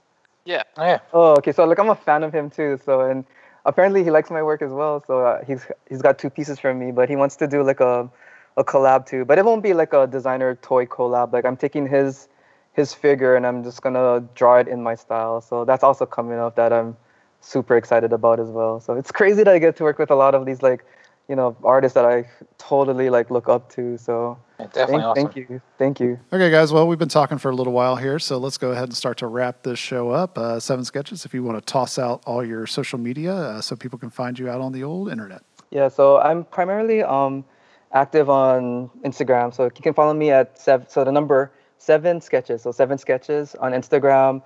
Yeah. 0.45 0.63
Oh, 0.77 0.85
yeah. 0.85 0.99
Oh, 1.13 1.33
okay. 1.39 1.53
So 1.53 1.65
like 1.65 1.79
I'm 1.79 1.91
a 1.91 1.95
fan 1.95 2.23
of 2.25 2.33
him 2.33 2.51
too. 2.51 2.81
So 2.85 3.03
and 3.03 3.25
apparently 3.65 4.05
he 4.05 4.11
likes 4.11 4.31
my 4.31 4.43
work 4.43 4.63
as 4.63 4.73
well. 4.73 5.03
So 5.07 5.27
uh, 5.27 5.45
he's 5.45 5.67
he's 5.89 6.03
got 6.03 6.19
two 6.19 6.31
pieces 6.31 6.59
from 6.59 6.79
me, 6.79 6.93
but 6.93 7.09
he 7.09 7.17
wants 7.17 7.37
to 7.37 7.47
do 7.47 7.63
like 7.63 7.81
a 7.81 8.11
a 8.57 8.65
collab 8.65 9.07
too. 9.07 9.25
But 9.25 9.39
it 9.39 9.45
won't 9.45 9.63
be 9.63 9.75
like 9.75 9.93
a 9.93 10.07
designer 10.07 10.55
toy 10.57 10.87
collab. 10.87 11.33
Like 11.33 11.45
I'm 11.45 11.57
taking 11.57 11.87
his 11.89 12.29
his 12.73 12.95
figure 12.95 13.37
and 13.37 13.47
I'm 13.47 13.63
just 13.65 13.83
gonna 13.83 14.21
draw 14.35 14.57
it 14.57 14.69
in 14.69 14.83
my 14.83 14.95
style. 14.95 15.41
So 15.41 15.65
that's 15.65 15.85
also 15.85 16.07
coming 16.07 16.39
up 16.39 16.57
that 16.57 16.73
I'm 16.73 16.97
super 17.41 17.77
excited 17.77 18.13
about 18.13 18.41
as 18.41 18.49
well. 18.49 18.81
So 18.81 18.95
it's 18.95 19.11
crazy 19.13 19.43
that 19.45 19.53
I 19.53 19.59
get 19.59 19.77
to 19.77 19.85
work 19.85 19.99
with 19.99 20.11
a 20.11 20.15
lot 20.15 20.35
of 20.35 20.47
these 20.47 20.63
like 20.63 20.85
you 21.29 21.37
know 21.37 21.57
artists 21.65 21.95
that 21.95 22.05
I 22.05 22.29
totally 22.59 23.11
like 23.11 23.31
look 23.31 23.49
up 23.49 23.71
to. 23.75 23.97
So 23.99 24.39
Yeah, 24.63 24.69
definitely 24.69 24.95
thank, 24.95 25.05
awesome. 25.05 25.25
thank 25.25 25.51
you, 25.51 25.63
thank 25.79 26.01
you. 26.01 26.21
Okay, 26.33 26.51
guys. 26.51 26.73
Well, 26.73 26.87
we've 26.87 26.99
been 26.99 27.09
talking 27.09 27.39
for 27.39 27.51
a 27.51 27.55
little 27.55 27.73
while 27.73 27.97
here, 27.97 28.19
so 28.19 28.39
let's 28.39 28.59
go 28.59 28.71
ahead 28.71 28.85
and 28.85 28.97
start 28.97 29.19
to 29.19 29.27
wrap 29.27 29.63
this 29.63 29.79
show 29.79 30.11
up. 30.11 30.39
Uh, 30.39 30.61
seven 30.61 30.85
sketches. 30.85 31.25
If 31.25 31.35
you 31.35 31.43
want 31.43 31.59
to 31.59 31.73
toss 31.73 31.99
out 31.99 32.23
all 32.27 32.45
your 32.45 32.67
social 32.67 32.99
media, 32.99 33.35
uh, 33.35 33.61
so 33.61 33.75
people 33.75 33.99
can 33.99 34.11
find 34.11 34.39
you 34.39 34.49
out 34.49 34.61
on 34.61 34.73
the 34.73 34.85
old 34.85 35.11
internet. 35.11 35.43
Yeah, 35.71 35.89
so 35.89 36.19
I'm 36.19 36.45
primarily 36.45 37.03
um, 37.03 37.45
active 37.93 38.31
on 38.31 38.89
Instagram. 39.05 39.53
So 39.53 39.65
you 39.65 39.71
can 39.71 39.95
follow 39.95 40.15
me 40.15 40.31
at 40.31 40.59
seven. 40.59 40.89
So 40.89 41.03
the 41.03 41.13
number 41.13 41.51
seven 41.79 42.21
sketches. 42.21 42.63
So 42.63 42.71
seven 42.71 42.99
sketches 42.99 43.57
on 43.57 43.73
Instagram, 43.73 44.43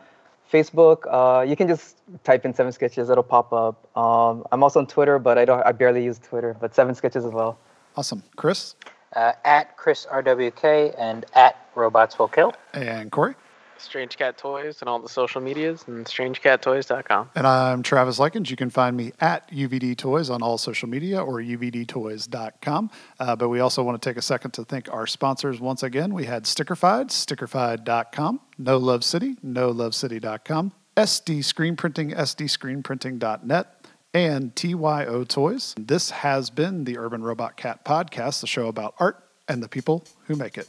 Facebook. 0.50 1.02
Uh, 1.10 1.42
you 1.42 1.56
can 1.56 1.68
just 1.68 1.98
type 2.24 2.46
in 2.46 2.54
seven 2.54 2.72
sketches. 2.72 3.10
It'll 3.10 3.22
pop 3.22 3.52
up. 3.52 3.86
Um, 3.96 4.46
I'm 4.50 4.62
also 4.62 4.80
on 4.80 4.86
Twitter, 4.86 5.18
but 5.18 5.36
I 5.36 5.44
don't. 5.44 5.64
I 5.66 5.72
barely 5.72 6.04
use 6.04 6.18
Twitter. 6.18 6.56
But 6.58 6.74
seven 6.74 6.94
sketches 6.94 7.26
as 7.26 7.32
well. 7.32 7.58
Awesome, 7.96 8.22
Chris 8.36 8.76
Uh, 9.16 9.32
at 9.44 9.76
Chris 9.76 10.06
RWK 10.12 10.94
and 10.98 11.24
at 11.34 11.56
Robots 11.74 12.18
Will 12.18 12.28
Kill. 12.28 12.54
and 12.74 13.10
Corey. 13.10 13.34
Strange 13.78 14.16
Cat 14.16 14.38
Toys 14.38 14.80
and 14.80 14.88
all 14.88 14.98
the 14.98 15.08
social 15.08 15.40
medias 15.40 15.84
and 15.86 16.06
strangecattoys.com. 16.06 17.30
And 17.34 17.46
I'm 17.46 17.82
Travis 17.82 18.18
Likens. 18.18 18.50
You 18.50 18.56
can 18.56 18.70
find 18.70 18.96
me 18.96 19.12
at 19.20 19.50
UVD 19.50 19.96
Toys 19.96 20.30
on 20.30 20.42
all 20.42 20.56
social 20.58 20.88
media 20.88 21.22
or 21.22 21.40
uvdtoys.com. 21.40 22.90
Uh, 23.20 23.36
but 23.36 23.48
we 23.48 23.60
also 23.60 23.82
want 23.82 24.00
to 24.00 24.08
take 24.08 24.16
a 24.16 24.22
second 24.22 24.52
to 24.52 24.64
thank 24.64 24.92
our 24.92 25.06
sponsors 25.06 25.60
once 25.60 25.82
again. 25.82 26.14
We 26.14 26.24
had 26.24 26.44
Stickerfied, 26.44 27.08
stickerfied.com, 27.08 28.40
No 28.58 28.78
Love 28.78 29.04
City, 29.04 29.36
nolovecity.com, 29.44 30.72
SD 30.96 31.44
Screen 31.44 31.76
Printing, 31.76 32.12
sdscreenprinting.net, 32.12 33.75
and 34.16 34.56
TYO 34.56 35.24
Toys. 35.24 35.74
This 35.78 36.10
has 36.10 36.48
been 36.48 36.84
the 36.84 36.96
Urban 36.96 37.22
Robot 37.22 37.56
Cat 37.56 37.84
Podcast, 37.84 38.40
the 38.40 38.46
show 38.46 38.66
about 38.66 38.94
art 38.98 39.22
and 39.46 39.62
the 39.62 39.68
people 39.68 40.04
who 40.24 40.36
make 40.36 40.56
it. 40.56 40.68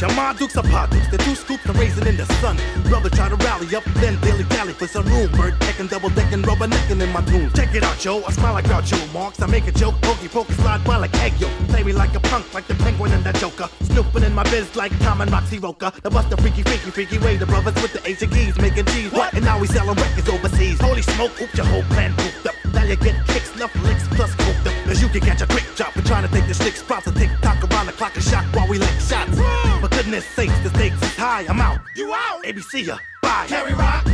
Your 0.00 0.08
hoop 0.08 0.16
hoops, 0.16 0.16
your 0.16 0.24
ma 0.24 0.32
dukes, 0.32 0.56
a 0.56 0.62
pot 0.62 0.90
dukes. 0.90 1.08
The 1.08 1.18
two 1.18 1.34
scoops 1.34 1.66
are 1.66 1.72
raising 1.72 2.06
in 2.06 2.16
the 2.16 2.24
sun. 2.40 2.56
Brother 2.88 3.10
try 3.10 3.28
to 3.28 3.36
rally 3.36 3.74
up, 3.74 3.84
then 4.00 4.18
daily 4.20 4.44
dally 4.44 4.72
for 4.72 4.86
some 4.86 5.04
room. 5.06 5.30
Bird 5.32 5.58
decking, 5.60 5.88
double 5.88 6.10
decking, 6.10 6.42
rubber 6.42 6.66
necking 6.66 7.00
in 7.00 7.12
my 7.12 7.20
tune. 7.22 7.50
Check 7.52 7.74
it 7.74 7.82
out, 7.82 8.02
yo. 8.04 8.22
I 8.24 8.32
smile 8.32 8.54
like 8.54 8.64
Groucho 8.64 8.98
Marx. 9.12 9.42
I 9.42 9.46
make 9.46 9.66
a 9.66 9.72
joke, 9.72 9.94
pokey 10.02 10.28
pokey 10.28 10.54
slide 10.54 10.82
by 10.84 10.96
like 10.96 11.14
egg 11.20 11.38
yolk. 11.40 11.52
Play 11.68 11.82
me 11.82 11.92
like 11.92 12.14
a 12.14 12.20
punk, 12.20 12.52
like 12.54 12.66
the 12.66 12.74
penguin 12.74 13.12
and 13.12 13.24
the 13.24 13.32
joker. 13.32 13.68
Snooping 13.82 14.24
in 14.24 14.34
my 14.34 14.44
biz 14.44 14.74
like 14.76 14.96
Tom 15.00 15.20
and 15.20 15.30
Roxy 15.30 15.58
Roker. 15.58 15.92
The 16.02 16.10
bust 16.10 16.30
the 16.30 16.36
freaky, 16.38 16.62
freaky, 16.62 16.90
freaky 16.90 17.18
way. 17.18 17.36
The 17.36 17.46
brothers 17.46 17.74
with 17.82 17.92
the 17.92 18.00
Asian 18.08 18.30
geese 18.30 18.56
making 18.58 18.86
cheese. 18.86 19.12
What? 19.12 19.34
And 19.34 19.44
now 19.44 19.58
we 19.58 19.66
selling 19.66 19.96
records 19.96 20.28
overseas. 20.28 20.80
Holy 20.80 21.02
smoke, 21.02 21.32
oops, 21.40 21.54
your 21.54 21.66
whole 21.66 21.84
plan 21.94 22.14
pooped 22.16 22.46
up. 22.46 22.54
Now 22.72 22.84
you 22.84 22.96
get 22.96 23.14
kicks, 23.26 23.54
enough 23.56 23.74
licks, 23.82 24.06
plus 24.08 24.34
cooped 24.34 24.66
up. 24.66 24.74
Cause 24.86 25.02
you 25.02 25.08
can 25.08 25.20
catch 25.20 25.42
a 25.42 25.46
quick 25.46 25.66
drop. 25.76 25.94
We're 25.96 26.02
trying 26.02 26.26
to 26.26 26.32
take 26.32 26.46
the 26.46 26.54
stick 26.54 26.76
spots 26.76 27.06
and 27.06 27.16
tick 27.16 27.30
tock 27.42 27.58
around 27.70 27.86
the 27.86 27.92
clock 27.92 28.14
and 28.14 28.24
shock 28.24 28.44
while 28.54 28.68
we 28.68 28.78
lick 28.78 28.94
shots. 29.00 29.36
For 29.79 29.79
goodness 30.02 30.24
sakes, 30.24 30.58
the 30.60 30.70
stakes 30.70 30.96
is 31.02 31.14
high. 31.14 31.44
I'm 31.46 31.60
out. 31.60 31.78
You 31.94 32.10
out? 32.14 32.42
ABC 32.44 32.86
ya. 32.86 32.96
Bye. 33.20 33.44
Can 33.48 33.66
we 33.66 33.74
rock? 33.74 34.04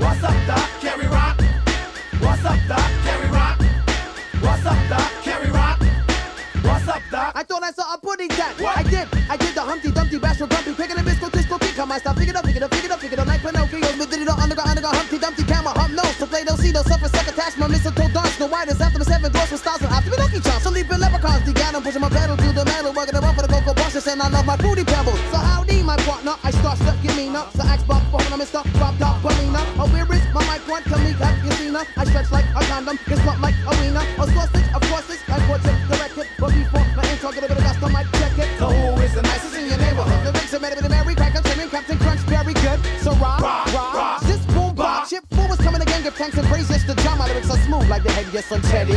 What's 0.00 0.24
up, 0.24 0.32
Doc? 0.48 0.64
Can 0.80 0.96
we 0.98 1.04
rock? 1.04 1.36
What's 2.24 2.44
up, 2.48 2.56
Doc? 2.66 2.88
Can 3.04 3.20
we 3.20 3.28
rock? 3.28 3.58
What's 4.40 4.64
up, 4.64 4.80
Doc? 4.88 5.08
Can 5.20 5.38
we 5.44 5.50
rock? 5.52 5.78
What's 6.64 6.88
up, 6.88 7.02
Doc? 7.12 7.32
I 7.36 7.42
thought 7.44 7.62
I 7.62 7.72
saw 7.72 7.92
a 7.92 7.98
pudding 7.98 8.30
jack. 8.30 8.56
I 8.56 8.82
did. 8.88 9.06
I 9.28 9.36
did 9.36 9.54
the 9.54 9.60
Humpty 9.60 9.92
Dumpty 9.92 10.18
Bashful 10.18 10.46
Grumpy, 10.46 10.72
picking 10.72 10.98
a 10.98 11.02
biscuit, 11.02 11.32
disco, 11.32 11.58
kick 11.58 11.78
on 11.78 11.88
my 11.88 11.98
stuff. 11.98 12.16
Pick 12.16 12.28
it 12.30 12.36
up, 12.36 12.44
pick 12.46 12.56
it 12.56 12.62
up, 12.62 12.70
pick 12.70 12.84
it 12.84 12.90
up, 12.90 13.00
pick 13.00 13.12
it 13.12 13.18
up 13.18 13.26
like 13.26 13.42
Pinocchio. 13.42 13.80
But 13.98 14.08
did 14.08 14.22
it 14.22 14.28
all 14.32 14.40
underground, 14.40 14.70
underground, 14.70 14.96
Humpty 14.96 15.18
Dumpty, 15.18 15.44
camera, 15.44 15.76
hump 15.76 15.92
nose. 15.92 16.16
To 16.20 16.26
play 16.26 16.42
those 16.44 16.58
see 16.58 16.72
those 16.72 16.88
suffer, 16.88 17.08
suck 17.12 17.28
attachment, 17.28 17.70
mistletoe 17.70 18.08
dance. 18.16 18.40
No 18.40 18.46
white 18.48 18.68
is 18.68 18.80
after 18.80 18.98
the 18.98 19.04
seven 19.04 19.30
doors 19.30 19.50
with 19.52 19.60
stars 19.60 19.82
and 19.82 19.92
after 19.92 20.08
me 20.08 20.16
lucky 20.16 20.40
charms. 20.40 20.62
So 20.64 20.70
leaping 20.70 21.00
leprechauns, 21.04 21.44
the 21.44 21.52
gun, 21.52 21.76
I'm 21.76 21.82
pushing 21.82 22.00
my 22.00 22.08
pedal 22.08 22.36
to 22.36 22.48
the 22.52 22.64
metal, 22.64 22.94
working 22.96 23.14
around 23.14 23.36
for 23.36 23.44
the 23.44 23.51
cocoa 23.62 23.74
bushes, 23.74 24.06
and 24.06 24.20
I 24.22 24.28
love 24.28 24.46
my 24.46 24.56
fruity 24.56 24.84
pebbles. 24.84 25.18
So 25.30 25.38
howdy, 25.38 25.82
my 25.82 25.96
partner, 25.98 26.34
I 26.42 26.50
start 26.50 26.78
stuck, 26.78 27.00
give 27.02 27.16
me 27.16 27.28
up. 27.28 27.52
So 27.52 27.62
axe 27.62 27.82
buck, 27.84 28.02
phone, 28.10 28.32
I'm 28.32 28.40
Mr. 28.40 28.62
Bob 28.78 28.98
Dog, 28.98 29.22
Bonina. 29.22 29.62
Oh, 29.78 29.88
where 29.92 30.06
is 30.12 30.24
my 30.34 30.42
mic 30.46 30.66
one? 30.68 30.82
Tell 30.84 30.98
me, 30.98 31.12
have 31.12 31.44
you 31.44 31.52
seen 31.52 31.74
her? 31.74 31.86
I 31.96 32.04
stretch 32.04 32.30
like 32.30 32.46
a 32.56 32.60
condom, 32.66 32.98
it's 33.06 33.24
not 33.24 33.40
like 33.40 33.54
a 33.66 33.70
wiener. 33.80 34.04
A 34.18 34.26
sausage, 34.34 34.68
of 34.74 34.82
course, 34.90 35.08
it's 35.10 35.28
like 35.28 35.42
what's 35.48 35.66
it, 35.66 35.76
direct 35.88 36.18
it. 36.18 36.28
But 36.38 36.50
before 36.54 36.86
my 36.96 37.04
intro, 37.10 37.32
get 37.32 37.44
a 37.44 37.48
bit 37.48 37.58
of 37.58 37.64
dust, 37.64 37.80
might 37.80 38.10
check 38.18 38.38
it. 38.38 38.58
So 38.58 38.66
who 38.68 39.00
is 39.02 39.14
the 39.14 39.22
nicest 39.22 39.56
in 39.56 39.66
your 39.66 39.78
neighborhood? 39.78 40.34
The 40.34 40.56
are 40.56 40.60
better 40.60 40.80
than 40.82 40.90
Mary, 40.90 41.14
crack, 41.14 41.34
I'm 41.36 41.68
Captain 41.70 41.98
Crunch, 41.98 42.20
very 42.28 42.54
good. 42.54 42.80
So 43.00 43.12
rock, 43.16 43.40
rock, 43.40 43.72
rock. 43.72 44.22
This 44.22 44.44
boom, 44.46 44.74
bop, 44.74 45.08
Chip 45.08 45.24
Fu 45.30 45.40
is 45.40 45.60
coming 45.60 45.80
again, 45.80 46.02
give 46.02 46.14
thanks 46.14 46.36
and 46.36 46.46
praise. 46.48 46.68
Yes, 46.68 46.84
are 47.52 47.62
smooth 47.64 47.88
like 47.88 48.02
the 48.02 48.10
head, 48.12 48.26
yes, 48.32 48.50
I'm 48.50 48.62
Teddy. 48.62 48.96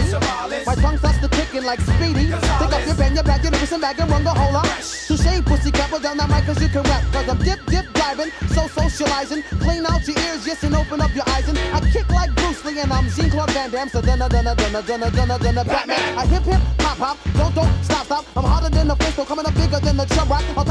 My 0.66 0.76
tongue 0.76 0.98
starts 0.98 1.20
to 1.20 1.28
ticking 1.28 1.64
like 1.64 1.82
Speedy. 1.82 2.32
Take 2.32 2.72
up 2.72 2.86
your 2.86 2.96
pen, 2.96 3.14
your 3.14 3.24
back, 3.24 3.44
your 3.44 3.52
lyrics 3.52 3.72
and 3.72 3.82
bag 3.82 4.00
and 4.00 4.10
run 4.10 4.24
the 4.24 4.32
whole 4.32 4.54
lot. 4.54 4.66
Touche, 5.08 5.44
pussy, 5.46 5.72
couple 5.72 6.00
down 6.00 6.18
that 6.18 6.30
mic, 6.30 6.46
cause 6.46 6.62
you 6.62 6.70
can 6.70 6.84
rap. 6.84 7.04
Cause 7.12 7.28
I'm 7.28 7.38
dip, 7.40 7.60
dip, 7.68 7.86
diving, 7.94 8.32
so 8.56 8.68
socializing. 8.68 9.44
Clean 9.60 9.86
out 9.86 10.08
your 10.08 10.18
ears, 10.26 10.48
yes, 10.48 10.64
and 10.64 10.76
open 10.76 11.02
up 11.02 11.14
your 11.14 11.28
eyes. 11.36 11.48
And 11.50 11.58
I 11.76 11.80
kick 11.92 12.08
like 12.10 12.34
Bruce 12.36 12.64
Lee, 12.64 12.80
and 12.80 12.92
I'm 12.92 13.10
Jean 13.10 13.30
Claude 13.30 13.52
Van 13.52 13.70
Damme. 13.70 13.90
So 13.90 14.02
dunna, 14.02 14.30
dunna, 14.30 14.56
dunna, 14.56 14.82
dunna, 14.82 15.12
dunna, 15.12 15.38
dunna, 15.38 15.64
Batman. 15.66 16.18
I 16.18 16.26
hip, 16.26 16.44
hip, 16.44 16.62
pop, 16.78 16.98
pop, 16.98 17.18
don't, 17.36 17.54
don't, 17.56 17.72
stop, 17.84 18.06
stop. 18.06 18.26
I'm 18.36 18.46
harder 18.46 18.70
than 18.70 18.88
the 18.88 18.96
fist, 18.96 19.18
coming 19.28 19.46
up 19.46 19.54
bigger 19.56 19.80
than 19.80 19.98
the 19.98 20.06
drum 20.06 20.30
rock. 20.30 20.44
All 20.56 20.64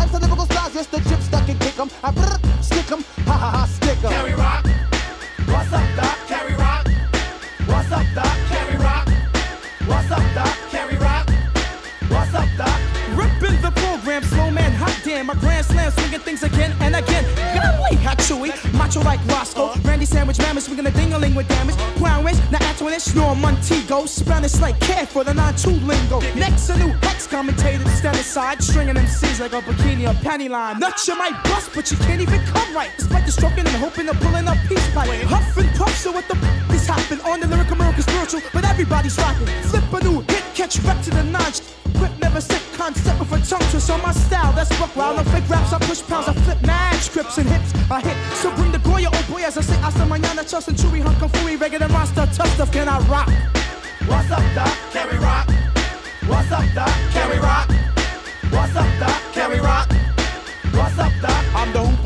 things 16.21 16.43
again 16.43 16.75
and 16.81 16.97
again. 16.97 17.25
Golly, 17.55 17.97
how 17.97 18.15
chewy, 18.15 18.51
macho 18.75 19.01
like 19.03 19.25
Roscoe. 19.27 19.73
Randy 19.83 20.07
Sandwich, 20.07 20.39
mammoth, 20.39 20.65
swinging 20.65 20.87
a 20.87 20.91
ding-a-ling 20.91 21.35
with 21.35 21.49
damage. 21.49 21.77
Crown 21.97 22.25
wins, 22.25 22.39
now 22.51 22.63
Antoinette, 22.69 23.03
snore 23.03 23.35
Montego. 23.37 24.07
Spanish 24.07 24.61
like 24.61 24.79
care 24.81 25.07
for 25.07 25.25
the 25.25 25.35
non-two 25.35 25.71
lingo. 25.71 26.21
Next, 26.35 26.69
a 26.71 26.79
new 26.79 26.93
hex 27.03 27.27
commentator 27.27 27.83
to 27.83 27.91
stand 27.91 28.17
aside, 28.17 28.63
stringing 28.63 28.95
them 28.95 29.05
MCs 29.05 29.41
like 29.41 29.53
a 29.53 29.61
bikini 29.61 30.09
or 30.09 30.15
panty 30.15 30.49
line. 30.49 30.79
Nuts, 30.79 31.07
you 31.09 31.17
might 31.17 31.41
bust, 31.45 31.71
but 31.75 31.91
you 31.91 31.97
can't 31.99 32.21
even 32.21 32.41
come 32.47 32.75
right. 32.75 32.91
Despite 32.99 33.27
the 33.27 33.33
stroking 33.33 33.67
and 33.67 33.77
hoping 33.77 34.09
of 34.09 34.19
pulling 34.21 34.49
up 34.49 34.59
peace 34.69 34.89
pipe. 34.93 35.09
Huff 35.25 35.57
and 35.57 35.71
puff, 35.77 35.95
so 35.97 36.13
what 36.13 36.27
the 36.29 36.37
f- 36.37 36.75
is 36.75 36.87
happening 36.87 37.25
on 37.25 37.41
the 37.41 37.47
lyrical 37.47 37.77
miracle 37.77 38.03
spiritual, 38.03 38.41
but 38.53 38.65
everybody's 38.65 39.17
rocking. 39.19 39.47
Flip 39.65 39.93
a 39.93 40.05
new 40.05 40.21
hit, 40.23 40.45
catch 40.55 40.83
back 40.85 41.03
to 41.05 41.11
the 41.11 41.25
notch. 41.25 41.61
Never 42.35 42.47
sick 42.47 42.63
concept 42.77 43.21
with 43.21 43.31
a 43.31 43.49
tongue 43.49 43.71
twist 43.71 43.89
on 43.91 44.03
my 44.03 44.11
style. 44.11 44.53
That's 44.55 44.69
buck 44.81 44.97
wild. 44.97 45.19
No 45.19 45.23
fake 45.31 45.49
raps, 45.49 45.73
I 45.73 45.79
push 45.79 46.03
pounds, 46.03 46.27
I 46.27 46.33
flip 46.33 46.61
mad 46.67 46.97
scripts 46.97 47.39
and 47.39 47.49
hits. 47.49 47.73
I 47.89 48.01
hit. 48.01 48.17
So 48.39 48.53
bring 48.57 48.73
the 48.73 48.81
Goya, 48.81 49.09
oh 49.13 49.27
boy, 49.31 49.45
as 49.45 49.57
I 49.57 49.61
say, 49.61 49.77
hasta 49.77 50.01
mañana, 50.01 50.43
Charles 50.43 50.67
and 50.67 50.77
Chewy, 50.77 51.01
hunk 51.01 51.23
and 51.23 51.31
fooey, 51.31 51.61
regular 51.61 51.89
monster, 51.91 52.27
tough 52.35 52.53
stuff, 52.55 52.73
can 52.73 52.89
I 52.89 52.99
rock? 53.07 53.31
What's 54.09 54.33
up, 54.33 54.43
Doc? 54.53 54.67
Can 54.91 55.09
we 55.13 55.17
rock? 55.25 55.49
What's 56.27 56.51
up, 56.51 56.65
Doc? 56.75 56.89
Can 57.13 57.31
we 57.31 57.39
rock? 57.39 57.69
What's 58.51 58.75
up, 58.75 58.99
Doc? 58.99 59.23
Can 59.33 59.51
we 59.53 59.61
rock? 59.61 60.04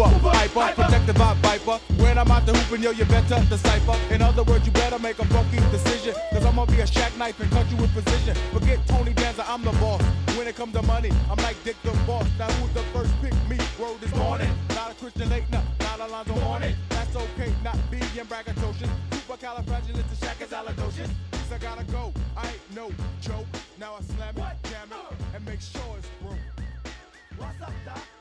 Hooper, 0.05 0.31
hyper 0.31 0.83
protected 0.83 1.19
by 1.19 1.35
Viper. 1.43 1.79
When 2.03 2.19
I'm 2.19 2.31
out 2.31 2.47
the 2.47 2.53
hooping, 2.53 2.83
yo, 2.83 2.91
you 2.91 3.05
better 3.07 3.41
decipher. 3.49 3.97
In 4.15 4.23
other 4.23 4.45
words, 4.45 4.67
you 4.67 4.73
better 4.73 4.99
make 4.99 5.19
a 5.19 5.25
funky 5.27 5.59
decision. 5.71 6.15
Cause 6.33 6.45
I'm 6.45 6.57
gonna 6.57 6.71
be 6.71 6.81
a 6.81 6.87
shack 6.87 7.17
knife 7.17 7.41
and 7.41 7.51
cut 7.51 7.69
you 7.71 7.77
with 7.77 7.93
precision. 7.93 8.35
Forget 8.53 8.79
Tony 8.87 9.13
Danza, 9.13 9.45
I'm 9.49 9.65
the 9.65 9.73
boss. 9.73 10.03
When 10.37 10.47
it 10.47 10.57
comes 10.57 10.75
to 10.75 10.83
money, 10.83 11.11
I'm 11.31 11.39
like 11.39 11.57
Dick 11.65 11.77
the 11.83 11.91
Boss. 12.07 12.27
Now 12.39 12.51
who's 12.59 12.73
the 12.75 12.83
first 12.95 13.13
pick 13.23 13.35
me? 13.49 13.59
Word 13.79 14.03
is 14.03 14.15
morning. 14.15 14.51
Not 14.71 14.93
a 14.93 14.95
Christian 14.95 15.29
late, 15.31 15.45
no, 15.51 15.61
not 15.81 16.01
Alonzo 16.01 16.35
Hornet. 16.35 16.75
That's 16.91 17.17
okay, 17.17 17.53
not 17.65 17.79
being 17.91 18.03
braggadocious. 18.03 18.91
Supercalifragilisticexpialidocious. 19.11 21.11
I 21.51 21.57
gotta 21.57 21.85
go, 21.85 22.13
I 22.37 22.47
ain't 22.47 22.77
no 22.77 22.91
joke. 23.23 23.47
Now 23.81 23.95
I 23.99 24.03
slam 24.03 24.37
it, 24.37 24.69
jam 24.69 24.91
it, 24.93 25.17
and 25.35 25.47
make 25.47 25.63
sure 25.63 25.81
it's 25.97 26.07
broke. 26.21 26.37
What's 27.39 27.63
up, 27.63 27.73
Doc? 27.87 28.18